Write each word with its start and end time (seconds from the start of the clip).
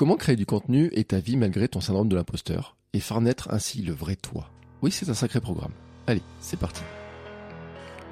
Comment 0.00 0.16
créer 0.16 0.36
du 0.36 0.46
contenu 0.46 0.88
et 0.94 1.04
ta 1.04 1.18
vie 1.18 1.36
malgré 1.36 1.68
ton 1.68 1.82
syndrome 1.82 2.08
de 2.08 2.16
l'imposteur 2.16 2.74
et 2.94 3.00
faire 3.00 3.20
naître 3.20 3.52
ainsi 3.52 3.82
le 3.82 3.92
vrai 3.92 4.16
toi? 4.16 4.48
Oui, 4.80 4.90
c'est 4.90 5.10
un 5.10 5.14
sacré 5.14 5.42
programme. 5.42 5.72
Allez, 6.06 6.22
c'est 6.40 6.58
parti. 6.58 6.80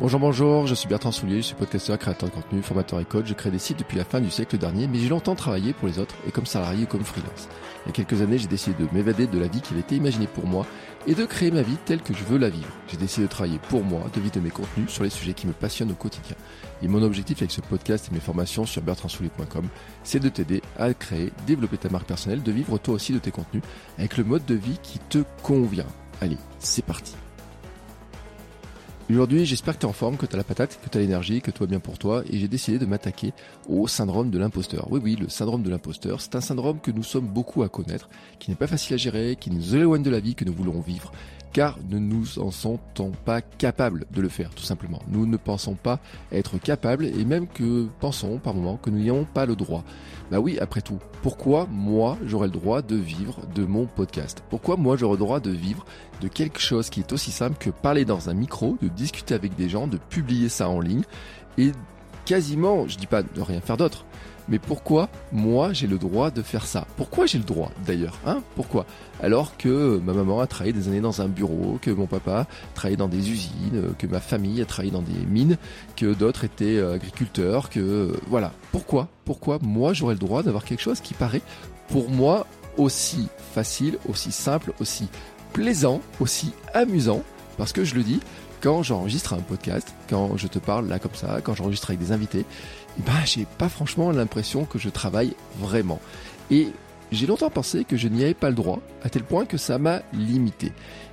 Bonjour, 0.00 0.20
bonjour, 0.20 0.68
je 0.68 0.76
suis 0.76 0.86
Bertrand 0.86 1.10
Soulier, 1.10 1.38
je 1.38 1.46
suis 1.46 1.54
podcasteur, 1.56 1.98
créateur 1.98 2.28
de 2.28 2.34
contenu, 2.34 2.62
formateur 2.62 3.00
et 3.00 3.04
coach. 3.04 3.26
Je 3.26 3.34
crée 3.34 3.50
des 3.50 3.58
sites 3.58 3.80
depuis 3.80 3.98
la 3.98 4.04
fin 4.04 4.20
du 4.20 4.30
siècle 4.30 4.56
dernier, 4.56 4.86
mais 4.86 5.00
j'ai 5.00 5.08
longtemps 5.08 5.34
travaillé 5.34 5.72
pour 5.72 5.88
les 5.88 5.98
autres 5.98 6.14
et 6.24 6.30
comme 6.30 6.46
salarié 6.46 6.84
ou 6.84 6.86
comme 6.86 7.02
freelance. 7.02 7.48
Il 7.84 7.88
y 7.88 7.90
a 7.90 7.92
quelques 7.92 8.22
années, 8.22 8.38
j'ai 8.38 8.46
décidé 8.46 8.80
de 8.80 8.88
m'évader 8.92 9.26
de 9.26 9.38
la 9.40 9.48
vie 9.48 9.60
qui 9.60 9.72
avait 9.72 9.80
été 9.80 9.96
imaginée 9.96 10.28
pour 10.28 10.46
moi 10.46 10.66
et 11.08 11.16
de 11.16 11.24
créer 11.24 11.50
ma 11.50 11.62
vie 11.62 11.76
telle 11.84 12.00
que 12.00 12.14
je 12.14 12.22
veux 12.22 12.38
la 12.38 12.48
vivre. 12.48 12.68
J'ai 12.86 12.96
décidé 12.96 13.26
de 13.26 13.30
travailler 13.30 13.58
pour 13.70 13.82
moi, 13.82 14.02
de 14.14 14.20
vivre 14.20 14.38
mes 14.40 14.50
contenus 14.50 14.88
sur 14.88 15.02
les 15.02 15.10
sujets 15.10 15.34
qui 15.34 15.48
me 15.48 15.52
passionnent 15.52 15.90
au 15.90 15.96
quotidien. 15.96 16.36
Et 16.80 16.86
mon 16.86 17.02
objectif 17.02 17.38
avec 17.38 17.50
ce 17.50 17.60
podcast 17.60 18.08
et 18.08 18.14
mes 18.14 18.20
formations 18.20 18.66
sur 18.66 18.82
bertrandsoulier.com, 18.82 19.66
c'est 20.04 20.20
de 20.20 20.28
t'aider 20.28 20.62
à 20.78 20.94
créer, 20.94 21.32
développer 21.44 21.76
ta 21.76 21.88
marque 21.88 22.06
personnelle, 22.06 22.44
de 22.44 22.52
vivre 22.52 22.78
toi 22.78 22.94
aussi 22.94 23.12
de 23.12 23.18
tes 23.18 23.32
contenus 23.32 23.64
avec 23.98 24.16
le 24.16 24.22
mode 24.22 24.46
de 24.46 24.54
vie 24.54 24.78
qui 24.80 25.00
te 25.00 25.24
convient. 25.42 25.86
Allez, 26.20 26.38
c'est 26.60 26.84
parti. 26.84 27.16
Aujourd'hui, 29.10 29.46
j'espère 29.46 29.74
que 29.74 29.80
tu 29.80 29.86
es 29.86 29.88
en 29.88 29.94
forme, 29.94 30.18
que 30.18 30.26
tu 30.26 30.34
as 30.34 30.36
la 30.36 30.44
patate, 30.44 30.78
que 30.84 30.90
tu 30.90 30.98
as 30.98 31.00
l'énergie, 31.00 31.40
que 31.40 31.50
tout 31.50 31.62
va 31.62 31.66
bien 31.66 31.80
pour 31.80 31.96
toi, 31.96 32.22
et 32.30 32.36
j'ai 32.36 32.46
décidé 32.46 32.78
de 32.78 32.84
m'attaquer 32.84 33.32
au 33.66 33.88
syndrome 33.88 34.30
de 34.30 34.38
l'imposteur. 34.38 34.86
Oui, 34.90 35.00
oui, 35.02 35.16
le 35.16 35.30
syndrome 35.30 35.62
de 35.62 35.70
l'imposteur, 35.70 36.20
c'est 36.20 36.36
un 36.36 36.42
syndrome 36.42 36.78
que 36.78 36.90
nous 36.90 37.02
sommes 37.02 37.26
beaucoup 37.26 37.62
à 37.62 37.70
connaître, 37.70 38.10
qui 38.38 38.50
n'est 38.50 38.56
pas 38.56 38.66
facile 38.66 38.94
à 38.94 38.96
gérer, 38.98 39.36
qui 39.40 39.50
nous 39.50 39.74
éloigne 39.74 40.02
de 40.02 40.10
la 40.10 40.20
vie 40.20 40.34
que 40.34 40.44
nous 40.44 40.52
voulons 40.52 40.78
vivre, 40.82 41.10
car 41.52 41.78
ne 41.88 41.98
nous 41.98 42.38
en 42.38 42.50
sentons 42.50 43.12
pas 43.24 43.40
capables 43.40 44.06
de 44.10 44.20
le 44.20 44.28
faire, 44.28 44.50
tout 44.50 44.62
simplement. 44.62 45.00
Nous 45.08 45.26
ne 45.26 45.36
pensons 45.36 45.74
pas 45.74 46.00
être 46.32 46.58
capables, 46.58 47.06
et 47.06 47.24
même 47.24 47.46
que 47.46 47.86
pensons 48.00 48.38
par 48.38 48.54
moments 48.54 48.76
que 48.76 48.90
nous 48.90 48.98
n'y 48.98 49.10
avons 49.10 49.24
pas 49.24 49.46
le 49.46 49.56
droit. 49.56 49.84
Bah 50.30 50.40
oui, 50.40 50.58
après 50.58 50.82
tout, 50.82 50.98
pourquoi 51.22 51.66
moi 51.70 52.18
j'aurais 52.24 52.48
le 52.48 52.52
droit 52.52 52.82
de 52.82 52.96
vivre 52.96 53.40
de 53.54 53.64
mon 53.64 53.86
podcast? 53.86 54.42
Pourquoi 54.50 54.76
moi 54.76 54.96
j'aurais 54.96 55.14
le 55.14 55.18
droit 55.18 55.40
de 55.40 55.50
vivre 55.50 55.86
de 56.20 56.28
quelque 56.28 56.60
chose 56.60 56.90
qui 56.90 57.00
est 57.00 57.12
aussi 57.12 57.30
simple 57.30 57.56
que 57.58 57.70
parler 57.70 58.04
dans 58.04 58.28
un 58.28 58.34
micro, 58.34 58.76
de 58.82 58.88
discuter 58.88 59.34
avec 59.34 59.56
des 59.56 59.68
gens, 59.68 59.86
de 59.86 59.96
publier 59.96 60.48
ça 60.48 60.68
en 60.68 60.80
ligne 60.80 61.04
et 61.56 61.72
quasiment, 62.24 62.86
je 62.86 62.98
dis 62.98 63.06
pas 63.06 63.22
de 63.22 63.40
rien 63.40 63.60
faire 63.60 63.78
d'autre, 63.78 64.04
mais 64.48 64.58
pourquoi 64.58 65.08
moi 65.32 65.72
j'ai 65.72 65.86
le 65.86 65.98
droit 65.98 66.30
de 66.30 66.42
faire 66.42 66.66
ça? 66.66 66.86
Pourquoi 66.96 67.26
j'ai 67.26 67.38
le 67.38 67.44
droit 67.44 67.70
d'ailleurs 67.86 68.18
hein? 68.26 68.42
Pourquoi? 68.56 68.86
Alors 69.22 69.56
que 69.56 70.00
ma 70.04 70.12
maman 70.12 70.40
a 70.40 70.46
travaillé 70.46 70.72
des 70.72 70.88
années 70.88 71.00
dans 71.00 71.20
un 71.20 71.28
bureau, 71.28 71.78
que 71.82 71.90
mon 71.90 72.06
papa 72.06 72.46
travaillait 72.74 72.96
dans 72.96 73.08
des 73.08 73.30
usines, 73.30 73.94
que 73.98 74.06
ma 74.06 74.20
famille 74.20 74.62
a 74.62 74.64
travaillé 74.64 74.92
dans 74.92 75.02
des 75.02 75.26
mines, 75.28 75.56
que 75.96 76.14
d'autres 76.14 76.44
étaient 76.44 76.76
euh, 76.76 76.94
agriculteurs, 76.94 77.70
que 77.70 77.80
euh, 77.80 78.12
voilà. 78.28 78.52
Pourquoi? 78.72 79.08
Pourquoi 79.24 79.58
moi 79.62 79.92
j'aurais 79.92 80.14
le 80.14 80.20
droit 80.20 80.42
d'avoir 80.42 80.64
quelque 80.64 80.82
chose 80.82 81.00
qui 81.00 81.14
paraît 81.14 81.42
pour 81.88 82.10
moi 82.10 82.46
aussi 82.76 83.28
facile, 83.52 83.98
aussi 84.08 84.30
simple, 84.32 84.72
aussi 84.80 85.08
plaisant, 85.52 86.00
aussi 86.20 86.52
amusant? 86.74 87.22
Parce 87.56 87.72
que 87.72 87.82
je 87.82 87.96
le 87.96 88.04
dis, 88.04 88.20
quand 88.60 88.82
j'enregistre 88.82 89.34
un 89.34 89.40
podcast, 89.40 89.94
quand 90.08 90.36
je 90.36 90.46
te 90.46 90.58
parle 90.58 90.88
là 90.88 90.98
comme 90.98 91.14
ça, 91.14 91.40
quand 91.42 91.54
j'enregistre 91.54 91.90
avec 91.90 92.00
des 92.00 92.12
invités, 92.12 92.44
eh 92.98 93.02
ben 93.02 93.24
j'ai 93.24 93.46
pas 93.58 93.68
franchement 93.68 94.10
l'impression 94.10 94.64
que 94.64 94.78
je 94.78 94.88
travaille 94.88 95.34
vraiment. 95.58 96.00
Et 96.50 96.68
j'ai 97.10 97.26
longtemps 97.26 97.50
pensé 97.50 97.84
que 97.84 97.96
je 97.96 98.08
n'y 98.08 98.24
avais 98.24 98.34
pas 98.34 98.50
le 98.50 98.54
droit, 98.54 98.80
à 99.02 99.08
tel 99.08 99.22
point 99.22 99.46
que 99.46 99.56
ça 99.56 99.78
m'a 99.78 100.02
limité. 100.12 100.72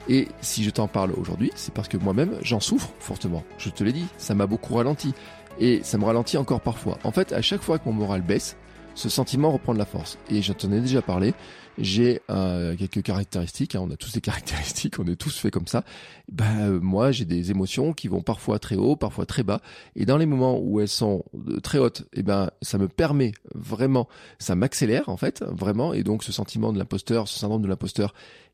Et 0.09 0.27
si 0.41 0.63
je 0.63 0.69
t'en 0.69 0.87
parle 0.87 1.11
aujourd'hui, 1.11 1.51
c'est 1.55 1.73
parce 1.73 1.87
que 1.87 1.97
moi-même 1.97 2.37
j'en 2.41 2.59
souffre 2.59 2.89
fortement. 2.99 3.43
Je 3.57 3.69
te 3.69 3.83
l'ai 3.83 3.93
dit, 3.93 4.05
ça 4.17 4.35
m'a 4.35 4.47
beaucoup 4.47 4.75
ralenti. 4.75 5.13
Et 5.59 5.81
ça 5.83 5.97
me 5.97 6.03
ralentit 6.03 6.37
encore 6.37 6.59
parfois. 6.59 6.97
En 7.03 7.11
fait, 7.11 7.31
à 7.31 7.41
chaque 7.41 7.61
fois 7.61 7.79
que 7.79 7.87
mon 7.87 7.93
moral 7.93 8.21
baisse, 8.21 8.57
ce 8.93 9.09
sentiment 9.09 9.51
reprend 9.51 9.73
de 9.73 9.79
la 9.79 9.85
force. 9.85 10.17
Et 10.29 10.41
je 10.41 10.51
t'en 10.51 10.71
ai 10.71 10.81
déjà 10.81 11.01
parlé, 11.01 11.33
j'ai 11.77 12.21
euh, 12.29 12.75
quelques 12.75 13.01
caractéristiques, 13.01 13.75
hein, 13.75 13.81
on 13.83 13.91
a 13.91 13.97
tous 13.97 14.13
des 14.13 14.21
caractéristiques, 14.29 14.99
on 14.99 15.07
est 15.07 15.15
tous 15.15 15.37
faits 15.37 15.53
comme 15.53 15.67
ça. 15.67 15.83
Ben 16.31 16.79
moi 16.79 17.11
j'ai 17.11 17.25
des 17.25 17.51
émotions 17.51 17.93
qui 17.93 18.07
vont 18.07 18.21
parfois 18.21 18.59
très 18.59 18.75
haut, 18.75 18.95
parfois 18.95 19.25
très 19.25 19.43
bas, 19.43 19.61
et 19.95 20.05
dans 20.05 20.17
les 20.17 20.25
moments 20.25 20.59
où 20.59 20.79
elles 20.79 20.87
sont 20.87 21.23
euh, 21.47 21.59
très 21.59 21.77
hautes, 21.77 22.01
et 22.13 22.19
eh 22.19 22.23
ben 22.23 22.49
ça 22.61 22.77
me 22.77 22.87
permet 22.87 23.33
vraiment, 23.53 24.07
ça 24.39 24.55
m'accélère 24.55 25.09
en 25.09 25.17
fait, 25.17 25.43
vraiment, 25.43 25.93
et 25.93 26.03
donc 26.03 26.23
ce 26.23 26.31
sentiment 26.31 26.73
de 26.73 26.79
l'imposteur, 26.79 27.27
ce 27.27 27.39
syndrome 27.39 27.61
de 27.61 27.67
l'imposteur, 27.67 28.13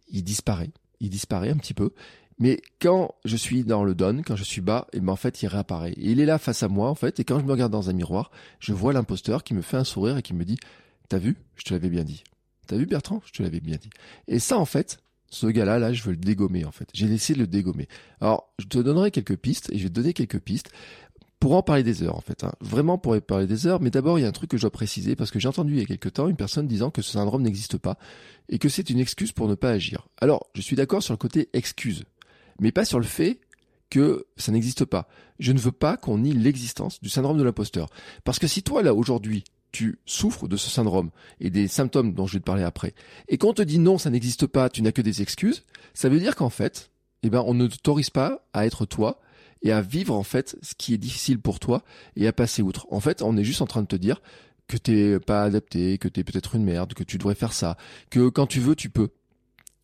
il 0.09 0.23
disparaît, 0.23 0.71
il 0.99 1.09
disparaît 1.09 1.49
un 1.49 1.57
petit 1.57 1.73
peu. 1.73 1.91
Mais 2.39 2.59
quand 2.79 3.13
je 3.23 3.37
suis 3.37 3.63
dans 3.63 3.83
le 3.83 3.93
down, 3.93 4.23
quand 4.23 4.35
je 4.35 4.43
suis 4.43 4.61
bas, 4.61 4.87
et 4.93 4.97
eh 4.97 4.99
ben 4.99 5.13
en 5.13 5.15
fait 5.15 5.43
il 5.43 5.47
réapparaît. 5.47 5.93
Il 5.97 6.19
est 6.19 6.25
là 6.25 6.39
face 6.39 6.63
à 6.63 6.67
moi 6.67 6.89
en 6.89 6.95
fait, 6.95 7.19
et 7.19 7.23
quand 7.23 7.39
je 7.39 7.45
me 7.45 7.51
regarde 7.51 7.71
dans 7.71 7.91
un 7.91 7.93
miroir, 7.93 8.31
je 8.59 8.73
vois 8.73 8.93
l'imposteur 8.93 9.43
qui 9.43 9.53
me 9.53 9.61
fait 9.61 9.77
un 9.77 9.83
sourire 9.83 10.17
et 10.17 10.21
qui 10.23 10.33
me 10.33 10.43
dit 10.43 10.57
T'as 11.07 11.19
vu? 11.19 11.37
Je 11.55 11.65
te 11.65 11.73
l'avais 11.73 11.89
bien 11.89 12.03
dit. 12.03 12.23
T'as 12.71 12.77
vu 12.77 12.85
Bertrand? 12.85 13.21
Je 13.25 13.33
te 13.33 13.43
l'avais 13.43 13.59
bien 13.59 13.75
dit. 13.75 13.89
Et 14.29 14.39
ça, 14.39 14.57
en 14.57 14.63
fait, 14.63 14.99
ce 15.29 15.45
gars-là, 15.45 15.77
là, 15.77 15.91
je 15.91 16.03
veux 16.03 16.11
le 16.11 16.17
dégommer, 16.17 16.63
en 16.63 16.71
fait. 16.71 16.87
J'ai 16.93 17.05
essayé 17.07 17.35
de 17.35 17.41
le 17.41 17.47
dégommer. 17.47 17.89
Alors, 18.21 18.53
je 18.59 18.65
te 18.65 18.77
donnerai 18.77 19.11
quelques 19.11 19.35
pistes, 19.35 19.69
et 19.73 19.77
je 19.77 19.83
vais 19.83 19.89
te 19.89 19.95
donner 19.95 20.13
quelques 20.13 20.39
pistes 20.39 20.71
pour 21.41 21.53
en 21.53 21.63
parler 21.63 21.83
des 21.83 22.01
heures, 22.01 22.15
en 22.15 22.21
fait. 22.21 22.45
Hein. 22.45 22.53
Vraiment 22.61 22.97
pour 22.97 23.13
en 23.13 23.19
parler 23.19 23.45
des 23.45 23.67
heures, 23.67 23.81
mais 23.81 23.89
d'abord, 23.89 24.17
il 24.17 24.21
y 24.21 24.25
a 24.25 24.29
un 24.29 24.31
truc 24.31 24.51
que 24.51 24.55
je 24.55 24.61
dois 24.61 24.71
préciser, 24.71 25.17
parce 25.17 25.31
que 25.31 25.37
j'ai 25.37 25.49
entendu 25.49 25.73
il 25.73 25.79
y 25.79 25.81
a 25.81 25.85
quelques 25.85 26.13
temps 26.13 26.29
une 26.29 26.37
personne 26.37 26.65
disant 26.65 26.91
que 26.91 27.01
ce 27.01 27.11
syndrome 27.11 27.41
n'existe 27.41 27.77
pas, 27.77 27.97
et 28.47 28.57
que 28.57 28.69
c'est 28.69 28.89
une 28.89 28.99
excuse 28.99 29.33
pour 29.33 29.49
ne 29.49 29.55
pas 29.55 29.71
agir. 29.71 30.07
Alors, 30.21 30.47
je 30.55 30.61
suis 30.61 30.77
d'accord 30.77 31.03
sur 31.03 31.13
le 31.13 31.17
côté 31.17 31.49
excuse, 31.51 32.05
mais 32.61 32.71
pas 32.71 32.85
sur 32.85 32.99
le 32.99 33.05
fait 33.05 33.41
que 33.89 34.27
ça 34.37 34.53
n'existe 34.53 34.85
pas. 34.85 35.09
Je 35.39 35.51
ne 35.51 35.59
veux 35.59 35.73
pas 35.73 35.97
qu'on 35.97 36.19
nie 36.19 36.31
l'existence 36.31 37.01
du 37.01 37.09
syndrome 37.09 37.37
de 37.37 37.43
l'imposteur. 37.43 37.89
Parce 38.23 38.39
que 38.39 38.47
si 38.47 38.63
toi, 38.63 38.81
là, 38.81 38.93
aujourd'hui, 38.93 39.43
tu 39.71 39.99
souffres 40.05 40.47
de 40.47 40.57
ce 40.57 40.69
syndrome 40.69 41.11
et 41.39 41.49
des 41.49 41.67
symptômes 41.67 42.13
dont 42.13 42.27
je 42.27 42.33
vais 42.33 42.39
te 42.39 42.45
parler 42.45 42.63
après, 42.63 42.93
et 43.27 43.37
qu'on 43.37 43.53
te 43.53 43.61
dit 43.61 43.79
non, 43.79 43.97
ça 43.97 44.09
n'existe 44.09 44.47
pas, 44.47 44.69
tu 44.69 44.81
n'as 44.81 44.91
que 44.91 45.01
des 45.01 45.21
excuses, 45.21 45.63
ça 45.93 46.09
veut 46.09 46.19
dire 46.19 46.35
qu'en 46.35 46.49
fait, 46.49 46.91
eh 47.23 47.29
ben, 47.29 47.43
on 47.45 47.53
ne 47.53 47.67
t'autorise 47.67 48.09
pas 48.09 48.45
à 48.53 48.65
être 48.65 48.85
toi 48.85 49.19
et 49.61 49.71
à 49.71 49.81
vivre 49.81 50.15
en 50.15 50.23
fait 50.23 50.57
ce 50.61 50.73
qui 50.75 50.93
est 50.93 50.97
difficile 50.97 51.39
pour 51.39 51.59
toi 51.59 51.83
et 52.15 52.27
à 52.27 52.33
passer 52.33 52.61
outre. 52.61 52.87
En 52.91 52.99
fait, 52.99 53.21
on 53.21 53.37
est 53.37 53.43
juste 53.43 53.61
en 53.61 53.67
train 53.67 53.81
de 53.81 53.87
te 53.87 53.95
dire 53.95 54.21
que 54.67 54.77
t'es 54.77 55.19
pas 55.19 55.43
adapté, 55.43 55.97
que 55.97 56.07
t'es 56.07 56.23
peut-être 56.23 56.55
une 56.55 56.63
merde, 56.63 56.93
que 56.93 57.03
tu 57.03 57.17
devrais 57.17 57.35
faire 57.35 57.53
ça, 57.53 57.77
que 58.09 58.29
quand 58.29 58.47
tu 58.47 58.59
veux, 58.59 58.75
tu 58.75 58.89
peux. 58.89 59.09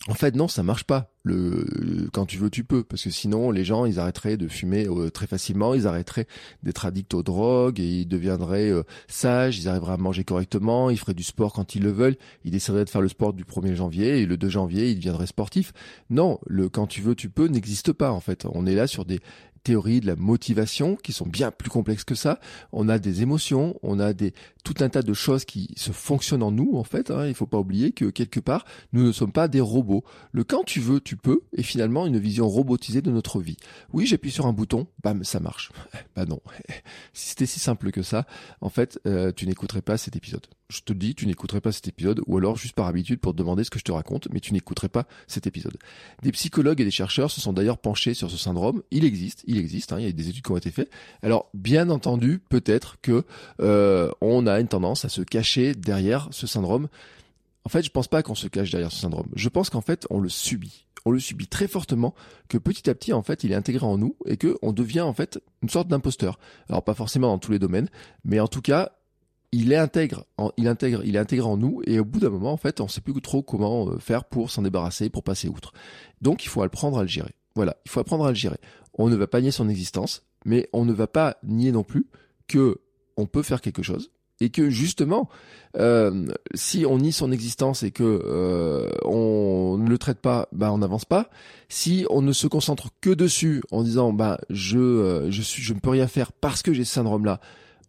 En 0.08 0.14
fait, 0.14 0.36
non, 0.36 0.48
ça 0.48 0.64
marche 0.64 0.86
pas. 0.86 1.12
Le, 1.24 2.08
quand 2.14 2.26
tu 2.26 2.38
veux, 2.38 2.50
tu 2.50 2.64
peux, 2.64 2.84
parce 2.84 3.04
que 3.04 3.10
sinon, 3.10 3.52
les 3.52 3.66
gens, 3.66 3.84
ils 3.84 4.00
arrêteraient 4.00 4.38
de 4.38 4.48
fumer 4.48 4.88
euh, 4.88 5.10
très 5.10 5.28
facilement, 5.28 5.74
ils 5.74 5.86
arrêteraient 5.86 6.28
d'être 6.64 6.86
addicts 6.86 7.14
aux 7.14 7.24
drogues 7.24 7.82
et 7.82 8.02
ils 8.02 8.06
deviendraient 8.08 8.70
euh, 8.70 8.84
sages, 9.10 9.58
ils 9.58 9.68
arriveraient 9.68 9.94
à 9.94 9.98
manger 9.98 10.24
correctement, 10.24 10.90
ils 10.90 10.98
feraient 10.98 11.14
du 11.14 11.24
sport 11.24 11.52
quand 11.52 11.76
ils 11.76 11.84
le 11.84 11.92
veulent, 11.92 12.16
ils 12.46 12.52
décideraient 12.52 12.86
de 12.86 12.90
faire 12.90 13.02
le 13.02 13.10
sport 13.10 13.34
du 13.34 13.44
1er 13.44 13.76
janvier 13.76 14.22
et 14.22 14.26
le 14.26 14.38
2 14.38 14.48
janvier, 14.48 14.90
ils 14.92 14.96
deviendraient 14.96 15.28
sportifs. 15.28 15.74
Non, 16.10 16.40
le 16.48 16.70
quand 16.70 16.88
tu 16.88 17.02
veux, 17.02 17.16
tu 17.16 17.30
peux 17.30 17.48
n'existe 17.48 17.92
pas 17.92 18.12
en 18.12 18.22
fait. 18.22 18.46
On 18.46 18.66
est 18.66 18.76
là 18.76 18.88
sur 18.88 19.04
des 19.04 19.20
théories 19.68 20.00
de 20.00 20.08
la 20.08 20.16
motivation 20.16 20.96
qui 20.96 21.12
sont 21.12 21.28
bien 21.28 21.52
plus 21.52 21.70
complexes 21.70 22.06
que 22.06 22.16
ça. 22.16 22.40
On 22.72 22.88
a 22.88 23.00
des 23.00 23.22
émotions, 23.22 23.78
on 23.84 24.00
a 24.00 24.14
des 24.14 24.34
tout 24.64 24.76
un 24.80 24.88
tas 24.88 25.02
de 25.02 25.14
choses 25.14 25.44
qui 25.44 25.74
se 25.76 25.92
fonctionnent 25.92 26.44
en 26.44 26.52
nous 26.52 26.76
en 26.76 26.86
fait. 26.86 27.12
Hein. 27.12 27.28
Il 27.28 27.34
faut 27.34 27.46
pas 27.46 27.58
oublier 27.58 27.92
que 27.92 28.06
quelque 28.06 28.40
part 28.40 28.64
nous 28.94 29.04
ne 29.06 29.12
sommes 29.12 29.34
pas 29.34 29.50
des 29.50 29.60
robots. 29.60 30.06
Le 30.32 30.46
quand 30.46 30.64
tu 30.64 30.80
veux, 30.80 31.02
tu 31.02 31.18
peux 31.18 31.42
est 31.52 31.64
finalement 31.64 32.06
une 32.06 32.18
vision 32.18 32.48
robotisée 32.48 33.02
de 33.02 33.12
notre 33.12 33.42
vie. 33.42 33.58
Oui, 33.92 34.06
j'appuie 34.06 34.32
sur 34.32 34.46
un 34.46 34.54
bouton, 34.54 34.88
bam, 35.04 35.24
ça 35.24 35.42
marche. 35.42 35.72
Bah 36.16 36.26
non. 36.26 36.40
si 37.14 37.30
c'était 37.30 37.46
si 37.46 37.60
simple 37.60 37.92
que 37.92 38.02
ça, 38.02 38.26
en 38.62 38.70
fait, 38.70 39.00
euh, 39.06 39.32
tu 39.36 39.46
n'écouterais 39.46 39.84
pas 39.84 39.98
cet 39.98 40.16
épisode 40.16 40.48
je 40.70 40.82
te 40.82 40.92
dis, 40.92 41.16
tu 41.16 41.26
n'écouterais 41.28 41.62
pas 41.62 41.72
cet 41.72 41.88
épisode, 41.88 42.22
ou 42.28 42.38
alors 42.38 42.58
juste 42.58 42.76
par 42.76 42.88
habitude 42.88 43.20
pour 43.20 43.32
te 43.34 43.38
demander 43.38 43.64
ce 43.64 43.70
que 43.70 43.80
je 43.80 43.86
te 43.86 43.92
raconte, 43.92 44.28
mais 44.32 44.40
tu 44.40 44.54
n'écouterais 44.54 44.90
pas 44.90 45.08
cet 45.26 45.48
épisode. 45.48 45.78
Des 46.24 46.32
psychologues 46.34 46.82
et 46.82 46.84
des 46.84 46.92
chercheurs 46.92 47.32
se 47.32 47.40
sont 47.40 47.54
d'ailleurs 47.54 47.78
penchés 47.78 48.14
sur 48.14 48.30
ce 48.30 48.38
syndrome. 48.38 48.84
Il 48.92 49.06
existe, 49.06 49.44
il 49.48 49.58
existe, 49.58 49.94
hein, 49.94 50.00
il 50.00 50.06
y 50.06 50.10
a 50.10 50.12
des 50.12 50.30
études 50.30 50.44
qui 50.44 50.52
ont 50.52 50.58
été 50.58 50.72
faites. 50.72 50.92
Alors, 51.24 51.50
bien 51.54 51.90
entendu, 51.90 52.40
peut-être 52.50 52.98
que 53.02 53.24
euh, 53.62 54.12
on 54.20 54.46
a 54.46 54.60
une 54.60 54.68
tendance 54.68 55.06
à 55.06 55.10
se 55.10 55.22
cacher 55.22 55.74
derrière 55.74 56.28
ce 56.32 56.48
syndrome. 56.48 56.90
En 57.64 57.70
fait, 57.70 57.84
je 57.84 57.90
pense 57.90 58.08
pas 58.08 58.22
qu'on 58.22 58.36
se 58.36 58.48
cache 58.48 58.72
derrière 58.72 58.92
ce 58.92 59.00
syndrome. 59.00 59.28
Je 59.36 59.50
pense 59.50 59.70
qu'en 59.70 59.82
fait, 59.82 60.06
on 60.10 60.20
le 60.20 60.30
subit. 60.30 60.86
On 61.06 61.12
le 61.12 61.20
subit 61.22 61.48
très 61.48 61.70
fortement, 61.70 62.14
que 62.50 62.58
petit 62.58 62.90
à 62.90 62.96
petit, 62.96 63.14
en 63.14 63.24
fait, 63.24 63.46
il 63.46 63.54
est 63.54 63.56
intégré 63.56 63.86
en 63.86 63.98
nous 63.98 64.18
et 64.26 64.36
que 64.36 64.58
on 64.62 64.74
devient 64.74 65.02
en 65.02 65.14
fait 65.14 65.40
une 65.64 65.70
sorte 65.70 65.88
d'imposteur. 65.88 66.38
Alors 66.68 66.84
pas 66.84 66.94
forcément 66.94 67.28
dans 67.28 67.40
tous 67.40 67.54
les 67.54 67.60
domaines, 67.60 67.88
mais 68.26 68.42
en 68.42 68.50
tout 68.50 68.62
cas, 68.62 68.97
il 69.52 69.72
est 69.72 69.78
intègre, 69.78 70.26
il 70.58 70.68
intègre, 70.68 71.02
il 71.06 71.16
est 71.16 71.20
intégré 71.20 71.48
en 71.48 71.58
nous 71.58 71.82
et 71.86 72.00
au 72.00 72.06
bout 72.06 72.20
d'un 72.20 72.30
moment 72.30 72.52
en 72.52 72.58
fait 72.58 72.82
on 72.82 72.88
sait 72.88 73.02
plus 73.02 73.14
trop 73.22 73.42
comment 73.42 73.90
euh, 73.90 73.98
faire 73.98 74.26
pour 74.26 74.52
s'en 74.52 74.62
débarrasser, 74.62 75.10
pour 75.10 75.24
passer 75.24 75.48
outre. 75.48 75.74
Donc 76.22 76.44
il 76.44 76.50
faut 76.50 76.62
apprendre 76.62 76.98
à 76.98 77.02
le 77.02 77.08
gérer. 77.08 77.34
Voilà, 77.56 77.78
il 77.86 77.92
faut 77.92 78.00
apprendre 78.00 78.26
à 78.26 78.30
le 78.30 78.36
gérer. 78.36 78.60
On 78.94 79.10
ne 79.10 79.16
va 79.16 79.28
pas 79.28 79.42
nier 79.42 79.52
son 79.52 79.70
existence, 79.70 80.24
mais 80.46 80.70
on 80.74 80.86
ne 80.86 80.94
va 80.94 81.08
pas 81.08 81.38
nier 81.44 81.72
non 81.72 81.84
plus 81.84 82.08
que 82.48 82.82
on 83.16 83.26
peut 83.26 83.42
faire 83.42 83.62
quelque 83.62 83.84
chose 83.84 84.12
et 84.40 84.50
que 84.50 84.70
justement 84.70 85.30
euh, 85.78 86.28
si 86.54 86.86
on 86.86 87.00
nie 87.00 87.12
son 87.12 87.32
existence 87.32 87.84
et 87.84 87.92
que 87.92 88.04
euh, 88.04 88.90
on 89.06 89.78
ne 89.80 89.90
le 89.90 89.98
traite 89.98 90.20
pas, 90.20 90.50
bah 90.52 90.72
on 90.72 90.80
n'avance 90.80 91.06
pas. 91.06 91.30
Si 91.70 92.06
on 92.10 92.22
ne 92.22 92.34
se 92.34 92.48
concentre 92.48 92.90
que 93.00 93.12
dessus 93.12 93.64
en 93.72 93.84
disant 93.84 94.12
bah 94.12 94.40
je 94.50 95.28
je 95.30 95.42
suis 95.42 95.64
je 95.64 95.74
ne 95.74 95.80
peux 95.80 95.90
rien 95.90 96.08
faire 96.08 96.34
parce 96.34 96.62
que 96.62 96.74
j'ai 96.74 96.84
ce 96.84 96.94
syndrome 96.94 97.24
là 97.24 97.40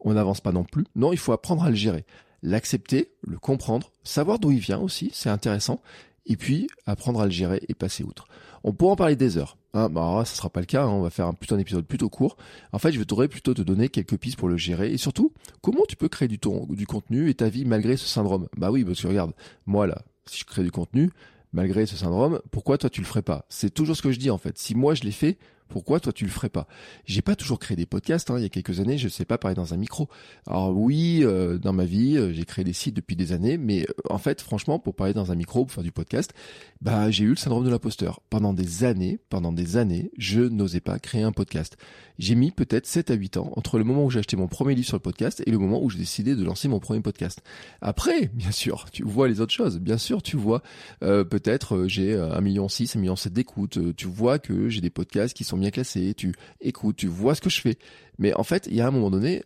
on 0.01 0.15
n'avance 0.15 0.41
pas 0.41 0.53
non 0.53 0.65
plus. 0.65 0.85
Non, 0.97 1.13
il 1.13 1.19
faut 1.19 1.33
apprendre 1.33 1.65
à 1.65 1.71
le 1.71 1.77
gérer. 1.77 2.05
l'accepter, 2.43 3.11
le 3.23 3.39
comprendre, 3.39 3.91
savoir 4.05 4.39
d'où 4.39 4.53
il 4.53 4.61
vient 4.61 4.79
aussi, 4.79 5.11
c'est 5.13 5.29
intéressant, 5.29 5.81
et 6.27 6.37
puis 6.37 6.69
apprendre 6.87 7.21
à 7.21 7.25
le 7.25 7.33
gérer 7.33 7.61
et 7.69 7.75
passer 7.75 8.05
outre. 8.05 8.29
On 8.63 8.73
pourra 8.73 8.93
en 8.93 8.97
parler 8.97 9.17
des 9.17 9.39
heures. 9.39 9.57
Hein, 9.75 9.89
bah 9.89 10.01
alors 10.01 10.27
ça 10.27 10.35
sera 10.35 10.49
pas 10.49 10.61
le 10.61 10.67
cas, 10.67 10.85
hein, 10.85 10.89
on 10.89 11.03
va 11.03 11.11
faire 11.11 11.27
un, 11.27 11.59
épisode 11.59 11.87
plutôt 11.87 12.09
court. 12.09 12.37
En 12.73 12.79
fait, 12.79 12.93
je 12.93 12.99
voudrais 12.99 13.29
plutôt 13.29 13.55
te 13.55 13.63
donner 13.63 13.89
quelques 13.89 14.17
pistes 14.17 14.37
pour 14.37 14.49
le 14.49 14.57
gérer 14.57 14.93
et 14.93 14.97
surtout, 14.97 15.33
comment 15.61 15.85
tu 15.89 15.97
peux 15.97 16.09
créer 16.09 16.29
du, 16.29 16.39
ton, 16.39 16.67
du 16.69 16.87
contenu 16.87 17.29
et 17.29 17.35
ta 17.35 17.49
vie 17.49 17.65
malgré 17.65 17.97
ce 17.97 18.07
syndrome? 18.07 18.49
Bah 18.57 18.71
oui, 18.71 18.85
parce 18.85 19.01
que 19.01 19.07
regarde, 19.07 19.33
moi 19.67 19.87
là, 19.87 20.03
si 20.27 20.41
je 20.41 20.45
crée 20.45 20.63
du 20.63 20.71
contenu, 20.71 21.11
malgré 21.53 21.87
ce 21.87 21.97
syndrome, 21.97 22.41
pourquoi 22.51 22.79
toi 22.79 22.91
tu 22.91 23.01
le 23.01 23.07
ferais 23.07 23.23
pas? 23.23 23.45
C'est 23.49 23.73
toujours 23.73 23.97
ce 23.97 24.03
que 24.03 24.13
je 24.13 24.19
dis 24.19 24.31
en 24.31 24.39
fait. 24.39 24.59
Si 24.59 24.75
moi 24.75 24.95
je 24.95 25.03
l'ai 25.03 25.13
fait, 25.13 25.39
pourquoi 25.69 26.01
toi 26.01 26.13
tu 26.13 26.25
le 26.25 26.31
ferais 26.31 26.49
pas? 26.49 26.67
J'ai 27.05 27.23
pas 27.23 27.37
toujours 27.37 27.59
créé 27.59 27.77
des 27.77 27.87
podcasts. 27.87 28.31
Hein. 28.31 28.39
Il 28.39 28.43
y 28.43 28.47
a 28.47 28.49
quelques 28.49 28.81
années, 28.81 28.99
je 28.99 29.09
sais 29.09 29.25
pas 29.25 29.39
parler 29.39 29.55
dans 29.55 29.75
un 29.75 29.77
micro. 29.77 30.09
Alors 30.47 30.77
oui, 30.77 31.21
euh, 31.23 31.59
dans 31.59 31.73
ma 31.73 31.85
vie, 31.85 32.17
euh, 32.17 32.33
j'ai 32.33 32.45
créé 32.45 32.65
des 32.65 32.73
sites 32.73 32.97
depuis 32.97 33.17
des 33.17 33.33
années, 33.33 33.59
mais 33.59 33.83
euh, 33.83 33.93
en 34.11 34.19
fait, 34.19 34.41
franchement, 34.41 34.79
pour 34.79 34.95
parler 34.95 35.13
dans 35.13 35.31
un 35.31 35.35
micro, 35.35 35.65
pour 35.65 35.75
faire 35.75 35.85
du 35.85 35.93
podcast, 35.93 36.33
bah 36.81 37.11
j'ai 37.11 37.25
eu 37.25 37.31
le 37.31 37.37
syndrome 37.37 37.65
de 37.65 37.71
l'imposteur. 37.71 38.21
Pendant 38.31 38.53
des 38.53 38.85
années, 38.85 39.19
pendant 39.29 39.53
des 39.53 39.77
années, 39.77 40.11
je 40.17 40.41
n'osais 40.41 40.81
pas 40.81 40.99
créer 40.99 41.23
un 41.23 41.33
podcast. 41.33 41.77
J'ai 42.19 42.35
mis 42.35 42.51
peut-être 42.51 42.87
7 42.87 43.11
à 43.11 43.15
8 43.15 43.37
ans 43.37 43.53
entre 43.55 43.79
le 43.79 43.85
moment 43.85 44.05
où 44.05 44.11
j'ai 44.11 44.19
acheté 44.19 44.37
mon 44.37 44.49
premier 44.49 44.75
livre 44.75 44.89
sur 44.89 44.97
le 44.97 45.03
podcast 45.03 45.43
et 45.47 45.51
le 45.51 45.59
moment 45.59 45.83
où 45.83 45.91
j'ai 45.91 45.99
décidé 45.99 46.35
de 46.35 46.45
lancer 46.45 46.67
mon 46.67 46.81
premier 46.81 47.01
podcast. 47.01 47.43
Après, 47.81 48.27
bien 48.35 48.51
sûr, 48.51 48.87
tu 48.91 49.05
vois 49.05 49.29
les 49.29 49.41
autres 49.41 49.53
choses. 49.53 49.79
Bien 49.79 49.99
sûr, 49.99 50.23
tu 50.23 50.37
vois 50.37 50.63
peut-être 51.01 51.87
j'ai 51.87 52.15
un 52.17 52.41
million 52.41 52.69
6, 52.69 52.97
un 52.97 53.01
million 53.01 53.17
7 53.17 53.33
d'écoutes. 53.33 53.95
Tu 53.97 54.07
vois 54.07 54.39
que 54.39 54.69
j'ai 54.69 54.81
des 54.81 54.91
podcasts 54.91 55.37
qui 55.37 55.45
sont 55.45 55.58
bien 55.59 55.71
classé, 55.71 56.15
tu 56.15 56.35
écoutes, 56.61 56.97
tu 56.97 57.07
vois 57.07 57.35
ce 57.35 57.41
que 57.41 57.51
je 57.51 57.61
fais. 57.61 57.79
Mais 58.19 58.35
en 58.35 58.43
fait, 58.43 58.67
il 58.71 58.77
y 58.77 58.81
a 58.81 58.87
un 58.87 58.91
moment 58.91 59.11
donné, 59.11 59.43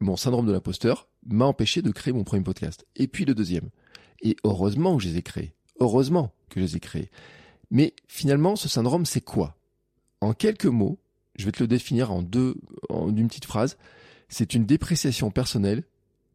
mon 0.00 0.16
syndrome 0.16 0.46
de 0.46 0.52
l'imposteur 0.52 1.08
m'a 1.26 1.44
empêché 1.44 1.82
de 1.82 1.90
créer 1.90 2.12
mon 2.12 2.24
premier 2.24 2.42
podcast. 2.42 2.86
Et 2.96 3.06
puis 3.06 3.24
le 3.24 3.34
deuxième. 3.34 3.70
Et 4.22 4.36
heureusement 4.44 4.96
que 4.96 5.02
je 5.02 5.08
les 5.08 5.18
ai 5.18 5.22
créés. 5.22 5.54
Heureusement 5.80 6.32
que 6.48 6.60
je 6.60 6.66
les 6.66 6.76
ai 6.76 6.80
créés. 6.80 7.10
Mais 7.70 7.94
finalement, 8.06 8.56
ce 8.56 8.68
syndrome, 8.68 9.06
c'est 9.06 9.20
quoi? 9.20 9.56
En 10.20 10.34
quelques 10.34 10.66
mots, 10.66 10.98
je 11.36 11.44
vais 11.44 11.52
te 11.52 11.62
le 11.62 11.68
définir 11.68 12.12
en 12.12 12.22
deux, 12.22 12.56
en 12.88 13.14
une 13.14 13.28
petite 13.28 13.46
phrase. 13.46 13.76
C'est 14.28 14.54
une 14.54 14.66
dépréciation 14.66 15.30
personnelle 15.30 15.84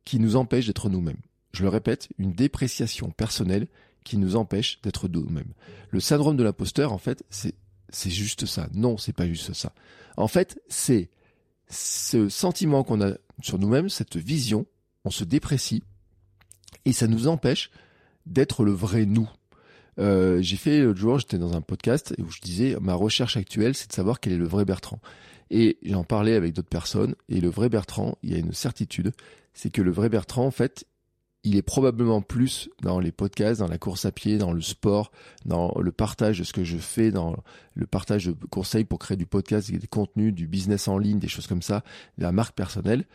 qui 0.04 0.20
nous 0.20 0.36
empêche 0.36 0.68
d'être 0.68 0.90
nous-mêmes. 0.90 1.22
Je 1.54 1.64
le 1.64 1.70
répète, 1.70 2.10
une 2.18 2.34
dépréciation 2.34 3.12
personnelle 3.12 3.68
qui 4.04 4.18
nous 4.18 4.36
empêche 4.36 4.80
d'être 4.82 5.08
nous-mêmes. 5.08 5.54
Le 5.90 6.00
syndrome 6.00 6.38
de 6.38 6.44
l'imposteur, 6.44 6.94
en 6.94 6.98
fait, 6.98 7.24
c'est 7.30 7.56
c'est 7.90 8.10
juste 8.10 8.46
ça. 8.46 8.68
Non, 8.74 8.98
c'est 8.98 9.14
pas 9.14 9.28
juste 9.28 9.54
ça. 9.54 9.74
En 10.18 10.28
fait, 10.28 10.62
c'est 10.68 11.10
ce 11.70 12.30
sentiment 12.30 12.84
qu'on 12.84 13.02
a 13.02 13.14
sur 13.42 13.60
nous-mêmes, 13.60 13.90
cette 13.90 14.18
vision, 14.18 14.66
on 15.06 15.12
se 15.12 15.24
déprécie 15.24 15.84
et 16.86 16.94
ça 16.94 17.08
nous 17.08 17.28
empêche 17.28 17.70
d'être 18.26 18.64
le 18.64 18.72
vrai 18.72 19.06
nous. 19.06 19.30
Euh, 20.00 20.42
j'ai 20.42 20.58
fait 20.58 20.80
l'autre 20.80 21.00
jour, 21.00 21.20
j'étais 21.20 21.38
dans 21.38 21.56
un 21.56 21.62
podcast 21.62 22.14
où 22.20 22.30
je 22.30 22.40
disais 22.42 22.76
ma 22.80 22.94
recherche 22.94 23.38
actuelle, 23.38 23.76
c'est 23.76 23.90
de 23.90 23.94
savoir 23.94 24.20
quel 24.20 24.34
est 24.34 24.38
le 24.38 24.48
vrai 24.48 24.66
Bertrand. 24.66 25.00
Et 25.50 25.78
j'en 25.84 26.04
parlais 26.04 26.36
avec 26.36 26.54
d'autres 26.54 26.68
personnes 26.68 27.16
et 27.30 27.40
le 27.40 27.50
vrai 27.50 27.70
Bertrand, 27.70 28.18
il 28.22 28.32
y 28.32 28.36
a 28.36 28.38
une 28.38 28.54
certitude, 28.54 29.12
c'est 29.54 29.72
que 29.72 29.82
le 29.82 29.92
vrai 29.92 30.10
Bertrand, 30.10 30.46
en 30.46 30.52
fait, 30.52 30.86
il 31.48 31.56
est 31.56 31.62
probablement 31.62 32.22
plus 32.22 32.70
dans 32.82 33.00
les 33.00 33.14
podcasts, 33.14 33.62
dans 33.62 33.70
la 33.70 33.78
course 33.78 34.04
à 34.04 34.12
pied, 34.12 34.38
dans 34.38 34.52
le 34.52 34.60
sport, 34.60 35.12
dans 35.46 35.74
le 35.80 35.94
partage 35.94 36.40
de 36.40 36.44
ce 36.44 36.52
que 36.52 36.66
je 36.66 36.78
fais, 36.78 37.10
dans 37.10 37.38
le 37.74 37.88
partage 37.88 38.26
de 38.26 38.34
conseils 38.50 38.84
pour 38.84 39.00
créer 39.00 39.16
du 39.16 39.26
podcast, 39.26 39.72
des 39.72 39.88
contenus, 39.88 40.34
du 40.34 40.46
business 40.46 40.90
en 40.90 40.98
ligne, 40.98 41.20
des 41.20 41.30
choses 41.30 41.48
comme 41.48 41.62
ça, 41.62 41.86
la 42.18 42.34
marque 42.34 42.54
personnelle, 42.54 43.06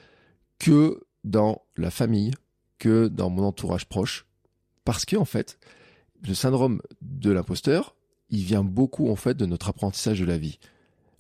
que 0.58 1.02
dans 1.24 1.60
la 1.76 1.90
famille, 1.90 2.32
que 2.78 3.08
dans 3.08 3.28
mon 3.28 3.44
entourage 3.44 3.84
proche. 3.84 4.24
Parce 4.86 5.04
que, 5.04 5.16
en 5.16 5.26
fait, 5.26 5.58
le 6.26 6.32
syndrome 6.32 6.80
de 7.02 7.30
l'imposteur, 7.32 7.94
il 8.30 8.44
vient 8.44 8.64
beaucoup, 8.64 9.10
en 9.10 9.16
fait, 9.16 9.36
de 9.36 9.44
notre 9.44 9.68
apprentissage 9.68 10.20
de 10.20 10.24
la 10.24 10.38
vie. 10.38 10.58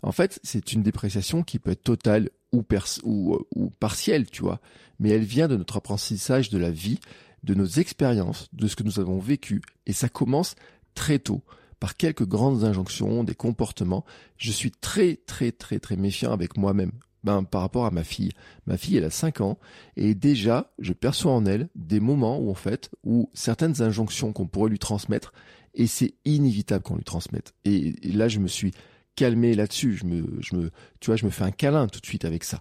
En 0.02 0.12
fait, 0.12 0.40
c'est 0.42 0.72
une 0.72 0.82
dépréciation 0.82 1.42
qui 1.42 1.58
peut 1.58 1.72
être 1.72 1.84
totale 1.84 2.30
ou, 2.52 2.64
ou, 3.04 3.38
ou 3.54 3.70
partielle, 3.70 4.30
tu 4.30 4.42
vois, 4.42 4.60
mais 4.98 5.10
elle 5.10 5.24
vient 5.24 5.48
de 5.48 5.56
notre 5.56 5.76
apprentissage 5.76 6.50
de 6.50 6.58
la 6.58 6.70
vie, 6.70 6.98
de 7.42 7.54
nos 7.54 7.66
expériences, 7.66 8.48
de 8.52 8.66
ce 8.68 8.76
que 8.76 8.84
nous 8.84 9.00
avons 9.00 9.18
vécu, 9.18 9.62
et 9.86 9.92
ça 9.92 10.08
commence 10.08 10.54
très 10.94 11.18
tôt 11.18 11.42
par 11.80 11.96
quelques 11.96 12.26
grandes 12.26 12.62
injonctions, 12.62 13.24
des 13.24 13.34
comportements. 13.34 14.04
Je 14.36 14.52
suis 14.52 14.70
très 14.70 15.16
très 15.16 15.50
très 15.50 15.80
très 15.80 15.96
méfiant 15.96 16.32
avec 16.32 16.56
moi-même. 16.56 16.92
Ben, 17.24 17.44
par 17.44 17.60
rapport 17.60 17.86
à 17.86 17.92
ma 17.92 18.02
fille. 18.02 18.32
Ma 18.66 18.76
fille, 18.76 18.96
elle 18.96 19.04
a 19.04 19.10
5 19.10 19.42
ans, 19.42 19.58
et 19.96 20.16
déjà, 20.16 20.72
je 20.80 20.92
perçois 20.92 21.30
en 21.30 21.46
elle 21.46 21.68
des 21.76 22.00
moments 22.00 22.40
où, 22.40 22.50
en 22.50 22.54
fait, 22.54 22.90
où 23.04 23.30
certaines 23.32 23.80
injonctions 23.80 24.32
qu'on 24.32 24.48
pourrait 24.48 24.70
lui 24.70 24.80
transmettre, 24.80 25.32
et 25.74 25.86
c'est 25.86 26.14
inévitable 26.24 26.82
qu'on 26.82 26.96
lui 26.96 27.04
transmette. 27.04 27.54
et 27.64 27.94
là, 28.02 28.26
je 28.26 28.40
me 28.40 28.48
suis 28.48 28.72
calmer 29.16 29.54
là-dessus. 29.54 29.96
Je 29.96 30.04
me, 30.04 30.24
je 30.40 30.56
me, 30.56 30.70
tu 31.00 31.06
vois, 31.06 31.16
je 31.16 31.24
me 31.24 31.30
fais 31.30 31.44
un 31.44 31.50
câlin 31.50 31.86
tout 31.86 32.00
de 32.00 32.06
suite 32.06 32.24
avec 32.24 32.44
ça. 32.44 32.60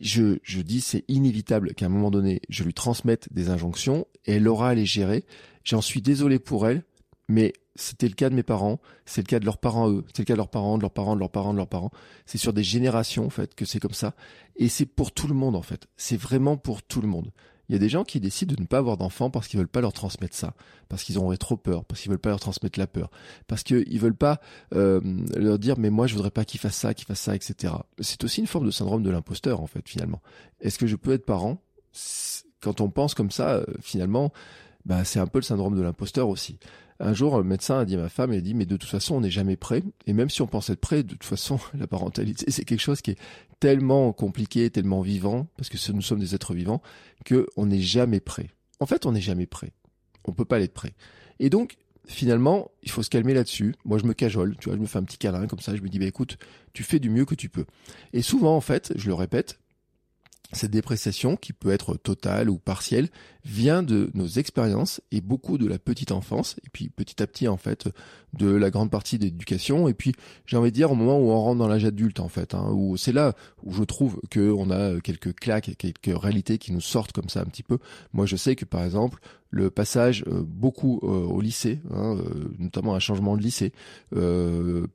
Je, 0.00 0.38
je 0.42 0.60
dis 0.60 0.80
c'est 0.80 1.04
inévitable 1.08 1.74
qu'à 1.74 1.86
un 1.86 1.90
moment 1.90 2.10
donné, 2.10 2.40
je 2.48 2.64
lui 2.64 2.74
transmette 2.74 3.32
des 3.32 3.50
injonctions 3.50 4.06
et 4.26 4.34
elle 4.34 4.48
aura 4.48 4.70
à 4.70 4.74
les 4.74 4.86
gérer. 4.86 5.24
J'en 5.64 5.80
suis 5.80 6.00
désolé 6.00 6.38
pour 6.38 6.66
elle, 6.66 6.84
mais 7.28 7.52
c'était 7.74 8.08
le 8.08 8.14
cas 8.14 8.30
de 8.30 8.34
mes 8.34 8.42
parents, 8.42 8.80
c'est 9.04 9.22
le 9.22 9.26
cas 9.26 9.38
de 9.38 9.44
leurs 9.44 9.58
parents 9.58 9.90
eux, 9.90 10.04
c'est 10.14 10.22
le 10.22 10.24
cas 10.24 10.34
de 10.34 10.38
leurs 10.38 10.48
parents, 10.48 10.76
de 10.76 10.82
leurs 10.82 10.90
parents, 10.90 11.14
de 11.14 11.20
leurs 11.20 11.30
parents, 11.30 11.52
de 11.52 11.58
leurs 11.58 11.68
parents. 11.68 11.90
C'est 12.26 12.38
sur 12.38 12.52
des 12.52 12.64
générations 12.64 13.26
en 13.26 13.30
fait 13.30 13.54
que 13.54 13.64
c'est 13.64 13.80
comme 13.80 13.92
ça 13.92 14.14
et 14.56 14.68
c'est 14.68 14.86
pour 14.86 15.12
tout 15.12 15.26
le 15.26 15.34
monde 15.34 15.56
en 15.56 15.62
fait. 15.62 15.86
C'est 15.96 16.16
vraiment 16.16 16.56
pour 16.56 16.82
tout 16.82 17.00
le 17.00 17.08
monde. 17.08 17.30
Il 17.70 17.74
y 17.74 17.76
a 17.76 17.78
des 17.78 17.88
gens 17.88 18.02
qui 18.02 18.18
décident 18.18 18.52
de 18.52 18.60
ne 18.60 18.66
pas 18.66 18.78
avoir 18.78 18.96
d'enfants 18.96 19.30
parce 19.30 19.46
qu'ils 19.46 19.60
veulent 19.60 19.68
pas 19.68 19.80
leur 19.80 19.92
transmettre 19.92 20.34
ça, 20.34 20.54
parce 20.88 21.04
qu'ils 21.04 21.18
auraient 21.18 21.36
trop 21.36 21.56
peur, 21.56 21.84
parce 21.84 22.00
qu'ils 22.00 22.10
veulent 22.10 22.18
pas 22.18 22.30
leur 22.30 22.40
transmettre 22.40 22.80
la 22.80 22.88
peur, 22.88 23.12
parce 23.46 23.62
qu'ils 23.62 24.00
veulent 24.00 24.12
pas 24.12 24.40
euh, 24.74 25.00
leur 25.36 25.56
dire 25.60 25.78
mais 25.78 25.88
moi 25.88 26.08
je 26.08 26.16
voudrais 26.16 26.32
pas 26.32 26.44
qu'il 26.44 26.58
fasse 26.58 26.74
ça, 26.74 26.94
qu'il 26.94 27.06
fasse 27.06 27.20
ça, 27.20 27.36
etc. 27.36 27.74
C'est 28.00 28.24
aussi 28.24 28.40
une 28.40 28.48
forme 28.48 28.66
de 28.66 28.72
syndrome 28.72 29.04
de 29.04 29.10
l'imposteur 29.10 29.60
en 29.60 29.68
fait 29.68 29.88
finalement. 29.88 30.20
Est-ce 30.60 30.80
que 30.80 30.88
je 30.88 30.96
peux 30.96 31.12
être 31.12 31.24
parent? 31.24 31.62
Quand 32.60 32.80
on 32.80 32.90
pense 32.90 33.14
comme 33.14 33.30
ça, 33.30 33.50
euh, 33.50 33.64
finalement, 33.80 34.32
bah, 34.84 35.04
c'est 35.04 35.20
un 35.20 35.28
peu 35.28 35.38
le 35.38 35.44
syndrome 35.44 35.76
de 35.76 35.82
l'imposteur 35.82 36.28
aussi. 36.28 36.58
Un 36.98 37.14
jour, 37.14 37.38
le 37.38 37.44
médecin 37.44 37.78
a 37.78 37.84
dit 37.84 37.94
à 37.94 37.98
ma 37.98 38.08
femme, 38.08 38.32
il 38.32 38.38
a 38.38 38.42
dit, 38.42 38.54
mais 38.54 38.66
de 38.66 38.76
toute 38.76 38.90
façon, 38.90 39.14
on 39.14 39.20
n'est 39.20 39.30
jamais 39.30 39.56
prêt. 39.56 39.82
Et 40.06 40.12
même 40.12 40.28
si 40.28 40.42
on 40.42 40.46
pense 40.48 40.68
être 40.70 40.80
prêt, 40.80 41.02
de 41.02 41.10
toute 41.10 41.24
façon, 41.24 41.58
la 41.78 41.86
parentalité, 41.86 42.50
c'est 42.50 42.64
quelque 42.64 42.80
chose 42.80 43.00
qui 43.00 43.12
est 43.12 43.18
tellement 43.60 44.12
compliqué, 44.12 44.70
tellement 44.70 45.02
vivant, 45.02 45.46
parce 45.56 45.68
que 45.68 45.92
nous 45.92 46.02
sommes 46.02 46.18
des 46.18 46.34
êtres 46.34 46.54
vivants, 46.54 46.82
qu'on 47.28 47.66
n'est 47.66 47.80
jamais 47.80 48.20
prêt. 48.20 48.50
En 48.80 48.86
fait, 48.86 49.06
on 49.06 49.12
n'est 49.12 49.20
jamais 49.20 49.46
prêt. 49.46 49.72
On 50.24 50.32
peut 50.32 50.44
pas 50.44 50.58
l'être 50.58 50.74
prêt. 50.74 50.94
Et 51.38 51.50
donc, 51.50 51.76
finalement, 52.06 52.70
il 52.82 52.90
faut 52.90 53.02
se 53.02 53.10
calmer 53.10 53.34
là-dessus. 53.34 53.74
Moi, 53.84 53.98
je 53.98 54.04
me 54.04 54.14
cajole, 54.14 54.56
tu 54.58 54.68
vois, 54.68 54.76
je 54.76 54.82
me 54.82 54.86
fais 54.86 54.98
un 54.98 55.04
petit 55.04 55.18
câlin 55.18 55.46
comme 55.46 55.60
ça, 55.60 55.76
je 55.76 55.82
me 55.82 55.88
dis, 55.88 55.98
bah 55.98 56.06
écoute, 56.06 56.38
tu 56.72 56.82
fais 56.82 56.98
du 56.98 57.10
mieux 57.10 57.24
que 57.24 57.34
tu 57.34 57.48
peux. 57.48 57.66
Et 58.12 58.22
souvent, 58.22 58.56
en 58.56 58.60
fait, 58.60 58.92
je 58.96 59.08
le 59.08 59.14
répète, 59.14 59.58
cette 60.52 60.70
dépréciation, 60.70 61.36
qui 61.36 61.52
peut 61.52 61.70
être 61.70 61.96
totale 61.96 62.50
ou 62.50 62.58
partielle, 62.58 63.08
vient 63.44 63.82
de 63.82 64.10
nos 64.14 64.26
expériences 64.26 65.00
et 65.12 65.20
beaucoup 65.20 65.58
de 65.58 65.66
la 65.66 65.78
petite 65.78 66.12
enfance, 66.12 66.56
et 66.64 66.68
puis 66.72 66.88
petit 66.88 67.22
à 67.22 67.26
petit 67.26 67.48
en 67.48 67.56
fait 67.56 67.88
de 68.34 68.48
la 68.48 68.70
grande 68.70 68.90
partie 68.90 69.18
d'éducation, 69.18 69.88
et 69.88 69.94
puis 69.94 70.12
j'ai 70.46 70.56
envie 70.56 70.70
de 70.70 70.74
dire 70.74 70.92
au 70.92 70.94
moment 70.94 71.18
où 71.18 71.30
on 71.30 71.40
rentre 71.40 71.58
dans 71.58 71.68
l'âge 71.68 71.84
adulte 71.84 72.20
en 72.20 72.28
fait, 72.28 72.54
hein, 72.54 72.70
où 72.72 72.96
c'est 72.96 73.12
là 73.12 73.34
où 73.62 73.72
je 73.72 73.82
trouve 73.82 74.20
qu'on 74.32 74.70
a 74.70 75.00
quelques 75.00 75.34
claques, 75.34 75.76
quelques 75.76 76.20
réalités 76.20 76.58
qui 76.58 76.72
nous 76.72 76.80
sortent 76.80 77.12
comme 77.12 77.28
ça 77.28 77.40
un 77.40 77.46
petit 77.46 77.62
peu. 77.62 77.78
Moi 78.12 78.26
je 78.26 78.36
sais 78.36 78.56
que 78.56 78.64
par 78.64 78.84
exemple 78.84 79.20
le 79.50 79.70
passage 79.70 80.24
euh, 80.28 80.42
beaucoup 80.46 81.00
euh, 81.02 81.06
au 81.06 81.40
lycée, 81.40 81.80
hein, 81.92 82.16
euh, 82.16 82.52
notamment 82.58 82.94
un 82.94 83.00
changement 83.00 83.36
de 83.36 83.42
lycée, 83.42 83.72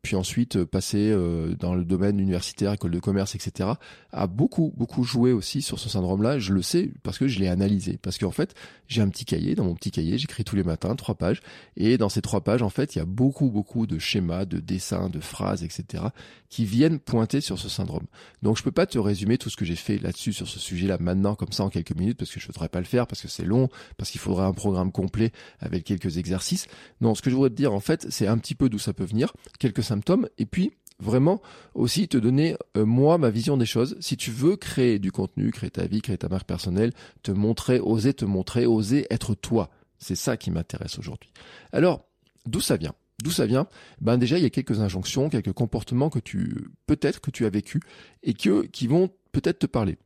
puis 0.02 0.16
ensuite 0.16 0.64
passer 0.64 1.14
dans 1.60 1.76
le 1.76 1.84
domaine 1.84 2.20
universitaire, 2.20 2.74
école 2.74 2.92
de 2.92 3.00
commerce, 3.00 3.36
etc., 3.36 3.70
a 4.12 4.28
beaucoup 4.28 4.74
beaucoup 4.76 5.04
joué 5.04 5.32
aussi 5.32 5.62
sur 5.62 5.80
ce 5.80 5.90
syndrome-là. 5.90 6.40
Je 6.40 6.54
le 6.54 6.62
sais 6.62 6.92
parce 7.04 7.18
que 7.18 7.28
je 7.28 7.40
l'ai 7.40 7.48
analysé, 7.48 7.98
parce 8.02 8.18
qu'en 8.18 8.32
fait 8.36 8.54
j'ai 8.88 9.02
un 9.02 9.10
petit 9.10 9.26
cahier, 9.26 9.56
dans 9.56 9.64
mon 9.64 9.74
petit 9.74 9.92
cahier 9.92 10.18
j'écris 10.18 10.44
tous 10.44 10.56
les 10.56 10.64
matins 10.64 10.96
trois 10.96 11.16
pages, 11.16 11.42
et 11.76 11.98
dans 11.98 12.10
ces 12.10 12.22
trois 12.22 12.42
pages 12.42 12.62
en 12.62 12.70
fait 12.70 12.96
il 12.96 13.00
y 13.00 13.02
a 13.02 13.06
beaucoup 13.06 13.50
beaucoup 13.50 13.88
de 13.88 13.98
schémas, 13.98 14.46
de 14.46 14.60
dessins, 14.60 15.10
de 15.10 15.20
phrases, 15.20 15.64
etc., 15.64 16.04
qui 16.50 16.66
viennent 16.66 17.00
pointer 17.00 17.42
sur 17.42 17.58
ce 17.58 17.70
syndrome. 17.70 18.06
Donc 18.42 18.58
je 18.58 18.64
peux 18.64 18.72
pas 18.72 18.86
te 18.86 18.98
résumer 18.98 19.38
tout 19.38 19.50
ce 19.50 19.58
que 19.58 19.66
j'ai 19.66 19.76
fait 19.76 19.98
là-dessus 19.98 20.34
sur 20.34 20.48
ce 20.48 20.60
sujet-là 20.60 20.98
maintenant 21.00 21.36
comme 21.36 21.52
ça 21.52 21.64
en 21.64 21.70
quelques 21.70 21.96
minutes 21.96 22.18
parce 22.18 22.32
que 22.32 22.40
je 22.40 22.48
voudrais 22.48 22.70
pas 22.70 22.80
le 22.80 22.86
faire 22.86 23.08
parce 23.08 23.22
que 23.22 23.28
c'est 23.28 23.46
long, 23.46 23.70
parce 23.98 24.12
qu'il 24.12 24.22
faudrait 24.22 24.46
un 24.46 24.54
programme 24.54 24.92
complet 24.92 25.32
avec 25.60 25.84
quelques 25.84 26.18
exercices. 26.18 26.68
Non, 27.02 27.16
ce 27.16 27.22
que 27.22 27.30
je 27.30 27.36
voudrais 27.36 27.50
te 27.50 27.56
dire 27.56 27.74
en 27.74 27.80
fait, 27.80 28.08
c'est 28.10 28.28
un 28.28 28.38
petit 28.38 28.56
peu 28.56 28.70
d'où 28.70 28.80
ça 28.80 28.94
peut 28.94 29.06
venir, 29.06 29.34
quelques 29.60 29.84
symptômes, 29.84 30.28
et 30.38 30.46
puis 30.46 30.72
vraiment 31.00 31.42
aussi 31.74 32.08
te 32.08 32.18
donner 32.18 32.56
euh, 32.78 32.86
moi 32.86 33.18
ma 33.18 33.30
vision 33.30 33.58
des 33.58 33.66
choses. 33.66 33.98
Si 34.00 34.18
tu 34.18 34.32
veux 34.32 34.56
créer 34.56 35.00
du 35.00 35.12
contenu, 35.12 35.52
créer 35.52 35.72
ta 35.72 35.86
vie, 35.86 36.02
créer 36.02 36.18
ta 36.18 36.30
marque 36.30 36.48
personnelle, 36.48 36.94
te 37.24 37.32
montrer, 37.32 37.80
oser 37.80 38.14
te 38.14 38.26
montrer, 38.26 38.66
oser 38.66 39.06
être 39.10 39.36
toi. 39.36 39.70
C'est 39.98 40.16
ça 40.16 40.38
qui 40.38 40.52
m'intéresse 40.52 41.00
aujourd'hui. 41.00 41.32
Alors, 41.72 42.06
d'où 42.46 42.62
ça 42.62 42.78
vient? 42.78 42.94
D'où 43.24 43.32
ça 43.32 43.46
vient? 43.46 43.68
Ben 44.02 44.18
déjà, 44.18 44.38
il 44.38 44.44
y 44.44 44.46
a 44.46 44.50
quelques 44.50 44.82
injonctions, 44.82 45.30
quelques 45.30 45.54
comportements 45.54 46.10
que 46.10 46.20
tu 46.20 46.68
peut-être 46.86 47.22
que 47.22 47.32
tu 47.32 47.46
as 47.46 47.50
vécu 47.50 47.80
et 48.24 48.34
que 48.34 48.66
qui 48.66 48.88
vont 48.88 49.10
peut-être 49.32 49.60
te 49.60 49.66
parler. 49.66 49.98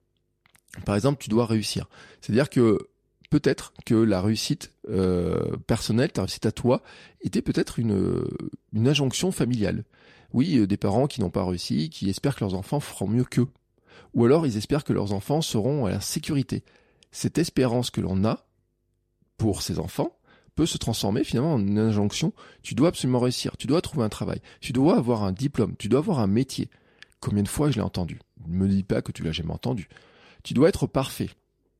Par 0.85 0.95
exemple, 0.95 1.21
tu 1.21 1.29
dois 1.29 1.45
réussir. 1.45 1.89
C'est-à-dire 2.21 2.49
que 2.49 2.77
peut-être 3.31 3.73
que 3.85 3.95
la 3.95 4.21
réussite 4.21 4.71
euh, 4.89 5.57
personnelle, 5.67 6.11
ta 6.11 6.21
réussite 6.21 6.45
à 6.45 6.51
toi, 6.51 6.81
était 7.21 7.41
peut-être 7.41 7.79
une, 7.79 8.23
une 8.73 8.87
injonction 8.87 9.31
familiale. 9.31 9.83
Oui, 10.33 10.57
euh, 10.57 10.67
des 10.67 10.77
parents 10.77 11.07
qui 11.07 11.21
n'ont 11.21 11.29
pas 11.29 11.45
réussi, 11.45 11.89
qui 11.89 12.09
espèrent 12.09 12.35
que 12.35 12.43
leurs 12.43 12.55
enfants 12.55 12.79
feront 12.79 13.07
mieux 13.07 13.23
qu'eux. 13.23 13.47
Ou 14.13 14.25
alors 14.25 14.47
ils 14.47 14.57
espèrent 14.57 14.83
que 14.83 14.93
leurs 14.93 15.13
enfants 15.13 15.41
seront 15.41 15.85
à 15.85 15.91
la 15.91 16.01
sécurité. 16.01 16.63
Cette 17.11 17.37
espérance 17.37 17.89
que 17.89 18.01
l'on 18.01 18.23
a 18.25 18.45
pour 19.37 19.61
ces 19.61 19.79
enfants 19.79 20.15
peut 20.55 20.65
se 20.65 20.77
transformer 20.77 21.23
finalement 21.23 21.53
en 21.53 21.59
une 21.59 21.79
injonction. 21.79 22.33
Tu 22.61 22.75
dois 22.75 22.89
absolument 22.89 23.19
réussir, 23.19 23.55
tu 23.57 23.67
dois 23.67 23.81
trouver 23.81 24.03
un 24.03 24.09
travail, 24.09 24.41
tu 24.61 24.73
dois 24.73 24.97
avoir 24.97 25.23
un 25.23 25.31
diplôme, 25.31 25.75
tu 25.77 25.89
dois 25.89 25.99
avoir 25.99 26.19
un 26.19 26.27
métier. 26.27 26.69
Combien 27.19 27.43
de 27.43 27.47
fois 27.47 27.69
je 27.71 27.75
l'ai 27.75 27.81
entendu? 27.81 28.19
Ne 28.47 28.57
me 28.57 28.67
dis 28.67 28.83
pas 28.83 29.01
que 29.01 29.11
tu 29.11 29.23
l'as 29.23 29.31
jamais 29.31 29.53
entendu. 29.53 29.89
Tu 30.43 30.53
dois 30.53 30.69
être 30.69 30.87
parfait 30.87 31.29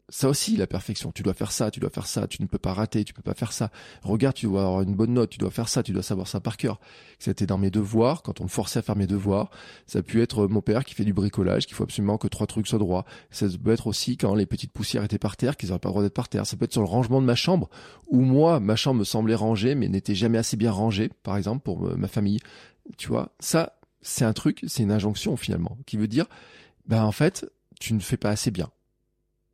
ça 0.10 0.28
aussi 0.30 0.58
la 0.58 0.68
perfection. 0.68 1.12
Tu 1.12 1.24
dois 1.24 1.34
faire 1.34 1.52
ça, 1.52 1.72
tu 1.72 1.80
dois 1.80 1.90
faire 1.90 2.08
ça, 2.08 2.28
tu 2.28 2.42
ne 2.42 2.48
peux 2.48 2.58
pas 2.58 2.74
rater, 2.74 3.04
tu 3.04 3.14
peux 3.14 3.22
pas 3.22 3.34
faire 3.34 3.52
ça. 3.52 3.72
Regarde, 4.04 4.36
tu 4.36 4.48
dois 4.48 4.64
avoir 4.64 4.82
une 4.82 4.96
bonne 4.96 5.14
note, 5.14 5.30
tu 5.30 5.38
dois 5.38 5.52
faire 5.52 5.70
ça, 5.70 5.84
tu 5.84 5.92
dois 5.92 6.04
savoir 6.04 6.28
ça 6.28 6.40
par 6.40 6.58
cœur. 6.58 6.80
C'était 7.20 7.46
dans 7.46 7.58
mes 7.58 7.70
devoirs, 7.70 8.24
quand 8.24 8.42
on 8.42 8.46
me 8.46 8.50
forçait 8.50 8.80
à 8.80 8.82
faire 8.82 8.96
mes 8.96 9.08
devoirs. 9.08 9.50
Ça 9.88 10.00
a 10.00 10.02
pu 10.02 10.22
être 10.22 10.48
mon 10.48 10.62
père 10.62 10.84
qui 10.84 10.96
fait 10.96 11.04
du 11.04 11.14
bricolage, 11.14 11.66
qu'il 11.66 11.76
faut 11.76 11.84
absolument 11.84 12.18
que 12.18 12.28
trois 12.28 12.48
trucs 12.48 12.68
soient 12.68 12.80
droits. 12.80 13.06
Ça 13.32 13.46
peut 13.64 13.72
être 13.72 13.88
aussi 13.88 14.18
quand 14.18 14.36
les 14.36 14.46
petites 14.46 14.72
poussières 14.72 15.04
étaient 15.04 15.20
par 15.20 15.38
terre, 15.38 15.58
qu'ils 15.58 15.70
n'auraient 15.70 15.80
pas 15.80 15.90
le 15.90 15.94
droit 15.94 16.04
d'être 16.04 16.14
par 16.14 16.30
terre. 16.30 16.46
Ça 16.46 16.58
peut 16.58 16.66
être 16.66 16.74
sur 16.74 16.82
le 16.82 16.88
rangement 16.88 17.22
de 17.22 17.26
ma 17.26 17.36
chambre, 17.36 17.70
où 18.08 18.22
moi, 18.22 18.60
ma 18.60 18.76
chambre 18.76 19.00
me 19.00 19.06
semblait 19.06 19.36
rangée, 19.36 19.76
mais 19.76 19.88
n'était 19.88 20.16
jamais 20.16 20.38
assez 20.38 20.58
bien 20.58 20.72
rangée, 20.72 21.10
par 21.24 21.38
exemple, 21.38 21.64
pour 21.64 21.96
ma 21.98 22.08
famille. 22.08 22.40
Tu 22.98 23.08
vois, 23.08 23.34
ça, 23.40 23.80
c'est 24.02 24.26
un 24.26 24.34
truc, 24.34 24.64
c'est 24.68 24.84
une 24.84 24.92
injonction 24.92 25.38
finalement, 25.38 25.78
qui 25.86 25.98
veut 25.98 26.08
dire, 26.08 26.26
ben 26.88 27.04
en 27.04 27.12
fait, 27.12 27.46
tu 27.80 27.94
ne 27.94 28.00
fais 28.00 28.18
pas 28.18 28.30
assez 28.30 28.50
bien 28.50 28.70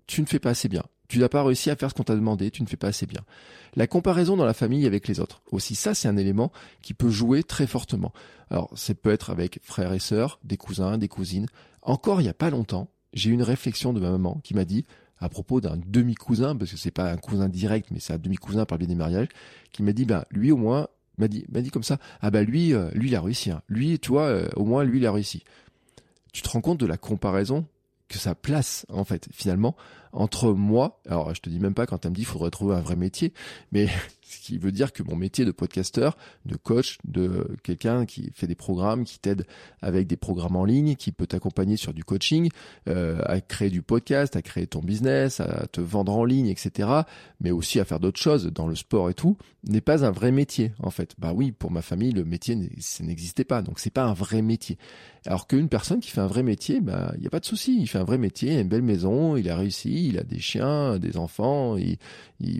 tu 0.07 0.21
ne 0.21 0.25
fais 0.25 0.39
pas 0.39 0.51
assez 0.51 0.69
bien. 0.69 0.83
Tu 1.07 1.19
n'as 1.19 1.29
pas 1.29 1.43
réussi 1.43 1.69
à 1.69 1.75
faire 1.75 1.89
ce 1.89 1.95
qu'on 1.95 2.03
t'a 2.03 2.15
demandé, 2.15 2.50
tu 2.50 2.63
ne 2.63 2.67
fais 2.67 2.77
pas 2.77 2.88
assez 2.88 3.05
bien. 3.05 3.21
La 3.75 3.88
comparaison 3.88 4.35
dans 4.38 4.45
la 4.45 4.53
famille 4.53 4.85
avec 4.85 5.07
les 5.07 5.19
autres. 5.19 5.41
Aussi, 5.51 5.75
ça, 5.75 5.93
c'est 5.93 6.07
un 6.07 6.17
élément 6.17 6.51
qui 6.81 6.93
peut 6.93 7.09
jouer 7.09 7.43
très 7.43 7.67
fortement. 7.67 8.12
Alors, 8.50 8.71
ça 8.75 8.93
peut 8.95 9.12
être 9.12 9.29
avec 9.29 9.59
frères 9.62 9.93
et 9.93 10.00
sœurs, 10.00 10.39
des 10.43 10.57
cousins, 10.57 10.97
des 10.97 11.07
cousines. 11.07 11.47
Encore 11.81 12.21
il 12.21 12.24
n'y 12.24 12.29
a 12.29 12.33
pas 12.33 12.50
longtemps, 12.50 12.89
j'ai 13.13 13.29
eu 13.29 13.33
une 13.33 13.43
réflexion 13.43 13.93
de 13.93 14.00
ma 14.00 14.09
maman 14.09 14.39
qui 14.43 14.55
m'a 14.55 14.65
dit, 14.65 14.85
à 15.19 15.29
propos 15.29 15.62
d'un 15.62 15.77
demi-cousin, 15.85 16.55
parce 16.55 16.71
que 16.71 16.77
c'est 16.77 16.91
pas 16.91 17.12
un 17.12 17.17
cousin 17.17 17.50
direct, 17.50 17.89
mais 17.91 18.00
c'est 18.00 18.13
un 18.13 18.17
demi-cousin 18.17 18.65
par 18.65 18.77
le 18.77 18.79
biais 18.79 18.88
des 18.88 18.95
mariages, 18.95 19.27
qui 19.71 19.83
m'a 19.83 19.93
dit, 19.93 20.05
ben, 20.05 20.25
lui 20.31 20.51
au 20.51 20.57
moins, 20.57 20.88
m'a 21.17 21.27
dit, 21.27 21.45
m'a 21.50 21.62
dit 21.62 21.69
comme 21.69 21.83
ça, 21.83 21.97
ah 22.21 22.31
ben 22.31 22.45
lui, 22.45 22.74
euh, 22.74 22.89
lui 22.93 23.09
il 23.09 23.15
a 23.15 23.21
réussi, 23.21 23.51
hein. 23.51 23.62
lui, 23.69 24.00
tu 24.00 24.09
vois, 24.09 24.25
euh, 24.25 24.50
au 24.55 24.65
moins 24.65 24.83
lui 24.83 25.00
il 25.00 25.05
a 25.05 25.12
réussi. 25.12 25.43
Tu 26.33 26.41
te 26.41 26.50
rends 26.50 26.62
compte 26.62 26.79
de 26.79 26.85
la 26.85 26.97
comparaison 26.97 27.65
que 28.07 28.17
ça 28.17 28.35
place 28.35 28.85
en 28.89 29.03
fait 29.03 29.27
finalement 29.31 29.75
entre 30.12 30.53
moi, 30.53 31.01
alors 31.07 31.33
je 31.35 31.41
te 31.41 31.50
dis 31.50 31.59
même 31.59 31.74
pas 31.74 31.85
quand 31.85 31.97
tu 31.97 32.07
me 32.09 32.13
dit 32.13 32.21
il 32.21 32.25
faudrait 32.25 32.51
trouver 32.51 32.75
un 32.75 32.81
vrai 32.81 32.95
métier, 32.95 33.33
mais 33.71 33.88
ce 34.27 34.39
qui 34.39 34.58
veut 34.58 34.72
dire 34.72 34.91
que 34.91 35.03
mon 35.03 35.15
métier 35.15 35.46
de 35.46 35.51
podcasteur, 35.51 36.17
de 36.46 36.55
coach, 36.55 36.98
de 37.05 37.48
quelqu'un 37.63 38.05
qui 38.05 38.32
fait 38.34 38.48
des 38.48 38.55
programmes, 38.55 39.03
qui 39.03 39.20
t'aide 39.20 39.46
avec 39.82 40.08
des 40.08 40.17
programmes 40.17 40.55
en 40.55 40.65
ligne, 40.65 40.96
qui 40.96 41.12
peut 41.12 41.27
t'accompagner 41.27 41.77
sur 41.77 41.94
du 41.94 42.03
coaching, 42.03 42.50
euh, 42.88 43.22
à 43.25 43.39
créer 43.41 43.70
du 43.70 43.82
podcast, 43.82 44.36
à 44.36 44.41
créer 44.41 44.67
ton 44.67 44.79
business, 44.79 45.39
à 45.39 45.67
te 45.67 45.82
vendre 45.82 46.15
en 46.15 46.25
ligne, 46.25 46.48
etc., 46.48 46.89
mais 47.39 47.51
aussi 47.51 47.79
à 47.79 47.86
faire 47.86 48.00
d'autres 48.00 48.20
choses 48.20 48.46
dans 48.48 48.67
le 48.67 48.75
sport 48.75 49.10
et 49.10 49.13
tout, 49.13 49.38
n'est 49.67 49.82
pas 49.82 50.05
un 50.05 50.12
vrai 50.12 50.32
métier 50.32 50.72
en 50.79 50.89
fait. 50.89 51.15
Bah 51.17 51.34
oui, 51.34 51.51
pour 51.51 51.72
ma 51.72 51.82
famille, 51.82 52.12
le 52.12 52.24
métier 52.24 52.55
n'existait 52.55 53.44
pas, 53.44 53.62
donc 53.62 53.79
c'est 53.79 53.89
pas 53.89 54.05
un 54.05 54.13
vrai 54.13 54.41
métier. 54.41 54.77
Alors 55.25 55.48
qu'une 55.48 55.70
personne 55.70 56.00
qui 56.00 56.12
fait 56.12 56.22
un 56.22 56.27
vrai 56.27 56.44
métier, 56.44 56.82
bah 56.82 57.13
il 57.17 57.24
y 57.24 57.27
a 57.27 57.29
pas 57.29 57.39
de 57.39 57.46
souci, 57.46 57.77
il 57.79 57.88
fait 57.88 57.98
un 57.98 58.03
vrai 58.03 58.17
métier, 58.17 58.53
il 58.53 58.58
a 58.58 58.62
une 58.62 58.67
belle 58.67 58.84
maison, 58.84 59.36
il 59.38 59.50
a 59.50 59.55
réussi, 59.55 60.08
il 60.10 60.20
a 60.20 60.24
des 60.24 60.39
chiens, 60.39 61.00
des 61.00 61.17
enfants, 61.17 61.77
il, 61.77 61.98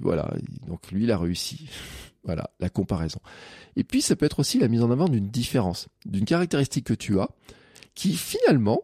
voilà, 0.02 0.34
donc 0.68 0.92
lui 0.92 1.04
il 1.04 1.12
a 1.12 1.18
réussi. 1.18 1.55
Voilà, 2.24 2.50
la 2.60 2.70
comparaison. 2.70 3.20
Et 3.76 3.84
puis 3.84 4.02
ça 4.02 4.16
peut 4.16 4.26
être 4.26 4.40
aussi 4.40 4.58
la 4.58 4.68
mise 4.68 4.82
en 4.82 4.90
avant 4.90 5.08
d'une 5.08 5.30
différence, 5.30 5.88
d'une 6.06 6.26
caractéristique 6.26 6.86
que 6.86 6.94
tu 6.94 7.20
as, 7.20 7.30
qui 7.94 8.16
finalement 8.16 8.82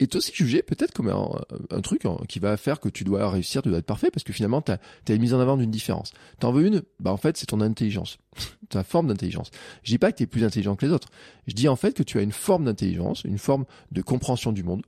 est 0.00 0.16
aussi 0.16 0.32
jugé 0.34 0.62
peut-être 0.62 0.92
comme 0.92 1.08
un, 1.08 1.80
truc 1.82 2.06
hein, 2.06 2.16
qui 2.28 2.38
va 2.38 2.56
faire 2.56 2.80
que 2.80 2.88
tu 2.88 3.04
dois 3.04 3.28
réussir, 3.30 3.62
tu 3.62 3.68
dois 3.68 3.78
être 3.78 3.86
parfait, 3.86 4.10
parce 4.10 4.24
que 4.24 4.32
finalement, 4.32 4.62
tu 4.62 4.72
as, 4.72 5.14
une 5.14 5.20
mise 5.20 5.34
en 5.34 5.40
avant 5.40 5.56
d'une 5.56 5.70
différence. 5.70 6.12
T'en 6.38 6.52
veux 6.52 6.66
une? 6.66 6.82
Bah 6.98 7.12
en 7.12 7.16
fait, 7.16 7.36
c'est 7.36 7.46
ton 7.46 7.60
intelligence, 7.60 8.18
ta 8.70 8.82
forme 8.82 9.08
d'intelligence. 9.08 9.50
Je 9.82 9.92
dis 9.92 9.98
pas 9.98 10.10
que 10.10 10.16
tu 10.16 10.22
es 10.22 10.26
plus 10.26 10.44
intelligent 10.44 10.74
que 10.74 10.86
les 10.86 10.92
autres. 10.92 11.08
Je 11.46 11.54
dis 11.54 11.68
en 11.68 11.76
fait 11.76 11.92
que 11.92 12.02
tu 12.02 12.18
as 12.18 12.22
une 12.22 12.32
forme 12.32 12.64
d'intelligence, 12.64 13.24
une 13.24 13.38
forme 13.38 13.66
de 13.92 14.02
compréhension 14.02 14.52
du 14.52 14.62
monde, 14.62 14.82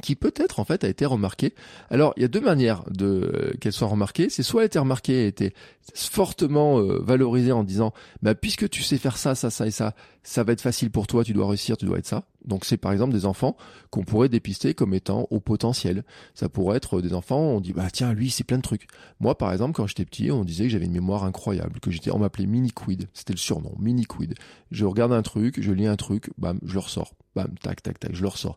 qui 0.00 0.16
peut-être 0.16 0.58
en 0.58 0.64
fait 0.64 0.84
a 0.84 0.88
été 0.88 1.04
remarquée. 1.04 1.54
Alors 1.90 2.14
il 2.16 2.22
y 2.22 2.24
a 2.24 2.28
deux 2.28 2.40
manières 2.40 2.84
de 2.90 3.06
euh, 3.06 3.52
qu'elle 3.60 3.72
soit 3.72 3.88
remarquée. 3.88 4.30
C'est 4.30 4.42
soit 4.42 4.62
elle 4.62 4.64
a 4.64 4.66
été 4.66 4.78
remarquée, 4.78 5.24
a 5.24 5.26
été 5.26 5.54
fortement 5.94 6.78
euh, 6.78 7.00
valorisée 7.02 7.52
en 7.52 7.64
disant, 7.64 7.92
bah 8.22 8.34
puisque 8.34 8.68
tu 8.70 8.82
sais 8.82 8.96
faire 8.96 9.18
ça, 9.18 9.34
ça, 9.34 9.50
ça 9.50 9.66
et 9.66 9.70
ça, 9.70 9.94
ça 10.22 10.44
va 10.44 10.52
être 10.52 10.60
facile 10.60 10.90
pour 10.90 11.06
toi, 11.06 11.24
tu 11.24 11.32
dois 11.32 11.48
réussir, 11.48 11.76
tu 11.76 11.84
dois 11.84 11.98
être 11.98 12.06
ça. 12.06 12.24
Donc 12.44 12.64
c'est 12.64 12.76
par 12.76 12.92
exemple 12.92 13.12
des 13.12 13.26
enfants 13.26 13.56
qu'on 13.90 14.04
pourrait 14.04 14.28
dépister 14.28 14.72
comme 14.74 14.94
étant 14.94 15.26
au 15.30 15.40
potentiel. 15.40 16.04
Ça 16.34 16.48
pourrait 16.48 16.78
être 16.78 17.00
des 17.00 17.12
enfants, 17.12 17.40
on 17.40 17.60
dit 17.60 17.72
bah 17.72 17.88
tiens 17.92 18.14
lui 18.14 18.30
c'est 18.30 18.44
plein 18.44 18.58
de 18.58 18.62
trucs. 18.62 18.86
Moi 19.20 19.36
par 19.36 19.52
exemple 19.52 19.74
quand 19.74 19.86
j'étais 19.86 20.04
petit, 20.04 20.30
on 20.30 20.44
disait 20.44 20.64
que 20.64 20.70
j'avais 20.70 20.86
une 20.86 20.92
mémoire 20.92 21.24
incroyable, 21.24 21.80
que 21.80 21.90
j'étais, 21.90 22.10
on 22.10 22.18
m'appelait 22.18 22.46
mini 22.46 22.70
quid, 22.72 23.08
c'était 23.12 23.34
le 23.34 23.38
surnom, 23.38 23.74
mini 23.78 24.04
quid. 24.04 24.34
Je 24.70 24.86
regarde 24.86 25.12
un 25.12 25.22
truc, 25.22 25.60
je 25.60 25.72
lis 25.72 25.86
un 25.86 25.96
truc, 25.96 26.30
bam, 26.38 26.58
je 26.64 26.72
le 26.74 26.80
ressors, 26.80 27.12
bam, 27.36 27.52
tac 27.60 27.82
tac 27.82 27.98
tac, 27.98 28.14
je 28.14 28.22
le 28.22 28.28
ressors 28.28 28.56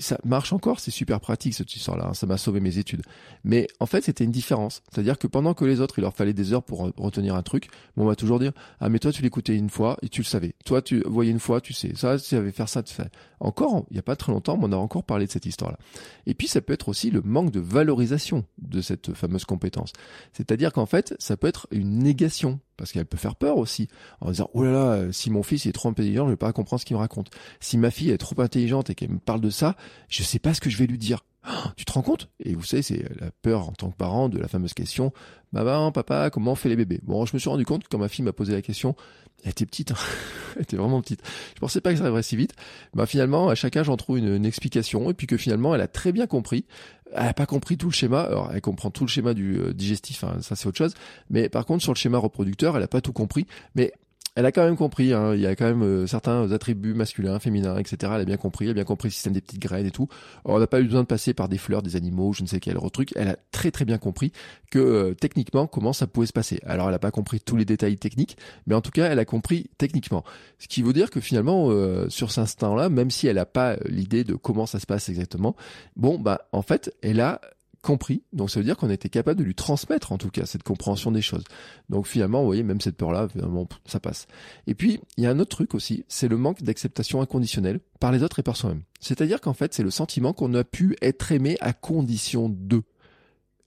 ça 0.00 0.18
marche 0.24 0.52
encore, 0.52 0.80
c'est 0.80 0.90
super 0.90 1.20
pratique 1.20 1.54
cette 1.54 1.74
histoire-là, 1.74 2.08
hein, 2.08 2.14
ça 2.14 2.26
m'a 2.26 2.38
sauvé 2.38 2.60
mes 2.60 2.78
études. 2.78 3.02
Mais 3.44 3.66
en 3.78 3.86
fait, 3.86 4.02
c'était 4.02 4.24
une 4.24 4.30
différence. 4.30 4.82
C'est-à-dire 4.90 5.18
que 5.18 5.26
pendant 5.26 5.54
que 5.54 5.64
les 5.64 5.80
autres, 5.80 5.98
il 5.98 6.02
leur 6.02 6.14
fallait 6.14 6.32
des 6.32 6.52
heures 6.52 6.62
pour 6.62 6.90
retenir 6.96 7.34
un 7.34 7.42
truc, 7.42 7.68
on 7.96 8.06
va 8.06 8.16
toujours 8.16 8.38
dire, 8.38 8.52
ah 8.80 8.88
mais 8.88 8.98
toi 8.98 9.12
tu 9.12 9.22
l'écoutais 9.22 9.54
une 9.54 9.70
fois 9.70 9.96
et 10.02 10.08
tu 10.08 10.22
le 10.22 10.26
savais. 10.26 10.54
Toi 10.64 10.82
tu 10.82 11.02
voyais 11.06 11.30
une 11.30 11.40
fois, 11.40 11.60
tu 11.60 11.72
sais. 11.72 11.94
Ça, 11.94 12.18
tu 12.18 12.24
savais 12.24 12.50
faire 12.50 12.68
ça, 12.68 12.82
tu 12.82 12.94
fais. 12.94 13.10
Encore, 13.40 13.84
il 13.90 13.94
n'y 13.94 13.98
a 13.98 14.02
pas 14.02 14.16
très 14.16 14.32
longtemps, 14.32 14.58
on 14.60 14.72
a 14.72 14.76
encore 14.76 15.04
parlé 15.04 15.26
de 15.26 15.30
cette 15.30 15.46
histoire-là. 15.46 15.78
Et 16.26 16.34
puis 16.34 16.48
ça 16.48 16.60
peut 16.60 16.72
être 16.72 16.88
aussi 16.88 17.10
le 17.10 17.20
manque 17.22 17.50
de 17.50 17.60
valorisation 17.60 18.44
de 18.58 18.80
cette 18.80 19.14
fameuse 19.14 19.44
compétence. 19.44 19.92
C'est-à-dire 20.32 20.72
qu'en 20.72 20.86
fait, 20.86 21.14
ça 21.18 21.36
peut 21.36 21.46
être 21.46 21.66
une 21.70 21.98
négation 21.98 22.60
parce 22.80 22.92
qu'elle 22.92 23.04
peut 23.04 23.18
faire 23.18 23.36
peur 23.36 23.58
aussi, 23.58 23.88
en 24.22 24.30
disant 24.30 24.48
oh 24.54 24.64
là 24.64 24.72
là, 24.72 25.12
si 25.12 25.30
mon 25.30 25.42
fils 25.42 25.66
est 25.66 25.72
trop 25.72 25.90
intelligent, 25.90 26.24
je 26.24 26.30
vais 26.30 26.36
pas 26.36 26.52
comprendre 26.54 26.80
ce 26.80 26.86
qu'il 26.86 26.96
me 26.96 27.00
raconte. 27.00 27.30
Si 27.60 27.76
ma 27.76 27.90
fille 27.90 28.10
est 28.10 28.16
trop 28.16 28.40
intelligente 28.40 28.88
et 28.88 28.94
qu'elle 28.94 29.10
me 29.10 29.18
parle 29.18 29.42
de 29.42 29.50
ça, 29.50 29.76
je 30.08 30.22
sais 30.22 30.38
pas 30.38 30.54
ce 30.54 30.62
que 30.62 30.70
je 30.70 30.78
vais 30.78 30.86
lui 30.86 30.96
dire. 30.96 31.22
tu 31.76 31.84
te 31.84 31.92
rends 31.92 32.02
compte? 32.02 32.28
Et 32.40 32.54
vous 32.54 32.64
savez, 32.64 32.82
c'est 32.82 33.04
la 33.20 33.30
peur 33.42 33.68
en 33.68 33.72
tant 33.72 33.90
que 33.90 33.96
parent 33.96 34.28
de 34.28 34.38
la 34.38 34.48
fameuse 34.48 34.74
question 34.74 35.12
Maman, 35.52 35.90
papa, 35.90 36.30
comment 36.30 36.52
on 36.52 36.54
fait 36.54 36.68
les 36.68 36.76
bébés? 36.76 37.00
Bon, 37.02 37.26
je 37.26 37.34
me 37.34 37.40
suis 37.40 37.48
rendu 37.48 37.64
compte 37.64 37.82
quand 37.90 37.98
ma 37.98 38.08
fille 38.08 38.24
m'a 38.24 38.32
posé 38.32 38.52
la 38.52 38.62
question, 38.62 38.94
elle 39.42 39.50
était 39.50 39.66
petite, 39.66 39.90
hein. 39.90 39.96
elle 40.56 40.62
était 40.62 40.76
vraiment 40.76 41.00
petite. 41.00 41.22
Je 41.54 41.60
pensais 41.60 41.80
pas 41.80 41.90
que 41.90 41.96
ça 41.96 42.04
arriverait 42.04 42.22
si 42.22 42.36
vite. 42.36 42.54
Bah 42.94 43.06
finalement, 43.06 43.48
à 43.48 43.56
chaque 43.56 43.76
âge, 43.76 43.86
j'en 43.86 43.96
trouve 43.96 44.18
une, 44.18 44.44
explication, 44.44 45.10
et 45.10 45.14
puis 45.14 45.26
que 45.26 45.36
finalement, 45.36 45.74
elle 45.74 45.80
a 45.80 45.88
très 45.88 46.12
bien 46.12 46.26
compris. 46.26 46.66
Elle 47.12 47.26
a 47.26 47.34
pas 47.34 47.46
compris 47.46 47.76
tout 47.76 47.88
le 47.88 47.92
schéma. 47.92 48.20
Alors, 48.20 48.50
elle 48.54 48.60
comprend 48.60 48.90
tout 48.90 49.04
le 49.04 49.10
schéma 49.10 49.34
du 49.34 49.58
euh, 49.58 49.72
digestif, 49.72 50.22
hein, 50.22 50.36
ça 50.40 50.54
c'est 50.54 50.68
autre 50.68 50.78
chose. 50.78 50.94
Mais 51.30 51.48
par 51.48 51.66
contre, 51.66 51.82
sur 51.82 51.92
le 51.92 51.98
schéma 51.98 52.18
reproducteur, 52.18 52.76
elle 52.76 52.82
a 52.84 52.88
pas 52.88 53.00
tout 53.00 53.12
compris. 53.12 53.46
Mais 53.74 53.92
elle 54.36 54.46
a 54.46 54.52
quand 54.52 54.64
même 54.64 54.76
compris, 54.76 55.12
hein, 55.12 55.34
il 55.34 55.40
y 55.40 55.46
a 55.46 55.56
quand 55.56 55.64
même 55.64 55.82
euh, 55.82 56.06
certains 56.06 56.50
attributs 56.52 56.94
masculins, 56.94 57.38
féminins, 57.40 57.76
etc. 57.78 58.12
Elle 58.14 58.20
a 58.20 58.24
bien 58.24 58.36
compris, 58.36 58.66
elle 58.66 58.70
a 58.72 58.74
bien 58.74 58.84
compris 58.84 59.08
le 59.08 59.12
système 59.12 59.32
des 59.32 59.40
petites 59.40 59.60
graines 59.60 59.86
et 59.86 59.90
tout. 59.90 60.08
on 60.44 60.58
n'a 60.58 60.66
pas 60.66 60.80
eu 60.80 60.84
besoin 60.84 61.02
de 61.02 61.06
passer 61.06 61.34
par 61.34 61.48
des 61.48 61.58
fleurs, 61.58 61.82
des 61.82 61.96
animaux, 61.96 62.32
je 62.32 62.42
ne 62.42 62.46
sais 62.46 62.60
quel 62.60 62.76
autre 62.76 62.90
truc. 62.90 63.12
Elle 63.16 63.28
a 63.28 63.36
très 63.50 63.70
très 63.70 63.84
bien 63.84 63.98
compris 63.98 64.32
que 64.70 64.78
euh, 64.78 65.14
techniquement 65.14 65.66
comment 65.66 65.92
ça 65.92 66.06
pouvait 66.06 66.26
se 66.26 66.32
passer. 66.32 66.60
Alors 66.64 66.86
elle 66.86 66.92
n'a 66.92 67.00
pas 67.00 67.10
compris 67.10 67.40
tous 67.40 67.56
les 67.56 67.64
détails 67.64 67.96
techniques, 67.96 68.36
mais 68.66 68.74
en 68.74 68.80
tout 68.80 68.92
cas 68.92 69.10
elle 69.10 69.18
a 69.18 69.24
compris 69.24 69.68
techniquement. 69.78 70.24
Ce 70.58 70.68
qui 70.68 70.82
veut 70.82 70.92
dire 70.92 71.10
que 71.10 71.20
finalement 71.20 71.70
euh, 71.70 72.08
sur 72.08 72.30
cet 72.30 72.44
instant-là, 72.44 72.88
même 72.88 73.10
si 73.10 73.26
elle 73.26 73.36
n'a 73.36 73.46
pas 73.46 73.76
l'idée 73.86 74.22
de 74.22 74.34
comment 74.34 74.66
ça 74.66 74.78
se 74.78 74.86
passe 74.86 75.08
exactement, 75.08 75.56
bon 75.96 76.18
bah 76.18 76.48
en 76.52 76.62
fait 76.62 76.94
elle 77.02 77.20
a 77.20 77.40
compris. 77.82 78.22
Donc 78.32 78.50
ça 78.50 78.60
veut 78.60 78.64
dire 78.64 78.76
qu'on 78.76 78.90
était 78.90 79.08
capable 79.08 79.38
de 79.38 79.44
lui 79.44 79.54
transmettre 79.54 80.12
en 80.12 80.18
tout 80.18 80.30
cas 80.30 80.46
cette 80.46 80.62
compréhension 80.62 81.10
des 81.10 81.22
choses. 81.22 81.44
Donc 81.88 82.06
finalement, 82.06 82.40
vous 82.40 82.46
voyez, 82.46 82.62
même 82.62 82.80
cette 82.80 82.96
peur-là, 82.96 83.28
finalement, 83.28 83.68
ça 83.86 84.00
passe. 84.00 84.26
Et 84.66 84.74
puis, 84.74 85.00
il 85.16 85.24
y 85.24 85.26
a 85.26 85.30
un 85.30 85.38
autre 85.38 85.56
truc 85.56 85.74
aussi, 85.74 86.04
c'est 86.08 86.28
le 86.28 86.36
manque 86.36 86.62
d'acceptation 86.62 87.20
inconditionnelle 87.20 87.80
par 87.98 88.12
les 88.12 88.22
autres 88.22 88.38
et 88.38 88.42
par 88.42 88.56
soi-même. 88.56 88.82
C'est-à-dire 89.00 89.40
qu'en 89.40 89.54
fait, 89.54 89.74
c'est 89.74 89.82
le 89.82 89.90
sentiment 89.90 90.32
qu'on 90.32 90.54
a 90.54 90.64
pu 90.64 90.96
être 91.00 91.32
aimé 91.32 91.56
à 91.60 91.72
condition 91.72 92.48
de. 92.48 92.82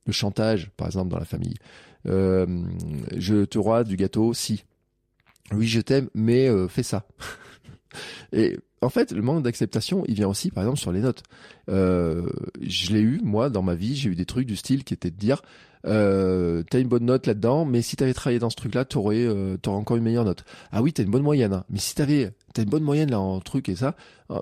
Le 0.05 0.11
chantage, 0.11 0.69
par 0.75 0.87
exemple, 0.87 1.11
dans 1.11 1.17
la 1.17 1.23
famille. 1.23 1.55
Euh, 2.07 2.45
je 3.15 3.45
te 3.45 3.57
roi 3.57 3.85
du 3.85 3.95
gâteau, 3.95 4.33
si. 4.33 4.65
Oui, 5.53 5.65
je 5.67 5.79
t'aime, 5.79 6.09
mais 6.13 6.49
euh, 6.49 6.67
fais 6.67 6.83
ça. 6.83 7.05
Et 8.31 8.57
en 8.81 8.89
fait, 8.89 9.11
le 9.11 9.21
manque 9.21 9.43
d'acceptation, 9.43 10.03
il 10.07 10.15
vient 10.15 10.27
aussi, 10.27 10.51
par 10.51 10.63
exemple, 10.63 10.79
sur 10.79 10.91
les 10.91 10.99
notes. 10.99 11.23
Euh, 11.69 12.27
je 12.61 12.91
l'ai 12.91 12.99
eu, 12.99 13.21
moi, 13.23 13.49
dans 13.49 13.61
ma 13.61 13.75
vie, 13.75 13.95
j'ai 13.95 14.09
eu 14.09 14.15
des 14.15 14.25
trucs 14.25 14.45
du 14.45 14.55
style 14.55 14.83
qui 14.83 14.93
étaient 14.93 15.11
de 15.11 15.17
dire, 15.17 15.41
euh, 15.85 16.63
t'as 16.69 16.79
une 16.79 16.87
bonne 16.87 17.05
note 17.05 17.25
là-dedans, 17.27 17.65
mais 17.65 17.81
si 17.81 17.95
t'avais 17.95 18.13
travaillé 18.13 18.39
dans 18.39 18.49
ce 18.49 18.55
truc-là, 18.55 18.85
t'aurais, 18.85 19.25
euh, 19.25 19.57
t'aurais 19.57 19.77
encore 19.77 19.97
une 19.97 20.03
meilleure 20.03 20.25
note. 20.25 20.43
Ah 20.71 20.81
oui, 20.81 20.93
t'as 20.93 21.03
une 21.03 21.11
bonne 21.11 21.23
moyenne, 21.23 21.53
hein. 21.53 21.63
mais 21.69 21.79
si 21.79 21.95
t'avais, 21.95 22.33
t'as 22.53 22.63
une 22.63 22.69
bonne 22.69 22.83
moyenne 22.83 23.11
là 23.11 23.19
en 23.19 23.39
truc 23.39 23.69
et 23.69 23.75
ça, 23.75 23.95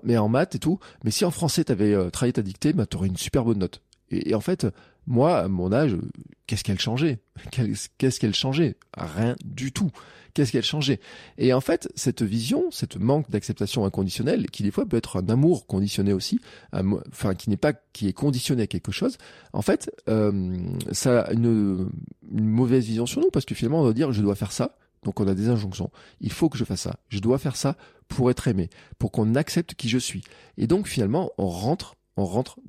mais 0.04 0.18
en 0.18 0.30
maths 0.30 0.56
et 0.56 0.60
tout, 0.60 0.80
mais 1.04 1.12
si 1.12 1.26
en 1.26 1.32
français 1.32 1.64
t'avais 1.64 2.10
travaillé 2.12 2.34
ta 2.34 2.42
dictée, 2.42 2.74
bah 2.74 2.86
t'aurais 2.86 3.08
une 3.08 3.18
super 3.18 3.44
bonne 3.44 3.60
note. 3.60 3.82
Et, 4.12 4.36
en 4.36 4.42
fait, 4.42 4.68
Moi, 5.08 5.36
à 5.36 5.48
mon 5.48 5.74
âge, 5.74 5.98
qu'est-ce 6.46 6.64
qu'elle 6.64 6.80
changeait? 6.80 7.20
Qu'est-ce 7.98 8.20
qu'elle 8.20 8.36
changeait? 8.36 8.76
Rien 8.96 9.36
du 9.44 9.72
tout. 9.72 9.90
Qu'est-ce 10.34 10.52
qu'elle 10.52 10.64
changeait? 10.64 11.00
Et 11.38 11.54
en 11.54 11.62
fait, 11.62 11.90
cette 11.96 12.22
vision, 12.22 12.72
cette 12.72 12.98
manque 12.98 13.30
d'acceptation 13.30 13.86
inconditionnelle, 13.86 14.50
qui 14.50 14.64
des 14.64 14.72
fois 14.72 14.86
peut 14.86 14.98
être 14.98 15.22
un 15.22 15.30
amour 15.30 15.68
conditionné 15.68 16.14
aussi, 16.14 16.40
enfin 16.74 17.36
qui 17.36 17.50
n'est 17.50 17.58
pas 17.58 17.74
qui 17.74 18.08
est 18.08 18.14
conditionné 18.14 18.64
à 18.64 18.68
quelque 18.68 18.92
chose, 18.92 19.18
en 19.54 19.62
fait, 19.62 19.92
euh, 20.10 20.58
ça 20.92 21.22
a 21.22 21.34
une, 21.34 21.90
une 22.32 22.48
mauvaise 22.48 22.86
vision 22.86 23.06
sur 23.06 23.22
nous 23.22 23.30
parce 23.32 23.46
que 23.46 23.56
finalement 23.56 23.82
on 23.82 23.86
va 23.86 23.94
dire 23.94 24.12
je 24.12 24.22
dois 24.22 24.36
faire 24.36 24.52
ça, 24.52 24.78
donc 25.04 25.20
on 25.20 25.28
a 25.28 25.34
des 25.34 25.50
injonctions. 25.50 25.92
Il 26.20 26.32
faut 26.32 26.50
que 26.50 26.58
je 26.58 26.64
fasse 26.64 26.82
ça. 26.82 26.98
Je 27.10 27.20
dois 27.20 27.38
faire 27.38 27.56
ça 27.56 27.76
pour 28.08 28.30
être 28.30 28.48
aimé, 28.48 28.70
pour 29.00 29.12
qu'on 29.12 29.36
accepte 29.36 29.76
qui 29.76 29.90
je 29.90 29.98
suis. 29.98 30.24
Et 30.58 30.68
donc 30.68 30.88
finalement, 30.88 31.32
on 31.38 31.48
rentre, 31.48 31.96
on 32.18 32.26
rentre 32.26 32.60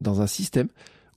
dans 0.00 0.20
un 0.20 0.26
système 0.26 0.68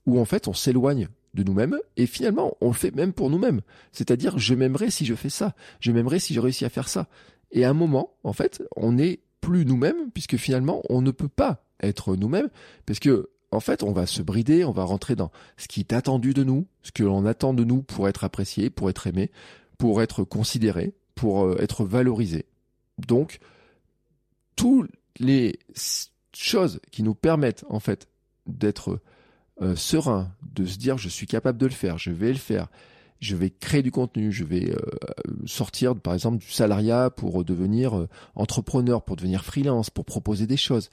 où 0.06 0.20
en 0.20 0.26
fait 0.26 0.48
on 0.48 0.54
s'éloigne 0.54 1.08
de 1.38 1.44
nous-mêmes 1.44 1.78
et 1.96 2.06
finalement 2.06 2.58
on 2.62 2.68
le 2.68 2.74
fait 2.74 2.94
même 2.94 3.14
pour 3.14 3.30
nous-mêmes. 3.30 3.62
C'est-à-dire 3.92 4.38
je 4.38 4.54
m'aimerais 4.54 4.90
si 4.90 5.06
je 5.06 5.16
fais 5.16 5.30
ça, 5.30 5.56
je 5.80 5.92
m'aimerais 5.92 6.20
si 6.20 6.34
je 6.34 6.40
réussis 6.40 6.66
à 6.66 6.70
faire 6.70 6.90
ça. 6.90 7.08
Et 7.52 7.64
à 7.64 7.70
un 7.70 7.74
moment, 7.74 8.12
en 8.24 8.34
fait, 8.34 8.64
on 8.76 8.94
n'est 8.94 9.20
plus 9.40 9.66
nous-mêmes 9.66 10.12
puisque 10.14 10.38
finalement 10.38 10.82
on 10.90 11.02
ne 11.02 11.12
peut 11.12 11.30
pas 11.30 11.64
être 11.82 12.16
nous-mêmes 12.16 12.50
parce 12.86 13.00
que 13.00 13.30
en 13.52 13.60
fait, 13.60 13.82
on 13.82 13.94
va 13.94 14.06
se 14.06 14.22
brider, 14.22 14.66
on 14.66 14.72
va 14.72 14.84
rentrer 14.84 15.16
dans 15.16 15.32
ce 15.56 15.68
qui 15.68 15.80
est 15.80 15.94
attendu 15.94 16.34
de 16.34 16.44
nous, 16.44 16.68
ce 16.84 16.92
que 16.92 17.04
l'on 17.04 17.26
attend 17.26 17.54
de 17.54 17.64
nous 17.64 17.82
pour 17.82 18.10
être 18.10 18.24
apprécié, 18.24 18.70
pour 18.70 18.90
être 18.90 19.08
aimé, 19.08 19.32
pour 19.78 20.02
être 20.02 20.24
considéré, 20.24 20.94
pour 21.16 21.46
euh, 21.46 21.56
être 21.60 21.86
valorisé. 21.86 22.46
Donc, 22.98 23.40
toutes 24.56 24.92
les 25.20 25.60
choses 26.34 26.80
qui 26.92 27.04
nous 27.04 27.16
permettent 27.16 27.64
en 27.70 27.80
fait 27.80 28.08
d'être 28.48 29.00
euh, 29.62 29.76
serein, 29.76 30.32
de 30.54 30.66
se 30.66 30.78
dire 30.78 30.98
je 30.98 31.10
suis 31.10 31.28
capable 31.28 31.58
de 31.58 31.66
le 31.66 31.72
faire, 31.72 31.98
je 31.98 32.12
vais 32.12 32.32
le 32.32 32.38
faire, 32.38 32.68
je 33.20 33.36
vais 33.36 33.50
créer 33.50 33.82
du 33.82 33.92
contenu, 33.92 34.32
je 34.32 34.44
vais 34.44 34.72
euh, 34.72 34.80
sortir 35.46 35.96
par 35.96 36.14
exemple 36.14 36.38
du 36.38 36.52
salariat 36.52 37.10
pour 37.10 37.44
devenir 37.44 37.98
euh, 37.98 38.10
entrepreneur, 38.36 39.04
pour 39.04 39.16
devenir 39.16 39.44
freelance, 39.44 39.90
pour 39.90 40.06
proposer 40.06 40.46
des 40.46 40.58
choses. 40.58 40.90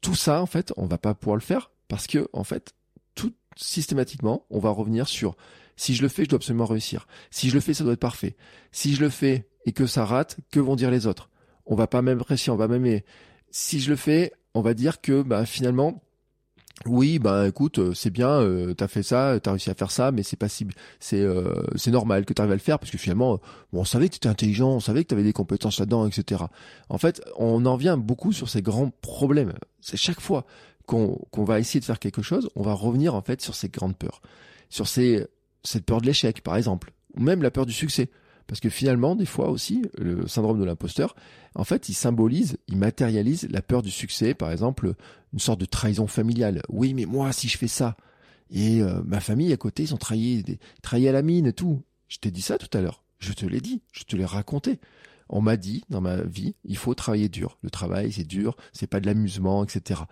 Tout 0.00 0.14
ça 0.14 0.42
en 0.42 0.46
fait, 0.46 0.72
on 0.76 0.86
va 0.86 0.98
pas 0.98 1.14
pouvoir 1.14 1.36
le 1.36 1.42
faire 1.42 1.70
parce 1.86 2.06
que 2.06 2.28
en 2.32 2.44
fait, 2.44 2.74
tout 3.14 3.32
systématiquement, 3.56 4.46
on 4.50 4.58
va 4.58 4.70
revenir 4.70 5.08
sur 5.08 5.36
si 5.76 5.94
je 5.94 6.02
le 6.02 6.08
fais, 6.08 6.24
je 6.24 6.30
dois 6.30 6.38
absolument 6.38 6.66
réussir. 6.66 7.06
Si 7.30 7.48
je 7.48 7.54
le 7.54 7.60
fais, 7.60 7.72
ça 7.72 7.84
doit 7.84 7.92
être 7.92 8.00
parfait. 8.00 8.36
Si 8.72 8.96
je 8.96 9.00
le 9.00 9.10
fais 9.10 9.48
et 9.64 9.72
que 9.72 9.86
ça 9.86 10.04
rate, 10.04 10.38
que 10.50 10.58
vont 10.58 10.74
dire 10.74 10.90
les 10.90 11.06
autres? 11.06 11.30
On 11.66 11.76
va 11.76 11.86
pas 11.86 12.02
même 12.02 12.20
réussir, 12.20 12.52
on 12.52 12.56
va 12.56 12.66
même 12.66 13.00
si 13.50 13.78
je 13.78 13.90
le 13.90 13.96
fais, 13.96 14.32
on 14.54 14.60
va 14.60 14.74
dire 14.74 15.00
que 15.00 15.22
bah, 15.22 15.46
finalement 15.46 16.02
oui, 16.86 17.18
ben 17.18 17.46
écoute, 17.46 17.78
euh, 17.78 17.92
c'est 17.92 18.10
bien, 18.10 18.28
euh, 18.28 18.72
t'as 18.72 18.86
fait 18.88 19.02
ça, 19.02 19.38
t'as 19.42 19.50
réussi 19.50 19.68
à 19.68 19.74
faire 19.74 19.90
ça, 19.90 20.12
mais 20.12 20.22
c'est 20.22 20.36
pas 20.36 20.48
si, 20.48 20.66
c'est 21.00 21.20
euh, 21.20 21.62
c'est 21.74 21.90
normal 21.90 22.24
que 22.24 22.32
t'arrives 22.32 22.52
à 22.52 22.54
le 22.54 22.60
faire 22.60 22.78
parce 22.78 22.90
que 22.92 22.98
finalement, 22.98 23.40
on 23.72 23.84
savait 23.84 24.08
que 24.08 24.14
t'étais 24.14 24.28
intelligent, 24.28 24.70
on 24.70 24.80
savait 24.80 25.02
que 25.02 25.08
t'avais 25.08 25.24
des 25.24 25.32
compétences 25.32 25.80
là-dedans, 25.80 26.06
etc. 26.06 26.44
En 26.88 26.98
fait, 26.98 27.20
on 27.36 27.66
en 27.66 27.76
vient 27.76 27.96
beaucoup 27.96 28.32
sur 28.32 28.48
ces 28.48 28.62
grands 28.62 28.90
problèmes. 29.02 29.54
C'est 29.80 29.96
chaque 29.96 30.20
fois 30.20 30.46
qu'on 30.86 31.18
qu'on 31.32 31.44
va 31.44 31.58
essayer 31.58 31.80
de 31.80 31.84
faire 31.84 31.98
quelque 31.98 32.22
chose, 32.22 32.48
on 32.54 32.62
va 32.62 32.74
revenir 32.74 33.14
en 33.14 33.22
fait 33.22 33.42
sur 33.42 33.54
ces 33.56 33.68
grandes 33.68 33.96
peurs, 33.96 34.22
sur 34.70 34.86
ces 34.86 35.26
cette 35.64 35.84
peur 35.84 36.00
de 36.00 36.06
l'échec, 36.06 36.42
par 36.42 36.56
exemple, 36.56 36.92
ou 37.16 37.22
même 37.22 37.42
la 37.42 37.50
peur 37.50 37.66
du 37.66 37.72
succès. 37.72 38.08
Parce 38.48 38.60
que 38.60 38.70
finalement, 38.70 39.14
des 39.14 39.26
fois 39.26 39.50
aussi, 39.50 39.82
le 39.98 40.26
syndrome 40.26 40.58
de 40.58 40.64
l'imposteur, 40.64 41.14
en 41.54 41.64
fait, 41.64 41.90
il 41.90 41.94
symbolise, 41.94 42.56
il 42.66 42.78
matérialise 42.78 43.46
la 43.50 43.62
peur 43.62 43.82
du 43.82 43.90
succès, 43.90 44.34
par 44.34 44.50
exemple, 44.50 44.94
une 45.34 45.38
sorte 45.38 45.60
de 45.60 45.66
trahison 45.66 46.06
familiale. 46.06 46.62
Oui, 46.70 46.94
mais 46.94 47.04
moi, 47.04 47.30
si 47.32 47.46
je 47.46 47.58
fais 47.58 47.68
ça, 47.68 47.96
et 48.50 48.80
euh, 48.80 49.02
ma 49.04 49.20
famille 49.20 49.52
à 49.52 49.58
côté, 49.58 49.82
ils 49.82 49.94
ont 49.94 49.98
trahi, 49.98 50.42
des, 50.42 50.58
à 51.08 51.12
la 51.12 51.22
mine 51.22 51.46
et 51.46 51.52
tout. 51.52 51.82
Je 52.08 52.18
t'ai 52.18 52.30
dit 52.30 52.40
ça 52.40 52.56
tout 52.56 52.76
à 52.76 52.80
l'heure. 52.80 53.04
Je 53.18 53.34
te 53.34 53.44
l'ai 53.44 53.60
dit, 53.60 53.82
je 53.92 54.04
te 54.04 54.16
l'ai 54.16 54.24
raconté. 54.24 54.80
On 55.28 55.42
m'a 55.42 55.58
dit 55.58 55.84
dans 55.90 56.00
ma 56.00 56.22
vie, 56.22 56.54
il 56.64 56.78
faut 56.78 56.94
travailler 56.94 57.28
dur. 57.28 57.58
Le 57.62 57.68
travail, 57.68 58.12
c'est 58.12 58.24
dur, 58.24 58.56
c'est 58.72 58.86
pas 58.86 59.00
de 59.00 59.06
l'amusement, 59.06 59.62
etc. 59.62 60.02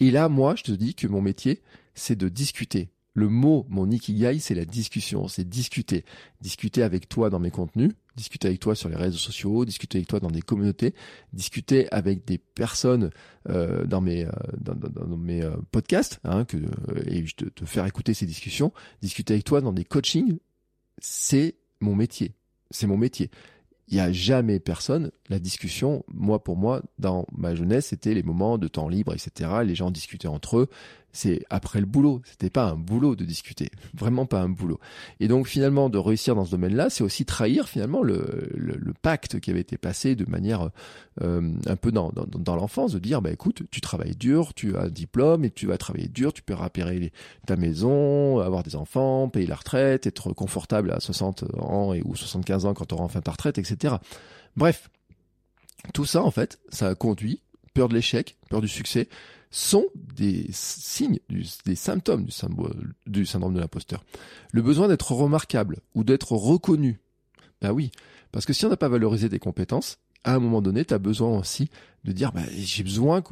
Et 0.00 0.10
là, 0.10 0.28
moi, 0.28 0.56
je 0.56 0.64
te 0.64 0.72
dis 0.72 0.96
que 0.96 1.06
mon 1.06 1.20
métier, 1.20 1.62
c'est 1.94 2.16
de 2.16 2.28
discuter, 2.28 2.88
le 3.14 3.28
mot, 3.28 3.64
mon 3.68 3.90
ikigai, 3.90 4.40
c'est 4.40 4.56
la 4.56 4.64
discussion, 4.64 5.28
c'est 5.28 5.48
discuter. 5.48 6.04
Discuter 6.40 6.82
avec 6.82 7.08
toi 7.08 7.30
dans 7.30 7.38
mes 7.38 7.52
contenus, 7.52 7.92
discuter 8.16 8.48
avec 8.48 8.58
toi 8.58 8.74
sur 8.74 8.88
les 8.88 8.96
réseaux 8.96 9.18
sociaux, 9.18 9.64
discuter 9.64 9.98
avec 9.98 10.08
toi 10.08 10.18
dans 10.18 10.32
des 10.32 10.42
communautés, 10.42 10.94
discuter 11.32 11.86
avec 11.92 12.24
des 12.26 12.38
personnes 12.38 13.10
euh, 13.48 13.86
dans 13.86 14.00
mes, 14.00 14.26
euh, 14.26 14.30
dans, 14.58 15.16
mes 15.16 15.42
euh, 15.42 15.52
podcasts, 15.70 16.18
hein, 16.24 16.44
que, 16.44 16.56
et 17.06 17.24
je 17.24 17.36
te, 17.36 17.44
te 17.44 17.64
faire 17.64 17.86
écouter 17.86 18.14
ces 18.14 18.26
discussions, 18.26 18.72
discuter 19.00 19.34
avec 19.34 19.44
toi 19.44 19.60
dans 19.60 19.72
des 19.72 19.84
coachings, 19.84 20.38
c'est 20.98 21.54
mon 21.80 21.94
métier. 21.94 22.32
C'est 22.72 22.88
mon 22.88 22.96
métier 22.96 23.30
il 23.88 23.94
n'y 23.94 24.00
a 24.00 24.12
jamais 24.12 24.60
personne. 24.60 25.10
La 25.28 25.38
discussion, 25.38 26.04
moi 26.08 26.42
pour 26.42 26.56
moi, 26.56 26.82
dans 26.98 27.26
ma 27.36 27.54
jeunesse, 27.54 27.88
c'était 27.88 28.14
les 28.14 28.22
moments 28.22 28.56
de 28.56 28.68
temps 28.68 28.88
libre, 28.88 29.12
etc. 29.12 29.50
Les 29.64 29.74
gens 29.74 29.90
discutaient 29.90 30.28
entre 30.28 30.58
eux 30.58 30.68
c'est 31.14 31.44
après 31.48 31.80
le 31.80 31.86
boulot. 31.86 32.20
C'était 32.24 32.50
pas 32.50 32.66
un 32.66 32.76
boulot 32.76 33.16
de 33.16 33.24
discuter, 33.24 33.70
vraiment 33.94 34.26
pas 34.26 34.40
un 34.40 34.50
boulot. 34.50 34.78
Et 35.20 35.28
donc 35.28 35.46
finalement, 35.46 35.88
de 35.88 35.96
réussir 35.96 36.34
dans 36.34 36.44
ce 36.44 36.50
domaine-là, 36.50 36.90
c'est 36.90 37.04
aussi 37.04 37.24
trahir 37.24 37.68
finalement 37.68 38.02
le, 38.02 38.50
le, 38.54 38.92
pacte 39.00 39.40
qui 39.40 39.50
avait 39.50 39.60
été 39.60 39.76
passé 39.76 40.14
de 40.14 40.28
manière 40.28 40.70
euh, 41.22 41.52
un 41.66 41.76
peu 41.76 41.92
dans, 41.92 42.10
dans, 42.10 42.26
dans 42.26 42.56
l'enfance, 42.56 42.92
de 42.92 42.98
dire 42.98 43.22
bah 43.22 43.30
écoute, 43.30 43.62
tu 43.70 43.80
travailles 43.80 44.16
dur, 44.16 44.54
tu 44.54 44.76
as 44.76 44.82
un 44.82 44.88
diplôme 44.88 45.44
et 45.44 45.50
tu 45.50 45.66
vas 45.66 45.78
travailler 45.78 46.08
dur, 46.08 46.32
tu 46.32 46.42
peux 46.42 46.54
rapérer 46.54 47.12
ta 47.46 47.56
maison, 47.56 48.40
avoir 48.40 48.62
des 48.62 48.76
enfants, 48.76 49.28
payer 49.28 49.46
la 49.46 49.56
retraite, 49.56 50.06
être 50.06 50.32
confortable 50.32 50.90
à 50.90 51.00
60 51.00 51.44
ans 51.58 51.94
et 51.94 52.02
ou 52.04 52.16
75 52.16 52.66
ans 52.66 52.74
quand 52.74 52.86
tu 52.86 52.94
auras 52.94 53.04
enfin 53.04 53.20
ta 53.20 53.30
retraite, 53.30 53.58
etc. 53.58 53.96
Bref, 54.56 54.90
tout 55.92 56.06
ça 56.06 56.22
en 56.22 56.30
fait, 56.30 56.58
ça 56.70 56.88
a 56.88 56.94
conduit 56.94 57.40
peur 57.74 57.88
de 57.88 57.94
l'échec, 57.94 58.36
peur 58.48 58.60
du 58.60 58.68
succès, 58.68 59.08
sont 59.54 59.86
des 59.94 60.48
signes, 60.50 61.20
des 61.64 61.76
symptômes 61.76 62.24
du, 62.24 62.32
syndrome 63.24 63.54
de 63.54 63.60
l'imposteur. 63.60 64.04
Le 64.50 64.62
besoin 64.62 64.88
d'être 64.88 65.12
remarquable 65.12 65.78
ou 65.94 66.02
d'être 66.02 66.32
reconnu. 66.32 67.00
Ben 67.62 67.70
oui, 67.70 67.92
parce 68.32 68.46
que 68.46 68.52
si 68.52 68.66
on 68.66 68.68
n'a 68.68 68.76
pas 68.76 68.88
valorisé 68.88 69.28
tes 69.28 69.38
compétences, 69.38 69.98
à 70.24 70.34
un 70.34 70.40
moment 70.40 70.60
donné, 70.60 70.84
tu 70.84 70.92
as 70.92 70.98
besoin 70.98 71.38
aussi 71.38 71.70
de 72.02 72.10
dire 72.10 72.32
bah, 72.32 72.42
j'ai 72.56 72.82
besoin 72.82 73.22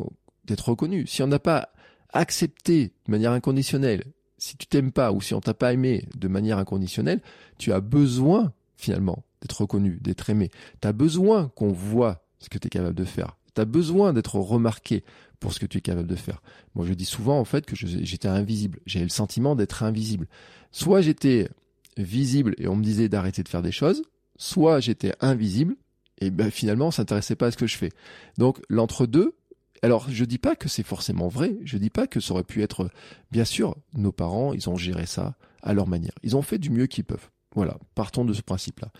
d'être 0.44 0.68
reconnu. 0.68 1.08
Si 1.08 1.24
on 1.24 1.26
n'a 1.26 1.40
pas 1.40 1.70
accepté 2.12 2.92
de 3.06 3.10
manière 3.10 3.32
inconditionnelle, 3.32 4.04
si 4.38 4.56
tu 4.56 4.68
t'aimes 4.68 4.92
pas 4.92 5.10
ou 5.10 5.20
si 5.20 5.34
on 5.34 5.40
t'a 5.40 5.54
pas 5.54 5.72
aimé 5.72 6.06
de 6.16 6.28
manière 6.28 6.58
inconditionnelle, 6.58 7.20
tu 7.58 7.72
as 7.72 7.80
besoin 7.80 8.52
finalement 8.76 9.24
d'être 9.40 9.60
reconnu, 9.60 9.98
d'être 10.00 10.30
aimé. 10.30 10.52
Tu 10.80 10.86
as 10.86 10.92
besoin 10.92 11.48
qu'on 11.56 11.72
voit 11.72 12.24
ce 12.38 12.48
que 12.48 12.58
tu 12.58 12.68
es 12.68 12.70
capable 12.70 12.94
de 12.94 13.04
faire. 13.04 13.36
Tu 13.54 13.60
as 13.60 13.64
besoin 13.64 14.12
d'être 14.12 14.36
remarqué 14.36 15.04
pour 15.40 15.52
ce 15.52 15.58
que 15.58 15.66
tu 15.66 15.78
es 15.78 15.80
capable 15.80 16.08
de 16.08 16.16
faire. 16.16 16.42
Moi, 16.74 16.86
je 16.86 16.94
dis 16.94 17.04
souvent 17.04 17.38
en 17.38 17.44
fait 17.44 17.66
que 17.66 17.74
j'étais 17.76 18.28
invisible. 18.28 18.78
J'avais 18.86 19.04
le 19.04 19.10
sentiment 19.10 19.56
d'être 19.56 19.82
invisible. 19.82 20.28
Soit 20.70 21.02
j'étais 21.02 21.48
visible 21.96 22.54
et 22.58 22.68
on 22.68 22.76
me 22.76 22.84
disait 22.84 23.08
d'arrêter 23.08 23.42
de 23.42 23.48
faire 23.48 23.62
des 23.62 23.72
choses, 23.72 24.02
soit 24.36 24.80
j'étais 24.80 25.12
invisible 25.20 25.76
et 26.18 26.30
ben 26.30 26.50
finalement 26.50 26.86
on 26.86 26.90
s'intéressait 26.90 27.36
pas 27.36 27.46
à 27.46 27.50
ce 27.50 27.56
que 27.56 27.66
je 27.66 27.76
fais. 27.76 27.90
Donc 28.38 28.60
l'entre-deux, 28.68 29.34
alors 29.82 30.08
je 30.08 30.24
dis 30.24 30.38
pas 30.38 30.56
que 30.56 30.68
c'est 30.68 30.84
forcément 30.84 31.28
vrai, 31.28 31.56
je 31.64 31.76
dis 31.76 31.90
pas 31.90 32.06
que 32.06 32.20
ça 32.20 32.32
aurait 32.32 32.44
pu 32.44 32.62
être 32.62 32.90
bien 33.30 33.44
sûr 33.44 33.76
nos 33.94 34.12
parents, 34.12 34.52
ils 34.52 34.70
ont 34.70 34.76
géré 34.76 35.06
ça 35.06 35.34
à 35.62 35.74
leur 35.74 35.86
manière. 35.86 36.12
Ils 36.22 36.36
ont 36.36 36.42
fait 36.42 36.58
du 36.58 36.70
mieux 36.70 36.86
qu'ils 36.86 37.04
peuvent. 37.04 37.28
Voilà, 37.54 37.76
partons 37.94 38.24
de 38.24 38.32
ce 38.32 38.42
principe-là. 38.42 38.90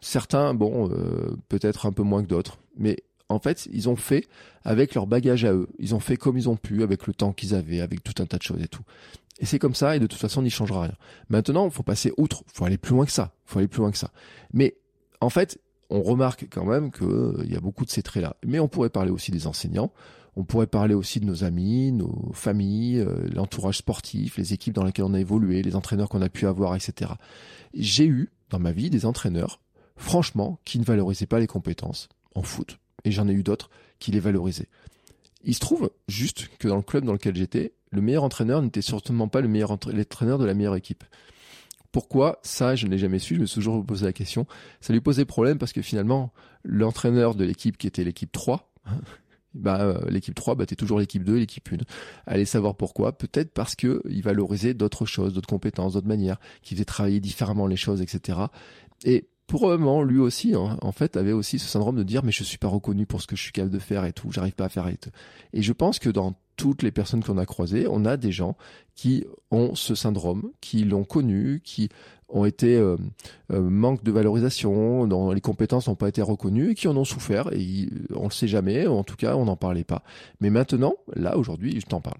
Certains, 0.00 0.54
bon, 0.54 0.90
euh, 0.90 1.36
peut-être 1.48 1.86
un 1.86 1.92
peu 1.92 2.02
moins 2.02 2.22
que 2.22 2.28
d'autres, 2.28 2.58
mais 2.76 2.96
en 3.30 3.38
fait, 3.38 3.68
ils 3.72 3.88
ont 3.88 3.96
fait 3.96 4.28
avec 4.64 4.94
leur 4.94 5.06
bagage 5.06 5.44
à 5.44 5.52
eux. 5.52 5.68
Ils 5.78 5.94
ont 5.94 6.00
fait 6.00 6.16
comme 6.16 6.36
ils 6.36 6.48
ont 6.48 6.56
pu, 6.56 6.82
avec 6.82 7.06
le 7.06 7.14
temps 7.14 7.32
qu'ils 7.32 7.54
avaient, 7.54 7.80
avec 7.80 8.02
tout 8.02 8.20
un 8.20 8.26
tas 8.26 8.38
de 8.38 8.42
choses 8.42 8.60
et 8.60 8.68
tout. 8.68 8.82
Et 9.38 9.46
c'est 9.46 9.58
comme 9.58 9.74
ça, 9.74 9.96
et 9.96 10.00
de 10.00 10.06
toute 10.06 10.18
façon, 10.18 10.40
on 10.40 10.42
n'y 10.42 10.50
changera 10.50 10.82
rien. 10.82 10.94
Maintenant, 11.28 11.64
il 11.64 11.70
faut 11.70 11.84
passer 11.84 12.12
outre, 12.18 12.42
faut 12.52 12.64
aller 12.64 12.76
plus 12.76 12.92
loin 12.92 13.06
que 13.06 13.12
ça, 13.12 13.32
faut 13.46 13.58
aller 13.60 13.68
plus 13.68 13.80
loin 13.80 13.92
que 13.92 13.96
ça. 13.96 14.10
Mais 14.52 14.74
en 15.20 15.30
fait, 15.30 15.58
on 15.90 16.02
remarque 16.02 16.48
quand 16.50 16.64
même 16.64 16.90
qu'il 16.90 17.06
euh, 17.06 17.44
y 17.46 17.56
a 17.56 17.60
beaucoup 17.60 17.84
de 17.84 17.90
ces 17.90 18.02
traits-là. 18.02 18.36
Mais 18.44 18.58
on 18.58 18.68
pourrait 18.68 18.90
parler 18.90 19.12
aussi 19.12 19.30
des 19.30 19.46
enseignants, 19.46 19.92
on 20.34 20.42
pourrait 20.42 20.66
parler 20.66 20.94
aussi 20.94 21.20
de 21.20 21.24
nos 21.24 21.44
amis, 21.44 21.92
nos 21.92 22.32
familles, 22.32 22.98
euh, 22.98 23.28
l'entourage 23.32 23.78
sportif, 23.78 24.36
les 24.36 24.52
équipes 24.52 24.74
dans 24.74 24.84
lesquelles 24.84 25.04
on 25.04 25.14
a 25.14 25.20
évolué, 25.20 25.62
les 25.62 25.76
entraîneurs 25.76 26.08
qu'on 26.08 26.22
a 26.22 26.28
pu 26.28 26.46
avoir, 26.46 26.74
etc. 26.74 27.12
J'ai 27.74 28.06
eu, 28.06 28.30
dans 28.50 28.58
ma 28.58 28.72
vie, 28.72 28.90
des 28.90 29.06
entraîneurs, 29.06 29.60
franchement, 29.96 30.58
qui 30.64 30.80
ne 30.80 30.84
valorisaient 30.84 31.26
pas 31.26 31.38
les 31.38 31.46
compétences 31.46 32.08
en 32.34 32.42
foot 32.42 32.79
et 33.04 33.10
j'en 33.10 33.28
ai 33.28 33.32
eu 33.32 33.42
d'autres 33.42 33.70
qui 33.98 34.10
les 34.10 34.20
valorisaient. 34.20 34.68
Il 35.44 35.54
se 35.54 35.60
trouve 35.60 35.90
juste 36.08 36.48
que 36.58 36.68
dans 36.68 36.76
le 36.76 36.82
club 36.82 37.04
dans 37.04 37.12
lequel 37.12 37.36
j'étais, 37.36 37.72
le 37.90 38.00
meilleur 38.00 38.24
entraîneur 38.24 38.62
n'était 38.62 38.82
certainement 38.82 39.28
pas 39.28 39.40
le 39.40 39.48
meilleur 39.48 39.70
entraîneur 39.70 40.38
de 40.38 40.44
la 40.44 40.54
meilleure 40.54 40.76
équipe. 40.76 41.04
Pourquoi? 41.92 42.38
Ça, 42.42 42.76
je 42.76 42.86
ne 42.86 42.92
l'ai 42.92 42.98
jamais 42.98 43.18
su, 43.18 43.34
je 43.34 43.40
me 43.40 43.46
suis 43.46 43.56
toujours 43.56 43.84
posé 43.84 44.06
la 44.06 44.12
question. 44.12 44.46
Ça 44.80 44.92
lui 44.92 45.00
posait 45.00 45.24
problème 45.24 45.58
parce 45.58 45.72
que 45.72 45.82
finalement, 45.82 46.32
l'entraîneur 46.62 47.34
de 47.34 47.44
l'équipe 47.44 47.76
qui 47.76 47.86
était 47.86 48.04
l'équipe 48.04 48.30
3, 48.30 48.72
bah, 49.54 49.80
euh, 49.80 50.00
l'équipe 50.08 50.34
3, 50.34 50.54
bah, 50.54 50.66
t'es 50.66 50.76
toujours 50.76 51.00
l'équipe 51.00 51.24
2, 51.24 51.38
l'équipe 51.38 51.68
1. 51.72 51.78
Allez 52.26 52.44
savoir 52.44 52.76
pourquoi. 52.76 53.18
Peut-être 53.18 53.52
parce 53.52 53.74
que 53.74 54.02
il 54.08 54.22
valorisait 54.22 54.74
d'autres 54.74 55.04
choses, 55.04 55.34
d'autres 55.34 55.48
compétences, 55.48 55.94
d'autres 55.94 56.06
manières, 56.06 56.38
qu'il 56.62 56.76
faisait 56.76 56.84
travailler 56.84 57.18
différemment 57.18 57.66
les 57.66 57.76
choses, 57.76 58.02
etc. 58.02 58.38
Et 59.04 59.26
probablement, 59.58 60.02
lui 60.02 60.18
aussi, 60.18 60.54
hein, 60.54 60.78
en 60.80 60.92
fait, 60.92 61.16
avait 61.16 61.32
aussi 61.32 61.58
ce 61.58 61.68
syndrome 61.68 61.96
de 61.96 62.02
dire, 62.02 62.24
mais 62.24 62.32
je 62.32 62.44
suis 62.44 62.58
pas 62.58 62.68
reconnu 62.68 63.06
pour 63.06 63.20
ce 63.20 63.26
que 63.26 63.36
je 63.36 63.42
suis 63.42 63.52
capable 63.52 63.72
de 63.72 63.78
faire 63.78 64.04
et 64.04 64.12
tout, 64.12 64.30
j'arrive 64.32 64.54
pas 64.54 64.66
à 64.66 64.68
faire 64.68 64.88
et. 64.88 64.98
Et 65.52 65.62
je 65.62 65.72
pense 65.72 65.98
que 65.98 66.10
dans 66.10 66.34
toutes 66.56 66.82
les 66.82 66.90
personnes 66.90 67.22
qu'on 67.22 67.38
a 67.38 67.46
croisées, 67.46 67.86
on 67.88 68.04
a 68.04 68.16
des 68.16 68.32
gens 68.32 68.56
qui 68.94 69.24
ont 69.50 69.74
ce 69.74 69.94
syndrome, 69.94 70.50
qui 70.60 70.84
l'ont 70.84 71.04
connu, 71.04 71.62
qui 71.64 71.88
ont 72.28 72.44
été 72.44 72.76
euh, 72.76 72.96
euh, 73.52 73.60
manque 73.60 74.04
de 74.04 74.12
valorisation, 74.12 75.06
dont 75.06 75.32
les 75.32 75.40
compétences 75.40 75.88
n'ont 75.88 75.94
pas 75.94 76.08
été 76.08 76.22
reconnues 76.22 76.74
qui 76.74 76.86
en 76.86 76.96
ont 76.96 77.04
souffert. 77.04 77.52
Et 77.52 77.88
on 78.14 78.24
le 78.24 78.30
sait 78.30 78.48
jamais, 78.48 78.86
en 78.86 79.04
tout 79.04 79.16
cas, 79.16 79.36
on 79.36 79.46
n'en 79.46 79.56
parlait 79.56 79.84
pas. 79.84 80.02
Mais 80.40 80.50
maintenant, 80.50 80.94
là, 81.14 81.36
aujourd'hui, 81.36 81.80
je 81.80 81.86
t'en 81.86 82.00
parle. 82.00 82.18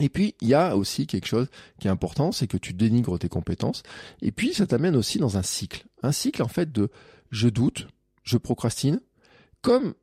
Et 0.00 0.08
puis, 0.08 0.34
il 0.40 0.48
y 0.48 0.54
a 0.54 0.76
aussi 0.76 1.06
quelque 1.06 1.26
chose 1.26 1.48
qui 1.80 1.86
est 1.86 1.90
important, 1.90 2.32
c'est 2.32 2.46
que 2.46 2.56
tu 2.56 2.72
dénigres 2.72 3.18
tes 3.18 3.28
compétences. 3.28 3.82
Et 4.22 4.32
puis, 4.32 4.54
ça 4.54 4.66
t'amène 4.66 4.96
aussi 4.96 5.18
dans 5.18 5.36
un 5.36 5.42
cycle. 5.42 5.84
Un 6.02 6.12
cycle, 6.12 6.42
en 6.42 6.48
fait, 6.48 6.72
de 6.72 6.90
je 7.30 7.48
doute, 7.48 7.88
je 8.22 8.36
procrastine. 8.36 9.00
Comme 9.62 9.94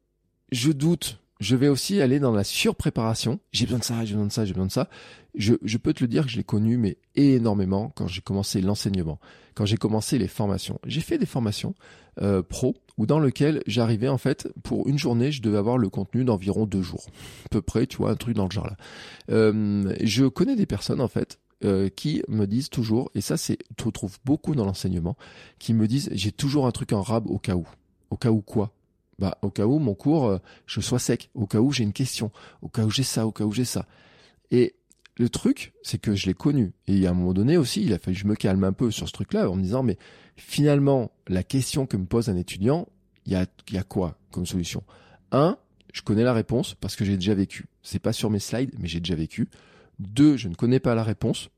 je 0.51 0.71
doute, 0.71 1.19
je 1.41 1.56
vais 1.56 1.67
aussi 1.67 2.01
aller 2.01 2.19
dans 2.19 2.32
la 2.32 2.43
surpréparation. 2.43 3.39
J'ai 3.51 3.65
besoin 3.65 3.80
de 3.80 3.84
ça, 3.84 4.06
j'ai 4.06 4.13
besoin 4.13 4.27
de 4.27 4.32
ça, 4.32 4.45
j'ai 4.45 4.54
besoin 4.54 4.67
de 4.67 4.71
ça. 4.71 4.89
Je, 5.34 5.77
peux 5.77 5.93
te 5.93 6.04
le 6.04 6.08
dire 6.08 6.23
que 6.23 6.30
je 6.30 6.38
l'ai 6.38 6.43
connu, 6.43 6.77
mais 6.77 6.97
énormément 7.15 7.91
quand 7.95 8.08
j'ai 8.08 8.21
commencé 8.21 8.62
l'enseignement, 8.62 9.19
quand 9.56 9.65
j'ai 9.65 9.77
commencé 9.77 10.19
les 10.19 10.27
formations. 10.27 10.80
J'ai 10.86 11.01
fait 11.01 11.17
des 11.17 11.25
formations 11.25 11.73
euh, 12.21 12.43
pro 12.43 12.75
ou 13.01 13.07
dans 13.07 13.19
lequel 13.19 13.63
j'arrivais 13.65 14.09
en 14.09 14.19
fait 14.19 14.47
pour 14.61 14.87
une 14.87 14.99
journée, 14.99 15.31
je 15.31 15.41
devais 15.41 15.57
avoir 15.57 15.79
le 15.79 15.89
contenu 15.89 16.23
d'environ 16.23 16.67
deux 16.67 16.83
jours, 16.83 17.03
à 17.45 17.49
peu 17.49 17.63
près, 17.63 17.87
tu 17.87 17.97
vois, 17.97 18.11
un 18.11 18.15
truc 18.15 18.35
dans 18.35 18.45
le 18.45 18.51
genre 18.51 18.67
là. 18.67 18.77
Euh, 19.31 19.91
je 20.01 20.25
connais 20.25 20.55
des 20.55 20.67
personnes 20.67 21.01
en 21.01 21.07
fait 21.07 21.39
euh, 21.63 21.89
qui 21.89 22.21
me 22.27 22.45
disent 22.45 22.69
toujours, 22.69 23.09
et 23.15 23.21
ça 23.21 23.37
c'est, 23.37 23.57
tu 23.75 23.85
retrouves 23.85 24.19
beaucoup 24.23 24.53
dans 24.53 24.65
l'enseignement, 24.65 25.17
qui 25.57 25.73
me 25.73 25.87
disent 25.87 26.09
j'ai 26.11 26.31
toujours 26.31 26.67
un 26.67 26.71
truc 26.71 26.93
en 26.93 27.01
rab 27.01 27.25
au 27.27 27.39
cas 27.39 27.55
où. 27.55 27.67
Au 28.11 28.17
cas 28.17 28.29
où 28.29 28.41
quoi? 28.41 28.71
Bah, 29.17 29.39
au 29.41 29.49
cas 29.49 29.65
où 29.65 29.79
mon 29.79 29.95
cours, 29.95 30.27
euh, 30.27 30.37
je 30.67 30.79
sois 30.79 30.99
sec, 30.99 31.31
au 31.33 31.47
cas 31.47 31.59
où 31.59 31.71
j'ai 31.71 31.83
une 31.83 31.93
question, 31.93 32.29
au 32.61 32.67
cas 32.67 32.83
où 32.83 32.91
j'ai 32.91 33.01
ça, 33.01 33.25
au 33.25 33.31
cas 33.31 33.45
où 33.45 33.51
j'ai 33.51 33.65
ça. 33.65 33.87
Et 34.51 34.75
le 35.17 35.30
truc, 35.30 35.74
c'est 35.84 36.00
que 36.00 36.15
je 36.15 36.26
l'ai 36.28 36.34
connu. 36.34 36.74
Et 36.88 37.06
à 37.06 37.12
un 37.12 37.13
moment 37.13 37.34
donné 37.34 37.58
aussi, 37.58 37.84
il 37.84 37.93
a 37.93 38.00
fallu 38.00 38.15
que 38.15 38.21
je 38.21 38.28
me 38.28 38.36
calme 38.36 38.63
un 38.63 38.74
peu 38.74 38.91
sur 38.91 39.08
ce 39.08 39.13
truc-là 39.13 39.50
en 39.50 39.56
me 39.56 39.63
disant, 39.63 39.84
mais 39.84 39.97
finalement, 40.38 41.12
la 41.28 41.43
question 41.43 41.86
que 41.86 41.97
me 41.97 42.06
pose 42.06 42.30
un 42.30 42.38
étudiant, 42.38 42.88
il 43.26 43.34
y 43.34 43.78
a, 43.78 43.84
quoi 43.84 44.17
comme 44.32 44.45
solution? 44.45 44.84
Un, 45.32 45.58
je 45.93 46.02
connais 46.02 46.24
la 46.24 46.34
réponse 46.34 46.76
parce 46.76 46.95
que 46.95 47.06
j'ai 47.06 47.15
déjà 47.15 47.36
vécu. 47.36 47.65
C'est 47.84 48.00
pas 48.00 48.13
sur 48.13 48.30
mes 48.30 48.39
slides, 48.39 48.74
mais 48.80 48.88
j'ai 48.88 49.00
déjà 49.00 49.15
vécu. 49.15 49.50
Deux, 50.00 50.38
je 50.38 50.47
ne 50.47 50.56
connais 50.56 50.80
pas 50.80 50.95
la 50.95 51.04
réponse, 51.04 51.50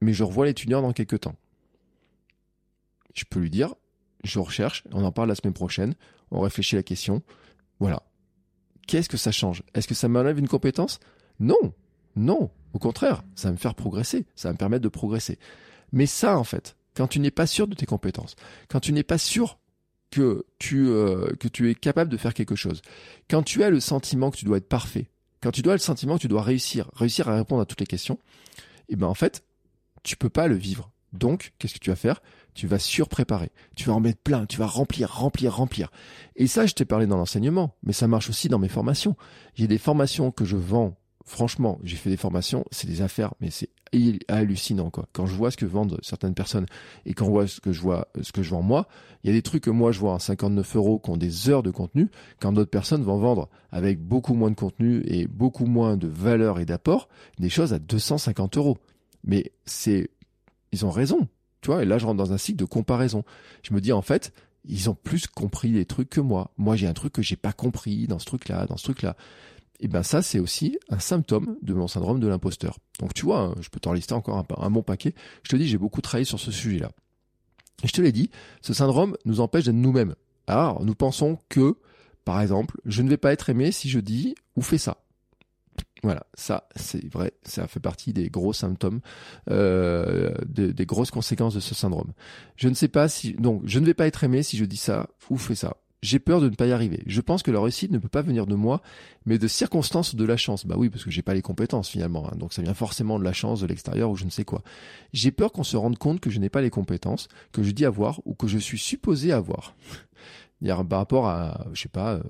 mais 0.00 0.12
je 0.12 0.24
revois 0.24 0.46
l'étudiant 0.46 0.82
dans 0.82 0.92
quelques 0.92 1.20
temps. 1.20 1.36
Je 3.14 3.24
peux 3.28 3.40
lui 3.40 3.50
dire, 3.50 3.74
je 4.24 4.38
recherche, 4.38 4.84
on 4.92 5.04
en 5.04 5.12
parle 5.12 5.28
la 5.28 5.34
semaine 5.34 5.54
prochaine, 5.54 5.94
on 6.30 6.40
réfléchit 6.40 6.76
à 6.76 6.80
la 6.80 6.82
question. 6.82 7.22
Voilà. 7.78 8.02
Qu'est-ce 8.86 9.08
que 9.08 9.16
ça 9.16 9.32
change? 9.32 9.62
Est-ce 9.74 9.88
que 9.88 9.94
ça 9.94 10.08
m'enlève 10.08 10.38
une 10.38 10.48
compétence? 10.48 10.98
Non, 11.40 11.72
non. 12.16 12.50
Au 12.72 12.78
contraire, 12.78 13.22
ça 13.34 13.48
va 13.48 13.52
me 13.52 13.58
faire 13.58 13.74
progresser, 13.74 14.26
ça 14.34 14.48
va 14.48 14.52
me 14.52 14.58
permettre 14.58 14.82
de 14.82 14.88
progresser. 14.88 15.38
Mais 15.92 16.06
ça, 16.06 16.38
en 16.38 16.44
fait, 16.44 16.76
quand 16.94 17.06
tu 17.06 17.20
n'es 17.20 17.30
pas 17.30 17.46
sûr 17.46 17.66
de 17.66 17.74
tes 17.74 17.86
compétences, 17.86 18.34
quand 18.68 18.80
tu 18.80 18.92
n'es 18.92 19.02
pas 19.02 19.18
sûr 19.18 19.58
que 20.10 20.44
tu, 20.58 20.88
euh, 20.88 21.32
que 21.38 21.48
tu 21.48 21.70
es 21.70 21.74
capable 21.74 22.10
de 22.10 22.16
faire 22.16 22.34
quelque 22.34 22.56
chose, 22.56 22.82
quand 23.30 23.42
tu 23.42 23.62
as 23.62 23.70
le 23.70 23.80
sentiment 23.80 24.30
que 24.30 24.36
tu 24.36 24.44
dois 24.44 24.58
être 24.58 24.68
parfait, 24.68 25.08
quand 25.42 25.50
tu 25.50 25.62
dois 25.62 25.74
le 25.74 25.78
sentiment 25.78 26.16
que 26.16 26.22
tu 26.22 26.28
dois 26.28 26.42
réussir, 26.42 26.90
réussir 26.94 27.28
à 27.28 27.36
répondre 27.36 27.62
à 27.62 27.66
toutes 27.66 27.80
les 27.80 27.86
questions, 27.86 28.18
eh 28.88 28.96
ben 28.96 29.06
en 29.06 29.14
fait, 29.14 29.44
tu 30.02 30.16
peux 30.16 30.28
pas 30.28 30.48
le 30.48 30.54
vivre. 30.54 30.90
Donc, 31.12 31.52
qu'est-ce 31.58 31.74
que 31.74 31.78
tu 31.78 31.90
vas 31.90 31.96
faire? 31.96 32.22
Tu 32.54 32.66
vas 32.66 32.78
surpréparer. 32.78 33.50
Tu 33.76 33.84
vas 33.84 33.94
en 33.94 34.00
mettre 34.00 34.20
plein. 34.20 34.46
Tu 34.46 34.58
vas 34.58 34.66
remplir, 34.66 35.12
remplir, 35.12 35.54
remplir. 35.54 35.90
Et 36.36 36.46
ça, 36.46 36.66
je 36.66 36.74
t'ai 36.74 36.84
parlé 36.84 37.06
dans 37.06 37.16
l'enseignement, 37.16 37.76
mais 37.82 37.92
ça 37.92 38.08
marche 38.08 38.30
aussi 38.30 38.48
dans 38.48 38.58
mes 38.58 38.68
formations. 38.68 39.16
J'ai 39.54 39.66
des 39.66 39.78
formations 39.78 40.30
que 40.30 40.44
je 40.44 40.56
vends. 40.56 40.96
Franchement, 41.24 41.78
j'ai 41.84 41.96
fait 41.96 42.10
des 42.10 42.16
formations, 42.16 42.64
c'est 42.70 42.86
des 42.86 43.02
affaires, 43.02 43.34
mais 43.40 43.50
c'est 43.50 43.70
hallucinant 44.28 44.90
quoi. 44.90 45.06
Quand 45.12 45.26
je 45.26 45.34
vois 45.34 45.50
ce 45.50 45.56
que 45.56 45.66
vendent 45.66 45.98
certaines 46.02 46.34
personnes 46.34 46.66
et 47.04 47.12
quand 47.12 47.26
je 47.26 47.30
vois 47.30 47.46
ce 47.46 47.60
que 48.32 48.42
je 48.42 48.50
vends 48.50 48.62
moi, 48.62 48.88
il 49.22 49.28
y 49.28 49.30
a 49.30 49.32
des 49.34 49.42
trucs 49.42 49.64
que 49.64 49.70
moi 49.70 49.92
je 49.92 50.00
vois 50.00 50.14
à 50.14 50.18
59 50.18 50.76
euros 50.76 50.98
qui 50.98 51.10
ont 51.10 51.16
des 51.16 51.50
heures 51.50 51.62
de 51.62 51.70
contenu, 51.70 52.10
quand 52.40 52.52
d'autres 52.52 52.70
personnes 52.70 53.02
vont 53.02 53.18
vendre 53.18 53.48
avec 53.70 54.00
beaucoup 54.00 54.34
moins 54.34 54.50
de 54.50 54.56
contenu 54.56 55.02
et 55.06 55.26
beaucoup 55.26 55.66
moins 55.66 55.96
de 55.96 56.08
valeur 56.08 56.58
et 56.58 56.64
d'apport, 56.64 57.08
des 57.38 57.50
choses 57.50 57.72
à 57.72 57.78
250 57.78 58.56
euros. 58.56 58.78
Mais 59.24 59.52
c'est 59.66 60.08
ils 60.72 60.86
ont 60.86 60.90
raison. 60.90 61.28
Tu 61.60 61.68
vois, 61.70 61.82
et 61.82 61.86
là, 61.86 61.98
je 61.98 62.06
rentre 62.06 62.18
dans 62.18 62.32
un 62.32 62.38
cycle 62.38 62.58
de 62.58 62.64
comparaison. 62.64 63.24
Je 63.62 63.72
me 63.72 63.80
dis, 63.80 63.92
en 63.92 64.02
fait, 64.02 64.32
ils 64.64 64.90
ont 64.90 64.94
plus 64.94 65.26
compris 65.26 65.68
les 65.70 65.84
trucs 65.84 66.10
que 66.10 66.20
moi. 66.20 66.50
Moi, 66.56 66.74
j'ai 66.76 66.88
un 66.88 66.92
truc 66.92 67.12
que 67.12 67.22
j'ai 67.22 67.36
pas 67.36 67.52
compris 67.52 68.08
dans 68.08 68.18
ce 68.18 68.26
truc-là, 68.26 68.66
dans 68.66 68.76
ce 68.76 68.84
truc-là. 68.84 69.16
Et 69.80 69.88
ben 69.88 70.02
ça, 70.02 70.22
c'est 70.22 70.38
aussi 70.38 70.78
un 70.90 70.98
symptôme 70.98 71.56
de 71.62 71.74
mon 71.74 71.88
syndrome 71.88 72.20
de 72.20 72.28
l'imposteur. 72.28 72.78
Donc 73.00 73.14
tu 73.14 73.24
vois, 73.24 73.40
hein, 73.40 73.54
je 73.60 73.68
peux 73.68 73.80
t'en 73.80 73.92
lister 73.92 74.14
encore 74.14 74.44
un, 74.58 74.70
bon 74.70 74.82
paquet. 74.82 75.14
Je 75.42 75.50
te 75.50 75.56
dis, 75.56 75.66
j'ai 75.66 75.78
beaucoup 75.78 76.00
travaillé 76.00 76.24
sur 76.24 76.38
ce 76.38 76.52
sujet-là. 76.52 76.92
Et 77.82 77.88
je 77.88 77.92
te 77.92 78.00
l'ai 78.00 78.12
dit, 78.12 78.30
ce 78.60 78.74
syndrome 78.74 79.16
nous 79.24 79.40
empêche 79.40 79.64
d'être 79.64 79.74
nous-mêmes. 79.74 80.14
Alors, 80.46 80.84
nous 80.84 80.94
pensons 80.94 81.38
que, 81.48 81.78
par 82.24 82.40
exemple, 82.40 82.80
je 82.84 83.02
ne 83.02 83.08
vais 83.08 83.16
pas 83.16 83.32
être 83.32 83.50
aimé 83.50 83.72
si 83.72 83.88
je 83.88 83.98
dis 83.98 84.36
ou 84.56 84.62
fais 84.62 84.78
ça. 84.78 84.98
Voilà, 86.04 86.26
ça 86.34 86.68
c'est 86.74 87.12
vrai, 87.12 87.32
ça 87.44 87.68
fait 87.68 87.80
partie 87.80 88.12
des 88.12 88.28
gros 88.28 88.52
symptômes, 88.52 89.00
euh, 89.50 90.34
des 90.46 90.86
grosses 90.86 91.12
conséquences 91.12 91.54
de 91.54 91.60
ce 91.60 91.76
syndrome. 91.76 92.12
Je 92.56 92.68
ne 92.68 92.74
sais 92.74 92.88
pas 92.88 93.08
si, 93.08 93.34
donc, 93.34 93.62
je 93.64 93.78
ne 93.78 93.86
vais 93.86 93.94
pas 93.94 94.06
être 94.06 94.24
aimé 94.24 94.42
si 94.42 94.56
je 94.56 94.64
dis 94.64 94.76
ça 94.76 95.08
ou 95.30 95.38
fais 95.38 95.54
ça. 95.54 95.76
J'ai 96.02 96.18
peur 96.18 96.40
de 96.40 96.48
ne 96.48 96.54
pas 96.54 96.66
y 96.66 96.72
arriver. 96.72 97.02
Je 97.06 97.20
pense 97.20 97.44
que 97.44 97.52
la 97.52 97.60
réussite 97.60 97.92
ne 97.92 97.98
peut 97.98 98.08
pas 98.08 98.22
venir 98.22 98.46
de 98.46 98.56
moi, 98.56 98.82
mais 99.24 99.38
de 99.38 99.46
circonstances 99.46 100.16
de 100.16 100.24
la 100.24 100.36
chance. 100.36 100.66
Bah 100.66 100.74
oui, 100.76 100.90
parce 100.90 101.04
que 101.04 101.10
j'ai 101.10 101.22
pas 101.22 101.34
les 101.34 101.42
compétences 101.42 101.88
finalement. 101.88 102.28
Hein. 102.28 102.36
donc 102.36 102.52
ça 102.52 102.60
vient 102.60 102.74
forcément 102.74 103.20
de 103.20 103.24
la 103.24 103.32
chance, 103.32 103.60
de 103.60 103.66
l'extérieur 103.66 104.10
ou 104.10 104.16
je 104.16 104.24
ne 104.24 104.30
sais 104.30 104.44
quoi. 104.44 104.62
J'ai 105.12 105.30
peur 105.30 105.52
qu'on 105.52 105.62
se 105.62 105.76
rende 105.76 105.98
compte 105.98 106.18
que 106.20 106.30
je 106.30 106.40
n'ai 106.40 106.48
pas 106.48 106.60
les 106.60 106.70
compétences, 106.70 107.28
que 107.52 107.62
je 107.62 107.70
dis 107.70 107.84
avoir 107.84 108.20
ou 108.24 108.34
que 108.34 108.48
je 108.48 108.58
suis 108.58 108.78
supposé 108.78 109.32
avoir. 109.32 109.76
Par 110.64 110.98
rapport 110.98 111.28
à, 111.28 111.66
je 111.72 111.82
sais 111.82 111.88
pas, 111.88 112.14
euh, 112.14 112.22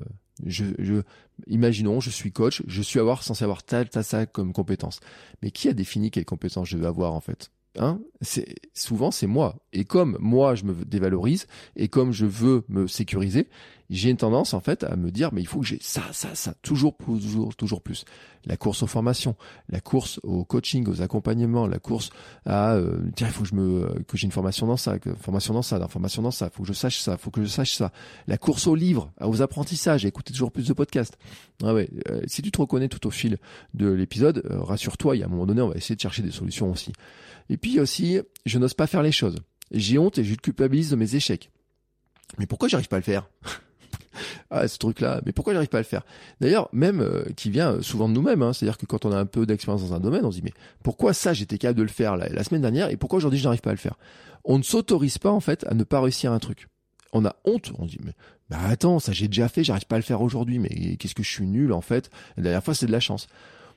je, 0.45 0.65
je, 0.79 1.03
imaginons, 1.47 2.01
je 2.01 2.11
suis 2.11 2.33
coach, 2.33 2.63
je 2.67 2.83
suis 2.83 2.99
avoir, 2.99 3.23
censé 3.23 3.45
avoir 3.45 3.63
tel, 3.63 3.89
tel, 3.89 4.05
ça 4.05 4.27
comme 4.27 4.53
compétence. 4.53 5.01
Mais 5.43 5.51
qui 5.51 5.69
a 5.69 5.73
défini 5.73 6.11
quelles 6.11 6.25
compétences 6.25 6.69
je 6.69 6.77
veux 6.77 6.87
avoir, 6.87 7.15
en 7.15 7.21
fait? 7.21 7.51
Hein 7.79 8.01
c'est 8.21 8.55
souvent 8.75 9.11
c'est 9.11 9.27
moi 9.27 9.57
et 9.73 9.87
comme 9.87 10.19
moi 10.21 10.55
je 10.55 10.65
me 10.65 10.85
dévalorise 10.85 11.47
et 11.75 11.89
comme 11.89 12.13
je 12.13 12.27
veux 12.27 12.65
me 12.69 12.87
sécuriser 12.87 13.49
j'ai 13.93 14.09
une 14.11 14.17
tendance 14.17 14.55
en 14.55 14.61
fait 14.61 14.85
à 14.85 14.97
me 14.97 15.11
dire 15.11 15.31
mais 15.33 15.43
il 15.43 15.47
faut 15.47 15.61
que 15.61 15.67
j'ai 15.67 15.79
ça, 15.81 16.03
ça, 16.13 16.35
ça, 16.35 16.55
toujours, 16.63 16.97
toujours, 16.97 17.55
toujours 17.55 17.83
plus. 17.83 18.05
La 18.47 18.57
course 18.57 18.83
aux 18.83 18.87
formations, 18.87 19.37
la 19.69 19.81
course 19.81 20.19
au 20.23 20.45
coaching, 20.45 20.89
aux 20.89 21.03
accompagnements, 21.03 21.67
la 21.67 21.79
course 21.79 22.11
à 22.47 22.75
euh, 22.75 22.99
tiens 23.15 23.29
il 23.29 23.33
faut 23.33 23.43
que 23.43 23.49
je 23.49 23.55
me 23.55 24.03
que 24.09 24.17
j'ai 24.17 24.25
une 24.25 24.33
formation 24.33 24.67
dans 24.67 24.79
ça, 24.79 24.99
que, 24.99 25.15
formation 25.15 25.53
dans 25.53 25.63
ça, 25.63 25.77
une 25.77 25.89
formation 25.89 26.23
dans 26.23 26.31
ça, 26.31 26.49
faut 26.51 26.63
que 26.63 26.69
je 26.69 26.73
sache 26.73 26.99
ça, 26.99 27.19
faut 27.19 27.31
que 27.31 27.43
je 27.43 27.47
sache 27.47 27.75
ça. 27.75 27.93
La 28.27 28.39
course 28.39 28.67
aux 28.67 28.75
livres, 28.75 29.13
aux 29.21 29.43
apprentissages, 29.43 30.07
écouter 30.07 30.33
toujours 30.33 30.53
plus 30.53 30.67
de 30.67 30.73
podcasts. 30.73 31.19
Ah 31.63 31.75
ouais, 31.75 31.91
euh, 32.09 32.23
si 32.27 32.41
tu 32.41 32.51
te 32.51 32.61
reconnais 32.61 32.89
tout 32.89 33.07
au 33.07 33.11
fil 33.11 33.37
de 33.75 33.89
l'épisode, 33.89 34.43
euh, 34.51 34.63
rassure-toi, 34.63 35.17
il 35.17 35.21
y 35.21 35.23
a 35.23 35.27
un 35.27 35.31
moment 35.31 35.47
donné 35.47 35.61
on 35.61 35.69
va 35.69 35.77
essayer 35.77 35.97
de 35.97 36.01
chercher 36.01 36.23
des 36.23 36.33
solutions 36.33 36.71
aussi. 36.71 36.93
Et 37.49 37.57
puis 37.57 37.81
aussi, 37.81 38.21
je 38.47 38.59
n'ose 38.59 38.75
pas 38.75 38.87
faire 38.87 39.03
les 39.03 39.13
choses. 39.13 39.37
J'ai 39.71 39.99
honte 39.99 40.19
et 40.19 40.25
je 40.25 40.35
culpabilise 40.35 40.91
de 40.91 40.97
mes 40.97 41.15
échecs. 41.15 41.51
Mais 42.39 42.47
pourquoi 42.47 42.69
j'arrive 42.69 42.89
pas 42.89 42.97
à 42.97 43.01
le 43.01 43.05
faire 43.05 43.29
ah 44.51 44.69
ce 44.69 44.77
truc 44.79 45.01
là 45.01 45.23
mais 45.25 45.33
pourquoi 45.33 45.55
j'arrive 45.55 45.69
pas 45.69 45.79
à 45.79 45.81
le 45.81 45.87
faire? 45.87 46.05
D'ailleurs 46.41 46.69
même 46.73 47.01
euh, 47.01 47.25
qui 47.37 47.51
vient 47.51 47.81
souvent 47.81 48.09
de 48.09 48.15
nous-mêmes 48.15 48.43
hein, 48.43 48.53
c'est-à-dire 48.53 48.79
que 48.79 48.87
quand 48.87 49.05
on 49.05 49.13
a 49.13 49.17
un 49.17 49.27
peu 49.27 49.47
d'expérience 49.47 49.89
dans 49.89 49.95
un 49.95 50.01
domaine 50.01 50.25
on 50.25 50.31
se 50.31 50.37
dit 50.37 50.43
mais 50.45 50.53
pourquoi 50.83 51.15
ça 51.15 51.33
j'étais 51.33 51.59
capable 51.59 51.79
de 51.79 51.83
le 51.83 51.89
faire 51.89 52.17
la, 52.17 52.45
semaine 52.45 52.61
dernière 52.61 52.91
et 52.91 52.97
pourquoi 52.97 53.19
aujourd'hui 53.19 53.39
je 53.39 53.45
n'arrive 53.45 53.61
pas 53.61 53.71
à 53.71 53.75
le 53.75 53.79
faire? 53.79 53.97
On 54.45 54.59
ne 54.59 54.63
s'autorise 54.63 55.19
pas 55.19 55.31
en 55.31 55.41
fait 55.41 55.65
à 55.67 55.75
ne 55.75 55.85
pas 55.85 56.01
réussir 56.01 56.33
un 56.33 56.39
truc. 56.39 56.69
On 57.13 57.25
a 57.25 57.37
honte 57.45 57.73
on 57.79 57.87
dit 57.87 57.99
mais 58.05 58.13
bah 58.51 58.59
attends 58.65 58.99
ça 58.99 59.13
j'ai 59.13 59.29
déjà 59.29 59.49
fait 59.49 59.65
j'arrive 59.65 59.87
pas 59.87 59.97
à 59.97 59.99
le 59.99 60.05
faire 60.05 60.21
aujourd'hui 60.21 60.59
mais 60.59 60.97
qu'est-ce 60.97 61.15
que 61.15 61.23
je 61.23 61.31
suis 61.31 61.47
nul 61.47 61.73
en 61.73 61.81
fait? 61.81 62.11
La 62.37 62.43
dernière 62.45 62.65
fois 62.65 62.75
c'est 62.75 62.87
de 62.87 62.93
la 62.93 63.01
chance 63.01 63.29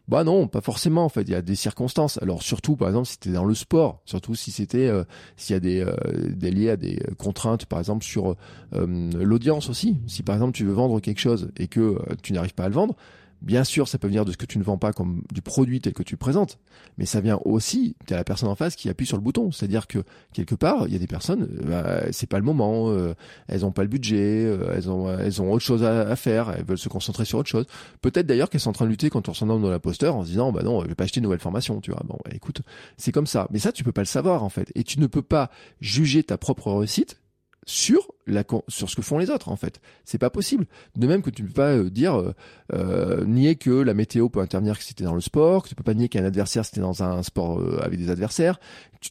bah 0.07 0.23
non, 0.23 0.47
pas 0.47 0.61
forcément 0.61 1.05
en 1.05 1.09
fait. 1.09 1.21
Il 1.23 1.31
y 1.31 1.35
a 1.35 1.41
des 1.41 1.55
circonstances. 1.55 2.19
Alors 2.21 2.43
surtout, 2.43 2.75
par 2.75 2.89
exemple, 2.89 3.07
si 3.07 3.13
c'était 3.13 3.31
dans 3.31 3.45
le 3.45 3.55
sport, 3.55 4.01
surtout 4.05 4.35
si 4.35 4.51
c'était 4.51 4.87
euh, 4.87 5.03
s'il 5.35 5.55
y 5.55 5.57
a 5.57 5.59
des, 5.59 5.81
euh, 5.81 5.95
des 6.29 6.51
liés 6.51 6.69
à 6.69 6.77
des 6.77 6.99
contraintes, 7.17 7.65
par 7.65 7.79
exemple 7.79 8.03
sur 8.03 8.35
euh, 8.73 9.11
l'audience 9.13 9.69
aussi. 9.69 9.97
Si 10.07 10.21
par 10.21 10.35
exemple 10.35 10.53
tu 10.53 10.65
veux 10.65 10.73
vendre 10.73 10.99
quelque 10.99 11.19
chose 11.19 11.49
et 11.57 11.67
que 11.67 11.97
tu 12.21 12.33
n'arrives 12.33 12.53
pas 12.53 12.65
à 12.65 12.69
le 12.69 12.75
vendre, 12.75 12.95
Bien 13.45 13.63
sûr, 13.63 13.87
ça 13.87 13.99
peut 13.99 14.07
venir 14.07 14.25
de 14.25 14.31
ce 14.31 14.37
que 14.37 14.47
tu 14.47 14.57
ne 14.57 14.63
vends 14.63 14.79
pas 14.79 14.91
comme 14.91 15.21
du 15.31 15.43
produit 15.43 15.79
tel 15.79 15.93
que 15.93 16.01
tu 16.01 16.17
présentes, 16.17 16.57
mais 16.97 17.05
ça 17.05 17.21
vient 17.21 17.39
aussi 17.45 17.95
de 18.07 18.15
la 18.15 18.23
personne 18.23 18.49
en 18.49 18.55
face 18.55 18.75
qui 18.75 18.89
appuie 18.89 19.05
sur 19.05 19.17
le 19.17 19.21
bouton. 19.21 19.51
C'est-à-dire 19.51 19.85
que 19.85 19.99
quelque 20.33 20.55
part, 20.55 20.87
il 20.87 20.93
y 20.93 20.95
a 20.95 20.99
des 20.99 21.05
personnes, 21.05 21.47
bah, 21.63 22.11
c'est 22.11 22.25
pas 22.27 22.39
le 22.39 22.43
moment, 22.43 22.89
euh, 22.89 23.13
elles 23.47 23.63
ont 23.63 23.71
pas 23.71 23.83
le 23.83 23.87
budget, 23.87 24.45
euh, 24.45 24.73
elles 24.75 24.89
ont 24.89 25.15
elles 25.19 25.43
ont 25.43 25.51
autre 25.51 25.63
chose 25.63 25.83
à, 25.83 26.15
faire, 26.15 26.55
elles 26.57 26.65
veulent 26.65 26.79
se 26.79 26.89
concentrer 26.89 27.23
sur 27.23 27.37
autre 27.37 27.49
chose. 27.49 27.67
Peut-être 28.01 28.25
d'ailleurs 28.25 28.49
qu'elles 28.49 28.61
sont 28.61 28.71
en 28.71 28.73
train 28.73 28.85
de 28.85 28.89
lutter 28.89 29.11
contre 29.11 29.29
leur 29.29 29.37
syndrome 29.37 29.61
de 29.61 29.69
l'imposteur 29.69 30.15
en 30.15 30.23
se 30.23 30.29
disant 30.29 30.51
bah 30.51 30.63
non, 30.63 30.81
je 30.81 30.87
vais 30.87 30.95
pas 30.95 31.03
acheter 31.03 31.19
une 31.19 31.25
nouvelle 31.25 31.39
formation, 31.39 31.81
tu 31.81 31.91
vois. 31.91 32.01
Bon, 32.03 32.17
bah, 32.25 32.31
écoute, 32.33 32.63
c'est 32.97 33.11
comme 33.11 33.27
ça. 33.27 33.47
Mais 33.51 33.59
ça, 33.59 33.71
tu 33.71 33.83
peux 33.83 33.91
pas 33.91 34.01
le 34.01 34.05
savoir 34.05 34.43
en 34.43 34.49
fait, 34.49 34.71
et 34.73 34.83
tu 34.83 34.99
ne 34.99 35.05
peux 35.05 35.21
pas 35.21 35.51
juger 35.81 36.23
ta 36.23 36.39
propre 36.39 36.71
réussite 36.71 37.19
sur 37.65 38.13
la 38.27 38.43
sur 38.67 38.89
ce 38.89 38.95
que 38.95 39.01
font 39.01 39.17
les 39.17 39.29
autres 39.29 39.49
en 39.49 39.55
fait. 39.55 39.81
C'est 40.05 40.17
pas 40.17 40.29
possible. 40.29 40.67
De 40.95 41.07
même 41.07 41.21
que 41.21 41.29
tu 41.29 41.41
ne 41.41 41.47
peux 41.47 41.53
pas 41.53 41.71
euh, 41.71 41.89
dire 41.89 42.15
euh, 42.15 42.33
euh, 42.73 43.25
nier 43.25 43.55
que 43.55 43.71
la 43.71 43.93
météo 43.93 44.29
peut 44.29 44.39
intervenir 44.39 44.79
si 44.79 44.89
c'était 44.89 45.03
dans 45.03 45.15
le 45.15 45.21
sport, 45.21 45.63
que 45.63 45.69
tu 45.69 45.75
peux 45.75 45.83
pas 45.83 45.95
nier 45.95 46.07
qu'un 46.07 46.23
adversaire 46.23 46.63
c'était 46.63 46.81
dans 46.81 47.03
un 47.03 47.23
sport 47.23 47.61
avec 47.81 47.99
des 47.99 48.09
adversaires. 48.09 48.59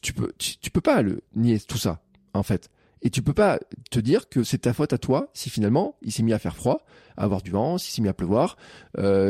Tu, 0.01 0.13
peux 0.13 0.31
tu, 0.37 0.71
peux 0.71 0.81
pas 0.81 1.01
le 1.01 1.21
nier 1.35 1.59
tout 1.59 1.77
ça 1.77 2.01
en 2.33 2.43
fait. 2.43 2.69
Et 3.01 3.09
tu 3.09 3.21
peux 3.21 3.33
pas 3.33 3.59
te 3.91 3.99
dire 3.99 4.29
que 4.29 4.43
c'est 4.43 4.59
ta 4.59 4.73
faute 4.73 4.93
à 4.93 4.97
toi 4.97 5.29
si 5.33 5.49
finalement 5.49 5.95
il 6.01 6.11
s'est 6.11 6.23
mis 6.23 6.33
à 6.33 6.39
faire 6.39 6.55
froid, 6.55 6.85
à 7.17 7.23
avoir 7.23 7.41
du 7.41 7.51
vent, 7.51 7.77
s'il 7.77 7.93
s'est 7.93 8.01
mis 8.01 8.09
à 8.09 8.13
pleuvoir, 8.13 8.57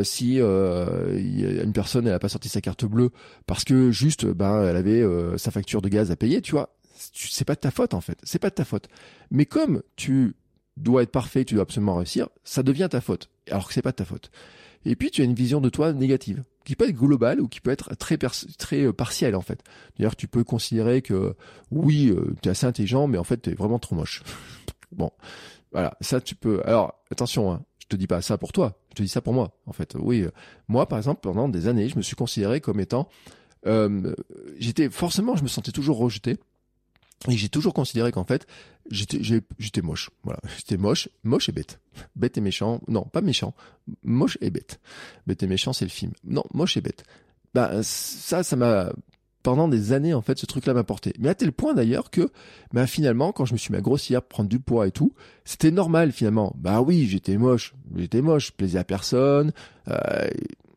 si 0.03 0.37
une 0.37 1.73
personne 1.73 2.07
elle 2.07 2.13
a 2.13 2.19
pas 2.19 2.29
sorti 2.29 2.47
sa 2.47 2.61
carte 2.61 2.85
bleue 2.85 3.09
parce 3.47 3.63
que 3.63 3.91
juste 3.91 4.25
ben 4.25 4.63
elle 4.63 4.77
avait 4.77 5.03
sa 5.37 5.51
facture 5.51 5.81
de 5.81 5.89
gaz 5.89 6.11
à 6.11 6.15
payer, 6.15 6.41
tu 6.41 6.51
vois 6.51 6.74
c'est 6.95 7.45
pas 7.45 7.55
de 7.55 7.59
ta 7.59 7.71
faute 7.71 7.93
en 7.93 8.01
fait, 8.01 8.19
c'est 8.23 8.39
pas 8.39 8.49
de 8.49 8.55
ta 8.55 8.65
faute. 8.65 8.87
Mais 9.31 9.45
comme 9.45 9.83
tu 9.95 10.35
dois 10.77 11.03
être 11.03 11.11
parfait, 11.11 11.45
tu 11.45 11.53
dois 11.53 11.63
absolument 11.63 11.95
réussir, 11.95 12.29
ça 12.43 12.63
devient 12.63 12.87
ta 12.89 13.01
faute, 13.01 13.29
alors 13.49 13.67
que 13.67 13.73
c'est 13.73 13.81
pas 13.81 13.91
de 13.91 13.97
ta 13.97 14.05
faute. 14.05 14.31
Et 14.85 14.95
puis 14.95 15.11
tu 15.11 15.21
as 15.21 15.25
une 15.25 15.33
vision 15.33 15.61
de 15.61 15.69
toi 15.69 15.93
négative, 15.93 16.43
qui 16.63 16.75
peut 16.75 16.87
être 16.89 16.95
globale 16.95 17.41
ou 17.41 17.47
qui 17.47 17.61
peut 17.61 17.71
être 17.71 17.95
très 17.95 18.17
très 18.17 18.81
euh, 18.83 18.93
partielle 18.93 19.35
en 19.35 19.41
fait. 19.41 19.63
D'ailleurs, 19.97 20.15
tu 20.15 20.27
peux 20.27 20.43
considérer 20.43 21.01
que 21.01 21.35
oui, 21.71 22.09
euh, 22.09 22.35
tu 22.41 22.49
es 22.49 22.51
assez 22.51 22.65
intelligent, 22.65 23.07
mais 23.07 23.17
en 23.17 23.23
fait 23.23 23.41
tu 23.41 23.51
es 23.51 23.53
vraiment 23.53 23.79
trop 23.79 23.95
moche. 23.95 24.23
bon, 24.91 25.11
voilà, 25.71 25.95
ça 26.01 26.21
tu 26.21 26.35
peux. 26.35 26.61
Alors 26.65 26.95
attention, 27.11 27.51
hein, 27.51 27.63
je 27.79 27.87
te 27.87 27.95
dis 27.95 28.07
pas 28.07 28.21
ça 28.21 28.37
pour 28.37 28.51
toi, 28.51 28.79
je 28.89 28.95
te 28.95 29.03
dis 29.03 29.09
ça 29.09 29.21
pour 29.21 29.33
moi. 29.33 29.57
En 29.65 29.73
fait, 29.73 29.95
oui, 29.97 30.21
euh, 30.21 30.31
moi 30.67 30.87
par 30.87 30.97
exemple, 30.97 31.21
pendant 31.21 31.49
des 31.49 31.67
années, 31.67 31.89
je 31.89 31.97
me 31.97 32.01
suis 32.01 32.15
considéré 32.15 32.61
comme 32.61 32.79
étant, 32.79 33.09
j'étais 34.59 34.91
forcément, 34.91 35.35
je 35.35 35.41
me 35.41 35.47
sentais 35.47 35.71
toujours 35.71 35.97
rejeté 35.97 36.37
et 37.29 37.37
j'ai 37.37 37.49
toujours 37.49 37.73
considéré 37.73 38.11
qu'en 38.11 38.23
fait, 38.23 38.45
j'étais, 38.91 39.19
moche. 39.81 40.09
Voilà, 40.23 40.39
j'étais 40.57 40.77
moche, 40.77 41.09
moche 41.23 41.49
et 41.49 41.51
bête. 41.51 41.79
Bête 42.15 42.37
et 42.37 42.41
méchant. 42.41 42.81
Non, 42.87 43.03
pas 43.03 43.21
méchant. 43.21 43.53
Moche 44.03 44.37
et 44.41 44.49
bête. 44.49 44.79
Bête 45.25 45.41
et 45.43 45.47
méchant, 45.47 45.73
c'est 45.73 45.85
le 45.85 45.91
film. 45.91 46.11
Non, 46.23 46.43
moche 46.53 46.77
et 46.77 46.81
bête. 46.81 47.03
Bah, 47.53 47.71
ça, 47.83 48.43
ça 48.43 48.55
m'a, 48.55 48.91
pendant 49.45 49.67
des 49.67 49.93
années, 49.93 50.13
en 50.13 50.21
fait, 50.21 50.39
ce 50.39 50.47
truc-là 50.47 50.73
m'a 50.73 50.83
porté. 50.83 51.13
Mais 51.19 51.29
à 51.29 51.35
tel 51.35 51.51
point 51.51 51.73
d'ailleurs 51.73 52.09
que, 52.09 52.29
bah, 52.73 52.87
finalement, 52.87 53.31
quand 53.31 53.45
je 53.45 53.53
me 53.53 53.59
suis 53.59 53.71
mis 53.71 53.77
à 53.77 53.81
grossir, 53.81 54.23
prendre 54.23 54.49
du 54.49 54.59
poids 54.59 54.87
et 54.87 54.91
tout, 54.91 55.13
c'était 55.45 55.69
normal 55.69 56.11
finalement. 56.11 56.53
Bah 56.57 56.81
oui, 56.81 57.07
j'étais 57.07 57.37
moche. 57.37 57.75
J'étais 57.95 58.21
moche. 58.21 58.47
Je 58.47 58.51
plaisais 58.53 58.79
à 58.79 58.83
personne. 58.83 59.53
Euh, 59.87 60.27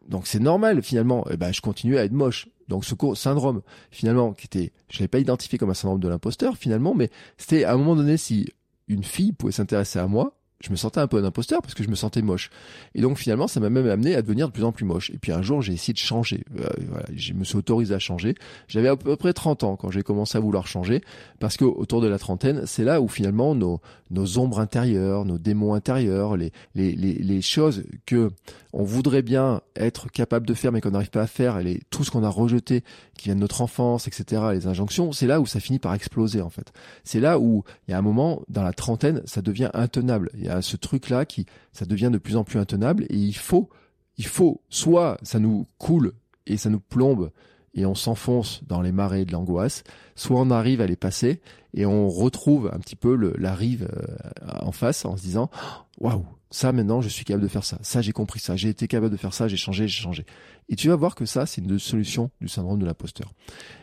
donc 0.07 0.27
c'est 0.27 0.39
normal 0.39 0.83
finalement. 0.83 1.27
Et 1.31 1.39
bah, 1.39 1.51
je 1.51 1.63
continuais 1.63 1.99
à 1.99 2.05
être 2.05 2.13
moche. 2.13 2.47
Donc 2.69 2.85
ce 2.85 2.95
syndrome, 3.15 3.63
finalement, 3.91 4.33
qui 4.33 4.47
était, 4.47 4.73
je 4.91 5.01
l'ai 5.01 5.09
pas 5.09 5.19
identifié 5.19 5.59
comme 5.59 5.71
un 5.71 5.75
syndrome 5.75 6.01
de 6.01 6.09
l'imposteur, 6.09 6.57
finalement, 6.57 6.95
mais 6.95 7.11
c'était 7.37 7.65
à 7.65 7.73
un 7.73 7.77
moment 7.77 7.97
donné, 7.97 8.17
si 8.17 8.47
une 8.89 9.05
fille 9.05 9.33
pouvait 9.33 9.53
s'intéresser 9.53 9.99
à 9.99 10.07
moi, 10.07 10.39
je 10.61 10.71
me 10.71 10.77
sentais 10.77 10.99
un 10.99 11.07
peu 11.07 11.19
un 11.19 11.25
imposteur 11.25 11.63
parce 11.63 11.75
que 11.75 11.85
je 11.85 11.89
me 11.89 11.95
sentais 11.95 12.23
moche. 12.23 12.51
Et 12.95 13.01
donc 13.01 13.17
finalement, 13.17 13.47
ça 13.47 13.61
m'a 13.61 13.71
même 13.71 13.89
amené 13.89 14.17
à 14.17 14.23
devenir 14.23 14.49
de 14.49 14.53
plus 14.53 14.65
en 14.65 14.73
plus 14.73 14.85
moche. 14.85 15.11
Et 15.11 15.19
puis 15.19 15.31
un 15.31 15.43
jour, 15.43 15.63
j'ai 15.63 15.73
essayé 15.73 15.93
de 15.93 15.99
changer. 15.99 16.43
Euh, 16.59 16.69
je 17.15 17.33
me 17.33 17.45
suis 17.45 17.57
autorisé 17.57 17.95
à 17.95 17.99
changer. 17.99 18.35
J'avais 18.67 18.89
à 18.89 18.97
peu 18.97 19.15
près 19.17 19.33
30 19.33 19.63
ans 19.63 19.77
quand 19.77 19.91
j'ai 19.91 20.03
commencé 20.03 20.37
à 20.37 20.41
vouloir 20.41 20.67
changer 20.67 21.01
parce 21.39 21.57
que 21.57 21.65
autour 21.65 22.01
de 22.01 22.09
la 22.09 22.19
trentaine, 22.19 22.63
c'est 22.67 22.85
là 22.85 23.01
où 23.01 23.09
finalement 23.09 23.55
nos, 23.55 23.81
nos 24.11 24.39
ombres 24.39 24.61
intérieures, 24.61 25.25
nos 25.25 25.39
démons 25.39 25.75
intérieurs, 25.75 26.37
les, 26.37 26.53
les, 26.75 26.93
les, 26.93 27.15
les 27.15 27.43
choses 27.43 27.85
que 28.07 28.31
on 28.73 28.85
voudrait 28.85 29.23
bien 29.23 29.61
être 29.77 30.11
capable 30.11 30.47
de 30.47 30.55
faire 30.55 30.73
mais 30.73 30.81
qu'on 30.81 30.91
n'arrive 30.91 31.11
pas 31.11 31.23
à 31.23 31.27
faire, 31.27 31.61
tout 31.91 32.05
ce 32.05 32.11
qu'on 32.11 32.25
a 32.25 32.29
rejeté 32.29 32.85
qui 33.17 33.27
vient 33.27 33.35
de 33.35 33.41
notre 33.41 33.63
enfance, 33.63 34.07
etc., 34.07 34.43
les 34.53 34.67
injonctions, 34.67 35.13
c'est 35.13 35.27
là 35.27 35.41
où 35.41 35.47
ça 35.47 35.61
finit 35.61 35.79
par 35.79 35.95
exploser 35.95 36.41
en 36.41 36.51
fait. 36.51 36.73
C'est 37.05 37.21
là 37.21 37.39
où 37.39 37.65
il 37.87 37.93
y 37.93 37.95
a 37.95 37.99
un 37.99 38.03
moment 38.03 38.43
dans 38.49 38.63
la 38.63 38.73
trentaine, 38.73 39.23
ça 39.25 39.43
devient 39.43 39.71
intenable. 39.75 40.31
Il 40.35 40.45
y 40.45 40.49
a 40.49 40.63
ce 40.63 40.77
truc 40.77 41.09
là 41.09 41.25
qui, 41.25 41.47
ça 41.73 41.85
devient 41.85 42.11
de 42.13 42.19
plus 42.19 42.37
en 42.37 42.45
plus 42.45 42.59
intenable 42.59 43.05
et 43.11 43.17
il 43.17 43.37
faut, 43.37 43.69
il 44.17 44.27
faut, 44.27 44.61
soit 44.69 45.19
ça 45.23 45.39
nous 45.39 45.67
coule 45.79 46.13
et 46.47 46.57
ça 46.57 46.71
nous 46.71 46.81
plombe 46.81 47.31
et 47.75 47.87
on 47.87 47.95
s'enfonce 47.95 48.63
dans 48.67 48.81
les 48.81 48.93
marées 48.93 49.25
de 49.25 49.33
l'angoisse, 49.33 49.85
soit 50.15 50.41
on 50.41 50.51
arrive 50.51 50.81
à 50.81 50.87
les 50.87 50.97
passer 50.97 51.41
et 51.75 51.87
on 51.87 52.09
retrouve 52.09 52.71
un 52.73 52.79
petit 52.79 52.97
peu 52.97 53.15
le, 53.15 53.35
la 53.39 53.55
rive 53.55 53.89
euh, 53.93 54.17
en 54.61 54.73
face 54.73 55.05
en 55.05 55.17
se 55.17 55.23
disant 55.23 55.51
waouh 55.99 56.25
ça 56.51 56.73
maintenant 56.73 57.03
je 57.03 57.09
suis 57.09 57.25
capable 57.25 57.43
de 57.43 57.49
faire 57.49 57.65
ça, 57.65 57.79
ça 57.83 58.01
j'ai 58.01 58.13
compris 58.13 58.41
ça, 58.41 58.57
j'ai 58.57 58.71
été 58.71 58.89
capable 58.89 59.13
de 59.13 59.19
faire 59.19 59.35
ça, 59.35 59.49
j'ai 59.49 59.57
changé, 59.57 59.87
j'ai 59.87 60.03
changé. 60.03 60.25
Et 60.69 60.77
tu 60.77 60.89
vas 60.89 60.97
voir 60.97 61.15
que 61.15 61.27
ça 61.27 61.47
c'est 61.47 61.61
une 61.61 61.79
solution 61.79 62.31
du 62.41 62.49
syndrome 62.49 62.79
de 62.79 62.87
l'imposteur. 62.87 63.33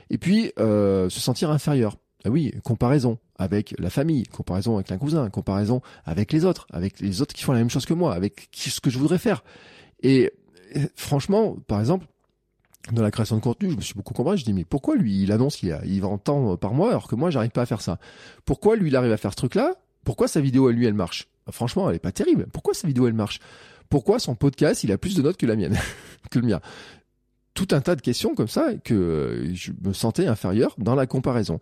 Et 0.09 0.17
puis 0.17 0.51
euh, 0.59 1.09
se 1.09 1.19
sentir 1.19 1.51
inférieur. 1.51 1.97
Ah 2.27 2.31
oui, 2.31 2.55
comparaison 2.63 3.19
avec 3.37 3.75
la 3.77 3.91
famille, 3.91 4.23
comparaison 4.23 4.75
avec 4.75 4.91
un 4.91 4.97
cousin, 4.97 5.29
comparaison 5.29 5.81
avec 6.05 6.33
les 6.33 6.43
autres, 6.43 6.65
avec 6.73 6.99
les 6.99 7.21
autres 7.21 7.35
qui 7.35 7.43
font 7.43 7.51
la 7.51 7.59
même 7.59 7.69
chose 7.69 7.85
que 7.85 7.93
moi, 7.93 8.15
avec 8.15 8.49
ce 8.51 8.81
que 8.81 8.89
je 8.89 8.97
voudrais 8.97 9.19
faire. 9.19 9.43
Et 10.01 10.33
franchement, 10.95 11.55
par 11.67 11.79
exemple, 11.79 12.07
dans 12.91 13.01
la 13.01 13.11
création 13.11 13.35
de 13.35 13.41
contenu, 13.41 13.71
je 13.71 13.75
me 13.75 13.81
suis 13.81 13.93
beaucoup 13.93 14.13
comparé. 14.13 14.37
Je 14.37 14.45
dis 14.45 14.53
mais 14.53 14.65
pourquoi 14.65 14.95
lui 14.95 15.23
il 15.23 15.31
annonce 15.31 15.55
qu'il 15.55 15.77
il 15.85 16.01
vend 16.01 16.17
tant 16.17 16.55
par 16.57 16.73
mois 16.73 16.89
alors 16.89 17.07
que 17.07 17.15
moi 17.15 17.29
j'arrive 17.29 17.51
pas 17.51 17.63
à 17.63 17.65
faire 17.65 17.81
ça? 17.81 17.99
Pourquoi 18.45 18.75
lui 18.75 18.89
il 18.89 18.95
arrive 18.95 19.11
à 19.11 19.17
faire 19.17 19.31
ce 19.31 19.37
truc-là? 19.37 19.73
Pourquoi 20.03 20.27
sa 20.27 20.41
vidéo 20.41 20.67
à 20.67 20.71
lui 20.71 20.85
elle 20.85 20.93
marche? 20.93 21.27
Bah, 21.45 21.51
Franchement, 21.51 21.89
elle 21.89 21.95
est 21.95 21.99
pas 21.99 22.11
terrible. 22.11 22.47
Pourquoi 22.51 22.73
sa 22.73 22.87
vidéo 22.87 23.07
elle 23.07 23.13
marche? 23.13 23.39
Pourquoi 23.89 24.19
son 24.19 24.35
podcast 24.35 24.83
il 24.83 24.91
a 24.91 24.97
plus 24.97 25.15
de 25.15 25.21
notes 25.21 25.37
que 25.37 25.45
la 25.45 25.55
mienne, 25.55 25.77
que 26.31 26.39
le 26.39 26.47
mien? 26.47 26.61
Tout 27.53 27.67
un 27.71 27.81
tas 27.81 27.95
de 27.95 28.01
questions 28.01 28.35
comme 28.35 28.47
ça 28.47 28.73
que 28.83 29.49
je 29.53 29.71
me 29.83 29.93
sentais 29.93 30.27
inférieur 30.27 30.75
dans 30.77 30.95
la 30.95 31.07
comparaison. 31.07 31.59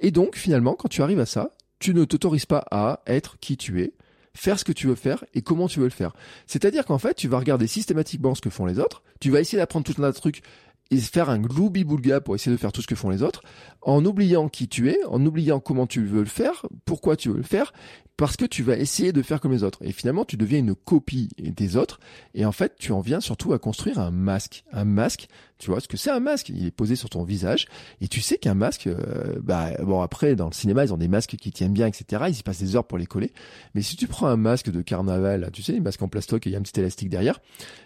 Et 0.00 0.10
donc 0.10 0.36
finalement, 0.36 0.74
quand 0.74 0.88
tu 0.88 1.02
arrives 1.02 1.20
à 1.20 1.26
ça, 1.26 1.54
tu 1.78 1.94
ne 1.94 2.04
t'autorises 2.04 2.46
pas 2.46 2.64
à 2.70 3.00
être 3.06 3.38
qui 3.38 3.56
tu 3.56 3.80
es 3.82 3.92
faire 4.36 4.58
ce 4.58 4.64
que 4.64 4.72
tu 4.72 4.86
veux 4.86 4.94
faire 4.94 5.24
et 5.34 5.42
comment 5.42 5.66
tu 5.66 5.80
veux 5.80 5.86
le 5.86 5.90
faire. 5.90 6.12
C'est-à-dire 6.46 6.84
qu'en 6.84 6.98
fait, 6.98 7.14
tu 7.14 7.26
vas 7.26 7.38
regarder 7.38 7.66
systématiquement 7.66 8.34
ce 8.34 8.40
que 8.40 8.50
font 8.50 8.66
les 8.66 8.78
autres, 8.78 9.02
tu 9.20 9.30
vas 9.30 9.40
essayer 9.40 9.58
d'apprendre 9.58 9.84
tout 9.84 9.94
un 9.98 10.04
tas 10.04 10.12
de 10.12 10.16
trucs 10.16 10.42
et 10.90 10.98
faire 10.98 11.30
un 11.30 11.38
gloubi-boulga 11.38 12.20
pour 12.20 12.34
essayer 12.34 12.54
de 12.54 12.60
faire 12.60 12.72
tout 12.72 12.82
ce 12.82 12.86
que 12.86 12.94
font 12.94 13.10
les 13.10 13.22
autres, 13.22 13.42
en 13.82 14.04
oubliant 14.04 14.48
qui 14.48 14.68
tu 14.68 14.90
es, 14.90 14.98
en 15.04 15.24
oubliant 15.24 15.60
comment 15.60 15.86
tu 15.86 16.04
veux 16.04 16.20
le 16.20 16.26
faire, 16.26 16.66
pourquoi 16.84 17.16
tu 17.16 17.28
veux 17.30 17.38
le 17.38 17.42
faire, 17.42 17.72
parce 18.16 18.36
que 18.36 18.44
tu 18.44 18.62
vas 18.62 18.76
essayer 18.76 19.12
de 19.12 19.22
faire 19.22 19.40
comme 19.40 19.52
les 19.52 19.62
autres. 19.62 19.78
Et 19.82 19.92
finalement, 19.92 20.24
tu 20.24 20.36
deviens 20.36 20.58
une 20.58 20.74
copie 20.74 21.28
des 21.38 21.76
autres. 21.76 22.00
Et 22.34 22.46
en 22.46 22.52
fait, 22.52 22.74
tu 22.78 22.92
en 22.92 23.00
viens 23.00 23.20
surtout 23.20 23.52
à 23.52 23.58
construire 23.58 23.98
un 23.98 24.10
masque. 24.10 24.64
Un 24.72 24.84
masque, 24.84 25.28
tu 25.58 25.70
vois 25.70 25.80
ce 25.80 25.88
que 25.88 25.96
c'est 25.96 26.10
un 26.10 26.20
masque 26.20 26.50
Il 26.50 26.66
est 26.66 26.70
posé 26.70 26.96
sur 26.96 27.08
ton 27.08 27.24
visage. 27.24 27.66
Et 28.00 28.08
tu 28.08 28.20
sais 28.20 28.36
qu'un 28.36 28.54
masque, 28.54 28.86
euh, 28.86 29.38
bah 29.42 29.70
bon 29.82 30.02
après, 30.02 30.36
dans 30.36 30.46
le 30.46 30.52
cinéma, 30.52 30.84
ils 30.84 30.92
ont 30.92 30.98
des 30.98 31.08
masques 31.08 31.36
qui 31.36 31.50
tiennent 31.50 31.72
bien, 31.72 31.86
etc. 31.86 32.24
Ils 32.28 32.38
y 32.38 32.42
passent 32.42 32.58
des 32.58 32.76
heures 32.76 32.86
pour 32.86 32.98
les 32.98 33.06
coller. 33.06 33.32
Mais 33.74 33.82
si 33.82 33.96
tu 33.96 34.06
prends 34.06 34.26
un 34.26 34.36
masque 34.36 34.70
de 34.70 34.82
carnaval, 34.82 35.50
tu 35.52 35.62
sais, 35.62 35.72
les 35.72 35.80
masques 35.80 36.02
en 36.02 36.08
plastoc 36.08 36.46
et 36.46 36.50
il 36.50 36.52
y 36.52 36.56
a 36.56 36.58
un 36.58 36.62
petit 36.62 36.78
élastique 36.78 37.08
derrière, 37.08 37.40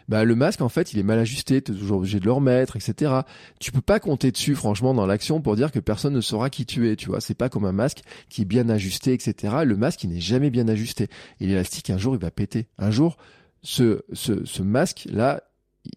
bah 0.09 0.24
le 0.24 0.35
masque 0.35 0.62
en 0.62 0.68
fait, 0.68 0.92
il 0.92 0.98
est 0.98 1.04
mal 1.04 1.18
ajusté. 1.18 1.62
Tu 1.62 1.72
es 1.72 1.74
toujours 1.74 1.98
obligé 1.98 2.18
de 2.18 2.24
le 2.24 2.33
remettre, 2.33 2.76
etc. 2.76 3.20
Tu 3.61 3.70
peux 3.70 3.80
pas 3.80 4.00
compter 4.00 4.33
dessus, 4.33 4.56
franchement, 4.56 4.92
dans 4.92 5.06
l'action 5.06 5.40
pour 5.40 5.54
dire 5.54 5.70
que 5.70 5.78
personne 5.78 6.14
ne 6.14 6.20
saura 6.20 6.50
qui 6.50 6.66
tu 6.66 6.90
es. 6.90 6.96
Tu 6.96 7.09
vois, 7.09 7.20
c'est 7.20 7.35
pas 7.35 7.48
comme 7.48 7.64
un 7.64 7.72
masque 7.72 8.00
qui 8.28 8.42
est 8.42 8.46
bien 8.46 8.68
ajusté, 8.68 9.12
etc. 9.12 9.59
Le 9.64 9.76
masque, 9.76 10.02
il 10.02 10.11
n'est 10.11 10.20
jamais 10.20 10.50
bien 10.50 10.66
ajusté. 10.66 11.09
Et 11.40 11.46
l'élastique, 11.46 11.90
un 11.90 11.98
jour, 11.98 12.14
il 12.14 12.20
va 12.20 12.33
péter. 12.33 12.66
Un 12.78 12.90
jour, 12.90 13.16
ce, 13.62 14.02
ce, 14.12 14.44
ce 14.44 14.62
masque-là, 14.62 15.44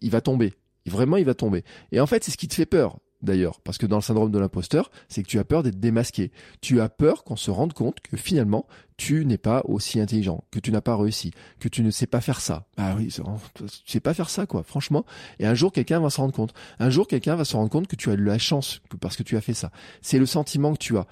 il 0.00 0.10
va 0.10 0.20
tomber. 0.20 0.52
Vraiment, 0.86 1.16
il 1.16 1.24
va 1.24 1.34
tomber. 1.34 1.64
Et 1.92 2.00
en 2.00 2.06
fait, 2.06 2.24
c'est 2.24 2.30
ce 2.30 2.36
qui 2.36 2.48
te 2.48 2.54
fait 2.54 2.66
peur 2.66 2.98
d'ailleurs, 3.24 3.60
parce 3.60 3.78
que 3.78 3.86
dans 3.86 3.96
le 3.96 4.02
syndrome 4.02 4.30
de 4.30 4.38
l'imposteur, 4.38 4.90
c'est 5.08 5.22
que 5.22 5.28
tu 5.28 5.38
as 5.38 5.44
peur 5.44 5.62
d'être 5.62 5.80
démasqué. 5.80 6.30
Tu 6.60 6.80
as 6.80 6.88
peur 6.88 7.24
qu'on 7.24 7.36
se 7.36 7.50
rende 7.50 7.72
compte 7.72 8.00
que 8.00 8.16
finalement, 8.16 8.66
tu 8.96 9.24
n'es 9.24 9.38
pas 9.38 9.62
aussi 9.64 9.98
intelligent, 9.98 10.44
que 10.50 10.60
tu 10.60 10.70
n'as 10.70 10.82
pas 10.82 10.96
réussi, 10.96 11.32
que 11.58 11.68
tu 11.68 11.82
ne 11.82 11.90
sais 11.90 12.06
pas 12.06 12.20
faire 12.20 12.40
ça. 12.40 12.66
Ah 12.76 12.94
oui, 12.96 13.08
tu 13.08 13.64
sais 13.86 14.00
pas 14.00 14.14
faire 14.14 14.28
ça, 14.28 14.46
quoi, 14.46 14.62
franchement. 14.62 15.04
Et 15.38 15.46
un 15.46 15.54
jour, 15.54 15.72
quelqu'un 15.72 16.00
va 16.00 16.10
se 16.10 16.20
rendre 16.20 16.34
compte. 16.34 16.54
Un 16.78 16.90
jour, 16.90 17.08
quelqu'un 17.08 17.34
va 17.34 17.44
se 17.44 17.56
rendre 17.56 17.70
compte 17.70 17.86
que 17.86 17.96
tu 17.96 18.10
as 18.10 18.14
eu 18.14 18.22
la 18.22 18.38
chance 18.38 18.80
parce 19.00 19.16
que 19.16 19.22
tu 19.22 19.36
as 19.36 19.40
fait 19.40 19.54
ça. 19.54 19.70
C'est 20.02 20.18
le 20.18 20.26
sentiment 20.26 20.72
que 20.74 20.78
tu 20.78 20.96
as 20.98 21.06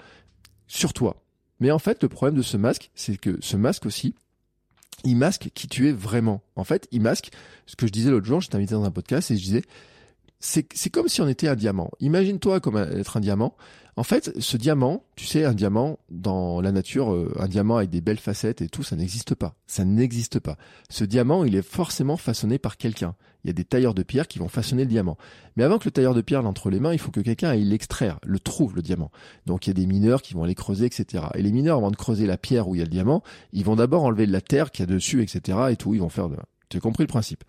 sur 0.67 0.93
toi. 0.93 1.23
Mais 1.59 1.71
en 1.71 1.79
fait, 1.79 2.01
le 2.03 2.09
problème 2.09 2.35
de 2.35 2.41
ce 2.41 2.57
masque, 2.57 2.91
c'est 2.95 3.17
que 3.17 3.37
ce 3.41 3.57
masque 3.57 3.85
aussi, 3.85 4.15
il 5.03 5.15
masque 5.15 5.49
qui 5.53 5.67
tu 5.67 5.89
es 5.89 5.91
vraiment. 5.91 6.41
En 6.55 6.63
fait, 6.63 6.87
il 6.91 7.01
masque 7.01 7.31
ce 7.65 7.75
que 7.75 7.87
je 7.87 7.91
disais 7.91 8.11
l'autre 8.11 8.25
jour, 8.25 8.41
j'étais 8.41 8.55
invité 8.55 8.73
dans 8.73 8.83
un 8.83 8.91
podcast 8.91 9.31
et 9.31 9.37
je 9.37 9.43
disais, 9.43 9.63
c'est 10.43 10.89
comme 10.89 11.07
si 11.07 11.21
on 11.21 11.27
était 11.27 11.47
un 11.47 11.55
diamant. 11.55 11.89
Imagine-toi 12.01 12.59
comme 12.59 12.77
être 12.77 13.17
un 13.17 13.21
diamant. 13.21 13.55
En 13.95 14.03
fait, 14.03 14.31
ce 14.39 14.57
diamant, 14.57 15.05
tu 15.15 15.25
sais, 15.25 15.45
un 15.45 15.53
diamant 15.53 15.99
dans 16.09 16.59
la 16.61 16.71
nature, 16.71 17.13
euh, 17.13 17.31
un 17.39 17.47
diamant 17.47 17.77
avec 17.77 17.91
des 17.91 18.01
belles 18.01 18.19
facettes 18.19 18.61
et 18.61 18.67
tout, 18.67 18.81
ça 18.81 18.95
n'existe 18.95 19.35
pas. 19.35 19.55
Ça 19.67 19.85
n'existe 19.85 20.39
pas. 20.39 20.57
Ce 20.89 21.03
diamant, 21.03 21.45
il 21.45 21.55
est 21.55 21.61
forcément 21.61 22.17
façonné 22.17 22.57
par 22.57 22.77
quelqu'un. 22.77 23.15
Il 23.43 23.47
y 23.47 23.49
a 23.51 23.53
des 23.53 23.63
tailleurs 23.63 23.93
de 23.93 24.03
pierre 24.03 24.27
qui 24.27 24.39
vont 24.39 24.47
façonner 24.47 24.83
le 24.83 24.89
diamant. 24.89 25.17
Mais 25.55 25.63
avant 25.63 25.77
que 25.77 25.85
le 25.85 25.91
tailleur 25.91 26.15
de 26.15 26.21
pierre 26.21 26.41
l'ait 26.41 26.47
entre 26.47 26.71
les 26.71 26.79
mains, 26.79 26.91
il 26.91 26.99
faut 26.99 27.11
que 27.11 27.19
quelqu'un 27.19 27.49
aille 27.49 27.65
l'extraire, 27.65 28.19
le 28.23 28.39
trouve, 28.39 28.75
le 28.75 28.81
diamant. 28.81 29.11
Donc 29.45 29.67
il 29.67 29.69
y 29.69 29.71
a 29.71 29.75
des 29.75 29.85
mineurs 29.85 30.23
qui 30.23 30.33
vont 30.33 30.43
aller 30.43 30.55
creuser, 30.55 30.85
etc. 30.87 31.25
Et 31.35 31.41
les 31.41 31.51
mineurs, 31.51 31.77
avant 31.77 31.91
de 31.91 31.95
creuser 31.95 32.25
la 32.25 32.37
pierre 32.37 32.67
où 32.67 32.75
il 32.75 32.79
y 32.79 32.81
a 32.81 32.85
le 32.85 32.89
diamant, 32.89 33.21
ils 33.51 33.63
vont 33.63 33.75
d'abord 33.75 34.03
enlever 34.03 34.25
la 34.25 34.41
terre 34.41 34.71
qu'il 34.71 34.87
y 34.87 34.89
a 34.89 34.93
dessus, 34.93 35.21
etc. 35.21 35.57
et 35.69 35.75
tout. 35.75 35.93
Ils 35.93 36.01
vont 36.01 36.09
faire 36.09 36.29
de... 36.29 36.37
Tu 36.69 36.77
as 36.77 36.79
compris 36.79 37.03
le 37.03 37.07
principe. 37.07 37.43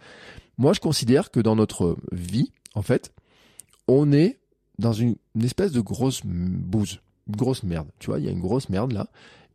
Moi, 0.59 0.73
je 0.73 0.81
considère 0.81 1.31
que 1.31 1.41
dans 1.41 1.57
notre 1.57 1.97
vie, 2.13 2.53
en 2.75 2.83
fait, 2.83 3.13
on 3.89 4.13
est 4.13 4.39
dans 4.79 4.93
une, 4.93 5.17
espèce 5.43 5.73
de 5.73 5.81
grosse 5.81 6.23
bouse, 6.25 7.01
une 7.29 7.37
grosse 7.37 7.63
merde. 7.63 7.89
Tu 7.99 8.07
vois, 8.07 8.19
il 8.19 8.25
y 8.25 8.29
a 8.29 8.33
une 8.33 8.41
grosse 8.41 8.69
merde 8.69 8.93
là. 8.93 9.09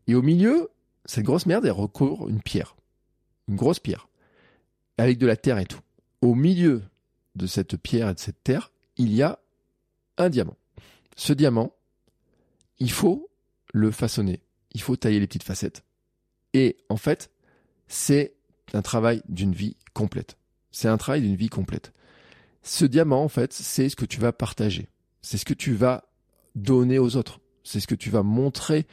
Et 0.08 0.16
au 0.16 0.22
milieu, 0.22 0.70
cette 1.06 1.26
grosse 1.26 1.46
merde, 1.46 1.66
elle 1.66 1.72
recouvre 1.72 2.30
une 2.30 2.42
pierre. 2.42 2.76
Une 3.48 3.56
grosse 3.56 3.80
pierre. 3.80 4.08
Avec 4.98 5.18
de 5.18 5.28
la 5.28 5.36
terre 5.36 5.60
et 5.60 5.66
tout. 5.66 5.82
Au 6.22 6.36
milieu 6.36 6.84
de 7.36 7.48
cette 7.48 7.78
pierre 7.78 8.10
et 8.10 8.14
de 8.14 8.20
cette 8.20 8.44
terre, 8.44 8.72
il 8.98 9.14
y 9.14 9.22
a 9.22 9.40
un 10.18 10.30
diamant. 10.30 10.58
Ce 11.16 11.34
diamant, 11.34 11.74
il 12.80 12.92
faut 12.92 13.30
le 13.74 13.92
façonner. 13.92 14.42
Il 14.74 14.82
faut 14.82 14.96
tailler 14.96 15.20
les 15.20 15.28
petites 15.28 15.44
facettes. 15.44 15.84
Et 16.54 16.78
en 16.90 16.98
fait, 16.98 17.32
c'est 17.88 18.36
un 18.74 18.82
travail 18.82 19.22
d'une 19.28 19.54
vie 19.54 19.76
complète. 19.94 20.38
C'est 20.72 20.88
un 20.88 20.98
travail 20.98 21.22
d'une 21.22 21.36
vie 21.36 21.50
complète. 21.50 21.92
Ce 22.63 22.86
diamant, 22.86 23.24
en 23.24 23.30
fait, 23.30 23.54
c'est 23.54 23.89
ce 23.89 23.95
que 23.95 24.06
tu 24.06 24.19
vas 24.19 24.32
partager. 24.32 24.89
C'est 25.22 25.38
ce 25.38 25.45
que 25.45 25.54
tu 25.54 25.74
vas 25.74 26.06
donner 26.56 27.00
aux 27.00 27.15
autres. 27.15 27.39
C'est 27.63 27.80
ce 27.80 27.88
que 27.88 27.95
tu 27.95 28.10
vas 28.10 28.24
montrer 28.24 28.88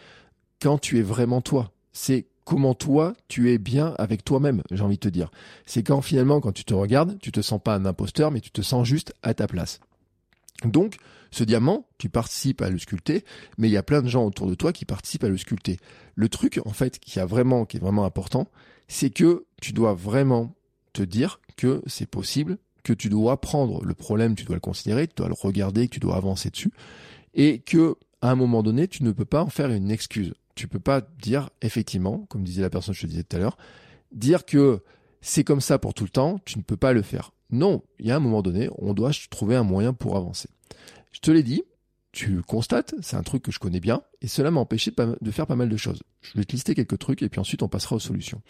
quand 0.60 0.78
tu 0.78 0.98
es 0.98 1.02
vraiment 1.02 1.40
toi. 1.40 1.72
C'est 1.92 2.26
comment 2.44 2.74
toi, 2.74 3.14
tu 3.28 3.50
es 3.52 3.58
bien 3.58 3.94
avec 3.98 4.24
toi-même, 4.24 4.62
j'ai 4.70 4.82
envie 4.82 4.96
de 4.96 5.00
te 5.00 5.08
dire. 5.08 5.30
C'est 5.66 5.82
quand 5.82 6.00
finalement, 6.00 6.40
quand 6.40 6.52
tu 6.52 6.64
te 6.64 6.74
regardes, 6.74 7.18
tu 7.18 7.32
te 7.32 7.40
sens 7.42 7.60
pas 7.62 7.74
un 7.74 7.84
imposteur, 7.84 8.30
mais 8.30 8.40
tu 8.40 8.50
te 8.50 8.62
sens 8.62 8.86
juste 8.86 9.12
à 9.22 9.34
ta 9.34 9.46
place. 9.48 9.80
Donc, 10.64 10.96
ce 11.32 11.44
diamant, 11.44 11.86
tu 11.98 12.08
participes 12.08 12.62
à 12.62 12.70
le 12.70 12.78
sculpter, 12.78 13.24
mais 13.58 13.68
il 13.68 13.72
y 13.72 13.76
a 13.76 13.82
plein 13.82 14.00
de 14.00 14.08
gens 14.08 14.24
autour 14.24 14.46
de 14.46 14.54
toi 14.54 14.72
qui 14.72 14.84
participent 14.84 15.24
à 15.24 15.28
le 15.28 15.36
sculpter. 15.36 15.78
Le 16.14 16.28
truc, 16.28 16.60
en 16.64 16.72
fait, 16.72 16.98
qui 16.98 17.18
a 17.18 17.26
vraiment, 17.26 17.66
qui 17.66 17.76
est 17.76 17.80
vraiment 17.80 18.04
important, 18.04 18.48
c'est 18.88 19.10
que 19.10 19.44
tu 19.60 19.72
dois 19.72 19.94
vraiment 19.94 20.54
te 20.92 21.02
dire 21.02 21.40
que 21.56 21.82
c'est 21.86 22.08
possible, 22.08 22.58
que 22.86 22.92
tu 22.92 23.08
dois 23.08 23.40
prendre 23.40 23.84
le 23.84 23.94
problème, 23.94 24.36
tu 24.36 24.44
dois 24.44 24.54
le 24.54 24.60
considérer, 24.60 25.08
tu 25.08 25.14
dois 25.16 25.26
le 25.26 25.34
regarder, 25.34 25.88
tu 25.88 25.98
dois 25.98 26.14
avancer 26.14 26.50
dessus, 26.50 26.70
et 27.34 27.58
que 27.58 27.96
à 28.22 28.30
un 28.30 28.36
moment 28.36 28.62
donné, 28.62 28.86
tu 28.86 29.02
ne 29.02 29.10
peux 29.10 29.24
pas 29.24 29.42
en 29.42 29.48
faire 29.48 29.70
une 29.72 29.90
excuse. 29.90 30.34
Tu 30.54 30.68
peux 30.68 30.78
pas 30.78 31.00
dire 31.20 31.50
effectivement, 31.62 32.26
comme 32.28 32.44
disait 32.44 32.62
la 32.62 32.70
personne 32.70 32.94
que 32.94 33.00
je 33.00 33.06
te 33.06 33.10
disais 33.10 33.24
tout 33.24 33.36
à 33.36 33.40
l'heure, 33.40 33.58
dire 34.12 34.46
que 34.46 34.84
c'est 35.20 35.42
comme 35.42 35.60
ça 35.60 35.80
pour 35.80 35.94
tout 35.94 36.04
le 36.04 36.10
temps, 36.10 36.38
tu 36.44 36.58
ne 36.58 36.62
peux 36.62 36.76
pas 36.76 36.92
le 36.92 37.02
faire. 37.02 37.32
Non, 37.50 37.82
il 37.98 38.06
y 38.06 38.12
a 38.12 38.16
un 38.16 38.20
moment 38.20 38.40
donné, 38.40 38.68
on 38.78 38.94
doit 38.94 39.10
trouver 39.30 39.56
un 39.56 39.64
moyen 39.64 39.92
pour 39.92 40.16
avancer. 40.16 40.48
Je 41.10 41.18
te 41.18 41.32
l'ai 41.32 41.42
dit, 41.42 41.64
tu 42.12 42.40
constates, 42.42 42.94
c'est 43.02 43.16
un 43.16 43.24
truc 43.24 43.42
que 43.42 43.50
je 43.50 43.58
connais 43.58 43.80
bien, 43.80 44.02
et 44.22 44.28
cela 44.28 44.52
m'a 44.52 44.60
empêché 44.60 44.92
de 45.20 45.30
faire 45.32 45.48
pas 45.48 45.56
mal 45.56 45.68
de 45.68 45.76
choses. 45.76 46.04
Je 46.20 46.38
vais 46.38 46.44
te 46.44 46.52
lister 46.52 46.76
quelques 46.76 46.98
trucs, 47.00 47.22
et 47.22 47.28
puis 47.28 47.40
ensuite 47.40 47.64
on 47.64 47.68
passera 47.68 47.96
aux 47.96 48.00
solutions. 48.00 48.40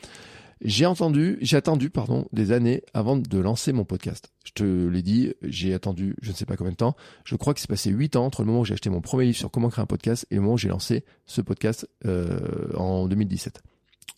J'ai 0.62 0.86
entendu, 0.86 1.36
j'ai 1.42 1.56
attendu, 1.58 1.90
pardon, 1.90 2.26
des 2.32 2.50
années 2.50 2.82
avant 2.94 3.16
de 3.16 3.38
lancer 3.38 3.72
mon 3.72 3.84
podcast. 3.84 4.32
Je 4.44 4.52
te 4.52 4.64
l'ai 4.64 5.02
dit, 5.02 5.34
j'ai 5.42 5.74
attendu, 5.74 6.16
je 6.22 6.30
ne 6.30 6.34
sais 6.34 6.46
pas 6.46 6.56
combien 6.56 6.72
de 6.72 6.76
temps. 6.76 6.96
Je 7.24 7.36
crois 7.36 7.52
que 7.52 7.60
c'est 7.60 7.68
passé 7.68 7.90
huit 7.90 8.16
ans 8.16 8.24
entre 8.24 8.40
le 8.40 8.46
moment 8.46 8.60
où 8.60 8.64
j'ai 8.64 8.72
acheté 8.72 8.88
mon 8.88 9.02
premier 9.02 9.26
livre 9.26 9.36
sur 9.36 9.50
comment 9.50 9.68
créer 9.68 9.82
un 9.82 9.86
podcast 9.86 10.26
et 10.30 10.36
le 10.36 10.40
moment 10.40 10.54
où 10.54 10.58
j'ai 10.58 10.68
lancé 10.68 11.04
ce 11.26 11.42
podcast 11.42 11.86
euh, 12.06 12.72
en 12.74 13.06
2017. 13.06 13.62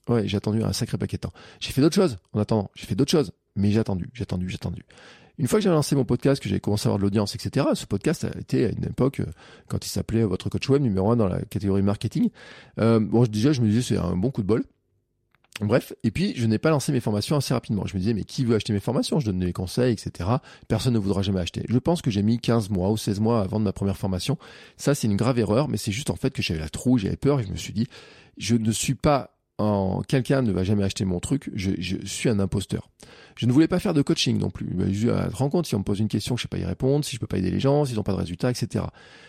Ouais, 0.08 0.28
j'ai 0.28 0.36
attendu 0.36 0.62
un 0.62 0.72
sacré 0.72 0.96
paquet 0.96 1.16
de 1.16 1.22
temps. 1.22 1.32
J'ai 1.58 1.72
fait 1.72 1.80
d'autres 1.80 1.96
choses 1.96 2.18
en 2.32 2.38
attendant. 2.38 2.70
J'ai 2.74 2.86
fait 2.86 2.94
d'autres 2.94 3.10
choses, 3.10 3.32
mais 3.56 3.72
j'ai 3.72 3.80
attendu, 3.80 4.08
j'ai 4.14 4.22
attendu, 4.22 4.48
j'ai 4.48 4.54
attendu. 4.54 4.84
Une 5.38 5.46
fois 5.46 5.58
que 5.58 5.64
j'ai 5.64 5.70
lancé 5.70 5.96
mon 5.96 6.04
podcast, 6.04 6.42
que 6.42 6.48
j'ai 6.48 6.60
commencé 6.60 6.86
à 6.86 6.88
avoir 6.88 6.98
de 6.98 7.04
l'audience, 7.04 7.34
etc., 7.34 7.66
ce 7.74 7.86
podcast 7.86 8.24
a 8.24 8.38
été 8.38 8.64
à 8.64 8.68
une 8.70 8.84
époque, 8.84 9.20
euh, 9.20 9.26
quand 9.68 9.84
il 9.84 9.88
s'appelait 9.88 10.24
Votre 10.24 10.48
Coach 10.48 10.68
Web 10.68 10.82
numéro 10.82 11.10
un 11.10 11.16
dans 11.16 11.28
la 11.28 11.40
catégorie 11.42 11.82
marketing. 11.82 12.30
Euh, 12.80 13.00
bon, 13.00 13.24
déjà, 13.24 13.52
je 13.52 13.60
me 13.60 13.68
disais, 13.68 13.82
c'est 13.82 13.98
un 13.98 14.16
bon 14.16 14.30
coup 14.30 14.42
de 14.42 14.46
bol. 14.46 14.64
Bref, 15.60 15.92
et 16.04 16.12
puis 16.12 16.34
je 16.36 16.46
n'ai 16.46 16.58
pas 16.58 16.70
lancé 16.70 16.92
mes 16.92 17.00
formations 17.00 17.36
assez 17.36 17.52
rapidement. 17.52 17.84
Je 17.84 17.94
me 17.94 17.98
disais, 18.00 18.14
mais 18.14 18.24
qui 18.24 18.44
veut 18.44 18.54
acheter 18.54 18.72
mes 18.72 18.80
formations? 18.80 19.18
Je 19.18 19.26
donne 19.26 19.40
des 19.40 19.52
conseils, 19.52 19.92
etc. 19.92 20.28
Personne 20.68 20.94
ne 20.94 20.98
voudra 20.98 21.22
jamais 21.22 21.40
acheter. 21.40 21.64
Je 21.68 21.78
pense 21.78 22.00
que 22.00 22.10
j'ai 22.10 22.22
mis 22.22 22.38
15 22.38 22.70
mois 22.70 22.90
ou 22.90 22.96
16 22.96 23.18
mois 23.18 23.40
avant 23.40 23.58
de 23.58 23.64
ma 23.64 23.72
première 23.72 23.96
formation. 23.96 24.38
Ça, 24.76 24.94
c'est 24.94 25.08
une 25.08 25.16
grave 25.16 25.38
erreur, 25.38 25.68
mais 25.68 25.76
c'est 25.76 25.90
juste 25.90 26.10
en 26.10 26.16
fait 26.16 26.30
que 26.30 26.42
j'avais 26.42 26.60
la 26.60 26.68
trouille, 26.68 27.00
j'avais 27.00 27.16
peur 27.16 27.40
et 27.40 27.44
je 27.44 27.50
me 27.50 27.56
suis 27.56 27.72
dit, 27.72 27.88
je 28.36 28.54
ne 28.54 28.70
suis 28.70 28.94
pas 28.94 29.34
en 29.58 30.02
quelqu'un 30.02 30.42
ne 30.42 30.52
va 30.52 30.62
jamais 30.62 30.84
acheter 30.84 31.04
mon 31.04 31.18
truc, 31.18 31.50
je, 31.52 31.72
je, 31.78 31.96
suis 32.04 32.28
un 32.28 32.38
imposteur. 32.38 32.90
Je 33.34 33.46
ne 33.46 33.52
voulais 33.52 33.66
pas 33.66 33.80
faire 33.80 33.92
de 33.92 34.02
coaching 34.02 34.38
non 34.38 34.50
plus. 34.50 34.68
Je 34.92 35.08
me 35.08 35.34
rends 35.34 35.50
compte 35.50 35.66
si 35.66 35.74
on 35.74 35.80
me 35.80 35.84
pose 35.84 35.98
une 35.98 36.06
question, 36.06 36.36
je 36.36 36.42
sais 36.42 36.48
pas 36.48 36.58
y 36.58 36.64
répondre, 36.64 37.04
si 37.04 37.16
je 37.16 37.20
peux 37.20 37.26
pas 37.26 37.38
aider 37.38 37.50
les 37.50 37.58
gens, 37.58 37.84
s'ils 37.84 37.96
n'ont 37.96 38.04
pas 38.04 38.12
de 38.12 38.18
résultats, 38.18 38.50
etc. 38.50 38.84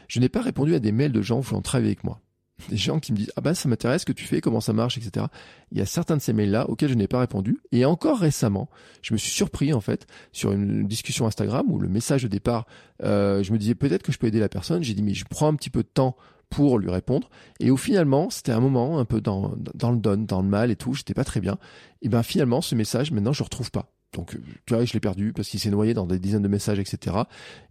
Je 0.08 0.20
n'ai 0.20 0.30
pas 0.30 0.42
répondu 0.42 0.76
à 0.76 0.80
des 0.80 0.92
mails 0.92 1.12
de 1.12 1.22
gens 1.24 1.40
voulant 1.40 1.64
travailler 1.64 1.90
avec 1.90 2.04
moi 2.04 2.22
des 2.68 2.78
gens 2.78 3.00
qui 3.00 3.12
me 3.14 3.18
disent 3.18 3.32
ah 3.36 3.42
ben 3.42 3.54
ça 3.54 3.70
m'intéresse 3.70 4.02
ce 4.02 4.06
que 4.06 4.12
tu 4.12 4.26
fais 4.26 4.42
comment 4.42 4.60
ça 4.60 4.74
marche 4.74 4.98
etc 4.98 5.28
il 5.72 5.78
y 5.78 5.82
a 5.82 5.86
certains 5.86 6.18
de 6.18 6.22
ces 6.22 6.34
mails 6.34 6.52
là 6.52 6.70
auxquels 6.70 6.90
je 6.90 6.96
n'ai 6.96 7.08
pas 7.08 7.20
répondu. 7.20 7.60
Et 7.72 7.86
encore 7.86 8.20
récemment 8.20 8.70
je 9.02 9.14
me 9.14 9.18
suis 9.18 9.32
surpris 9.32 9.74
en 9.74 9.82
fait 9.82 10.08
sur 10.32 10.52
une 10.52 10.88
discussion 10.88 11.28
Instagram 11.28 11.66
où 11.70 11.80
le 11.80 11.88
message 11.88 12.24
de 12.24 12.28
départ 12.28 12.66
euh, 13.04 13.44
je 13.44 13.52
me 13.54 13.58
disais 13.58 13.76
peut-être 13.76 14.04
que 14.04 14.12
je 14.12 14.18
peux 14.18 14.28
aider 14.28 14.40
la 14.40 14.50
personne. 14.50 14.84
J'ai 14.84 14.94
dit 14.94 15.04
mais 15.04 15.14
je 15.14 15.26
prends 15.26 15.48
un 15.48 15.56
petit 15.56 15.70
peu 15.70 15.84
de 15.84 15.88
temps 15.88 16.16
pour 16.50 16.80
lui 16.80 16.90
répondre. 16.90 17.30
Et 17.60 17.70
au 17.70 17.78
finalement 17.78 18.30
c'était 18.30 18.52
un 18.52 18.60
moment 18.60 19.00
un 19.00 19.06
peu 19.06 19.22
dans 19.22 19.54
dans 19.76 19.92
le 19.92 19.98
don 19.98 20.18
dans 20.18 20.42
le 20.42 20.48
mal 20.48 20.72
et 20.72 20.76
tout. 20.76 20.94
J'étais 20.94 21.14
pas 21.14 21.24
très 21.24 21.40
bien. 21.40 21.58
Et 22.02 22.10
ben 22.10 22.24
finalement 22.24 22.62
ce 22.62 22.76
message 22.76 23.12
maintenant 23.12 23.34
je 23.34 23.40
le 23.42 23.46
retrouve 23.46 23.72
pas 23.72 23.92
donc, 24.14 24.34
euh, 24.34 24.40
tu 24.66 24.74
vois, 24.74 24.84
je 24.86 24.94
l'ai 24.94 25.00
perdu 25.00 25.34
parce 25.34 25.50
qu'il 25.50 25.60
s'est 25.60 25.70
noyé 25.70 25.94
dans 25.94 26.08
des 26.08 26.18
dizaines 26.18 26.42
de 26.42 26.48
messages, 26.48 26.80
etc. 26.80 27.16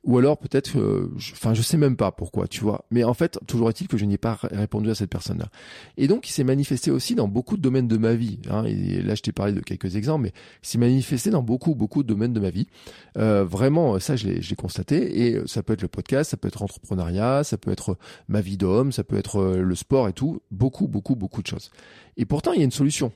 Ou 0.05 0.19
alors 0.19 0.39
peut-être, 0.39 0.79
euh, 0.79 1.13
enfin, 1.33 1.53
je, 1.53 1.63
sais 1.63 1.77
même 1.77 1.97
pas 1.97 2.13
pourquoi, 2.13 2.47
tu 2.47 2.61
vois. 2.61 2.85
Mais 2.93 3.03
en 3.03 3.15
fait, 3.15 3.41
toujours 3.49 3.69
est-il 3.69 3.89
que 3.89 3.97
je 3.97 4.05
n'ai 4.05 4.19
pas 4.19 4.39
répondu 4.43 4.89
à 4.89 4.95
cette 4.95 5.11
personne-là. 5.11 5.49
Et 5.97 6.07
donc, 6.07 6.29
il 6.29 6.33
s'est 6.33 6.45
manifesté 6.45 6.93
aussi 6.93 7.17
dans 7.17 7.27
beaucoup 7.27 7.57
de 7.57 7.63
domaines 7.63 7.89
de 7.89 7.97
ma 7.97 8.15
vie. 8.15 8.39
Hein. 8.51 8.65
Et 8.65 9.03
là, 9.03 9.17
je 9.17 9.23
t'ai 9.23 9.33
parlé 9.33 9.53
de 9.53 9.61
quelques 9.61 9.97
exemples, 9.97 10.25
mais 10.25 10.33
il 10.63 10.69
s'est 10.69 10.79
manifesté 10.79 11.31
dans 11.31 11.43
beaucoup, 11.43 11.75
beaucoup 11.75 12.05
de 12.05 12.09
domaines 12.09 12.33
de 12.33 12.41
ma 12.41 12.51
vie. 12.51 12.69
Euh, 13.17 13.45
vraiment, 13.45 13.99
ça, 13.99 14.15
je 14.15 14.29
l'ai 14.29 14.57
constaté. 14.57 15.27
Et 15.27 15.41
ça 15.47 15.65
peut 15.65 15.73
être 15.73 15.83
le 15.83 15.89
podcast, 15.89 16.31
ça 16.31 16.37
peut 16.37 16.47
être 16.47 16.61
l'entrepreneuriat, 16.61 17.43
ça 17.43 17.59
peut 17.59 17.73
être 17.73 17.99
ma 18.29 18.41
vie 18.41 18.57
d'homme, 18.57 18.93
ça 18.93 19.03
peut 19.03 19.19
être 19.19 19.57
le 19.57 19.75
sport 19.75 20.09
et 20.09 20.13
tout. 20.13 20.41
Beaucoup, 20.53 20.87
beaucoup, 20.87 21.17
beaucoup 21.17 21.43
de 21.43 21.49
choses. 21.49 21.73
Et 22.17 22.27
pourtant, 22.27 22.53
il 22.53 22.59
y 22.59 22.63
a 22.63 22.65
une 22.65 22.71
solution. 22.71 23.13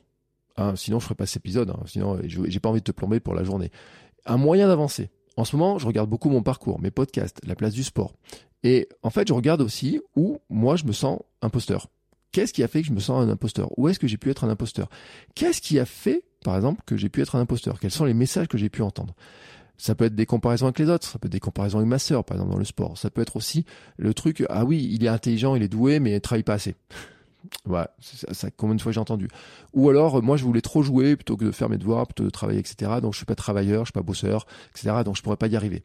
Hein, 0.57 0.75
sinon, 0.77 1.01
je 1.01 1.05
ferai 1.05 1.15
pas 1.15 1.27
cet 1.27 1.39
épisode. 1.39 1.71
Hein. 1.71 1.81
Sinon, 1.87 2.19
j'ai 2.25 2.61
pas 2.61 2.69
envie 2.69 2.81
de 2.81 2.85
te 2.85 2.93
plomber 2.93 3.21
pour 3.21 3.35
la 3.35 3.45
journée. 3.45 3.71
Un 4.27 4.37
moyen 4.37 4.69
d'avancer. 4.69 5.11
En 5.37 5.45
ce 5.45 5.57
moment, 5.57 5.79
je 5.79 5.87
regarde 5.87 6.11
beaucoup 6.11 6.29
mon 6.29 6.43
parcours, 6.43 6.81
mes 6.81 6.91
podcasts, 6.91 7.41
la 7.47 7.55
place 7.55 7.73
du 7.73 7.83
sport. 7.83 8.15
Et 8.63 8.89
en 9.03 9.11
fait, 9.11 9.29
je 9.29 9.33
regarde 9.33 9.61
aussi 9.61 10.01
où 10.15 10.39
moi 10.51 10.77
je 10.77 10.85
me 10.85 10.93
sens 10.93 11.21
imposteur. 11.41 11.89
Qu'est-ce 12.33 12.53
qui 12.53 12.63
a 12.63 12.69
fait 12.69 12.83
que 12.83 12.89
je 12.89 12.93
me 12.93 13.01
sens 13.01 13.23
un 13.23 13.29
imposteur? 13.29 13.69
Où 13.79 13.89
est-ce 13.89 13.99
que 13.99 14.07
j'ai 14.07 14.17
pu 14.17 14.31
être 14.31 14.45
un 14.45 14.49
imposteur? 14.49 14.89
Qu'est-ce 15.35 15.61
qui 15.61 15.79
a 15.79 15.85
fait, 15.85 16.25
par 16.45 16.57
exemple, 16.57 16.83
que 16.87 16.97
j'ai 16.97 17.09
pu 17.09 17.21
être 17.21 17.37
un 17.37 17.41
imposteur? 17.41 17.79
Quels 17.79 17.91
sont 17.91 18.05
les 18.05 18.15
messages 18.15 18.49
que 18.49 18.57
j'ai 18.57 18.71
pu 18.71 18.83
entendre? 18.83 19.15
Ça 19.77 19.95
peut 19.95 20.05
être 20.05 20.15
des 20.15 20.27
comparaisons 20.27 20.67
avec 20.67 20.79
les 20.79 20.89
autres, 20.89 21.07
ça 21.07 21.19
peut 21.19 21.27
être 21.27 21.33
des 21.33 21.41
comparaisons 21.41 21.79
avec 21.79 21.89
ma 21.89 21.99
sœur, 21.99 22.25
par 22.25 22.37
exemple, 22.37 22.53
dans 22.53 22.59
le 22.59 22.65
sport. 22.65 22.97
Ça 22.97 23.11
peut 23.11 23.21
être 23.21 23.37
aussi 23.37 23.65
le 23.97 24.15
truc, 24.15 24.45
ah 24.49 24.65
oui, 24.65 24.89
il 24.93 25.05
est 25.05 25.09
intelligent, 25.09 25.57
il 25.57 25.63
est 25.63 25.69
doué, 25.69 25.99
mais 25.99 26.15
il 26.15 26.21
travaille 26.21 26.43
pas 26.43 26.55
assez. 26.55 26.75
Ouais, 27.67 27.87
ça, 28.01 28.33
ça, 28.33 28.51
combien 28.51 28.75
de 28.75 28.83
fois 28.83 28.93
j'ai 28.93 29.01
entendu. 29.01 29.29
Ou 29.73 29.89
alors, 29.91 30.23
moi, 30.23 30.37
je 30.37 30.45
voulais 30.45 30.61
trop 30.61 30.83
jouer 30.83 31.17
plutôt 31.17 31.37
que 31.37 31.45
de 31.45 31.51
faire 31.51 31.69
mes 31.69 31.79
devoirs, 31.79 32.07
plutôt 32.07 32.25
de 32.25 32.31
travailler, 32.31 32.61
etc. 32.61 32.93
Donc, 33.01 33.13
je 33.13 33.19
suis 33.19 33.27
pas 33.27 33.35
travailleur, 33.35 33.83
je 33.83 33.87
suis 33.87 33.93
pas 33.93 34.03
bosseur, 34.03 34.47
etc. 34.71 35.03
Donc, 35.05 35.17
je 35.17 35.23
pourrais 35.23 35.37
pas 35.37 35.49
y 35.49 35.57
arriver. 35.57 35.83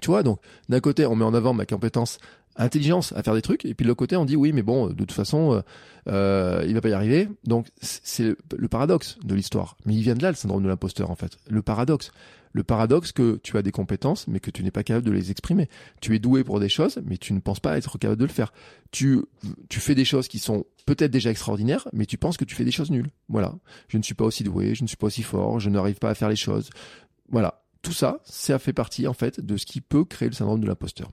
Tu 0.00 0.08
vois, 0.08 0.22
donc, 0.22 0.40
d'un 0.68 0.80
côté, 0.80 1.06
on 1.06 1.14
met 1.16 1.24
en 1.24 1.34
avant 1.34 1.52
ma 1.52 1.66
compétence 1.66 2.18
intelligence 2.56 3.12
à 3.16 3.22
faire 3.22 3.34
des 3.34 3.42
trucs, 3.42 3.64
et 3.64 3.74
puis 3.74 3.84
de 3.84 3.88
l'autre 3.88 3.98
côté, 3.98 4.16
on 4.16 4.24
dit 4.24 4.36
oui, 4.36 4.52
mais 4.52 4.62
bon, 4.62 4.86
de 4.86 4.92
toute 4.94 5.12
façon, 5.12 5.54
euh, 5.54 5.60
euh 6.08 6.64
il 6.66 6.74
va 6.74 6.80
pas 6.80 6.88
y 6.88 6.92
arriver. 6.92 7.28
Donc, 7.44 7.68
c'est 7.80 8.36
le 8.56 8.68
paradoxe 8.68 9.18
de 9.24 9.34
l'histoire. 9.34 9.76
Mais 9.84 9.94
il 9.94 10.02
vient 10.02 10.14
de 10.14 10.22
là, 10.22 10.30
le 10.30 10.36
syndrome 10.36 10.62
de 10.62 10.68
l'imposteur, 10.68 11.10
en 11.10 11.16
fait. 11.16 11.38
Le 11.48 11.62
paradoxe 11.62 12.12
le 12.54 12.62
paradoxe 12.62 13.10
que 13.10 13.40
tu 13.42 13.58
as 13.58 13.62
des 13.62 13.72
compétences, 13.72 14.28
mais 14.28 14.38
que 14.38 14.50
tu 14.50 14.62
n'es 14.62 14.70
pas 14.70 14.84
capable 14.84 15.04
de 15.04 15.10
les 15.10 15.32
exprimer. 15.32 15.68
Tu 16.00 16.14
es 16.14 16.20
doué 16.20 16.44
pour 16.44 16.60
des 16.60 16.68
choses, 16.68 17.00
mais 17.04 17.18
tu 17.18 17.32
ne 17.32 17.40
penses 17.40 17.58
pas 17.58 17.76
être 17.76 17.98
capable 17.98 18.20
de 18.20 18.24
le 18.24 18.30
faire. 18.30 18.52
Tu, 18.92 19.20
tu 19.68 19.80
fais 19.80 19.96
des 19.96 20.04
choses 20.04 20.28
qui 20.28 20.38
sont 20.38 20.64
peut-être 20.86 21.10
déjà 21.10 21.30
extraordinaires, 21.30 21.88
mais 21.92 22.06
tu 22.06 22.16
penses 22.16 22.36
que 22.36 22.44
tu 22.44 22.54
fais 22.54 22.64
des 22.64 22.70
choses 22.70 22.92
nulles. 22.92 23.10
Voilà. 23.28 23.56
Je 23.88 23.98
ne 23.98 24.04
suis 24.04 24.14
pas 24.14 24.24
aussi 24.24 24.44
doué, 24.44 24.76
je 24.76 24.84
ne 24.84 24.88
suis 24.88 24.96
pas 24.96 25.08
aussi 25.08 25.24
fort, 25.24 25.58
je 25.58 25.68
n'arrive 25.68 25.98
pas 25.98 26.10
à 26.10 26.14
faire 26.14 26.28
les 26.28 26.36
choses. 26.36 26.70
Voilà. 27.28 27.60
Tout 27.82 27.92
ça, 27.92 28.20
ça 28.24 28.58
fait 28.60 28.72
partie, 28.72 29.08
en 29.08 29.14
fait, 29.14 29.40
de 29.40 29.56
ce 29.56 29.66
qui 29.66 29.80
peut 29.80 30.04
créer 30.04 30.28
le 30.28 30.34
syndrome 30.34 30.60
de 30.60 30.66
l'imposteur. 30.66 31.10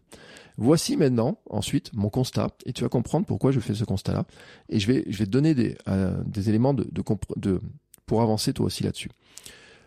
Voici 0.57 0.95
maintenant, 0.95 1.39
ensuite, 1.49 1.91
mon 1.93 2.09
constat, 2.09 2.49
et 2.67 2.71
tu 2.71 2.83
vas 2.83 2.89
comprendre 2.89 3.25
pourquoi 3.25 3.51
je 3.51 3.59
fais 3.59 3.73
ce 3.73 3.83
constat-là. 3.83 4.25
Et 4.69 4.79
je 4.79 4.87
vais, 4.87 5.03
je 5.07 5.17
vais 5.17 5.25
te 5.25 5.31
donner 5.31 5.55
des, 5.55 5.75
euh, 5.87 6.21
des 6.25 6.49
éléments 6.49 6.75
de, 6.75 6.87
de, 7.35 7.59
pour 8.05 8.21
avancer 8.21 8.53
toi 8.53 8.67
aussi 8.67 8.83
là-dessus. 8.83 9.09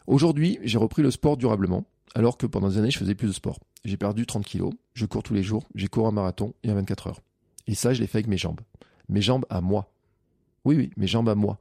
Aujourd'hui, 0.07 0.59
j'ai 0.63 0.79
repris 0.79 1.03
le 1.03 1.11
sport 1.11 1.37
durablement. 1.37 1.85
alors 2.15 2.37
que 2.37 2.47
pendant 2.47 2.69
des 2.69 2.79
années, 2.79 2.91
je 2.91 2.99
faisais 2.99 3.15
plus 3.15 3.27
de 3.27 3.33
sport. 3.33 3.59
J'ai 3.85 3.97
perdu 3.97 4.25
30 4.25 4.45
kilos, 4.45 4.73
je 4.93 5.05
cours 5.05 5.23
tous 5.23 5.35
les 5.35 5.43
jours, 5.43 5.65
j'ai 5.75 5.89
cours 5.89 6.07
un 6.07 6.13
marathon 6.13 6.55
et 6.63 6.71
un 6.71 6.75
24 6.75 7.09
heures. 7.09 7.21
Et 7.67 7.75
ça, 7.75 7.93
je 7.93 8.01
l'ai 8.01 8.07
fait 8.07 8.19
avec 8.19 8.29
mes 8.29 8.37
jambes. 8.37 8.61
Mes 9.09 9.21
jambes 9.21 9.45
à 9.51 9.61
moi. 9.61 9.91
Oui, 10.65 10.77
oui, 10.77 10.91
mes 10.97 11.07
jambes 11.07 11.29
à 11.29 11.35
moi. 11.35 11.59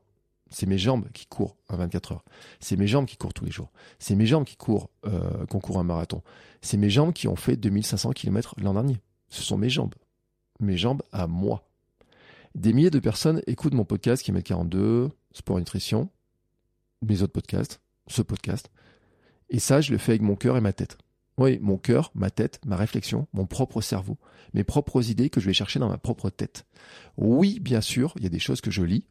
C'est 0.51 0.67
mes 0.67 0.77
jambes 0.77 1.07
qui 1.13 1.25
courent 1.25 1.57
à 1.67 1.75
24 1.75 2.11
heures. 2.11 2.23
C'est 2.59 2.77
mes 2.77 2.85
jambes 2.85 3.07
qui 3.07 3.17
courent 3.17 3.33
tous 3.33 3.45
les 3.45 3.51
jours. 3.51 3.71
C'est 3.97 4.15
mes 4.15 4.27
jambes 4.27 4.45
qui 4.45 4.55
courent, 4.55 4.89
euh, 5.05 5.45
qu'on 5.47 5.79
un 5.79 5.83
marathon. 5.83 6.21
C'est 6.61 6.77
mes 6.77 6.91
jambes 6.91 7.13
qui 7.13 7.27
ont 7.27 7.35
fait 7.35 7.57
2500 7.57 8.11
km 8.11 8.53
l'an 8.61 8.73
dernier. 8.73 8.99
Ce 9.29 9.41
sont 9.41 9.57
mes 9.57 9.69
jambes. 9.69 9.95
Mes 10.59 10.77
jambes 10.77 11.01
à 11.11 11.25
moi. 11.25 11.67
Des 12.53 12.71
milliers 12.71 12.91
de 12.91 12.99
personnes 12.99 13.41
écoutent 13.47 13.73
mon 13.73 13.85
podcast 13.85 14.21
qui 14.21 14.31
met 14.31 14.43
42, 14.43 15.09
Sport 15.31 15.57
Nutrition, 15.57 16.09
mes 17.01 17.23
autres 17.23 17.33
podcasts, 17.33 17.81
ce 18.07 18.21
podcast. 18.21 18.69
Et 19.49 19.59
ça, 19.59 19.81
je 19.81 19.91
le 19.91 19.97
fais 19.97 20.13
avec 20.13 20.21
mon 20.21 20.35
cœur 20.35 20.57
et 20.57 20.61
ma 20.61 20.73
tête. 20.73 20.97
Oui, 21.37 21.59
mon 21.61 21.77
cœur, 21.77 22.11
ma 22.13 22.29
tête, 22.29 22.59
ma 22.65 22.75
réflexion, 22.75 23.27
mon 23.33 23.45
propre 23.45 23.81
cerveau, 23.81 24.17
mes 24.53 24.63
propres 24.63 25.09
idées 25.09 25.29
que 25.29 25.39
je 25.39 25.47
vais 25.47 25.53
chercher 25.53 25.79
dans 25.79 25.89
ma 25.89 25.97
propre 25.97 26.29
tête. 26.29 26.65
Oui, 27.17 27.59
bien 27.59 27.81
sûr, 27.81 28.13
il 28.17 28.23
y 28.23 28.27
a 28.27 28.29
des 28.29 28.39
choses 28.39 28.61
que 28.61 28.71
je 28.71 28.83
lis, 28.83 29.07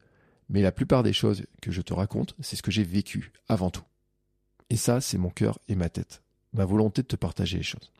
mais 0.48 0.62
la 0.62 0.72
plupart 0.72 1.02
des 1.02 1.12
choses 1.12 1.44
que 1.60 1.72
je 1.72 1.82
te 1.82 1.92
raconte, 1.92 2.36
c'est 2.40 2.56
ce 2.56 2.62
que 2.62 2.70
j'ai 2.70 2.84
vécu 2.84 3.32
avant 3.48 3.70
tout. 3.70 3.84
Et 4.70 4.76
ça, 4.76 5.00
c'est 5.00 5.18
mon 5.18 5.30
cœur 5.30 5.58
et 5.68 5.74
ma 5.74 5.88
tête, 5.88 6.22
ma 6.52 6.64
volonté 6.64 7.02
de 7.02 7.08
te 7.08 7.16
partager 7.16 7.56
les 7.56 7.62
choses. 7.62 7.92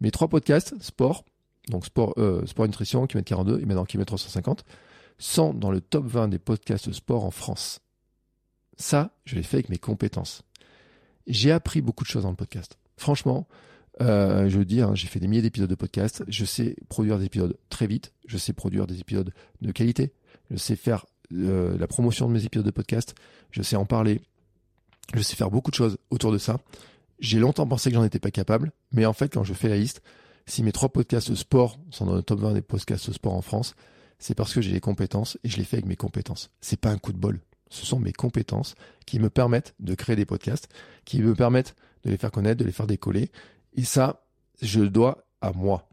Mes 0.00 0.10
trois 0.10 0.28
podcasts, 0.28 0.80
sport, 0.82 1.24
donc 1.68 1.86
sport, 1.86 2.14
euh, 2.18 2.44
sport 2.46 2.66
nutrition, 2.66 3.06
kilomètre 3.06 3.28
42 3.28 3.60
et 3.60 3.64
maintenant 3.64 3.84
kilomètre 3.84 4.10
350, 4.10 4.64
sont 5.18 5.54
dans 5.54 5.70
le 5.70 5.80
top 5.80 6.06
20 6.06 6.28
des 6.28 6.38
podcasts 6.38 6.92
sport 6.92 7.24
en 7.24 7.30
France. 7.30 7.80
Ça, 8.76 9.14
je 9.24 9.36
l'ai 9.36 9.42
fait 9.42 9.58
avec 9.58 9.68
mes 9.68 9.78
compétences. 9.78 10.42
J'ai 11.26 11.52
appris 11.52 11.80
beaucoup 11.80 12.04
de 12.04 12.08
choses 12.08 12.24
dans 12.24 12.30
le 12.30 12.36
podcast. 12.36 12.78
Franchement, 12.96 13.46
euh, 14.00 14.48
je 14.48 14.58
veux 14.58 14.64
dire, 14.64 14.88
hein, 14.88 14.94
j'ai 14.94 15.06
fait 15.06 15.20
des 15.20 15.28
milliers 15.28 15.42
d'épisodes 15.42 15.70
de 15.70 15.74
podcast. 15.74 16.24
Je 16.28 16.44
sais 16.44 16.76
produire 16.88 17.18
des 17.18 17.26
épisodes 17.26 17.56
très 17.68 17.86
vite. 17.86 18.12
Je 18.26 18.38
sais 18.38 18.52
produire 18.52 18.86
des 18.86 19.00
épisodes 19.00 19.32
de 19.60 19.72
qualité. 19.72 20.12
Je 20.50 20.56
sais 20.56 20.76
faire 20.76 21.06
euh, 21.32 21.76
la 21.78 21.86
promotion 21.86 22.28
de 22.28 22.32
mes 22.32 22.44
épisodes 22.44 22.66
de 22.66 22.70
podcast. 22.70 23.14
Je 23.50 23.62
sais 23.62 23.76
en 23.76 23.84
parler. 23.84 24.20
Je 25.14 25.22
sais 25.22 25.36
faire 25.36 25.50
beaucoup 25.50 25.70
de 25.70 25.76
choses 25.76 25.98
autour 26.10 26.32
de 26.32 26.38
ça. 26.38 26.58
J'ai 27.18 27.38
longtemps 27.38 27.66
pensé 27.66 27.90
que 27.90 27.94
j'en 27.94 28.04
étais 28.04 28.18
pas 28.18 28.32
capable, 28.32 28.72
mais 28.90 29.06
en 29.06 29.12
fait, 29.12 29.32
quand 29.32 29.44
je 29.44 29.54
fais 29.54 29.68
la 29.68 29.76
liste, 29.76 30.02
si 30.46 30.62
mes 30.64 30.72
trois 30.72 30.88
podcasts 30.88 31.34
sport 31.36 31.78
sont 31.90 32.06
dans 32.06 32.16
le 32.16 32.22
top 32.22 32.40
20 32.40 32.54
des 32.54 32.62
podcasts 32.62 33.12
sport 33.12 33.34
en 33.34 33.42
France, 33.42 33.76
c'est 34.18 34.34
parce 34.34 34.52
que 34.52 34.60
j'ai 34.60 34.72
les 34.72 34.80
compétences 34.80 35.38
et 35.44 35.48
je 35.48 35.56
les 35.56 35.64
fais 35.64 35.76
avec 35.76 35.86
mes 35.86 35.96
compétences. 35.96 36.50
C'est 36.60 36.80
pas 36.80 36.90
un 36.90 36.98
coup 36.98 37.12
de 37.12 37.18
bol. 37.18 37.40
Ce 37.72 37.86
sont 37.86 37.98
mes 37.98 38.12
compétences 38.12 38.74
qui 39.06 39.18
me 39.18 39.30
permettent 39.30 39.74
de 39.80 39.94
créer 39.94 40.14
des 40.14 40.26
podcasts, 40.26 40.68
qui 41.06 41.22
me 41.22 41.34
permettent 41.34 41.74
de 42.04 42.10
les 42.10 42.18
faire 42.18 42.30
connaître, 42.30 42.58
de 42.58 42.66
les 42.66 42.72
faire 42.72 42.86
décoller. 42.86 43.30
Et 43.72 43.84
ça, 43.84 44.26
je 44.60 44.80
le 44.80 44.90
dois 44.90 45.26
à 45.40 45.52
moi. 45.52 45.88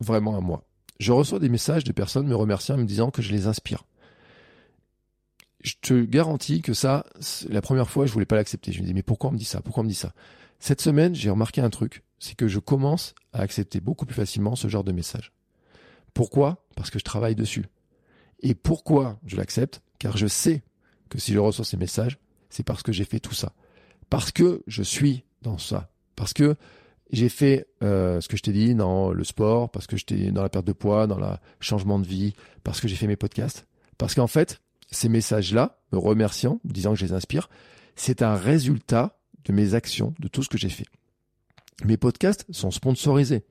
Vraiment 0.00 0.36
à 0.36 0.40
moi. 0.40 0.64
Je 1.00 1.12
reçois 1.12 1.38
des 1.38 1.48
messages 1.48 1.82
de 1.82 1.92
personnes 1.92 2.26
me 2.26 2.36
remerciant, 2.36 2.76
me 2.76 2.84
disant 2.84 3.10
que 3.10 3.22
je 3.22 3.32
les 3.32 3.46
inspire. 3.46 3.84
Je 5.62 5.72
te 5.80 6.04
garantis 6.04 6.60
que 6.60 6.74
ça, 6.74 7.06
la 7.48 7.62
première 7.62 7.88
fois, 7.88 8.04
je 8.04 8.12
voulais 8.12 8.26
pas 8.26 8.36
l'accepter. 8.36 8.72
Je 8.72 8.82
me 8.82 8.86
dis, 8.86 8.92
mais 8.92 9.02
pourquoi 9.02 9.30
on 9.30 9.32
me 9.32 9.38
dit 9.38 9.46
ça? 9.46 9.62
Pourquoi 9.62 9.80
on 9.80 9.84
me 9.84 9.88
dit 9.88 9.94
ça? 9.94 10.12
Cette 10.58 10.82
semaine, 10.82 11.14
j'ai 11.14 11.30
remarqué 11.30 11.62
un 11.62 11.70
truc. 11.70 12.02
C'est 12.18 12.36
que 12.36 12.48
je 12.48 12.58
commence 12.58 13.14
à 13.32 13.40
accepter 13.40 13.80
beaucoup 13.80 14.04
plus 14.04 14.14
facilement 14.14 14.56
ce 14.56 14.68
genre 14.68 14.84
de 14.84 14.92
messages. 14.92 15.32
Pourquoi? 16.12 16.66
Parce 16.76 16.90
que 16.90 16.98
je 16.98 17.04
travaille 17.04 17.34
dessus. 17.34 17.64
Et 18.40 18.54
pourquoi 18.54 19.18
je 19.24 19.36
l'accepte? 19.36 19.80
Car 19.98 20.18
je 20.18 20.26
sais 20.26 20.62
que 21.08 21.18
si 21.18 21.32
je 21.32 21.38
reçois 21.38 21.64
ces 21.64 21.76
messages, 21.76 22.18
c'est 22.50 22.62
parce 22.62 22.82
que 22.82 22.92
j'ai 22.92 23.04
fait 23.04 23.20
tout 23.20 23.34
ça. 23.34 23.52
Parce 24.10 24.30
que 24.30 24.62
je 24.66 24.82
suis 24.82 25.24
dans 25.42 25.58
ça. 25.58 25.90
Parce 26.16 26.32
que 26.32 26.56
j'ai 27.10 27.28
fait 27.28 27.66
euh, 27.82 28.20
ce 28.20 28.28
que 28.28 28.36
je 28.36 28.42
t'ai 28.42 28.52
dit 28.52 28.74
dans 28.74 29.12
le 29.12 29.24
sport, 29.24 29.70
parce 29.70 29.86
que 29.86 29.96
j'étais 29.96 30.30
dans 30.30 30.42
la 30.42 30.48
perte 30.48 30.66
de 30.66 30.72
poids, 30.72 31.06
dans 31.06 31.18
le 31.18 31.26
changement 31.60 31.98
de 31.98 32.06
vie, 32.06 32.34
parce 32.62 32.80
que 32.80 32.88
j'ai 32.88 32.96
fait 32.96 33.06
mes 33.06 33.16
podcasts. 33.16 33.66
Parce 33.98 34.14
qu'en 34.14 34.26
fait, 34.26 34.60
ces 34.90 35.08
messages-là, 35.08 35.78
me 35.92 35.98
remerciant, 35.98 36.60
disant 36.64 36.92
que 36.92 36.98
je 36.98 37.06
les 37.06 37.12
inspire, 37.12 37.48
c'est 37.96 38.22
un 38.22 38.34
résultat 38.34 39.18
de 39.44 39.52
mes 39.52 39.74
actions, 39.74 40.14
de 40.18 40.28
tout 40.28 40.42
ce 40.42 40.48
que 40.48 40.58
j'ai 40.58 40.68
fait. 40.68 40.86
Mes 41.84 41.96
podcasts 41.96 42.46
sont 42.50 42.70
sponsorisés. 42.70 43.42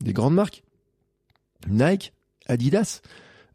Des 0.00 0.12
grandes 0.12 0.34
marques. 0.34 0.62
Nike, 1.68 2.12
Adidas, 2.46 3.02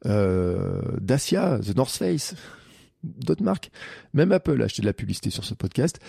euh, 0.06 0.82
Dacia, 1.02 1.60
The 1.60 1.76
North 1.76 1.96
Face, 1.96 2.36
d'autres 3.04 3.44
marques. 3.44 3.72
Même 4.14 4.32
Apple 4.32 4.62
a 4.62 4.66
acheté 4.66 4.82
de 4.82 4.88
la 4.88 4.94
publicité 4.94 5.30
sur 5.30 5.44
ce 5.44 5.54
podcast. 5.54 6.00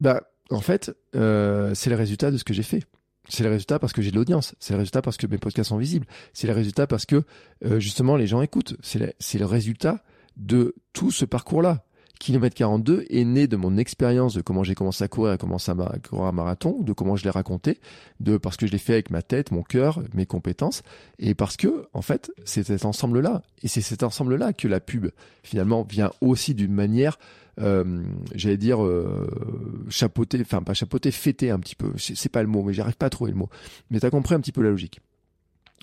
Bah, 0.00 0.30
en 0.50 0.60
fait, 0.60 0.96
euh, 1.14 1.74
c'est 1.74 1.90
le 1.90 1.96
résultat 1.96 2.30
de 2.30 2.38
ce 2.38 2.44
que 2.44 2.54
j'ai 2.54 2.62
fait. 2.62 2.84
C'est 3.28 3.44
le 3.44 3.50
résultat 3.50 3.78
parce 3.78 3.92
que 3.92 4.00
j'ai 4.00 4.10
de 4.10 4.16
l'audience. 4.16 4.54
C'est 4.58 4.72
le 4.72 4.78
résultat 4.78 5.02
parce 5.02 5.18
que 5.18 5.26
mes 5.26 5.38
podcasts 5.38 5.68
sont 5.68 5.76
visibles. 5.76 6.06
C'est 6.32 6.46
le 6.46 6.54
résultat 6.54 6.86
parce 6.86 7.04
que 7.04 7.24
euh, 7.64 7.78
justement 7.78 8.16
les 8.16 8.26
gens 8.26 8.40
écoutent. 8.40 8.76
C'est 8.80 9.38
le 9.38 9.44
résultat 9.44 10.02
de 10.36 10.74
tout 10.92 11.10
ce 11.10 11.24
parcours-là. 11.24 11.84
Kilomètre 12.18 12.56
42 12.56 13.06
est 13.10 13.24
né 13.24 13.46
de 13.46 13.56
mon 13.56 13.76
expérience 13.76 14.34
de 14.34 14.40
comment 14.40 14.64
j'ai 14.64 14.74
commencé 14.74 15.04
à 15.04 15.08
courir, 15.08 15.32
à 15.32 15.36
commencer 15.36 15.70
à 15.70 15.74
courir 16.06 16.24
un 16.24 16.32
marathon, 16.32 16.82
de 16.82 16.92
comment 16.92 17.16
je 17.16 17.24
l'ai 17.24 17.30
raconté, 17.30 17.78
de 18.20 18.36
parce 18.36 18.56
que 18.56 18.66
je 18.66 18.72
l'ai 18.72 18.78
fait 18.78 18.94
avec 18.94 19.10
ma 19.10 19.22
tête, 19.22 19.52
mon 19.52 19.62
cœur, 19.62 20.02
mes 20.14 20.26
compétences, 20.26 20.82
et 21.18 21.34
parce 21.34 21.56
que 21.56 21.86
en 21.92 22.02
fait 22.02 22.32
c'est 22.44 22.64
cet 22.64 22.84
ensemble-là, 22.84 23.42
et 23.62 23.68
c'est 23.68 23.80
cet 23.80 24.02
ensemble-là 24.02 24.52
que 24.52 24.66
la 24.66 24.80
pub 24.80 25.08
finalement 25.44 25.84
vient 25.88 26.10
aussi 26.20 26.54
d'une 26.54 26.72
manière, 26.72 27.18
euh, 27.60 28.02
j'allais 28.34 28.56
dire 28.56 28.84
euh, 28.84 29.86
chapeauter, 29.88 30.40
enfin 30.40 30.62
pas 30.62 30.74
chapeauter, 30.74 31.12
fêter 31.12 31.50
un 31.50 31.60
petit 31.60 31.76
peu, 31.76 31.92
c'est 31.96 32.32
pas 32.32 32.42
le 32.42 32.48
mot, 32.48 32.62
mais 32.64 32.72
j'arrive 32.72 32.96
pas 32.96 33.06
à 33.06 33.10
trouver 33.10 33.30
le 33.30 33.38
mot, 33.38 33.48
mais 33.90 34.00
t'as 34.00 34.10
compris 34.10 34.34
un 34.34 34.40
petit 34.40 34.52
peu 34.52 34.62
la 34.62 34.70
logique. 34.70 35.00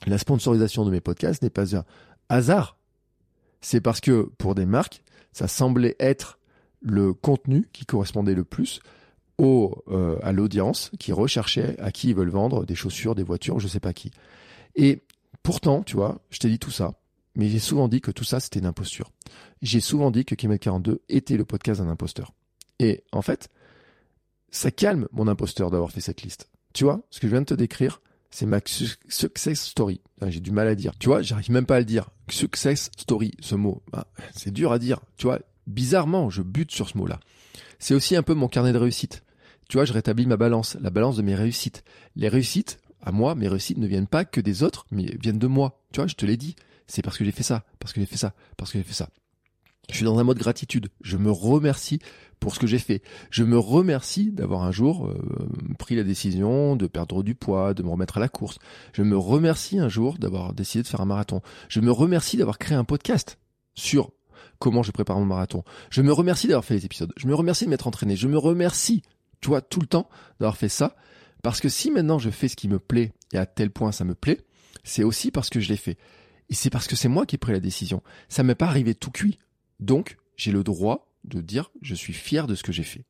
La 0.06 0.18
sponsorisation 0.18 0.84
de 0.84 0.92
mes 0.92 1.00
podcasts 1.00 1.42
n'est 1.42 1.50
pas 1.50 1.78
un 1.78 1.86
hasard, 2.28 2.78
c'est 3.62 3.80
parce 3.80 4.02
que 4.02 4.30
pour 4.38 4.54
des 4.54 4.66
marques 4.66 5.02
ça 5.36 5.50
semblait 5.50 5.98
être 6.00 6.40
le 6.80 7.14
contenu 7.14 7.68
qui 7.74 7.86
correspondait 7.86 8.36
le 8.36 8.46
plus 8.46 8.80
au, 9.38 9.84
euh, 9.90 10.18
à 10.24 10.32
l'audience 10.32 10.92
qui 10.98 11.12
recherchait 11.12 11.78
à 11.78 11.92
qui 11.92 12.08
ils 12.08 12.16
veulent 12.16 12.30
vendre 12.30 12.66
des 12.66 12.74
chaussures, 12.74 13.16
des 13.16 13.24
voitures, 13.24 13.60
je 13.60 13.68
sais 13.68 13.82
pas 13.82 13.92
qui. 13.92 14.12
Et 14.78 15.04
pourtant, 15.44 15.84
tu 15.84 15.98
vois, 15.98 16.22
je 16.30 16.40
t'ai 16.40 16.48
dit 16.48 16.58
tout 16.58 16.72
ça, 16.72 16.94
mais 17.36 17.50
j'ai 17.50 17.60
souvent 17.60 17.90
dit 17.90 18.00
que 18.00 18.12
tout 18.12 18.24
ça 18.24 18.40
c'était 18.40 18.60
une 18.60 18.66
imposture. 18.66 19.12
J'ai 19.62 19.82
souvent 19.82 20.10
dit 20.10 20.24
que 20.24 20.36
Kimet 20.36 20.58
42 20.58 21.02
était 21.10 21.36
le 21.36 21.44
podcast 21.44 21.82
d'un 21.82 21.90
imposteur. 21.90 22.32
Et 22.80 23.04
en 23.12 23.22
fait, 23.22 23.50
ça 24.52 24.72
calme 24.72 25.10
mon 25.12 25.28
imposteur 25.28 25.70
d'avoir 25.70 25.92
fait 25.92 26.00
cette 26.00 26.22
liste. 26.22 26.50
Tu 26.74 26.86
vois, 26.86 27.02
ce 27.10 27.20
que 27.20 27.28
je 27.28 27.34
viens 27.34 27.42
de 27.42 27.48
te 27.48 27.54
décrire, 27.54 28.02
c'est 28.32 28.46
ma 28.46 28.60
success 28.66 29.62
story. 29.62 30.02
J'ai 30.28 30.40
du 30.40 30.52
mal 30.52 30.68
à 30.68 30.76
dire. 30.76 30.94
Tu 31.00 31.08
vois, 31.08 31.22
j'arrive 31.22 31.52
même 31.52 31.66
pas 31.66 31.78
à 31.78 31.80
le 31.80 31.86
dire. 31.86 32.10
Success 32.30 32.90
story, 32.98 33.32
ce 33.40 33.56
mot. 33.56 33.82
Bah, 33.92 34.08
c'est 34.36 34.52
dur 34.52 34.72
à 34.72 34.80
dire. 34.80 35.00
Tu 35.18 35.28
vois, 35.28 35.40
bizarrement, 35.68 36.30
je 36.30 36.42
bute 36.42 36.72
sur 36.72 36.90
ce 36.90 36.98
mot-là. 36.98 37.20
C'est 37.80 37.94
aussi 37.94 38.16
un 38.16 38.24
peu 38.24 38.34
mon 38.34 38.48
carnet 38.48 38.74
de 38.74 38.78
réussite. 38.78 39.24
Tu 39.70 39.78
vois, 39.78 39.86
je 39.86 39.94
rétablis 39.94 40.26
ma 40.26 40.38
balance, 40.38 40.78
la 40.80 40.90
balance 40.90 41.18
de 41.18 41.22
mes 41.22 41.36
réussites. 41.36 41.84
Les 42.16 42.28
réussites, 42.28 42.80
à 43.02 43.12
moi, 43.12 43.36
mes 43.36 43.48
réussites 43.48 43.78
ne 43.78 43.88
viennent 43.88 44.08
pas 44.08 44.26
que 44.26 44.42
des 44.42 44.64
autres, 44.64 44.86
mais 44.92 45.04
viennent 45.22 45.40
de 45.40 45.48
moi. 45.48 45.82
Tu 45.92 46.00
vois, 46.00 46.08
je 46.08 46.16
te 46.16 46.26
l'ai 46.26 46.38
dit. 46.38 46.56
C'est 46.88 47.02
parce 47.02 47.18
que 47.18 47.26
j'ai 47.26 47.32
fait 47.32 47.44
ça, 47.44 47.64
parce 47.80 47.94
que 47.94 48.00
j'ai 48.00 48.06
fait 48.06 48.18
ça, 48.18 48.34
parce 48.58 48.72
que 48.72 48.78
j'ai 48.78 48.84
fait 48.84 48.94
ça. 48.94 49.10
Je 49.90 49.96
suis 49.96 50.06
dans 50.06 50.20
un 50.20 50.24
mode 50.24 50.38
gratitude. 50.38 50.90
Je 51.02 51.18
me 51.18 51.32
remercie 51.32 52.00
pour 52.40 52.54
ce 52.54 52.60
que 52.60 52.68
j'ai 52.68 52.80
fait. 52.80 53.02
Je 53.30 53.44
me 53.44 53.58
remercie 53.58 54.32
d'avoir 54.32 54.64
un 54.64 54.72
jour 54.72 55.08
euh, 55.08 55.18
pris 55.80 55.96
la 55.96 56.04
décision 56.04 56.76
de 56.76 56.88
perdre 56.88 57.24
du 57.24 57.36
poids, 57.36 57.74
de 57.74 57.84
me 57.84 57.90
remettre 57.90 58.18
à 58.18 58.20
la 58.20 58.30
course. 58.30 58.60
Je 58.94 59.04
me 59.04 59.18
remercie 59.18 59.80
un 59.80 59.90
jour 59.90 60.18
d'avoir 60.18 60.54
décidé 60.54 60.84
de 60.84 60.88
faire 60.88 61.02
un 61.02 61.06
marathon. 61.06 61.42
Je 61.70 61.80
me 61.80 61.92
remercie 61.92 62.38
d'avoir 62.38 62.58
créé 62.58 62.78
un 62.78 62.84
podcast 62.84 63.38
sur 63.74 64.12
comment 64.60 64.84
je 64.84 64.92
prépare 64.92 65.20
mon 65.20 65.26
marathon. 65.26 65.64
Je 65.90 66.02
me 66.02 66.12
remercie 66.12 66.48
d'avoir 66.48 66.66
fait 66.66 66.76
les 66.76 66.86
épisodes. 66.86 67.14
Je 67.18 67.28
me 67.28 67.36
remercie 67.36 67.66
de 67.66 67.70
m'être 67.70 67.88
entraîné. 67.88 68.16
Je 68.16 68.28
me 68.28 68.38
remercie, 68.38 69.02
tu 69.42 69.50
vois, 69.50 69.62
tout 69.62 69.80
le 69.80 69.88
temps 69.88 70.10
d'avoir 70.40 70.58
fait 70.58 70.70
ça. 70.70 70.96
Parce 71.44 71.60
que 71.60 71.70
si 71.70 71.92
maintenant 71.92 72.18
je 72.20 72.30
fais 72.30 72.48
ce 72.48 72.56
qui 72.56 72.68
me 72.68 72.80
plaît 72.80 73.14
et 73.34 73.38
à 73.38 73.46
tel 73.46 73.70
point 73.70 73.92
ça 73.92 74.04
me 74.04 74.16
plaît, 74.16 74.42
c'est 74.84 75.04
aussi 75.04 75.32
parce 75.32 75.50
que 75.50 75.60
je 75.60 75.70
l'ai 75.70 75.78
fait. 75.78 75.98
Et 76.50 76.54
c'est 76.54 76.70
parce 76.70 76.88
que 76.88 76.96
c'est 76.96 77.08
moi 77.08 77.26
qui 77.26 77.36
ai 77.36 77.38
pris 77.38 77.54
la 77.54 77.60
décision. 77.60 78.02
Ça 78.30 78.44
m'est 78.44 78.56
pas 78.56 78.68
arrivé 78.68 78.96
tout 78.96 79.12
cuit. 79.12 79.40
Donc, 79.80 80.18
j'ai 80.38 80.52
le 80.52 80.64
droit 80.64 81.05
de 81.28 81.42
dire 81.42 81.72
je 81.82 81.96
suis 81.96 82.14
fier 82.14 82.48
de 82.48 82.56
ce 82.56 82.64
que 82.64 82.72
j'ai 82.72 82.84
fait. 82.84 83.04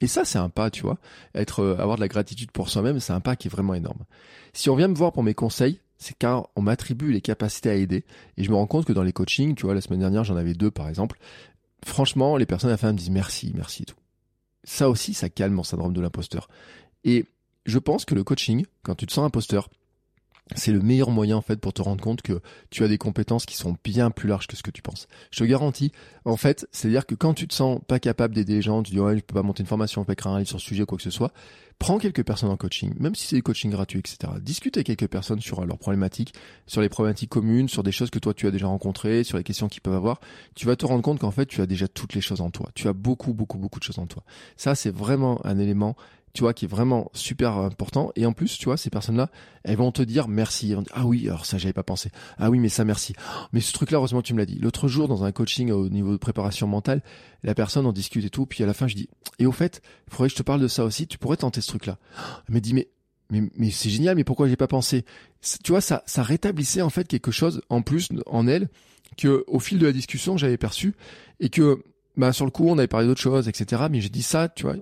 Et 0.00 0.08
ça, 0.08 0.24
c'est 0.24 0.38
un 0.38 0.48
pas, 0.48 0.70
tu 0.70 0.82
vois. 0.82 0.98
Être, 1.34 1.60
euh, 1.60 1.78
avoir 1.78 1.96
de 1.96 2.00
la 2.00 2.08
gratitude 2.08 2.50
pour 2.50 2.68
soi-même, 2.68 2.98
c'est 2.98 3.12
un 3.12 3.20
pas 3.20 3.36
qui 3.36 3.46
est 3.46 3.50
vraiment 3.50 3.74
énorme. 3.74 4.00
Si 4.52 4.68
on 4.68 4.74
vient 4.74 4.88
me 4.88 4.96
voir 4.96 5.12
pour 5.12 5.22
mes 5.22 5.34
conseils, 5.34 5.78
c'est 5.96 6.18
car 6.18 6.48
on 6.56 6.62
m'attribue 6.62 7.12
les 7.12 7.20
capacités 7.20 7.70
à 7.70 7.74
aider. 7.74 8.04
Et 8.36 8.42
je 8.42 8.50
me 8.50 8.56
rends 8.56 8.66
compte 8.66 8.84
que 8.84 8.92
dans 8.92 9.04
les 9.04 9.12
coachings, 9.12 9.54
tu 9.54 9.64
vois, 9.64 9.74
la 9.74 9.80
semaine 9.80 10.00
dernière, 10.00 10.24
j'en 10.24 10.36
avais 10.36 10.54
deux, 10.54 10.72
par 10.72 10.88
exemple. 10.88 11.18
Franchement, 11.84 12.36
les 12.36 12.46
personnes 12.46 12.70
à 12.70 12.72
la 12.72 12.78
fin 12.78 12.92
me 12.92 12.98
disent 12.98 13.10
merci, 13.10 13.52
merci 13.54 13.84
et 13.84 13.86
tout. 13.86 13.96
Ça 14.64 14.90
aussi, 14.90 15.14
ça 15.14 15.28
calme 15.28 15.54
mon 15.54 15.62
syndrome 15.62 15.92
de 15.92 16.00
l'imposteur. 16.00 16.48
Et 17.04 17.26
je 17.66 17.78
pense 17.78 18.04
que 18.04 18.16
le 18.16 18.24
coaching, 18.24 18.66
quand 18.82 18.96
tu 18.96 19.06
te 19.06 19.12
sens 19.12 19.24
imposteur, 19.24 19.68
c'est 20.56 20.72
le 20.72 20.80
meilleur 20.80 21.10
moyen 21.10 21.36
en 21.36 21.42
fait 21.42 21.56
pour 21.56 21.72
te 21.72 21.82
rendre 21.82 22.02
compte 22.02 22.22
que 22.22 22.40
tu 22.70 22.84
as 22.84 22.88
des 22.88 22.98
compétences 22.98 23.46
qui 23.46 23.56
sont 23.56 23.76
bien 23.84 24.10
plus 24.10 24.28
larges 24.28 24.46
que 24.46 24.56
ce 24.56 24.62
que 24.62 24.70
tu 24.70 24.82
penses. 24.82 25.08
Je 25.30 25.38
te 25.38 25.44
garantis, 25.44 25.92
en 26.24 26.36
fait, 26.36 26.66
c'est-à-dire 26.72 27.06
que 27.06 27.14
quand 27.14 27.34
tu 27.34 27.48
te 27.48 27.54
sens 27.54 27.80
pas 27.86 27.98
capable 27.98 28.34
d'aider 28.34 28.54
les 28.54 28.62
gens, 28.62 28.82
tu 28.82 28.92
dis 28.92 29.00
ouais, 29.00 29.16
je 29.16 29.22
peux 29.22 29.34
pas 29.34 29.42
monter 29.42 29.62
une 29.62 29.68
formation, 29.68 30.02
je 30.02 30.06
peux 30.06 30.12
écrire 30.12 30.32
un 30.32 30.38
livre 30.38 30.48
sur 30.48 30.60
ce 30.60 30.66
sujet, 30.66 30.84
quoi 30.84 30.96
que 30.96 31.04
ce 31.04 31.10
soit, 31.10 31.32
prends 31.78 31.98
quelques 31.98 32.24
personnes 32.24 32.50
en 32.50 32.56
coaching, 32.56 32.94
même 32.98 33.14
si 33.14 33.26
c'est 33.26 33.36
des 33.36 33.42
coachings 33.42 33.70
gratuits, 33.70 33.98
etc. 33.98 34.32
Discute 34.40 34.76
avec 34.76 34.86
quelques 34.86 35.08
personnes 35.08 35.40
sur 35.40 35.64
leurs 35.66 35.78
problématiques, 35.78 36.34
sur 36.66 36.80
les 36.80 36.88
problématiques 36.88 37.30
communes, 37.30 37.68
sur 37.68 37.82
des 37.82 37.92
choses 37.92 38.10
que 38.10 38.18
toi 38.18 38.34
tu 38.34 38.46
as 38.46 38.50
déjà 38.50 38.66
rencontrées, 38.68 39.24
sur 39.24 39.36
les 39.38 39.44
questions 39.44 39.68
qu'ils 39.68 39.82
peuvent 39.82 39.94
avoir. 39.94 40.20
Tu 40.54 40.66
vas 40.66 40.76
te 40.76 40.86
rendre 40.86 41.02
compte 41.02 41.18
qu'en 41.18 41.30
fait 41.30 41.46
tu 41.46 41.60
as 41.60 41.66
déjà 41.66 41.88
toutes 41.88 42.14
les 42.14 42.20
choses 42.20 42.40
en 42.40 42.50
toi. 42.50 42.70
Tu 42.74 42.88
as 42.88 42.92
beaucoup, 42.92 43.34
beaucoup, 43.34 43.58
beaucoup 43.58 43.80
de 43.80 43.84
choses 43.84 43.98
en 43.98 44.06
toi. 44.06 44.22
Ça, 44.56 44.74
c'est 44.74 44.94
vraiment 44.94 45.44
un 45.44 45.58
élément 45.58 45.96
tu 46.32 46.42
vois, 46.42 46.54
qui 46.54 46.64
est 46.64 46.68
vraiment 46.68 47.10
super 47.12 47.56
important. 47.58 48.10
Et 48.16 48.24
en 48.24 48.32
plus, 48.32 48.56
tu 48.58 48.64
vois, 48.64 48.76
ces 48.76 48.90
personnes-là, 48.90 49.30
elles 49.64 49.76
vont 49.76 49.92
te 49.92 50.02
dire 50.02 50.28
merci. 50.28 50.74
ah 50.92 51.04
oui, 51.04 51.28
alors 51.28 51.44
ça, 51.44 51.58
j'avais 51.58 51.72
pas 51.72 51.82
pensé. 51.82 52.10
Ah 52.38 52.48
oui, 52.50 52.58
mais 52.58 52.68
ça, 52.68 52.84
merci. 52.84 53.14
Mais 53.52 53.60
ce 53.60 53.72
truc-là, 53.72 53.98
heureusement, 53.98 54.22
tu 54.22 54.32
me 54.32 54.38
l'as 54.38 54.46
dit. 54.46 54.58
L'autre 54.58 54.88
jour, 54.88 55.08
dans 55.08 55.24
un 55.24 55.32
coaching 55.32 55.70
au 55.70 55.88
niveau 55.88 56.12
de 56.12 56.16
préparation 56.16 56.66
mentale, 56.66 57.02
la 57.42 57.54
personne 57.54 57.86
en 57.86 57.92
discute 57.92 58.24
et 58.24 58.30
tout. 58.30 58.46
Puis 58.46 58.64
à 58.64 58.66
la 58.66 58.74
fin, 58.74 58.86
je 58.86 58.94
dis, 58.94 59.08
et 59.38 59.46
au 59.46 59.52
fait, 59.52 59.82
il 60.06 60.14
faudrait 60.14 60.28
que 60.28 60.32
je 60.32 60.38
te 60.38 60.42
parle 60.42 60.60
de 60.60 60.68
ça 60.68 60.84
aussi. 60.84 61.06
Tu 61.06 61.18
pourrais 61.18 61.36
tenter 61.36 61.60
ce 61.60 61.68
truc-là. 61.68 61.98
Elle 62.48 62.54
me 62.54 62.60
dit, 62.60 62.72
mais, 62.72 62.88
mais, 63.30 63.42
mais 63.56 63.70
c'est 63.70 63.90
génial, 63.90 64.16
mais 64.16 64.24
pourquoi 64.24 64.48
j'ai 64.48 64.56
pas 64.56 64.68
pensé? 64.68 65.04
Tu 65.62 65.72
vois, 65.72 65.80
ça, 65.80 66.02
ça 66.06 66.22
rétablissait 66.22 66.82
en 66.82 66.90
fait 66.90 67.06
quelque 67.08 67.30
chose 67.30 67.62
en 67.68 67.82
plus 67.82 68.08
en 68.26 68.46
elle 68.46 68.68
que 69.16 69.44
au 69.46 69.58
fil 69.58 69.78
de 69.78 69.86
la 69.86 69.92
discussion, 69.92 70.36
j'avais 70.36 70.56
perçu 70.56 70.94
et 71.40 71.48
que, 71.48 71.82
bah, 72.16 72.32
sur 72.32 72.44
le 72.44 72.50
coup, 72.50 72.68
on 72.68 72.78
avait 72.78 72.88
parlé 72.88 73.06
d'autres 73.06 73.20
choses, 73.20 73.48
etc. 73.48 73.82
Mais 73.90 74.00
j'ai 74.00 74.08
dit 74.08 74.22
ça, 74.22 74.48
tu 74.48 74.64
vois, 74.64 74.76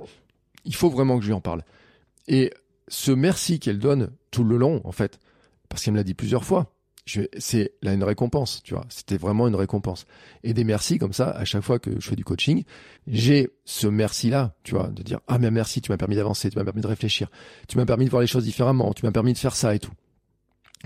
il 0.65 0.75
faut 0.75 0.91
vraiment 0.91 1.17
que 1.17 1.23
je 1.23 1.29
lui 1.29 1.35
en 1.35 1.41
parle. 1.41 1.63
Et 2.29 2.53
ce 2.89 3.13
merci 3.13 3.59
qu'elle 3.61 3.79
donne 3.79 4.11
tout 4.31 4.45
le 4.45 4.57
long, 4.57 4.81
en 4.85 4.93
fait, 4.93 5.19
parce 5.69 5.85
qu'elle 5.85 5.95
me 5.95 5.99
l'a 5.99 6.05
dit 6.05 6.15
plusieurs 6.15 6.45
fois, 6.45 6.73
c'est 7.39 7.73
là 7.83 7.93
une 7.93 8.05
récompense, 8.05 8.63
tu 8.63 8.75
vois. 8.75 8.85
C'était 8.89 9.17
vraiment 9.17 9.49
une 9.49 9.55
récompense. 9.55 10.07
Et 10.45 10.55
des 10.55 10.65
merci 10.65 10.99
comme 10.99 11.13
ça, 11.13 11.31
à 11.31 11.45
chaque 11.45 11.63
fois 11.63 11.79
que 11.79 11.99
je 11.99 12.09
fais 12.09 12.17
du 12.17 12.25
coaching, 12.25 12.65
j'ai 13.07 13.51
ce 13.65 13.87
merci-là, 13.87 14.55
tu 14.63 14.75
vois, 14.75 14.89
de 14.89 15.03
dire, 15.03 15.21
ah, 15.27 15.39
mais 15.39 15.51
merci, 15.51 15.81
tu 15.81 15.91
m'as 15.91 15.97
permis 15.97 16.17
d'avancer, 16.17 16.51
tu 16.51 16.59
m'as 16.59 16.65
permis 16.65 16.83
de 16.83 16.87
réfléchir, 16.87 17.29
tu 17.69 17.79
m'as 17.79 17.87
permis 17.87 18.05
de 18.05 18.11
voir 18.11 18.21
les 18.21 18.27
choses 18.27 18.45
différemment, 18.45 18.93
tu 18.93 19.05
m'as 19.05 19.13
permis 19.13 19.33
de 19.33 19.39
faire 19.39 19.57
ça 19.57 19.75
et 19.75 19.79
tout. 19.79 19.93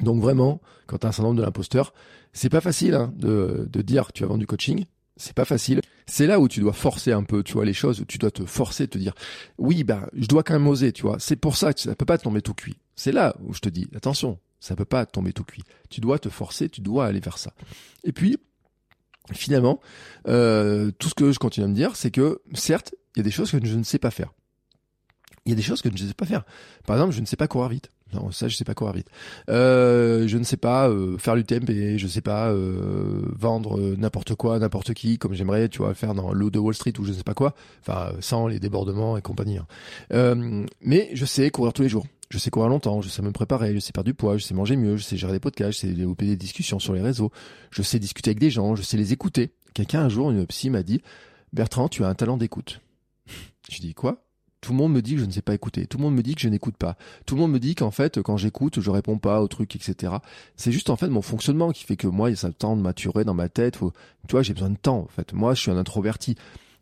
Donc 0.02 0.20
vraiment, 0.20 0.60
quand 0.86 0.98
tu 0.98 1.06
un 1.06 1.12
syndrome 1.12 1.36
de 1.36 1.42
l'imposteur, 1.42 1.92
c'est 2.32 2.48
pas 2.48 2.60
facile 2.60 2.94
hein, 2.94 3.12
de, 3.16 3.68
de 3.70 3.82
dire 3.82 4.12
tu 4.12 4.24
as 4.24 4.26
vendu 4.26 4.40
du 4.40 4.46
coaching, 4.46 4.86
c'est 5.16 5.34
pas 5.34 5.44
facile. 5.44 5.80
C'est 6.06 6.26
là 6.26 6.38
où 6.38 6.48
tu 6.48 6.60
dois 6.60 6.72
forcer 6.72 7.12
un 7.12 7.22
peu, 7.22 7.42
tu 7.42 7.54
vois, 7.54 7.64
les 7.64 7.72
choses, 7.72 8.04
tu 8.06 8.18
dois 8.18 8.30
te 8.30 8.44
forcer, 8.44 8.88
te 8.88 8.98
dire, 8.98 9.14
oui, 9.58 9.84
ben, 9.84 10.06
je 10.12 10.26
dois 10.26 10.42
quand 10.42 10.52
même 10.54 10.66
oser, 10.66 10.92
tu 10.92 11.02
vois. 11.02 11.16
C'est 11.18 11.36
pour 11.36 11.56
ça 11.56 11.72
que 11.72 11.80
ça 11.80 11.94
peut 11.94 12.04
pas 12.04 12.18
tomber 12.18 12.42
tout 12.42 12.54
cuit. 12.54 12.76
C'est 12.94 13.12
là 13.12 13.34
où 13.42 13.54
je 13.54 13.60
te 13.60 13.68
dis, 13.68 13.88
attention, 13.96 14.38
ça 14.60 14.76
peut 14.76 14.84
pas 14.84 15.06
tomber 15.06 15.32
tout 15.32 15.44
cuit. 15.44 15.62
Tu 15.88 16.00
dois 16.00 16.18
te 16.18 16.28
forcer, 16.28 16.68
tu 16.68 16.80
dois 16.80 17.06
aller 17.06 17.20
vers 17.20 17.38
ça. 17.38 17.52
Et 18.04 18.12
puis, 18.12 18.38
finalement, 19.32 19.80
euh, 20.28 20.90
tout 20.98 21.08
ce 21.08 21.14
que 21.14 21.32
je 21.32 21.38
continue 21.38 21.64
à 21.64 21.68
me 21.68 21.74
dire, 21.74 21.96
c'est 21.96 22.10
que, 22.10 22.42
certes, 22.52 22.94
il 23.14 23.20
y 23.20 23.22
a 23.22 23.24
des 23.24 23.30
choses 23.30 23.50
que 23.50 23.64
je 23.64 23.76
ne 23.76 23.82
sais 23.82 23.98
pas 23.98 24.10
faire. 24.10 24.32
Il 25.46 25.50
y 25.50 25.52
a 25.52 25.56
des 25.56 25.62
choses 25.62 25.82
que 25.82 25.90
je 25.94 26.02
ne 26.02 26.08
sais 26.08 26.14
pas 26.14 26.26
faire. 26.26 26.44
Par 26.86 26.96
exemple, 26.96 27.14
je 27.14 27.20
ne 27.20 27.26
sais 27.26 27.36
pas 27.36 27.48
courir 27.48 27.68
vite. 27.68 27.90
Non, 28.14 28.30
ça, 28.30 28.48
je 28.48 28.56
sais 28.56 28.64
pas 28.64 28.74
courir 28.74 28.94
vite. 28.94 29.08
Euh, 29.48 30.28
je 30.28 30.38
ne 30.38 30.44
sais 30.44 30.56
pas 30.56 30.88
euh, 30.88 31.18
faire 31.18 31.34
et 31.36 31.98
je 31.98 32.06
sais 32.06 32.20
pas 32.20 32.50
euh, 32.50 33.22
vendre 33.36 33.80
n'importe 33.96 34.34
quoi, 34.34 34.58
n'importe 34.58 34.94
qui, 34.94 35.18
comme 35.18 35.34
j'aimerais, 35.34 35.68
tu 35.68 35.78
vois, 35.78 35.94
faire 35.94 36.14
dans 36.14 36.32
l'eau 36.32 36.50
de 36.50 36.58
Wall 36.58 36.74
Street 36.74 36.92
ou 36.98 37.04
je 37.04 37.10
ne 37.10 37.16
sais 37.16 37.24
pas 37.24 37.34
quoi. 37.34 37.54
Enfin, 37.80 38.12
sans 38.20 38.46
les 38.46 38.60
débordements 38.60 39.16
et 39.16 39.22
compagnie. 39.22 39.58
Hein. 39.58 40.66
Mais 40.80 41.10
je 41.12 41.24
sais 41.24 41.50
courir 41.50 41.72
tous 41.72 41.82
les 41.82 41.88
jours. 41.88 42.06
Je 42.30 42.38
sais 42.38 42.50
courir 42.50 42.68
longtemps, 42.68 43.00
je 43.00 43.08
sais 43.08 43.22
me 43.22 43.30
préparer, 43.32 43.74
je 43.74 43.78
sais 43.78 43.92
perdre 43.92 44.06
du 44.06 44.14
poids, 44.14 44.36
je 44.36 44.44
sais 44.44 44.54
manger 44.54 44.76
mieux, 44.76 44.96
je 44.96 45.04
sais 45.04 45.16
gérer 45.16 45.32
des 45.32 45.40
podcasts, 45.40 45.74
je 45.74 45.86
sais 45.86 45.92
développer 45.92 46.26
des 46.26 46.36
discussions 46.36 46.78
sur 46.78 46.92
les 46.92 47.02
réseaux, 47.02 47.30
je 47.70 47.82
sais 47.82 47.98
discuter 47.98 48.30
avec 48.30 48.40
des 48.40 48.50
gens, 48.50 48.74
je 48.74 48.82
sais 48.82 48.96
les 48.96 49.12
écouter. 49.12 49.50
Quelqu'un 49.72 50.00
un 50.00 50.08
jour, 50.08 50.30
une 50.30 50.44
psy 50.46 50.70
m'a 50.70 50.82
dit, 50.82 51.00
Bertrand, 51.52 51.88
tu 51.88 52.02
as 52.02 52.08
un 52.08 52.14
talent 52.14 52.36
d'écoute. 52.36 52.80
Je 53.70 53.80
dis 53.80 53.94
quoi? 53.94 54.24
Tout 54.64 54.72
le 54.72 54.78
monde 54.78 54.94
me 54.94 55.02
dit 55.02 55.14
que 55.14 55.20
je 55.20 55.26
ne 55.26 55.30
sais 55.30 55.42
pas 55.42 55.52
écouter. 55.52 55.86
Tout 55.86 55.98
le 55.98 56.04
monde 56.04 56.14
me 56.14 56.22
dit 56.22 56.34
que 56.34 56.40
je 56.40 56.48
n'écoute 56.48 56.78
pas. 56.78 56.96
Tout 57.26 57.34
le 57.34 57.42
monde 57.42 57.52
me 57.52 57.60
dit 57.60 57.74
qu'en 57.74 57.90
fait, 57.90 58.22
quand 58.22 58.38
j'écoute, 58.38 58.80
je 58.80 58.90
réponds 58.90 59.18
pas 59.18 59.42
aux 59.42 59.46
trucs, 59.46 59.76
etc. 59.76 60.14
C'est 60.56 60.72
juste 60.72 60.88
en 60.88 60.96
fait 60.96 61.08
mon 61.08 61.20
fonctionnement 61.20 61.70
qui 61.70 61.84
fait 61.84 61.96
que 61.96 62.06
moi, 62.06 62.30
il 62.30 62.40
y 62.40 62.44
a 62.46 62.48
le 62.48 62.54
temps 62.54 62.74
de 62.74 62.80
maturer 62.80 63.24
dans 63.24 63.34
ma 63.34 63.50
tête. 63.50 63.78
tu 63.78 64.30
vois, 64.30 64.42
j'ai 64.42 64.54
besoin 64.54 64.70
de 64.70 64.78
temps. 64.78 65.00
En 65.00 65.08
fait, 65.08 65.34
moi, 65.34 65.52
je 65.52 65.60
suis 65.60 65.70
un 65.70 65.76
introverti. 65.76 66.36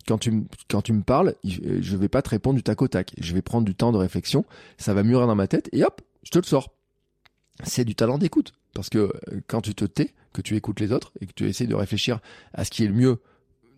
Quand 0.07 0.19
tu, 0.19 0.45
quand 0.71 0.83
tu 0.83 0.93
me 0.93 1.03
parles, 1.03 1.35
je 1.43 1.97
vais 1.97 2.09
pas 2.09 2.23
te 2.23 2.31
répondre 2.31 2.55
du 2.55 2.63
tac 2.63 2.81
au 2.83 2.87
tac. 2.87 3.15
Je 3.19 3.35
vais 3.35 3.43
prendre 3.43 3.65
du 3.65 3.75
temps 3.75 3.91
de 3.91 3.99
réflexion. 3.99 4.45
Ça 4.79 4.95
va 4.95 5.03
mûrir 5.03 5.27
dans 5.27 5.35
ma 5.35 5.49
tête 5.49 5.69
et 5.73 5.83
hop, 5.83 6.03
je 6.23 6.31
te 6.31 6.39
le 6.39 6.45
sors. 6.45 6.73
C'est 7.65 7.85
du 7.85 7.97
talent 7.97 8.19
d'écoute. 8.19 8.53
Parce 8.75 8.91
que 8.91 8.99
euh, 8.99 9.41
quand 9.49 9.61
tu 9.61 9.75
te 9.75 9.85
tais, 9.85 10.15
que 10.33 10.41
tu 10.41 10.55
écoutes 10.55 10.79
les 10.79 10.93
autres 10.93 11.11
et 11.21 11.27
que 11.27 11.33
tu 11.33 11.49
essaies 11.49 11.67
de 11.67 11.75
réfléchir 11.75 12.21
à 12.55 12.65
ce 12.65 12.71
qui 12.71 12.85
est 12.85 12.89
le 12.89 12.95
mieux 12.95 13.19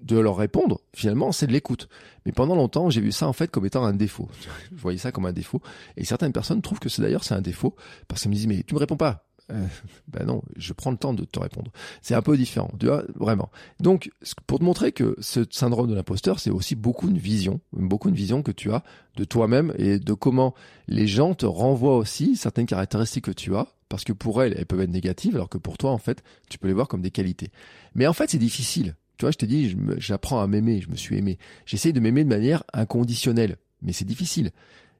de 0.05 0.18
leur 0.18 0.36
répondre, 0.36 0.80
finalement, 0.94 1.32
c'est 1.32 1.46
de 1.46 1.52
l'écoute. 1.52 1.88
Mais 2.26 2.32
pendant 2.32 2.55
longtemps, 2.55 2.90
j'ai 2.90 3.00
vu 3.00 3.11
ça 3.11 3.26
en 3.26 3.32
fait 3.32 3.50
comme 3.50 3.66
étant 3.66 3.84
un 3.84 3.94
défaut. 3.94 4.28
Je 4.76 4.80
voyais 4.80 4.98
ça 4.98 5.12
comme 5.12 5.26
un 5.26 5.32
défaut. 5.32 5.61
Et 5.96 6.05
certaines 6.05 6.32
personnes 6.32 6.62
trouvent 6.62 6.78
que 6.78 6.88
c'est 6.88 7.02
d'ailleurs 7.02 7.24
c'est 7.24 7.34
un 7.34 7.40
défaut 7.40 7.74
parce 8.07 8.22
qu'elles 8.22 8.30
me 8.30 8.36
disent 8.36 8.46
mais 8.46 8.62
tu 8.62 8.74
me 8.74 8.80
réponds 8.80 8.96
pas. 8.96 9.26
Euh, 9.50 9.66
ben 10.09 10.26
non, 10.26 10.42
je 10.57 10.72
prends 10.72 10.90
le 10.90 10.96
temps 10.96 11.14
de 11.14 11.24
te 11.24 11.38
répondre. 11.38 11.70
C'est 12.02 12.14
un 12.14 12.22
peu 12.22 12.36
différent, 12.36 12.70
tu 12.78 12.86
vois, 12.86 13.05
vraiment. 13.14 13.50
Donc, 13.80 14.11
pour 14.46 14.59
te 14.59 14.64
montrer 14.64 14.92
que 14.92 15.16
ce 15.20 15.40
syndrome 15.50 15.88
de 15.88 15.94
l'imposteur, 15.94 16.38
c'est 16.38 16.50
aussi 16.50 16.74
beaucoup 16.74 17.09
une 17.09 17.18
vision, 17.18 17.61
beaucoup 17.72 18.09
une 18.09 18.14
vision 18.14 18.42
que 18.42 18.52
tu 18.52 18.72
as 18.72 18.82
de 19.16 19.24
toi-même 19.24 19.72
et 19.78 19.98
de 19.98 20.12
comment 20.12 20.55
les 20.88 21.07
gens 21.07 21.34
te 21.34 21.46
renvoient 21.46 21.96
aussi 21.96 22.36
certaines 22.36 22.66
caractéristiques 22.66 23.26
que 23.26 23.30
tu 23.30 23.55
as, 23.55 23.68
parce 23.88 24.05
que 24.05 24.12
pour 24.12 24.42
elles, 24.42 24.55
elles 24.57 24.66
peuvent 24.66 24.80
être 24.80 24.90
négatives, 24.90 25.34
alors 25.36 25.48
que 25.48 25.59
pour 25.59 25.78
toi, 25.78 25.90
en 25.90 25.98
fait, 25.98 26.22
tu 26.48 26.59
peux 26.59 26.68
les 26.68 26.74
voir 26.74 26.88
comme 26.88 27.02
des 27.02 27.11
qualités. 27.11 27.50
Mais 27.94 28.07
en 28.07 28.12
fait, 28.12 28.30
c'est 28.30 28.38
difficile. 28.38 28.96
Tu 29.17 29.25
vois, 29.25 29.31
je 29.31 29.39
t'ai 29.39 29.47
dit, 29.47 29.77
j'apprends 29.99 30.41
à 30.41 30.47
m'aimer, 30.47 30.81
je 30.81 30.89
me 30.89 30.97
suis 30.97 31.17
aimé. 31.17 31.39
J'essaye 31.67 31.93
de 31.93 32.01
m'aimer 32.01 32.25
de 32.25 32.29
manière 32.29 32.65
inconditionnelle, 32.73 33.57
mais 33.83 33.93
c'est 33.93 34.05
difficile. 34.05 34.51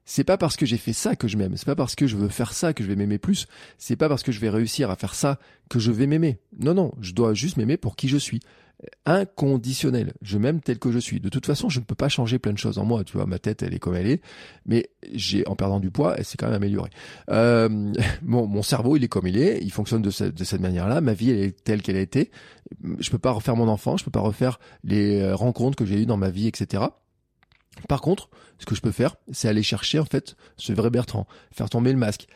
C'est 0.05 0.23
pas 0.23 0.37
parce 0.37 0.55
que 0.55 0.67
j'ai 0.67 0.77
fait 0.77 0.93
ça 0.93 1.15
que 1.15 1.27
je 1.27 1.35
m'aime, 1.35 1.57
c'est 1.57 1.65
pas 1.65 1.75
parce 1.75 1.95
que 1.95 2.05
je 2.05 2.15
veux 2.15 2.29
faire 2.29 2.53
ça 2.53 2.73
que 2.73 2.83
je 2.83 2.89
vais 2.89 2.95
m'aimer 2.95 3.17
plus, 3.17 3.47
c'est 3.79 3.95
pas 3.95 4.07
parce 4.07 4.21
que 4.21 4.31
je 4.31 4.39
vais 4.39 4.49
réussir 4.49 4.91
à 4.91 4.95
faire 4.95 5.15
ça 5.15 5.39
que 5.67 5.79
je 5.79 5.91
vais 5.91 6.05
m'aimer. 6.05 6.37
Non, 6.59 6.75
non, 6.75 6.93
je 7.01 7.13
dois 7.13 7.33
juste 7.33 7.57
m'aimer 7.57 7.75
pour 7.75 7.95
qui 7.95 8.07
je 8.07 8.17
suis 8.17 8.39
inconditionnel. 9.05 10.13
Je 10.21 10.37
m'aime 10.37 10.61
tel 10.61 10.79
que 10.79 10.91
je 10.91 10.99
suis. 10.99 11.19
De 11.19 11.29
toute 11.29 11.45
façon, 11.45 11.69
je 11.69 11.79
ne 11.79 11.85
peux 11.85 11.95
pas 11.95 12.09
changer 12.09 12.39
plein 12.39 12.53
de 12.53 12.57
choses 12.57 12.77
en 12.77 12.85
moi. 12.85 13.03
Tu 13.03 13.13
vois, 13.13 13.25
ma 13.25 13.39
tête, 13.39 13.63
elle 13.63 13.73
est 13.73 13.79
comme 13.79 13.95
elle 13.95 14.07
est, 14.07 14.21
mais 14.65 14.89
j'ai, 15.13 15.47
en 15.47 15.55
perdant 15.55 15.79
du 15.79 15.91
poids, 15.91 16.15
elle 16.17 16.25
s'est 16.25 16.37
quand 16.37 16.47
même 16.47 16.55
améliorée. 16.55 16.89
Euh, 17.29 17.69
mon, 18.21 18.47
mon, 18.47 18.61
cerveau, 18.61 18.97
il 18.97 19.03
est 19.03 19.07
comme 19.07 19.27
il 19.27 19.37
est. 19.37 19.59
Il 19.61 19.71
fonctionne 19.71 20.01
de, 20.01 20.09
cette, 20.09 20.35
de 20.35 20.43
cette 20.43 20.61
manière-là. 20.61 21.01
Ma 21.01 21.13
vie, 21.13 21.31
elle 21.31 21.39
est 21.39 21.63
telle 21.63 21.81
qu'elle 21.81 21.97
a 21.97 22.01
été. 22.01 22.31
Je 22.99 23.09
peux 23.09 23.19
pas 23.19 23.31
refaire 23.31 23.55
mon 23.55 23.67
enfant. 23.67 23.97
Je 23.97 24.03
peux 24.03 24.11
pas 24.11 24.19
refaire 24.19 24.59
les 24.83 25.21
euh, 25.21 25.35
rencontres 25.35 25.77
que 25.77 25.85
j'ai 25.85 26.01
eues 26.01 26.05
dans 26.05 26.17
ma 26.17 26.29
vie, 26.29 26.47
etc. 26.47 26.83
Par 27.87 28.01
contre, 28.01 28.29
ce 28.57 28.65
que 28.65 28.75
je 28.75 28.81
peux 28.81 28.91
faire, 28.91 29.15
c'est 29.31 29.47
aller 29.47 29.63
chercher 29.63 29.99
en 29.99 30.05
fait 30.05 30.35
ce 30.57 30.73
vrai 30.73 30.89
Bertrand, 30.89 31.27
faire 31.51 31.69
tomber 31.69 31.91
le 31.91 31.97
masque, 31.97 32.27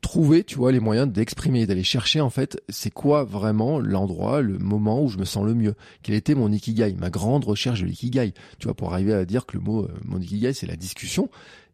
trouver, 0.00 0.44
tu 0.44 0.56
vois, 0.56 0.72
les 0.72 0.80
moyens 0.80 1.08
d'exprimer, 1.08 1.66
d'aller 1.66 1.82
chercher 1.82 2.20
en 2.20 2.30
fait, 2.30 2.60
c'est 2.68 2.90
quoi 2.90 3.24
vraiment 3.24 3.80
l'endroit, 3.80 4.42
le 4.42 4.58
moment 4.58 5.02
où 5.02 5.08
je 5.08 5.18
me 5.18 5.24
sens 5.24 5.44
le 5.44 5.54
mieux. 5.54 5.74
Quel 6.02 6.14
était 6.14 6.34
mon 6.34 6.50
ikigai, 6.52 6.94
ma 6.98 7.10
grande 7.10 7.44
recherche 7.44 7.80
de 7.80 7.86
l'ikigai. 7.86 8.32
Tu 8.58 8.66
vois, 8.66 8.74
pour 8.74 8.92
arriver 8.92 9.12
à 9.12 9.24
dire 9.24 9.46
que 9.46 9.56
le 9.56 9.62
mot, 9.62 9.84
euh, 9.84 9.88
mon 10.04 10.20
ikigai, 10.20 10.52
c'est 10.52 10.66
la 10.66 10.76
discussion 10.76 11.30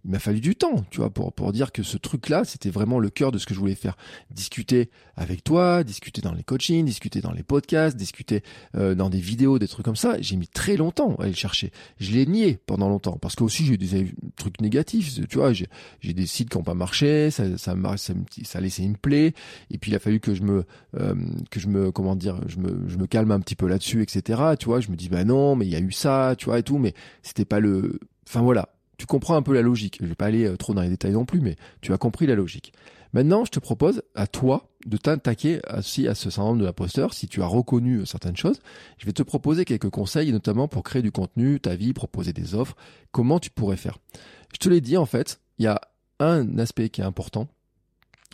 il 0.06 0.12
m'a 0.12 0.20
fallu 0.20 0.40
du 0.40 0.54
temps, 0.54 0.84
tu 0.90 0.98
vois, 0.98 1.10
pour, 1.10 1.32
pour 1.32 1.52
dire 1.52 1.72
que 1.72 1.82
ce 1.82 1.96
truc-là, 1.96 2.44
c'était 2.44 2.70
vraiment 2.70 3.00
le 3.00 3.10
cœur 3.10 3.32
de 3.32 3.38
ce 3.38 3.46
que 3.46 3.54
je 3.54 3.58
voulais 3.58 3.74
faire. 3.74 3.96
Discuter 4.30 4.88
avec 5.16 5.42
toi, 5.42 5.82
discuter 5.82 6.22
dans 6.22 6.32
les 6.32 6.44
coachings, 6.44 6.86
discuter 6.86 7.20
dans 7.20 7.32
les 7.32 7.42
podcasts, 7.42 7.96
discuter 7.96 8.44
euh, 8.76 8.94
dans 8.94 9.10
des 9.10 9.18
vidéos, 9.18 9.58
des 9.58 9.66
trucs 9.66 9.84
comme 9.84 9.96
ça. 9.96 10.16
J'ai 10.20 10.36
mis 10.36 10.46
très 10.46 10.76
longtemps 10.76 11.16
à 11.16 11.22
aller 11.22 11.32
le 11.32 11.36
chercher. 11.36 11.72
Je 11.98 12.12
l'ai 12.12 12.24
nié 12.24 12.56
pendant 12.66 12.88
longtemps 12.88 13.18
parce 13.20 13.34
que 13.34 13.42
aussi 13.42 13.66
j'ai 13.66 13.74
eu 13.74 13.78
des 13.78 14.14
trucs 14.36 14.60
négatifs, 14.60 15.26
tu 15.28 15.38
vois. 15.38 15.52
J'ai, 15.52 15.66
des 16.02 16.26
sites 16.26 16.50
qui 16.50 16.56
n'ont 16.56 16.64
pas 16.64 16.74
marché, 16.74 17.32
ça, 17.32 17.58
ça, 17.58 17.74
ça, 17.96 18.14
ça, 18.44 18.60
laissé 18.60 18.84
une 18.84 18.96
plaie. 18.96 19.34
Et 19.72 19.78
puis 19.78 19.90
il 19.90 19.94
a 19.96 19.98
fallu 19.98 20.20
que 20.20 20.34
je 20.34 20.42
me, 20.42 20.64
euh, 20.96 21.16
que 21.50 21.58
je 21.58 21.66
me, 21.66 21.90
comment 21.90 22.14
dire, 22.14 22.40
je 22.46 22.58
me, 22.58 22.88
je 22.88 22.96
me 22.96 23.08
calme 23.08 23.32
un 23.32 23.40
petit 23.40 23.56
peu 23.56 23.66
là-dessus, 23.66 24.02
etc. 24.02 24.40
Tu 24.56 24.66
vois, 24.66 24.78
je 24.78 24.88
me 24.88 24.96
dis 24.96 25.08
bah 25.08 25.24
non, 25.24 25.56
mais 25.56 25.66
il 25.66 25.72
y 25.72 25.76
a 25.76 25.80
eu 25.80 25.90
ça, 25.90 26.36
tu 26.38 26.44
vois 26.44 26.60
et 26.60 26.62
tout, 26.62 26.78
mais 26.78 26.94
c'était 27.22 27.44
pas 27.44 27.58
le, 27.58 27.98
enfin 28.24 28.40
voilà 28.40 28.75
tu 28.96 29.06
comprends 29.06 29.36
un 29.36 29.42
peu 29.42 29.52
la 29.52 29.62
logique. 29.62 29.98
Je 30.00 30.06
vais 30.06 30.14
pas 30.14 30.26
aller 30.26 30.46
euh, 30.46 30.56
trop 30.56 30.74
dans 30.74 30.82
les 30.82 30.88
détails 30.88 31.12
non 31.12 31.24
plus, 31.24 31.40
mais 31.40 31.56
tu 31.80 31.92
as 31.92 31.98
compris 31.98 32.26
la 32.26 32.34
logique. 32.34 32.72
Maintenant, 33.12 33.44
je 33.44 33.50
te 33.50 33.60
propose 33.60 34.02
à 34.14 34.26
toi 34.26 34.68
de 34.84 34.96
t'attaquer 34.96 35.60
aussi 35.76 36.06
à 36.06 36.14
ce 36.14 36.28
syndrome 36.30 36.58
de 36.58 36.64
l'imposteur. 36.64 37.14
Si 37.14 37.28
tu 37.28 37.42
as 37.42 37.46
reconnu 37.46 37.98
euh, 37.98 38.04
certaines 38.04 38.36
choses, 38.36 38.60
je 38.98 39.06
vais 39.06 39.12
te 39.12 39.22
proposer 39.22 39.64
quelques 39.64 39.90
conseils, 39.90 40.32
notamment 40.32 40.68
pour 40.68 40.82
créer 40.82 41.02
du 41.02 41.12
contenu, 41.12 41.60
ta 41.60 41.76
vie, 41.76 41.92
proposer 41.92 42.32
des 42.32 42.54
offres. 42.54 42.76
Comment 43.12 43.38
tu 43.38 43.50
pourrais 43.50 43.76
faire? 43.76 43.98
Je 44.52 44.58
te 44.58 44.68
l'ai 44.68 44.80
dit 44.80 44.96
en 44.96 45.06
fait, 45.06 45.40
il 45.58 45.64
y 45.64 45.68
a 45.68 45.80
un 46.18 46.58
aspect 46.58 46.88
qui 46.88 47.00
est 47.00 47.04
important, 47.04 47.48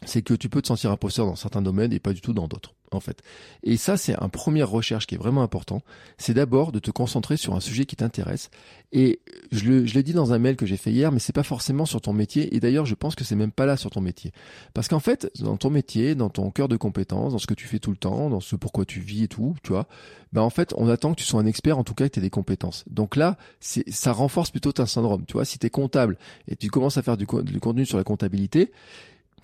c'est 0.04 0.22
que 0.22 0.34
tu 0.34 0.48
peux 0.48 0.62
te 0.62 0.68
sentir 0.68 0.90
imposteur 0.90 1.26
dans 1.26 1.36
certains 1.36 1.62
domaines 1.62 1.92
et 1.92 2.00
pas 2.00 2.12
du 2.12 2.20
tout 2.20 2.32
dans 2.32 2.48
d'autres. 2.48 2.74
En 2.94 3.00
fait. 3.00 3.22
Et 3.62 3.76
ça, 3.76 3.96
c'est 3.96 4.14
un 4.20 4.28
première 4.28 4.70
recherche 4.70 5.06
qui 5.06 5.14
est 5.14 5.18
vraiment 5.18 5.42
important. 5.42 5.82
C'est 6.18 6.34
d'abord 6.34 6.72
de 6.72 6.78
te 6.78 6.90
concentrer 6.90 7.36
sur 7.36 7.54
un 7.54 7.60
sujet 7.60 7.84
qui 7.84 7.96
t'intéresse. 7.96 8.50
Et 8.92 9.20
je 9.50 9.64
le, 9.64 9.86
je 9.86 9.94
l'ai 9.94 10.02
dit 10.02 10.12
dans 10.12 10.32
un 10.32 10.38
mail 10.38 10.56
que 10.56 10.66
j'ai 10.66 10.76
fait 10.76 10.90
hier, 10.90 11.12
mais 11.12 11.18
c'est 11.18 11.32
pas 11.32 11.42
forcément 11.42 11.86
sur 11.86 12.00
ton 12.00 12.12
métier. 12.12 12.54
Et 12.54 12.60
d'ailleurs, 12.60 12.86
je 12.86 12.94
pense 12.94 13.14
que 13.14 13.24
c'est 13.24 13.36
même 13.36 13.52
pas 13.52 13.66
là 13.66 13.76
sur 13.76 13.90
ton 13.90 14.00
métier. 14.00 14.32
Parce 14.74 14.88
qu'en 14.88 15.00
fait, 15.00 15.30
dans 15.40 15.56
ton 15.56 15.70
métier, 15.70 16.14
dans 16.14 16.28
ton 16.28 16.50
cœur 16.50 16.68
de 16.68 16.76
compétences, 16.76 17.32
dans 17.32 17.38
ce 17.38 17.46
que 17.46 17.54
tu 17.54 17.66
fais 17.66 17.78
tout 17.78 17.90
le 17.90 17.96
temps, 17.96 18.28
dans 18.28 18.40
ce 18.40 18.56
pourquoi 18.56 18.84
tu 18.84 19.00
vis 19.00 19.24
et 19.24 19.28
tout, 19.28 19.56
tu 19.62 19.72
vois, 19.72 19.86
ben 20.32 20.42
en 20.42 20.50
fait, 20.50 20.74
on 20.76 20.88
attend 20.88 21.12
que 21.12 21.20
tu 21.20 21.24
sois 21.24 21.40
un 21.40 21.46
expert, 21.46 21.78
en 21.78 21.84
tout 21.84 21.94
cas, 21.94 22.08
que 22.08 22.14
tu 22.14 22.18
aies 22.18 22.22
des 22.22 22.30
compétences. 22.30 22.84
Donc 22.90 23.16
là, 23.16 23.36
c'est, 23.60 23.88
ça 23.90 24.12
renforce 24.12 24.50
plutôt 24.50 24.72
ta 24.72 24.86
syndrome. 24.86 25.24
Tu 25.26 25.34
vois, 25.34 25.44
si 25.44 25.58
tu 25.58 25.66
es 25.66 25.70
comptable 25.70 26.18
et 26.48 26.56
tu 26.56 26.68
commences 26.68 26.96
à 26.96 27.02
faire 27.02 27.16
du 27.16 27.26
contenu 27.26 27.86
sur 27.86 27.98
la 27.98 28.04
comptabilité, 28.04 28.72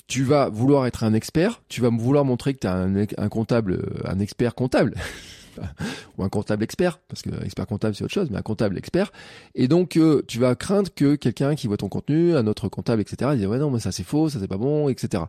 tu 0.08 0.24
vas 0.24 0.48
vouloir 0.48 0.86
être 0.86 1.04
un 1.04 1.14
expert, 1.14 1.62
tu 1.68 1.80
vas 1.80 1.90
vouloir 1.90 2.24
montrer 2.24 2.54
que 2.54 2.60
tu 2.60 2.66
es 2.66 2.70
un, 2.70 2.96
un, 2.96 3.28
comptable, 3.28 3.72
euh, 3.72 4.10
un 4.10 4.18
expert 4.18 4.54
comptable. 4.54 4.94
ou 6.16 6.22
un 6.22 6.28
comptable 6.28 6.62
expert, 6.62 7.00
parce 7.08 7.22
que 7.22 7.30
expert 7.44 7.66
comptable 7.66 7.94
c'est 7.94 8.04
autre 8.04 8.14
chose, 8.14 8.30
mais 8.30 8.38
un 8.38 8.42
comptable 8.42 8.78
expert. 8.78 9.12
Et 9.54 9.66
donc 9.66 9.96
euh, 9.96 10.22
tu 10.28 10.38
vas 10.38 10.54
craindre 10.54 10.88
que 10.94 11.16
quelqu'un 11.16 11.56
qui 11.56 11.66
voit 11.66 11.76
ton 11.76 11.88
contenu, 11.88 12.36
un 12.36 12.46
autre 12.46 12.68
comptable, 12.68 13.02
etc., 13.02 13.32
dise 13.36 13.46
ouais 13.46 13.58
non 13.58 13.70
mais 13.70 13.80
ça 13.80 13.90
c'est 13.90 14.04
faux, 14.04 14.28
ça 14.28 14.38
c'est 14.40 14.48
pas 14.48 14.56
bon, 14.56 14.88
etc. 14.88 15.24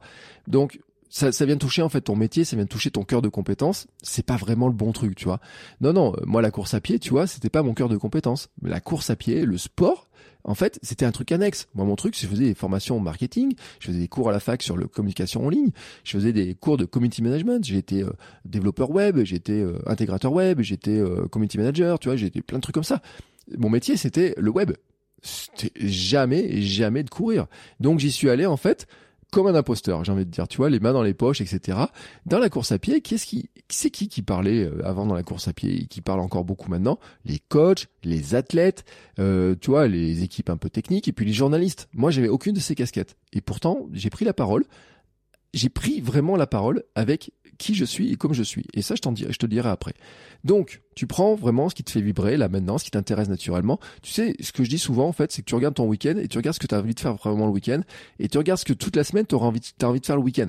Donc 0.48 0.80
ça, 1.10 1.32
ça 1.32 1.46
vient 1.46 1.58
toucher 1.58 1.82
en 1.82 1.90
fait 1.90 2.02
ton 2.02 2.16
métier, 2.16 2.46
ça 2.46 2.56
vient 2.56 2.68
toucher 2.68 2.92
ton 2.92 3.04
cœur 3.04 3.22
de 3.22 3.30
compétence. 3.30 3.88
C'est 4.04 4.26
pas 4.26 4.38
vraiment 4.38 4.68
le 4.68 4.74
bon 4.74 4.92
truc, 4.92 5.16
tu 5.16 5.26
vois. 5.26 5.40
Non, 5.82 5.94
non, 5.94 6.14
euh, 6.14 6.22
moi 6.26 6.42
la 6.42 6.52
course 6.52 6.76
à 6.76 6.82
pied, 6.82 7.00
tu 7.00 7.10
vois, 7.10 7.26
c'était 7.26 7.50
pas 7.50 7.64
mon 7.64 7.74
cœur 7.74 7.90
de 7.90 7.98
compétence. 7.98 8.50
La 8.62 8.80
course 8.80 9.10
à 9.10 9.16
pied, 9.16 9.46
le 9.46 9.58
sport, 9.58 10.09
en 10.44 10.56
fait, 10.56 10.80
c'était 10.82 11.06
un 11.06 11.12
truc 11.12 11.32
annexe. 11.32 11.68
Moi, 11.76 11.86
mon 11.86 11.96
truc, 11.96 12.18
je 12.20 12.26
faisais 12.26 12.46
des 12.46 12.54
formations 12.54 13.00
marketing, 13.00 13.54
je 13.80 13.88
faisais 13.88 14.00
des 14.00 14.08
cours 14.08 14.30
à 14.30 14.32
la 14.32 14.40
fac 14.40 14.64
sur 14.64 14.78
la 14.78 14.88
communication 14.88 15.46
en 15.46 15.50
ligne, 15.50 15.70
je 16.04 16.12
faisais 16.12 16.34
des 16.34 16.56
cours 16.56 16.78
de 16.78 16.86
community 16.86 17.22
management, 17.22 17.64
j'étais 17.64 18.04
euh, 18.04 18.12
développeur 18.46 18.90
web, 18.92 19.20
j'étais 19.24 19.54
euh, 19.54 19.80
intégrateur 19.86 20.32
web, 20.32 20.62
j'étais 20.62 21.02
community 21.32 21.58
manager, 21.58 22.00
tu 22.00 22.10
vois, 22.10 22.16
j'étais 22.16 22.42
plein 22.42 22.58
de 22.58 22.64
trucs 22.64 22.76
comme 22.76 22.84
ça. 22.84 23.02
Mon 23.58 23.70
métier, 23.70 23.98
c'était 23.98 24.34
le 24.38 24.52
web. 24.52 24.72
C'était 25.22 25.72
jamais, 25.76 26.62
jamais 26.62 27.04
de 27.04 27.10
courir. 27.10 27.48
Donc, 27.80 28.00
j'y 28.00 28.12
suis 28.12 28.30
allé, 28.30 28.46
en 28.46 28.58
fait, 28.58 28.88
comme 29.32 29.48
un 29.48 29.56
imposteur, 29.56 30.04
j'ai 30.04 30.12
envie 30.12 30.26
de 30.26 30.32
dire, 30.32 30.48
tu 30.48 30.58
vois, 30.58 30.70
les 30.70 30.80
mains 30.80 30.94
dans 30.94 31.04
les 31.04 31.14
poches, 31.14 31.42
etc. 31.42 31.78
Dans 32.26 32.40
la 32.40 32.50
course 32.50 32.72
à 32.72 32.80
pied, 32.80 33.02
qu'est-ce 33.02 33.26
qui, 33.26 33.50
c'est 33.70 33.90
qui 33.90 34.08
qui 34.08 34.22
parlait 34.22 34.64
euh, 34.64 34.86
avant 34.86 35.06
dans 35.06 35.16
la 35.16 35.24
course 35.24 35.48
à 35.48 35.54
pied 35.54 35.84
et 35.84 35.86
qui 35.86 36.02
parle 36.02 36.20
encore 36.20 36.46
beaucoup 36.46 36.70
maintenant? 36.70 37.00
Les 37.26 37.40
coachs, 37.40 37.88
les 38.04 38.36
athlètes, 38.36 38.86
euh, 39.20 39.56
tu 39.60 39.72
vois, 39.72 39.88
les 39.88 40.24
équipes 40.24 40.50
un 40.50 40.58
peu 40.58 40.70
techniques 40.70 41.08
et 41.08 41.12
puis 41.12 41.26
les 41.26 41.34
journalistes. 41.34 41.90
Moi, 41.94 42.12
j'avais 42.12 42.30
aucune 42.30 42.54
de 42.54 42.60
ces 42.60 42.76
casquettes. 42.76 43.16
Et 43.34 43.42
pourtant, 43.42 43.88
j'ai 43.94 44.10
pris 44.10 44.26
la 44.26 44.34
parole. 44.34 44.66
J'ai 45.54 45.70
pris 45.70 46.02
vraiment 46.02 46.36
la 46.36 46.48
parole 46.48 46.84
avec 46.96 47.32
qui 47.60 47.76
je 47.76 47.86
suis 47.86 48.12
et 48.12 48.16
comme 48.16 48.34
je 48.34 48.42
suis. 48.42 48.66
Et 48.74 48.82
ça, 48.82 48.96
je, 48.96 49.10
dirai, 49.12 49.32
je 49.32 49.38
te 49.38 49.46
le 49.46 49.52
dirai 49.52 49.70
après. 49.70 49.94
Donc, 50.44 50.82
tu 50.96 51.06
prends 51.06 51.36
vraiment 51.36 51.70
ce 51.70 51.76
qui 51.76 51.84
te 51.84 51.92
fait 51.92 52.02
vibrer 52.02 52.38
là 52.38 52.50
maintenant, 52.50 52.80
ce 52.80 52.86
qui 52.86 52.92
t'intéresse 52.92 53.30
naturellement. 53.30 53.80
Tu 54.02 54.12
sais, 54.12 54.36
ce 54.40 54.52
que 54.52 54.64
je 54.64 54.70
dis 54.70 54.80
souvent 54.80 55.08
en 55.08 55.14
fait, 55.14 55.32
c'est 55.32 55.44
que 55.44 55.48
tu 55.48 55.54
regardes 55.54 55.76
ton 55.76 55.86
week-end 55.86 56.16
et 56.18 56.28
tu 56.28 56.38
regardes 56.38 56.56
ce 56.56 56.60
que 56.60 56.68
tu 56.68 56.74
as 56.74 56.80
envie 56.80 56.96
de 56.96 57.00
faire 57.00 57.14
vraiment 57.14 57.46
le 57.46 57.52
week-end 57.52 57.82
et 58.18 58.28
tu 58.28 58.38
regardes 58.40 58.60
ce 58.60 58.66
que 58.66 58.74
toute 58.74 58.96
la 58.96 59.04
semaine 59.04 59.28
tu 59.28 59.36
as 59.36 59.38
envie 59.38 60.00
de 60.00 60.06
faire 60.06 60.16
le 60.16 60.24
week-end. 60.24 60.48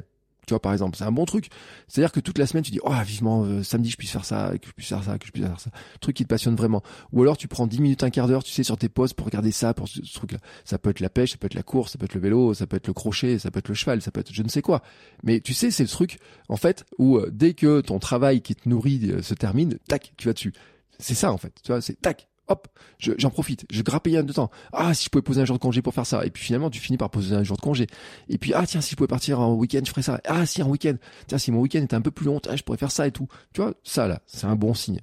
Tu 0.51 0.55
vois, 0.55 0.61
par 0.61 0.73
exemple, 0.73 0.97
c'est 0.99 1.05
un 1.05 1.13
bon 1.13 1.27
truc. 1.27 1.49
C'est-à-dire 1.87 2.11
que 2.11 2.19
toute 2.19 2.37
la 2.37 2.45
semaine, 2.45 2.65
tu 2.65 2.73
dis, 2.73 2.81
oh, 2.83 2.93
vivement, 3.07 3.45
euh, 3.45 3.63
samedi, 3.63 3.89
je 3.89 3.97
puisse 3.97 4.11
faire 4.11 4.25
ça, 4.25 4.51
que 4.61 4.67
je 4.67 4.73
puisse 4.73 4.89
faire 4.89 5.05
ça, 5.05 5.17
que 5.17 5.25
je 5.25 5.31
puisse 5.31 5.47
faire 5.47 5.61
ça. 5.61 5.71
Truc 6.01 6.17
qui 6.17 6.25
te 6.25 6.29
passionne 6.29 6.57
vraiment. 6.57 6.83
Ou 7.13 7.23
alors, 7.23 7.37
tu 7.37 7.47
prends 7.47 7.69
10 7.69 7.81
minutes, 7.81 8.03
un 8.03 8.11
quart 8.11 8.27
d'heure, 8.27 8.43
tu 8.43 8.51
sais, 8.51 8.65
sur 8.65 8.77
tes 8.77 8.89
postes 8.89 9.15
pour 9.15 9.27
regarder 9.27 9.53
ça, 9.53 9.75
pour 9.75 9.87
ce, 9.87 10.01
truc-là. 10.13 10.39
Ça 10.65 10.77
peut 10.77 10.91
être 10.91 10.99
la 10.99 11.09
pêche, 11.09 11.31
ça 11.31 11.37
peut 11.37 11.47
être 11.47 11.55
la 11.55 11.63
course, 11.63 11.93
ça 11.93 11.99
peut 11.99 12.07
être 12.07 12.15
le 12.15 12.21
vélo, 12.21 12.53
ça 12.53 12.67
peut 12.67 12.79
être 12.79 12.89
le 12.89 12.93
crochet, 12.93 13.39
ça 13.39 13.53
peut 13.53 13.61
être 13.61 13.69
le 13.69 13.75
cheval, 13.77 14.03
ça 14.03 14.11
peut 14.11 14.19
être 14.19 14.35
je 14.35 14.43
ne 14.43 14.49
sais 14.49 14.61
quoi. 14.61 14.83
Mais 15.23 15.39
tu 15.39 15.55
sais, 15.55 15.71
c'est 15.71 15.85
le 15.85 15.89
truc, 15.89 16.19
en 16.49 16.57
fait, 16.57 16.85
où 16.99 17.19
euh, 17.19 17.31
dès 17.33 17.55
que 17.55 17.81
ton 17.81 18.01
travail 18.01 18.41
qui 18.41 18.57
te 18.57 18.69
nourrit 18.69 19.09
euh, 19.09 19.23
se 19.23 19.35
termine, 19.35 19.79
tac, 19.87 20.15
tu 20.17 20.27
vas 20.27 20.33
dessus. 20.33 20.53
C'est 20.99 21.15
ça, 21.15 21.33
en 21.33 21.39
fait. 21.39 21.55
Tu 21.63 21.71
vois, 21.71 21.81
c'est 21.81 22.01
tac, 22.01 22.29
hop, 22.51 22.69
j'en 22.99 23.31
profite, 23.31 23.65
je 23.71 23.83
grappille 23.83 24.17
un 24.17 24.23
de 24.23 24.33
temps. 24.33 24.51
Ah, 24.73 24.93
si 24.93 25.05
je 25.05 25.11
pouvais 25.11 25.23
poser 25.23 25.41
un 25.41 25.45
jour 25.45 25.57
de 25.57 25.63
congé 25.63 25.81
pour 25.81 25.95
faire 25.95 26.07
ça. 26.07 26.27
Et 26.27 26.31
puis 26.31 26.43
finalement, 26.43 26.69
tu 26.69 26.81
finis 26.81 26.99
par 26.99 27.11
poser 27.11 27.35
un 27.35 27.43
jour 27.43 27.57
de 27.57 27.63
congé. 27.63 27.87
Et 28.29 28.39
puis, 28.39 28.53
ah, 28.55 28.67
tiens, 28.67 28.81
si 28.81 28.91
je 28.91 28.97
pouvais 28.97 29.09
partir 29.09 29.41
en 29.41 29.55
week-end, 29.55 29.81
je 29.85 29.91
ferais 29.91 30.03
ça. 30.03 30.21
Ah, 30.27 30.45
si, 30.45 30.63
en 30.63 30.69
week-end. 30.69 30.97
Tiens, 31.27 31.39
si 31.39 31.53
mon 31.53 31.61
week-end 31.61 31.83
était 31.83 31.95
un 31.95 32.01
peu 32.01 32.11
plus 32.11 32.27
long, 32.27 32.41
je 32.55 32.63
pourrais 32.63 32.79
faire 32.79 32.93
ça 32.93 33.07
et 33.07 33.13
tout. 33.13 33.29
Tu 33.53 33.63
vois, 33.63 33.75
ça, 33.85 34.09
là, 34.09 34.21
c'est 34.27 34.47
un 34.47 34.57
bon 34.57 34.75
signe. 34.75 35.01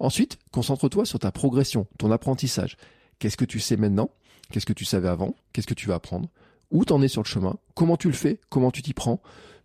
Ensuite, 0.00 0.38
concentre-toi 0.52 1.04
sur 1.04 1.18
ta 1.18 1.32
progression, 1.32 1.86
ton 1.98 2.10
apprentissage. 2.10 2.76
Qu'est-ce 3.18 3.36
que 3.36 3.44
tu 3.44 3.60
sais 3.60 3.76
maintenant? 3.76 4.10
Qu'est-ce 4.50 4.66
que 4.66 4.72
tu 4.72 4.84
savais 4.84 5.08
avant? 5.08 5.34
Qu'est-ce 5.52 5.66
que 5.66 5.74
tu 5.74 5.88
vas 5.88 5.94
apprendre? 5.94 6.28
Où 6.70 6.84
t'en 6.84 7.02
es 7.02 7.08
sur 7.08 7.22
le 7.22 7.28
chemin? 7.28 7.56
Comment 7.74 7.96
tu 7.96 8.08
le 8.08 8.14
fais? 8.14 8.40
Comment 8.48 8.70
tu 8.70 8.82
t'y 8.82 8.92
prends? 8.92 9.20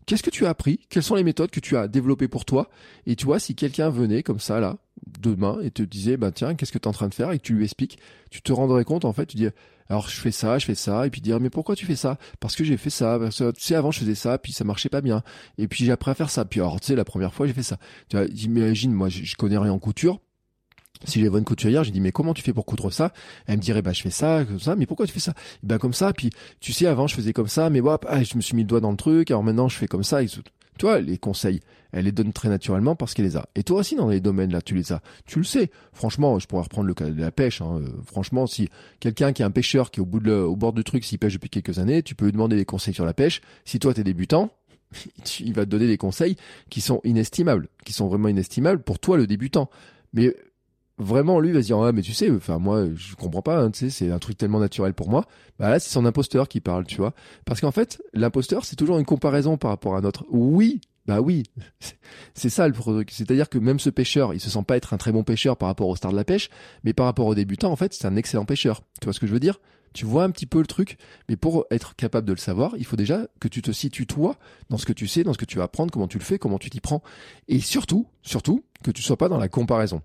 Qu'est-ce 0.06 0.24
que 0.24 0.30
tu 0.30 0.46
as 0.46 0.50
appris? 0.50 0.80
Quelles 0.90 1.04
sont 1.04 1.16
les 1.16 1.24
méthodes 1.24 1.52
que 1.52 1.60
tu 1.60 1.78
as 1.78 1.88
développées 1.88 2.28
pour 2.28 2.46
toi? 2.46 2.70
Et 3.06 3.16
tu 3.16 3.26
vois, 3.26 3.40
si 3.40 3.56
quelqu'un 3.56 3.90
venait 3.90 4.24
comme 4.24 4.40
ça, 4.40 4.60
là, 4.60 4.78
demain, 5.20 5.60
et 5.62 5.72
te 5.72 5.84
disait, 5.84 6.18
bah 6.18 6.32
tiens, 6.32 6.56
qu'est-ce 6.56 6.72
que 6.72 6.78
tu 6.78 6.84
es 6.84 6.88
en 6.88 6.94
train 6.94 7.08
de 7.10 7.14
faire? 7.14 7.32
Et 7.32 7.40
que 7.40 7.44
tu 7.44 7.54
lui 7.54 7.64
expliques, 7.64 8.00
tu 8.30 8.42
te 8.42 8.52
rendrais 8.52 8.84
compte, 8.84 9.06
en 9.06 9.14
fait, 9.14 9.26
tu 9.26 9.38
dis, 9.38 9.48
alors 9.90 10.10
je 10.10 10.20
fais 10.20 10.32
ça, 10.32 10.58
je 10.60 10.66
fais 10.66 10.76
ça, 10.76 11.06
et 11.06 11.10
puis 11.10 11.22
dire, 11.22 11.40
mais 11.40 11.50
pourquoi 11.50 11.76
tu 11.76 11.86
fais 11.86 11.96
ça? 11.96 12.18
Parce 12.40 12.56
que 12.56 12.64
j'ai 12.64 12.78
fait 12.78 12.90
ça, 12.90 13.20
tu 13.30 13.44
sais, 13.58 13.76
avant 13.76 13.92
je 13.92 14.00
faisais 14.00 14.16
ça, 14.16 14.38
puis 14.38 14.54
ça 14.54 14.64
marchait 14.64 14.90
pas 14.90 15.02
bien. 15.02 15.24
Et 15.58 15.68
puis 15.68 15.86
j'ai 15.86 15.92
appris 15.92 16.12
à 16.12 16.16
faire 16.16 16.30
ça. 16.30 16.46
Puis 16.46 16.60
alors, 16.60 16.80
tu 16.80 16.88
sais, 16.88 16.96
la 16.96 17.06
première 17.06 17.34
fois, 17.34 17.48
j'ai 17.48 17.54
fait 17.54 17.64
ça. 17.64 17.78
Tu 18.10 18.18
vois, 18.18 18.26
imagine, 18.28 18.94
moi, 18.94 19.10
je 19.10 19.36
connais 19.36 19.58
rien 19.58 19.72
en 19.72 19.80
couture, 19.80 20.22
si 21.06 21.22
j'avais 21.22 21.38
une 21.38 21.44
couturière, 21.44 21.84
j'ai 21.84 21.92
dit 21.92 22.02
mais 22.02 22.12
comment 22.12 22.34
tu 22.34 22.42
fais 22.42 22.54
pour 22.54 22.66
coudre 22.66 22.92
ça? 22.92 23.12
Elle 23.48 23.58
me 23.58 23.62
dirait 23.62 23.82
bah 23.82 23.94
je 23.94 24.02
fais 24.02 24.10
ça 24.10 24.46
comme 24.46 24.60
ça, 24.60 24.76
mais 24.76 24.86
pourquoi 24.86 25.06
tu 25.06 25.14
fais 25.14 25.20
ça? 25.20 25.34
Bah 25.62 25.78
comme 25.78 25.94
ça. 25.94 26.14
Puis 26.14 26.30
tu 26.60 26.72
sais 26.72 26.88
avant 26.88 27.08
je 27.08 27.16
faisais 27.16 27.34
comme 27.34 27.48
ça, 27.48 27.70
mais 27.70 27.82
hop, 27.82 28.06
ah, 28.10 28.24
je 28.24 28.36
me 28.36 28.42
suis 28.42 28.56
mis 28.56 28.64
le 28.64 28.68
doigt 28.68 28.80
dans 28.80 28.92
le 28.92 28.98
truc. 28.98 29.32
Alors 29.32 29.44
maintenant 29.44 29.68
je 29.68 29.78
fais 29.78 29.88
comme 29.88 30.04
ça. 30.04 30.24
Et. 30.24 30.28
Tu 30.78 30.86
vois 30.86 31.00
les 31.00 31.18
conseils, 31.18 31.60
elle 31.92 32.06
les 32.06 32.12
donne 32.12 32.34
très 32.34 32.50
naturellement 32.50 32.96
parce 32.96 33.14
qu'elle 33.14 33.26
les 33.26 33.38
a. 33.38 33.48
Et 33.56 33.64
toi 33.64 33.80
aussi 33.80 33.96
dans 33.96 34.08
les 34.08 34.20
domaines 34.20 34.52
là, 34.52 34.62
tu 34.62 34.76
les 34.76 34.92
as. 34.92 35.02
Tu 35.26 35.40
le 35.40 35.46
sais. 35.46 35.70
Franchement, 35.92 36.40
je 36.40 36.48
pourrais 36.48 36.64
reprendre 36.64 36.88
le 36.88 36.94
cas 36.94 37.10
de 37.10 37.20
la 37.20 37.32
pêche. 37.32 37.62
Hein. 37.62 37.80
Euh, 37.82 37.88
franchement, 38.06 38.48
si 38.48 38.70
quelqu'un 39.00 39.34
qui 39.34 39.44
est 39.44 39.46
un 39.46 39.52
pêcheur 39.52 39.92
qui 39.92 40.00
est 40.00 40.02
au 40.02 40.06
bout 40.06 40.20
de 40.20 40.32
au 40.32 40.56
bord 40.56 40.74
du 40.74 40.84
truc, 40.84 41.04
s'il 41.04 41.20
pêche 41.20 41.34
depuis 41.34 41.50
quelques 41.50 41.78
années, 41.78 42.02
tu 42.02 42.16
peux 42.16 42.26
lui 42.26 42.32
demander 42.32 42.56
des 42.56 42.66
conseils 42.66 42.94
sur 42.94 43.06
la 43.06 43.14
pêche. 43.14 43.42
Si 43.66 43.78
toi 43.80 43.94
t'es 43.94 44.04
débutant, 44.04 44.50
il 45.40 45.54
va 45.54 45.66
te 45.66 45.70
donner 45.70 45.88
des 45.88 45.98
conseils 45.98 46.38
qui 46.70 46.82
sont 46.82 47.02
inestimables, 47.04 47.68
qui 47.86 47.94
sont 47.94 48.08
vraiment 48.08 48.30
inestimables 48.30 48.82
pour 48.82 49.00
toi 49.00 49.18
le 49.18 49.28
débutant. 49.28 49.70
Mais 50.14 50.36
vraiment 50.98 51.40
lui 51.40 51.52
va 51.52 51.62
se 51.62 51.68
dire 51.68 51.78
ah 51.80 51.92
mais 51.92 52.02
tu 52.02 52.14
sais 52.14 52.30
enfin 52.30 52.60
moi 52.60 52.86
je 52.96 53.16
comprends 53.16 53.42
pas 53.42 53.60
hein, 53.60 53.72
tu 53.72 53.80
sais 53.80 53.90
c'est 53.90 54.12
un 54.12 54.20
truc 54.20 54.38
tellement 54.38 54.60
naturel 54.60 54.94
pour 54.94 55.10
moi. 55.10 55.26
Bah 55.60 55.70
là 55.70 55.80
c'est 55.80 55.90
son 55.90 56.06
imposteur 56.06 56.48
qui 56.48 56.60
parle 56.60 56.86
tu 56.86 56.98
vois. 56.98 57.14
Parce 57.46 57.62
qu'en 57.62 57.72
fait 57.72 58.02
l'imposteur 58.14 58.66
c'est 58.66 58.76
toujours 58.76 59.00
une 59.00 59.06
comparaison 59.06 59.58
par 59.58 59.72
rapport 59.72 59.96
à 59.96 60.02
notre 60.02 60.26
oui 60.30 60.82
bah 61.06 61.20
oui 61.20 61.44
c'est 62.34 62.50
ça 62.50 62.68
le 62.68 62.74
truc 62.74 63.12
c'est-à-dire 63.12 63.50
que 63.50 63.58
même 63.58 63.80
ce 63.80 63.90
pêcheur 63.90 64.34
il 64.34 64.40
se 64.40 64.50
sent 64.50 64.64
pas 64.66 64.78
être 64.78 64.94
un 64.94 64.98
très 64.98 65.12
bon 65.12 65.24
pêcheur 65.24 65.58
par 65.58 65.68
rapport 65.68 65.88
au 65.88 65.96
star 65.96 66.12
de 66.12 66.18
la 66.18 66.24
pêche 66.24 66.50
mais 66.84 66.94
par 66.94 67.06
rapport 67.06 67.26
au 67.26 67.36
débutant 67.36 67.72
en 67.72 67.76
fait 67.76 67.94
c'est 67.94 68.06
un 68.06 68.16
excellent 68.16 68.46
pêcheur. 68.46 68.82
Tu 69.02 69.06
vois 69.06 69.14
ce 69.14 69.20
que 69.20 69.28
je 69.28 69.34
veux 69.34 69.40
dire? 69.40 69.60
Tu 69.94 70.06
vois 70.06 70.24
un 70.24 70.32
petit 70.32 70.48
peu 70.48 70.60
le 70.60 70.66
truc, 70.66 70.98
mais 71.30 71.36
pour 71.36 71.68
être 71.70 71.96
capable 71.96 72.28
de 72.28 72.34
le 72.34 72.40
savoir, 72.40 72.74
il 72.78 72.86
faut 72.86 72.96
déjà 72.96 73.28
que 73.40 73.48
tu 73.48 73.62
te 73.62 73.72
situes 73.72 74.08
toi 74.08 74.38
dans 74.70 74.80
ce 74.80 74.88
que 74.88 74.94
tu 74.94 75.08
sais, 75.08 75.24
dans 75.24 75.34
ce 75.34 75.38
que 75.38 75.46
tu 75.46 75.60
vas 75.60 75.66
apprendre, 75.66 75.92
comment 75.92 76.08
tu 76.08 76.18
le 76.18 76.24
fais, 76.24 76.40
comment 76.40 76.58
tu 76.58 76.72
t'y 76.72 76.80
prends, 76.80 77.04
et 77.48 77.60
surtout, 77.60 78.08
surtout, 78.24 78.64
que 78.84 78.90
tu 78.90 79.04
sois 79.04 79.18
pas 79.18 79.30
dans 79.30 79.38
la 79.38 79.50
comparaison 79.50 80.02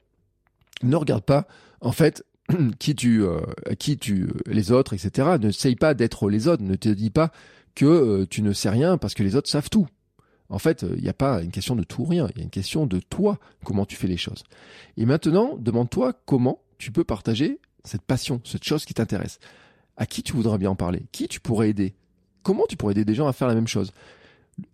ne 0.82 0.96
regarde 0.96 1.24
pas, 1.24 1.46
en 1.80 1.92
fait, 1.92 2.24
qui 2.78 2.94
tu, 2.94 3.22
euh, 3.22 3.40
qui 3.78 3.98
tu, 3.98 4.24
euh, 4.24 4.28
les 4.46 4.72
autres, 4.72 4.94
etc. 4.94 5.36
Ne 5.40 5.48
essaye 5.48 5.76
pas 5.76 5.94
d'être 5.94 6.30
les 6.30 6.48
autres. 6.48 6.62
Ne 6.62 6.76
te 6.76 6.88
dis 6.88 7.10
pas 7.10 7.30
que 7.74 7.84
euh, 7.84 8.26
tu 8.28 8.42
ne 8.42 8.52
sais 8.52 8.70
rien 8.70 8.98
parce 8.98 9.14
que 9.14 9.22
les 9.22 9.36
autres 9.36 9.48
savent 9.48 9.70
tout. 9.70 9.86
En 10.50 10.58
fait, 10.58 10.84
il 10.96 11.02
n'y 11.02 11.10
a 11.10 11.14
pas 11.14 11.42
une 11.42 11.50
question 11.50 11.76
de 11.76 11.84
tout 11.84 12.02
ou 12.02 12.06
rien. 12.06 12.26
Il 12.30 12.38
y 12.38 12.40
a 12.40 12.44
une 12.44 12.50
question 12.50 12.86
de 12.86 13.00
toi, 13.00 13.38
comment 13.64 13.84
tu 13.84 13.96
fais 13.96 14.06
les 14.06 14.16
choses. 14.16 14.44
Et 14.96 15.04
maintenant, 15.04 15.56
demande-toi 15.58 16.14
comment 16.24 16.62
tu 16.78 16.90
peux 16.90 17.04
partager 17.04 17.60
cette 17.84 18.02
passion, 18.02 18.40
cette 18.44 18.64
chose 18.64 18.86
qui 18.86 18.94
t'intéresse. 18.94 19.40
À 19.98 20.06
qui 20.06 20.22
tu 20.22 20.32
voudrais 20.32 20.56
bien 20.56 20.70
en 20.70 20.74
parler? 20.74 21.02
Qui 21.12 21.28
tu 21.28 21.40
pourrais 21.40 21.68
aider? 21.68 21.94
Comment 22.42 22.64
tu 22.66 22.76
pourrais 22.76 22.92
aider 22.92 23.04
des 23.04 23.14
gens 23.14 23.26
à 23.26 23.34
faire 23.34 23.48
la 23.48 23.54
même 23.54 23.68
chose? 23.68 23.92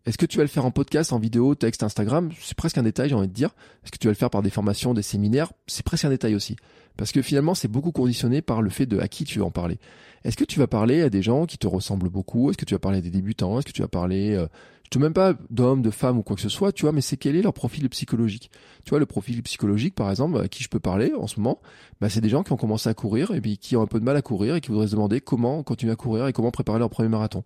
Est-ce 0.06 0.18
que 0.18 0.26
tu 0.26 0.38
vas 0.38 0.44
le 0.44 0.48
faire 0.48 0.64
en 0.64 0.70
podcast, 0.70 1.12
en 1.12 1.18
vidéo, 1.18 1.54
texte, 1.54 1.82
Instagram? 1.82 2.30
C'est 2.40 2.56
presque 2.56 2.78
un 2.78 2.82
détail, 2.82 3.08
j'ai 3.08 3.14
envie 3.14 3.28
de 3.28 3.32
dire. 3.32 3.54
Est-ce 3.82 3.92
que 3.92 3.98
tu 3.98 4.06
vas 4.06 4.12
le 4.12 4.16
faire 4.16 4.30
par 4.30 4.42
des 4.42 4.50
formations, 4.50 4.94
des 4.94 5.02
séminaires? 5.02 5.52
C'est 5.66 5.84
presque 5.84 6.04
un 6.04 6.10
détail 6.10 6.34
aussi. 6.34 6.56
Parce 6.96 7.12
que 7.12 7.22
finalement, 7.22 7.54
c'est 7.54 7.68
beaucoup 7.68 7.92
conditionné 7.92 8.42
par 8.42 8.62
le 8.62 8.70
fait 8.70 8.86
de 8.86 8.98
à 8.98 9.08
qui 9.08 9.24
tu 9.24 9.40
vas 9.40 9.46
en 9.46 9.50
parler. 9.50 9.78
Est-ce 10.24 10.36
que 10.36 10.44
tu 10.44 10.58
vas 10.58 10.66
parler 10.66 11.02
à 11.02 11.10
des 11.10 11.22
gens 11.22 11.46
qui 11.46 11.58
te 11.58 11.66
ressemblent 11.66 12.08
beaucoup? 12.08 12.50
Est-ce 12.50 12.58
que 12.58 12.64
tu 12.64 12.74
vas 12.74 12.78
parler 12.78 12.98
à 12.98 13.02
des 13.02 13.10
débutants? 13.10 13.58
Est-ce 13.58 13.66
que 13.66 13.72
tu 13.72 13.82
vas 13.82 13.88
parler 13.88 14.34
euh, 14.34 14.46
te 14.90 14.98
même 14.98 15.12
pas 15.12 15.34
d'hommes, 15.50 15.82
de 15.82 15.90
femmes 15.90 16.18
ou 16.18 16.22
quoi 16.22 16.36
que 16.36 16.42
ce 16.42 16.48
soit, 16.48 16.72
tu 16.72 16.82
vois, 16.82 16.92
mais 16.92 17.00
c'est 17.00 17.16
quel 17.16 17.36
est 17.36 17.42
leur 17.42 17.52
profil 17.52 17.88
psychologique? 17.88 18.50
Tu 18.84 18.90
vois, 18.90 18.98
le 18.98 19.06
profil 19.06 19.42
psychologique, 19.42 19.94
par 19.94 20.10
exemple, 20.10 20.38
à 20.38 20.48
qui 20.48 20.62
je 20.62 20.68
peux 20.68 20.80
parler 20.80 21.12
en 21.18 21.26
ce 21.26 21.40
moment, 21.40 21.60
bah, 22.00 22.08
c'est 22.08 22.20
des 22.20 22.28
gens 22.28 22.42
qui 22.42 22.52
ont 22.52 22.56
commencé 22.56 22.88
à 22.88 22.94
courir 22.94 23.32
et 23.32 23.40
puis 23.40 23.58
qui 23.58 23.76
ont 23.76 23.82
un 23.82 23.86
peu 23.86 23.98
de 23.98 24.04
mal 24.04 24.16
à 24.16 24.22
courir 24.22 24.54
et 24.56 24.60
qui 24.60 24.70
voudraient 24.70 24.86
se 24.86 24.92
demander 24.92 25.20
comment 25.20 25.62
continuer 25.62 25.92
à 25.92 25.96
courir 25.96 26.26
et 26.26 26.32
comment 26.32 26.50
préparer 26.50 26.78
leur 26.78 26.90
premier 26.90 27.08
marathon. 27.08 27.42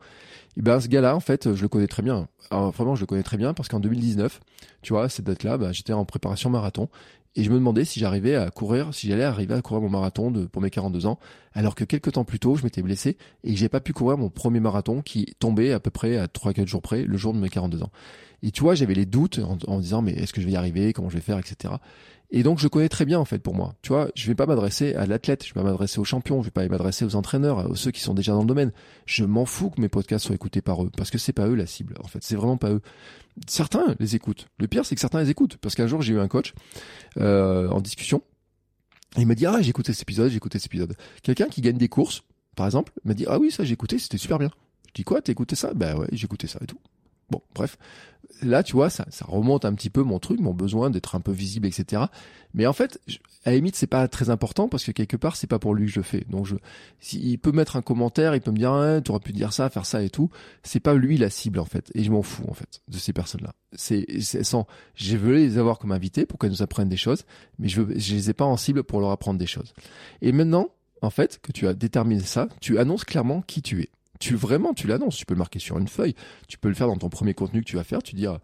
Et 0.57 0.63
ben, 0.63 0.81
ce 0.81 0.89
gars-là, 0.89 1.15
en 1.15 1.21
fait, 1.21 1.55
je 1.55 1.63
le 1.63 1.69
connais 1.69 1.87
très 1.87 2.03
bien. 2.03 2.29
Alors, 2.51 2.71
vraiment, 2.73 2.97
je 2.97 3.03
le 3.03 3.07
connais 3.07 3.23
très 3.23 3.37
bien 3.37 3.55
parce 3.55 3.69
qu'en 3.69 3.81
2019, 3.81 4.41
tu 4.83 4.93
vois, 4.93 5.09
cette 5.09 5.27
date-là, 5.27 5.59
bah, 5.59 5.73
j'étais 5.73 5.93
en 5.93 6.05
préparation 6.05 6.51
marathon 6.51 6.89
Et 7.39 7.45
je 7.45 7.51
me 7.51 7.55
demandais 7.55 7.85
si 7.85 8.01
j'arrivais 8.01 8.35
à 8.35 8.51
courir, 8.51 8.93
si 8.93 9.07
j'allais 9.07 9.23
arriver 9.23 9.55
à 9.55 9.63
courir 9.63 9.81
mon 9.81 9.89
marathon 9.89 10.33
de, 10.33 10.47
pour 10.47 10.61
mes 10.61 10.71
42 10.71 11.07
ans, 11.07 11.21
alors 11.53 11.77
que 11.77 11.85
quelques 11.85 12.11
temps 12.11 12.25
plus 12.25 12.41
tôt, 12.41 12.57
je 12.57 12.65
m'étais 12.65 12.83
blessé 12.83 13.17
et 13.45 13.55
j'ai 13.55 13.69
pas 13.69 13.79
pu 13.79 13.93
courir 13.93 14.19
mon 14.19 14.29
premier 14.29 14.59
marathon 14.59 15.03
qui 15.03 15.37
tombait 15.39 15.71
à 15.71 15.79
peu 15.79 15.91
près 15.91 16.17
à 16.17 16.27
3-4 16.27 16.67
jours 16.67 16.83
près, 16.83 17.05
le 17.05 17.17
jour 17.17 17.33
de 17.33 17.39
mes 17.39 17.49
42 17.49 17.85
ans. 17.85 17.93
Et 18.43 18.51
tu 18.51 18.65
vois, 18.65 18.75
j'avais 18.75 18.95
les 18.95 19.07
doutes 19.07 19.39
en, 19.39 19.57
en 19.69 19.79
disant, 19.79 20.03
mais 20.03 20.15
est-ce 20.15 20.33
que 20.33 20.41
je 20.41 20.47
vais 20.47 20.53
y 20.53 20.57
arriver? 20.57 20.93
Comment 20.93 21.11
je 21.11 21.15
vais 21.15 21.23
faire, 21.23 21.39
etc. 21.39 21.75
Et 22.31 22.43
donc, 22.43 22.59
je 22.59 22.69
connais 22.69 22.91
très 22.91 23.07
bien, 23.07 23.19
en 23.19 23.25
fait, 23.25 23.39
pour 23.39 23.55
moi. 23.55 23.75
Tu 23.81 23.89
vois, 23.89 24.11
je 24.15 24.27
vais 24.27 24.35
pas 24.35 24.45
m'adresser 24.45 24.95
à 24.95 25.07
l'athlète, 25.07 25.45
je 25.45 25.55
vais 25.55 25.61
pas 25.61 25.65
m'adresser 25.65 25.99
aux 25.99 26.05
champions, 26.05 26.43
je 26.43 26.49
vais 26.49 26.51
pas 26.51 26.69
m'adresser 26.69 27.07
aux 27.07 27.17
entraîneurs, 27.17 27.59
à 27.61 27.75
ceux 27.75 27.91
qui 27.91 28.01
sont 28.01 28.13
déjà 28.13 28.33
dans 28.33 28.43
le 28.43 28.47
domaine. 28.47 28.73
Je 29.07 29.25
m'en 29.25 29.47
fous 29.47 29.71
que 29.71 29.81
mes 29.81 29.89
podcasts 29.89 30.27
soient 30.27 30.35
écoutés 30.35 30.61
par 30.61 30.85
eux, 30.85 30.91
parce 30.95 31.11
que 31.11 31.17
c'est 31.17 31.33
pas 31.33 31.47
eux 31.47 31.55
la 31.55 31.67
cible. 31.67 31.95
En 32.05 32.07
fait, 32.07 32.23
c'est 32.23 32.37
vraiment 32.37 32.59
pas 32.59 32.71
eux. 32.71 32.83
Certains 33.47 33.95
les 33.99 34.15
écoutent. 34.15 34.47
Le 34.59 34.67
pire, 34.69 34.85
c'est 34.85 34.95
que 34.95 35.01
certains 35.01 35.23
les 35.23 35.31
écoutent. 35.31 35.57
Parce 35.57 35.75
qu'un 35.75 35.87
jour, 35.87 36.03
j'ai 36.03 36.13
eu 36.13 36.21
un 36.21 36.29
coach, 36.29 36.53
euh, 37.19 37.69
en 37.71 37.81
discussion. 37.81 38.23
Il 39.17 39.27
m'a 39.27 39.35
dit, 39.35 39.47
ah, 39.47 39.63
j'ai 39.63 39.71
écouté 39.71 39.95
cet 39.95 40.03
épisode, 40.03 40.31
j'ai 40.31 40.37
écouté 40.37 40.59
cet 40.59 40.67
épisode. 40.67 40.95
Quelqu'un 41.23 41.47
qui 41.47 41.63
gagne 41.63 41.79
des 41.79 41.89
courses, 41.89 42.25
par 42.57 42.67
exemple, 42.67 42.93
m'a 43.05 43.15
dit, 43.15 43.25
ah 43.27 43.39
oui, 43.39 43.51
ça, 43.51 43.65
j'ai 43.65 43.73
écouté, 43.73 43.99
c'était 43.99 44.19
super 44.19 44.39
bien. 44.39 44.51
Je 44.89 44.93
dis, 44.93 45.05
quoi, 45.05 45.23
t'as 45.23 45.33
écouté 45.33 45.57
ça? 45.57 45.73
Ben 45.73 45.97
ouais, 45.97 46.09
j'ai 46.13 46.27
écouté 46.27 46.47
ça 46.47 46.59
et 46.63 46.67
tout. 46.67 46.79
Bon, 47.31 47.43
bref. 47.55 47.79
Là, 48.43 48.63
tu 48.63 48.75
vois, 48.75 48.89
ça, 48.89 49.05
ça 49.11 49.25
remonte 49.27 49.65
un 49.65 49.75
petit 49.75 49.91
peu 49.91 50.03
mon 50.03 50.21
truc, 50.21 50.39
mon 50.39 50.55
besoin 50.55 50.91
d'être 50.91 51.17
un 51.17 51.21
peu 51.21 51.33
visible, 51.33 51.67
etc. 51.67 52.03
Mais 52.55 52.67
en 52.67 52.73
fait, 52.73 53.01
à 53.45 53.51
la 53.51 53.57
limite, 53.57 53.75
c'est 53.75 53.89
pas 53.89 54.07
très 54.07 54.31
important 54.31 54.69
parce 54.69 54.85
que 54.85 54.93
quelque 54.93 55.17
part, 55.17 55.35
c'est 55.35 55.47
pas 55.49 55.59
pour 55.59 55.75
lui 55.75 55.87
que 55.87 55.93
je 55.93 56.03
fais. 56.03 56.25
Donc, 56.29 56.47
je, 56.47 56.55
il 57.13 57.39
peut 57.39 57.51
mettre 57.51 57.77
un 57.77 57.83
commentaire, 57.83 58.35
il 58.37 58.41
peut 58.41 58.53
me 58.53 58.57
dire, 58.57 58.73
ah, 58.73 59.01
tu 59.01 59.11
aurais 59.11 59.21
pu 59.21 59.33
dire 59.33 59.53
ça, 59.53 59.69
faire 59.71 59.87
ça 59.87 60.03
et 60.03 60.11
tout. 60.11 60.31
C'est 60.63 60.81
pas 60.81 60.95
lui 60.95 61.17
la 61.17 61.31
cible, 61.31 61.59
en 61.59 61.65
fait. 61.65 61.91
Et 61.95 62.05
je 62.05 62.13
m'en 62.13 62.23
fous, 62.23 62.45
en 62.49 62.55
fait, 62.55 62.81
de 62.87 62.99
ces 62.99 63.13
personnes-là. 63.13 63.55
C'est, 63.73 64.07
c'est 64.21 64.45
sans, 64.45 64.67
je 64.95 65.17
veux 65.17 65.35
les 65.35 65.59
avoir 65.59 65.79
comme 65.79 65.93
invités 65.93 66.25
pour 66.25 66.39
qu'elles 66.39 66.51
nous 66.51 66.63
apprennent 66.63 66.89
des 66.89 66.97
choses, 66.97 67.25
mais 67.59 67.69
je, 67.69 67.83
je 67.97 68.15
les 68.15 68.31
ai 68.31 68.35
pas 68.35 68.45
en 68.45 68.57
cible 68.57 68.85
pour 68.85 69.01
leur 69.01 69.11
apprendre 69.11 69.39
des 69.39 69.47
choses. 69.47 69.75
Et 70.23 70.31
maintenant, 70.31 70.69
en 71.03 71.11
fait, 71.11 71.41
que 71.43 71.53
tu 71.53 71.67
as 71.67 71.75
déterminé 71.75 72.23
ça, 72.23 72.49
tu 72.61 72.79
annonces 72.79 73.05
clairement 73.05 73.43
qui 73.43 73.63
tu 73.63 73.83
es 73.83 73.89
tu 74.19 74.35
vraiment 74.35 74.75
tu 74.75 74.87
l'annonces, 74.87 75.17
tu 75.17 75.27
peux 75.27 75.35
le 75.35 75.39
marquer 75.39 75.59
sur 75.59 75.79
une 75.79 75.89
feuille, 75.89 76.15
tu 76.49 76.59
peux 76.59 76.69
le 76.69 76.75
faire 76.75 76.89
dans 76.89 76.97
ton 76.97 77.09
premier 77.09 77.35
contenu 77.35 77.61
que 77.61 77.67
tu 77.69 77.77
vas 77.77 77.85
faire, 77.85 78.03
tu 78.03 78.15
dis 78.15 78.27
ah, 78.27 78.41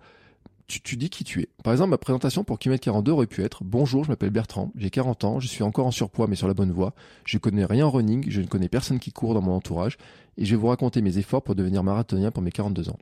tu, 0.67 0.97
dis 0.97 1.11
qui 1.11 1.25
tu 1.25 1.43
es. 1.43 1.49
Par 1.63 1.73
exemple, 1.73 1.91
ma 1.91 1.99
présentation 1.99 2.43
pour 2.43 2.59
Kilomètre 2.59 2.85
42 2.85 3.13
aurait 3.13 3.27
pu 3.27 3.43
être 3.43 3.65
Bonjour, 3.65 4.05
je 4.05 4.09
m'appelle 4.09 4.31
Bertrand, 4.31 4.73
j'ai 4.77 4.91
40 4.91 5.25
ans, 5.25 5.41
je 5.41 5.47
suis 5.47 5.63
encore 5.63 5.87
en 5.87 5.91
surpoids 5.91 6.27
mais 6.27 6.37
sur 6.37 6.49
la 6.49 6.55
bonne 6.55 6.73
voie, 6.73 6.95
je 7.25 7.39
connais 7.39 7.65
rien 7.65 7.87
en 7.87 7.91
running, 7.91 8.25
je 8.29 8.41
ne 8.41 8.47
connais 8.47 8.69
personne 8.69 8.99
qui 8.99 9.13
court 9.13 9.35
dans 9.35 9.43
mon 9.43 9.53
entourage 9.53 9.99
et 10.39 10.45
je 10.45 10.51
vais 10.51 10.61
vous 10.61 10.69
raconter 10.69 11.03
mes 11.03 11.19
efforts 11.19 11.43
pour 11.43 11.55
devenir 11.55 11.83
marathonien 11.85 12.31
pour 12.31 12.43
mes 12.43 12.51
42 12.51 12.89
ans. 12.89 12.99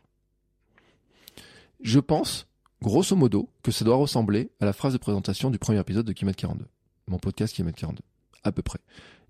Je 1.81 2.01
pense, 2.01 2.47
grosso 2.81 3.17
modo, 3.17 3.49
que 3.63 3.73
ça 3.73 3.85
doit 3.85 3.97
ressembler 3.97 4.51
à 4.61 4.65
la 4.65 4.73
phrase 4.73 4.93
de 4.93 4.99
présentation 4.99 5.51
du 5.51 5.59
premier 5.59 5.81
épisode 5.81 6.07
de 6.07 6.13
Kilomètre 6.13 6.41
42, 6.41 6.67
mon 7.09 7.19
podcast 7.19 7.55
Kilomètre 7.55 7.79
42, 7.79 8.01
à 8.45 8.53
peu 8.53 8.63
près. 8.63 8.79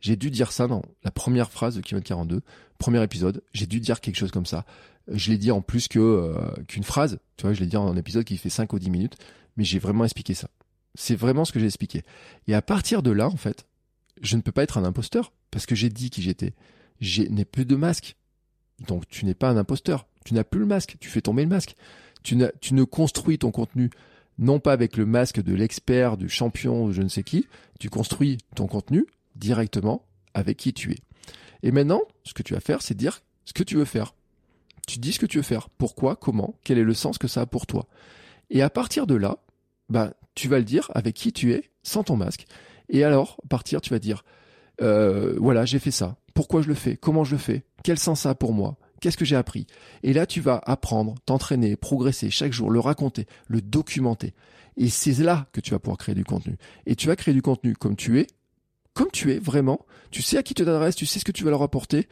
J'ai 0.02 0.16
dû 0.16 0.30
dire 0.30 0.50
ça 0.50 0.66
dans 0.66 0.82
la 1.04 1.12
première 1.12 1.50
phrase 1.50 1.76
de 1.76 1.80
Kilomètre 1.80 2.08
42, 2.08 2.42
premier 2.76 3.02
épisode. 3.02 3.42
J'ai 3.54 3.66
dû 3.66 3.78
dire 3.78 4.00
quelque 4.00 4.16
chose 4.16 4.32
comme 4.32 4.46
ça. 4.46 4.66
Je 5.06 5.30
l'ai 5.30 5.38
dit 5.38 5.52
en 5.52 5.62
plus 5.62 5.86
que 5.86 6.00
euh, 6.00 6.34
qu'une 6.66 6.82
phrase. 6.82 7.20
Tu 7.36 7.42
vois, 7.42 7.54
je 7.54 7.60
l'ai 7.60 7.66
dit 7.66 7.76
en 7.76 7.86
un 7.86 7.96
épisode 7.96 8.24
qui 8.24 8.36
fait 8.36 8.50
5 8.50 8.72
ou 8.72 8.80
10 8.80 8.90
minutes, 8.90 9.16
mais 9.56 9.62
j'ai 9.62 9.78
vraiment 9.78 10.04
expliqué 10.04 10.34
ça. 10.34 10.48
C'est 10.96 11.14
vraiment 11.14 11.44
ce 11.44 11.52
que 11.52 11.60
j'ai 11.60 11.66
expliqué. 11.66 12.02
Et 12.48 12.54
à 12.54 12.62
partir 12.62 13.04
de 13.04 13.12
là, 13.12 13.28
en 13.28 13.36
fait, 13.36 13.64
je 14.20 14.34
ne 14.36 14.42
peux 14.42 14.50
pas 14.50 14.64
être 14.64 14.76
un 14.76 14.84
imposteur 14.84 15.32
parce 15.52 15.66
que 15.66 15.76
j'ai 15.76 15.88
dit 15.88 16.10
qui 16.10 16.20
j'étais. 16.20 16.52
Je 17.00 17.22
n'ai 17.22 17.44
plus 17.44 17.64
de 17.64 17.76
masque. 17.76 18.16
Donc 18.88 19.08
tu 19.08 19.24
n'es 19.24 19.34
pas 19.34 19.50
un 19.50 19.56
imposteur. 19.56 20.08
Tu 20.24 20.34
n'as 20.34 20.44
plus 20.44 20.60
le 20.60 20.66
masque. 20.66 20.96
Tu 20.98 21.10
fais 21.10 21.20
tomber 21.22 21.44
le 21.44 21.48
masque. 21.48 21.76
Tu, 22.24 22.36
tu 22.60 22.74
ne 22.74 22.82
construis 22.82 23.38
ton 23.38 23.52
contenu 23.52 23.90
non 24.38 24.58
pas 24.58 24.72
avec 24.72 24.96
le 24.96 25.06
masque 25.06 25.40
de 25.40 25.54
l'expert, 25.54 26.16
du 26.16 26.28
champion, 26.28 26.90
je 26.90 27.02
ne 27.02 27.08
sais 27.08 27.22
qui. 27.22 27.46
Tu 27.78 27.88
construis 27.88 28.38
ton 28.56 28.66
contenu 28.66 29.06
directement 29.36 30.06
avec 30.34 30.56
qui 30.56 30.72
tu 30.72 30.92
es. 30.92 30.98
Et 31.62 31.70
maintenant, 31.70 32.02
ce 32.24 32.34
que 32.34 32.42
tu 32.42 32.54
vas 32.54 32.60
faire, 32.60 32.82
c'est 32.82 32.96
dire 32.96 33.22
ce 33.44 33.52
que 33.52 33.62
tu 33.62 33.76
veux 33.76 33.84
faire. 33.84 34.14
Tu 34.86 34.98
dis 34.98 35.12
ce 35.12 35.18
que 35.18 35.26
tu 35.26 35.38
veux 35.38 35.42
faire. 35.42 35.68
Pourquoi, 35.68 36.16
comment, 36.16 36.56
quel 36.64 36.78
est 36.78 36.84
le 36.84 36.94
sens 36.94 37.18
que 37.18 37.28
ça 37.28 37.42
a 37.42 37.46
pour 37.46 37.66
toi? 37.66 37.86
Et 38.50 38.62
à 38.62 38.70
partir 38.70 39.06
de 39.06 39.14
là, 39.14 39.38
bah, 39.88 40.14
tu 40.34 40.48
vas 40.48 40.58
le 40.58 40.64
dire 40.64 40.90
avec 40.94 41.14
qui 41.14 41.32
tu 41.32 41.52
es, 41.52 41.70
sans 41.82 42.02
ton 42.02 42.16
masque. 42.16 42.46
Et 42.88 43.04
alors, 43.04 43.38
partir, 43.48 43.80
tu 43.80 43.90
vas 43.90 43.98
dire, 43.98 44.24
euh, 44.80 45.36
voilà, 45.38 45.64
j'ai 45.64 45.78
fait 45.78 45.90
ça. 45.90 46.16
Pourquoi 46.34 46.62
je 46.62 46.68
le 46.68 46.74
fais? 46.74 46.96
Comment 46.96 47.24
je 47.24 47.32
le 47.32 47.38
fais? 47.38 47.64
Quel 47.84 47.98
sens 47.98 48.22
ça 48.22 48.30
a 48.30 48.34
pour 48.34 48.52
moi? 48.52 48.76
Qu'est-ce 49.00 49.16
que 49.16 49.24
j'ai 49.24 49.36
appris? 49.36 49.66
Et 50.02 50.12
là, 50.12 50.26
tu 50.26 50.40
vas 50.40 50.60
apprendre, 50.64 51.14
t'entraîner, 51.26 51.76
progresser 51.76 52.30
chaque 52.30 52.52
jour, 52.52 52.70
le 52.70 52.80
raconter, 52.80 53.26
le 53.48 53.60
documenter. 53.60 54.34
Et 54.76 54.88
c'est 54.88 55.12
là 55.22 55.48
que 55.52 55.60
tu 55.60 55.72
vas 55.72 55.78
pouvoir 55.78 55.98
créer 55.98 56.14
du 56.14 56.24
contenu. 56.24 56.56
Et 56.86 56.96
tu 56.96 57.08
vas 57.08 57.16
créer 57.16 57.34
du 57.34 57.42
contenu 57.42 57.74
comme 57.74 57.96
tu 57.96 58.20
es, 58.20 58.26
comme 58.94 59.10
tu 59.10 59.32
es 59.32 59.38
vraiment. 59.38 59.86
Tu 60.10 60.22
sais 60.22 60.36
à 60.36 60.42
qui 60.42 60.54
tu 60.54 60.64
t'adresses, 60.64 60.96
tu 60.96 61.06
sais 61.06 61.18
ce 61.18 61.24
que 61.24 61.32
tu 61.32 61.44
vas 61.44 61.50
leur 61.50 61.62
apporter. 61.62 62.08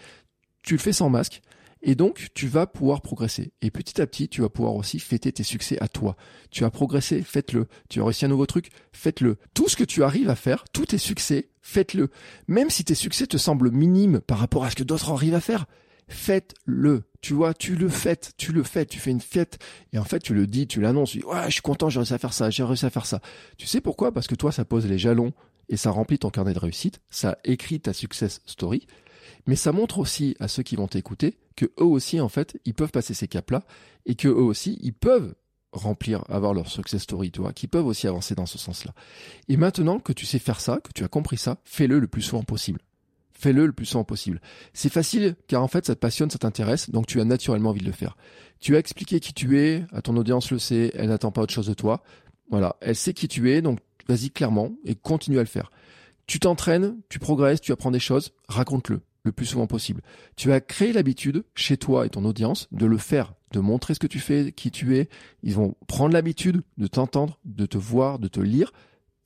Tu 0.63 0.75
le 0.75 0.81
fais 0.81 0.93
sans 0.93 1.11
masque. 1.11 1.43
Et 1.83 1.95
donc, 1.95 2.29
tu 2.35 2.47
vas 2.47 2.67
pouvoir 2.67 3.01
progresser. 3.01 3.53
Et 3.63 3.71
petit 3.71 4.01
à 4.01 4.07
petit, 4.07 4.29
tu 4.29 4.43
vas 4.43 4.51
pouvoir 4.51 4.75
aussi 4.75 4.99
fêter 4.99 5.33
tes 5.33 5.43
succès 5.43 5.79
à 5.81 5.89
toi. 5.89 6.17
Tu 6.51 6.65
as 6.65 6.71
progressé, 6.71 7.23
faites-le. 7.23 7.69
Tu 7.89 8.01
as 8.01 8.05
réussi 8.05 8.27
un 8.27 8.29
nouveau 8.29 8.47
truc, 8.47 8.69
faites-le. 8.93 9.39
Tout 9.55 9.69
ce 9.69 9.77
que 9.77 9.85
tu 9.85 10.03
arrives 10.03 10.29
à 10.29 10.35
faire, 10.35 10.65
tous 10.73 10.87
tes 10.87 10.99
succès, 10.99 11.49
faites-le. 11.63 12.11
Même 12.49 12.69
si 12.69 12.85
tes 12.85 12.95
succès 12.95 13.27
te 13.27 13.39
semblent 13.39 13.71
minimes 13.71 14.21
par 14.21 14.39
rapport 14.39 14.65
à 14.65 14.71
ce 14.71 14.77
que 14.77 14.83
d'autres 14.83 15.11
arrivent 15.11 15.35
à 15.35 15.41
faire, 15.41 15.67
faites-le. 16.09 17.05
Tu 17.23 17.33
vois, 17.33 17.55
tu 17.55 17.77
le 17.77 17.89
fais, 17.89 18.19
tu 18.37 18.53
le 18.53 18.63
fais, 18.63 18.85
tu 18.85 18.99
fais 18.99 19.11
une 19.11 19.21
fête. 19.21 19.59
Et 19.95 19.99
en 19.99 20.05
fait, 20.05 20.21
tu 20.21 20.35
le 20.35 20.47
dis, 20.47 20.67
tu 20.67 20.83
l'annonces, 20.83 21.13
tu 21.13 21.19
dis, 21.19 21.25
ouais, 21.25 21.47
je 21.47 21.53
suis 21.53 21.63
content, 21.63 21.89
j'ai 21.89 22.01
réussi 22.01 22.13
à 22.13 22.19
faire 22.19 22.35
ça, 22.35 22.51
j'ai 22.51 22.63
réussi 22.63 22.85
à 22.85 22.91
faire 22.91 23.07
ça. 23.07 23.21
Tu 23.57 23.67
sais 23.67 23.81
pourquoi? 23.81 24.13
Parce 24.13 24.27
que 24.27 24.35
toi, 24.35 24.53
ça 24.53 24.67
pose 24.67 24.87
les 24.87 24.99
jalons 24.99 25.33
et 25.71 25.77
ça 25.77 25.91
remplit 25.91 26.19
ton 26.19 26.31
carnet 26.31 26.53
de 26.53 26.59
réussite, 26.59 27.01
ça 27.09 27.39
écrit 27.45 27.81
ta 27.81 27.95
success 27.95 28.43
story, 28.45 28.87
mais 29.47 29.57
ça 29.57 29.73
montre 29.73 29.99
aussi 29.99 30.37
à 30.41 30.49
ceux 30.49 30.63
qui 30.63 30.77
vont 30.77 30.89
t'écouter 30.89 31.39
que 31.57 31.67
eux 31.79 31.85
aussi, 31.85 32.21
en 32.21 32.29
fait, 32.29 32.61
ils 32.65 32.75
peuvent 32.75 32.91
passer 32.91 33.15
ces 33.15 33.29
caps-là 33.29 33.63
et 34.05 34.15
que 34.17 34.29
eux 34.29 34.43
aussi, 34.43 34.79
ils 34.83 34.93
peuvent 34.93 35.35
remplir, 35.73 36.25
avoir 36.29 36.53
leur 36.53 36.69
success 36.69 37.03
story, 37.03 37.31
tu 37.31 37.41
vois, 37.41 37.53
qui 37.53 37.69
peuvent 37.69 37.87
aussi 37.87 38.09
avancer 38.09 38.35
dans 38.35 38.47
ce 38.47 38.59
sens-là. 38.59 38.93
Et 39.49 39.57
maintenant 39.57 40.01
que 40.01 40.13
tu 40.13 40.27
sais 40.27 40.41
faire 40.41 40.61
ça, 40.61 40.81
que 40.83 40.93
tu 40.93 41.05
as 41.05 41.09
compris 41.09 41.37
ça, 41.37 41.59
fais-le 41.65 42.01
le 42.01 42.09
plus 42.09 42.23
souvent 42.23 42.43
possible. 42.43 42.81
Fais-le 43.33 43.67
le 43.67 43.73
plus 43.73 43.87
souvent 43.87 44.05
possible. 44.05 44.41
C'est 44.75 44.93
facile 44.93 45.37
car 45.47 45.63
en 45.63 45.69
fait 45.69 45.87
ça 45.87 45.95
te 45.95 46.01
passionne, 46.01 46.31
ça 46.31 46.39
t'intéresse, 46.39 46.91
donc 46.91 47.07
tu 47.07 47.21
as 47.21 47.25
naturellement 47.25 47.71
envie 47.71 47.81
de 47.81 47.87
le 47.87 47.93
faire. 47.93 48.17
Tu 48.59 48.75
as 48.75 48.79
expliqué 48.79 49.21
qui 49.21 49.33
tu 49.33 49.59
es, 49.61 49.85
à 49.93 50.03
ton 50.03 50.17
audience 50.17 50.51
le 50.51 50.59
sait, 50.59 50.91
elle 50.95 51.09
n'attend 51.09 51.31
pas 51.31 51.43
autre 51.43 51.55
chose 51.55 51.69
de 51.69 51.75
toi. 51.75 52.03
Voilà, 52.51 52.77
elle 52.81 52.97
sait 52.97 53.15
qui 53.15 53.29
tu 53.29 53.53
es, 53.53 53.63
donc 53.63 53.79
vas-y 54.11 54.31
clairement 54.31 54.73
et 54.85 54.95
continue 54.95 55.39
à 55.39 55.43
le 55.43 55.47
faire. 55.47 55.71
Tu 56.27 56.39
t'entraînes, 56.41 56.97
tu 57.09 57.19
progresses, 57.19 57.61
tu 57.61 57.73
apprends 57.73 57.91
des 57.91 58.01
choses, 58.01 58.33
raconte-le 58.49 59.01
le 59.23 59.33
plus 59.33 59.47
souvent 59.47 59.67
possible. 59.67 60.03
Tu 60.37 60.53
as 60.53 60.61
créé 60.61 60.93
l'habitude 60.93 61.45
chez 61.55 61.77
toi 61.77 62.07
et 62.07 62.11
ton 62.11 62.25
audience 62.25 62.69
de 62.73 62.87
le 62.87 62.97
faire, 62.97 63.35
de 63.53 63.61
montrer 63.61 63.95
ce 63.95 63.99
que 63.99 64.07
tu 64.07 64.19
fais, 64.19 64.53
qui 64.53 64.71
tu 64.71 64.97
es. 64.97 65.09
Ils 65.43 65.55
vont 65.55 65.75
prendre 65.87 66.15
l'habitude 66.15 66.63
de 66.79 66.87
t'entendre, 66.87 67.39
de 67.45 67.67
te 67.67 67.77
voir, 67.77 68.19
de 68.19 68.29
te 68.29 68.41
lire. 68.41 68.73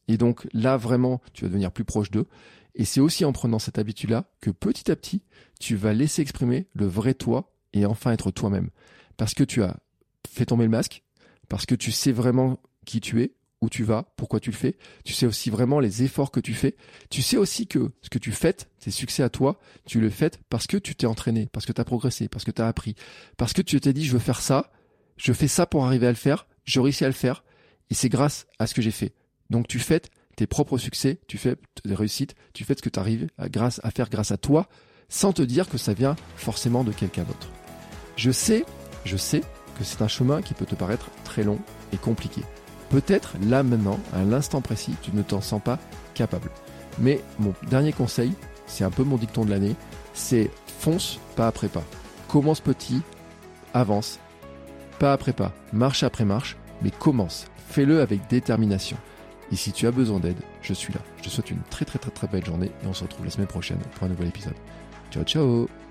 Et 0.09 0.17
donc 0.17 0.49
là, 0.53 0.77
vraiment, 0.77 1.21
tu 1.33 1.45
vas 1.45 1.49
devenir 1.49 1.71
plus 1.71 1.85
proche 1.85 2.11
d'eux. 2.11 2.27
Et 2.75 2.85
c'est 2.85 3.01
aussi 3.01 3.25
en 3.25 3.33
prenant 3.33 3.61
cette 3.61 3.79
habitude-là 3.79 4.25
que 4.41 4.51
petit 4.51 4.91
à 4.91 4.97
petit, 4.97 5.23
tu 5.61 5.77
vas 5.77 5.93
laisser 5.93 6.23
exprimer 6.23 6.67
le 6.73 6.87
vrai 6.87 7.15
toi 7.15 7.53
et 7.73 7.87
enfin 7.87 8.11
être 8.11 8.33
toi-même. 8.33 8.71
Parce 9.17 9.35
que 9.35 9.45
tu 9.45 9.63
as 9.63 9.77
fait 10.29 10.47
tomber 10.47 10.65
le 10.65 10.71
masque, 10.71 11.05
parce 11.49 11.67
que 11.67 11.77
tu 11.77 11.93
sais 11.93 12.11
vraiment 12.11 12.59
qui 12.85 13.01
tu 13.01 13.23
es, 13.23 13.33
où 13.61 13.69
tu 13.69 13.83
vas, 13.83 14.13
pourquoi 14.17 14.41
tu 14.41 14.51
le 14.51 14.57
fais. 14.57 14.77
Tu 15.05 15.13
sais 15.13 15.27
aussi 15.27 15.51
vraiment 15.51 15.81
les 15.81 16.03
efforts 16.03 16.31
que 16.31 16.41
tu 16.41 16.55
fais. 16.55 16.77
Tu 17.11 17.23
sais 17.23 17.37
aussi 17.37 17.67
que 17.67 17.91
ce 18.03 18.11
que 18.11 18.19
tu 18.19 18.33
fais, 18.33 18.53
tes 18.53 18.91
succès 18.91 19.23
à 19.23 19.31
toi, 19.31 19.59
tu 19.87 20.01
le 20.01 20.11
fais 20.11 20.33
parce 20.51 20.67
que 20.67 20.77
tu 20.77 20.95
t'es 20.95 21.07
entraîné, 21.07 21.49
parce 21.53 21.67
que 21.67 21.73
tu 21.73 21.81
as 21.81 21.85
progressé, 21.85 22.29
parce 22.29 22.45
que 22.45 22.51
tu 22.51 22.63
as 22.63 22.69
appris, 22.69 22.95
parce 23.37 23.53
que 23.53 23.63
tu 23.63 23.81
t'es 23.81 23.93
dit 23.93 24.05
je 24.05 24.13
veux 24.13 24.19
faire 24.19 24.41
ça, 24.41 24.71
je 25.17 25.33
fais 25.33 25.49
ça 25.49 25.67
pour 25.67 25.85
arriver 25.87 26.07
à 26.07 26.11
le 26.11 26.17
faire, 26.17 26.47
je 26.65 26.81
réussis 26.81 27.05
à 27.05 27.09
le 27.09 27.15
faire 27.15 27.45
et 27.91 27.95
c'est 27.95 28.09
grâce 28.09 28.47
à 28.59 28.67
ce 28.67 28.75
que 28.75 28.83
j'ai 28.83 28.91
fait. 28.91 29.15
Donc 29.51 29.69
tu 29.69 29.79
fais 29.79 30.03
tes 30.37 30.47
propres 30.47 30.79
succès, 30.79 31.21
tu 31.29 31.39
fais 31.39 31.57
des 31.85 31.95
réussites, 31.95 32.35
tu 32.53 32.65
fais 32.65 32.75
ce 32.75 32.83
que 32.83 32.89
tu 32.89 32.99
arrives 32.99 33.29
grâce, 33.51 33.81
à 33.85 33.91
faire 33.91 34.11
grâce 34.11 34.33
à 34.33 34.37
toi 34.37 34.69
sans 35.09 35.33
te 35.33 35.43
dire 35.43 35.69
que 35.69 35.79
ça 35.79 35.95
vient 35.95 36.17
forcément 36.37 36.83
de 36.83 36.93
quelqu'un 36.93 37.23
d'autre. 37.23 37.49
Je 38.17 38.31
sais, 38.31 38.65
je 39.05 39.17
sais 39.17 39.43
que 39.79 39.85
c'est 39.85 40.03
un 40.03 40.09
chemin 40.09 40.43
qui 40.43 40.55
peut 40.55 40.67
te 40.67 40.75
paraître 40.75 41.11
très 41.25 41.45
long 41.45 41.59
et 41.93 41.97
compliqué. 41.97 42.43
Peut-être 42.95 43.35
là 43.43 43.65
maintenant, 43.65 43.99
à 44.13 44.23
l'instant 44.23 44.61
précis, 44.61 44.95
tu 45.03 45.11
ne 45.13 45.23
t'en 45.23 45.41
sens 45.41 45.61
pas 45.61 45.81
capable. 46.15 46.49
Mais 47.01 47.21
mon 47.41 47.53
dernier 47.69 47.93
conseil, 47.93 48.33
c'est 48.69 48.85
un 48.85 48.91
peu 48.93 49.03
mon 49.03 49.17
dicton 49.17 49.45
de 49.45 49.51
l'année, 49.51 49.75
c'est 50.13 50.49
fonce 50.79 51.19
pas 51.35 51.49
après 51.49 51.67
pas. 51.67 51.83
Commence 52.29 52.61
petit, 52.61 53.03
avance, 53.73 54.21
pas 55.01 55.13
après 55.13 55.33
pas, 55.33 55.51
marche 55.73 56.05
après 56.05 56.25
marche, 56.25 56.57
mais 56.83 56.93
commence. 56.93 57.47
Fais-le 57.69 58.01
avec 58.01 58.29
détermination. 58.29 58.97
Et 59.51 59.57
si 59.57 59.73
tu 59.73 59.89
as 59.89 59.91
besoin 59.91 60.21
d'aide, 60.21 60.39
je 60.63 60.73
suis 60.73 60.93
là. 60.93 61.01
Je 61.17 61.25
te 61.25 61.29
souhaite 61.31 61.51
une 61.51 61.63
très 61.71 61.85
très 61.85 61.99
très 61.99 62.13
très 62.13 62.29
belle 62.29 62.47
journée 62.47 62.71
et 62.85 62.87
on 62.87 62.93
se 62.93 63.03
retrouve 63.03 63.25
la 63.25 63.33
semaine 63.33 63.49
prochaine 63.49 63.81
pour 63.97 64.05
un 64.05 64.09
nouvel 64.09 64.29
épisode. 64.29 64.55
Ciao 65.11 65.25
ciao 65.25 65.84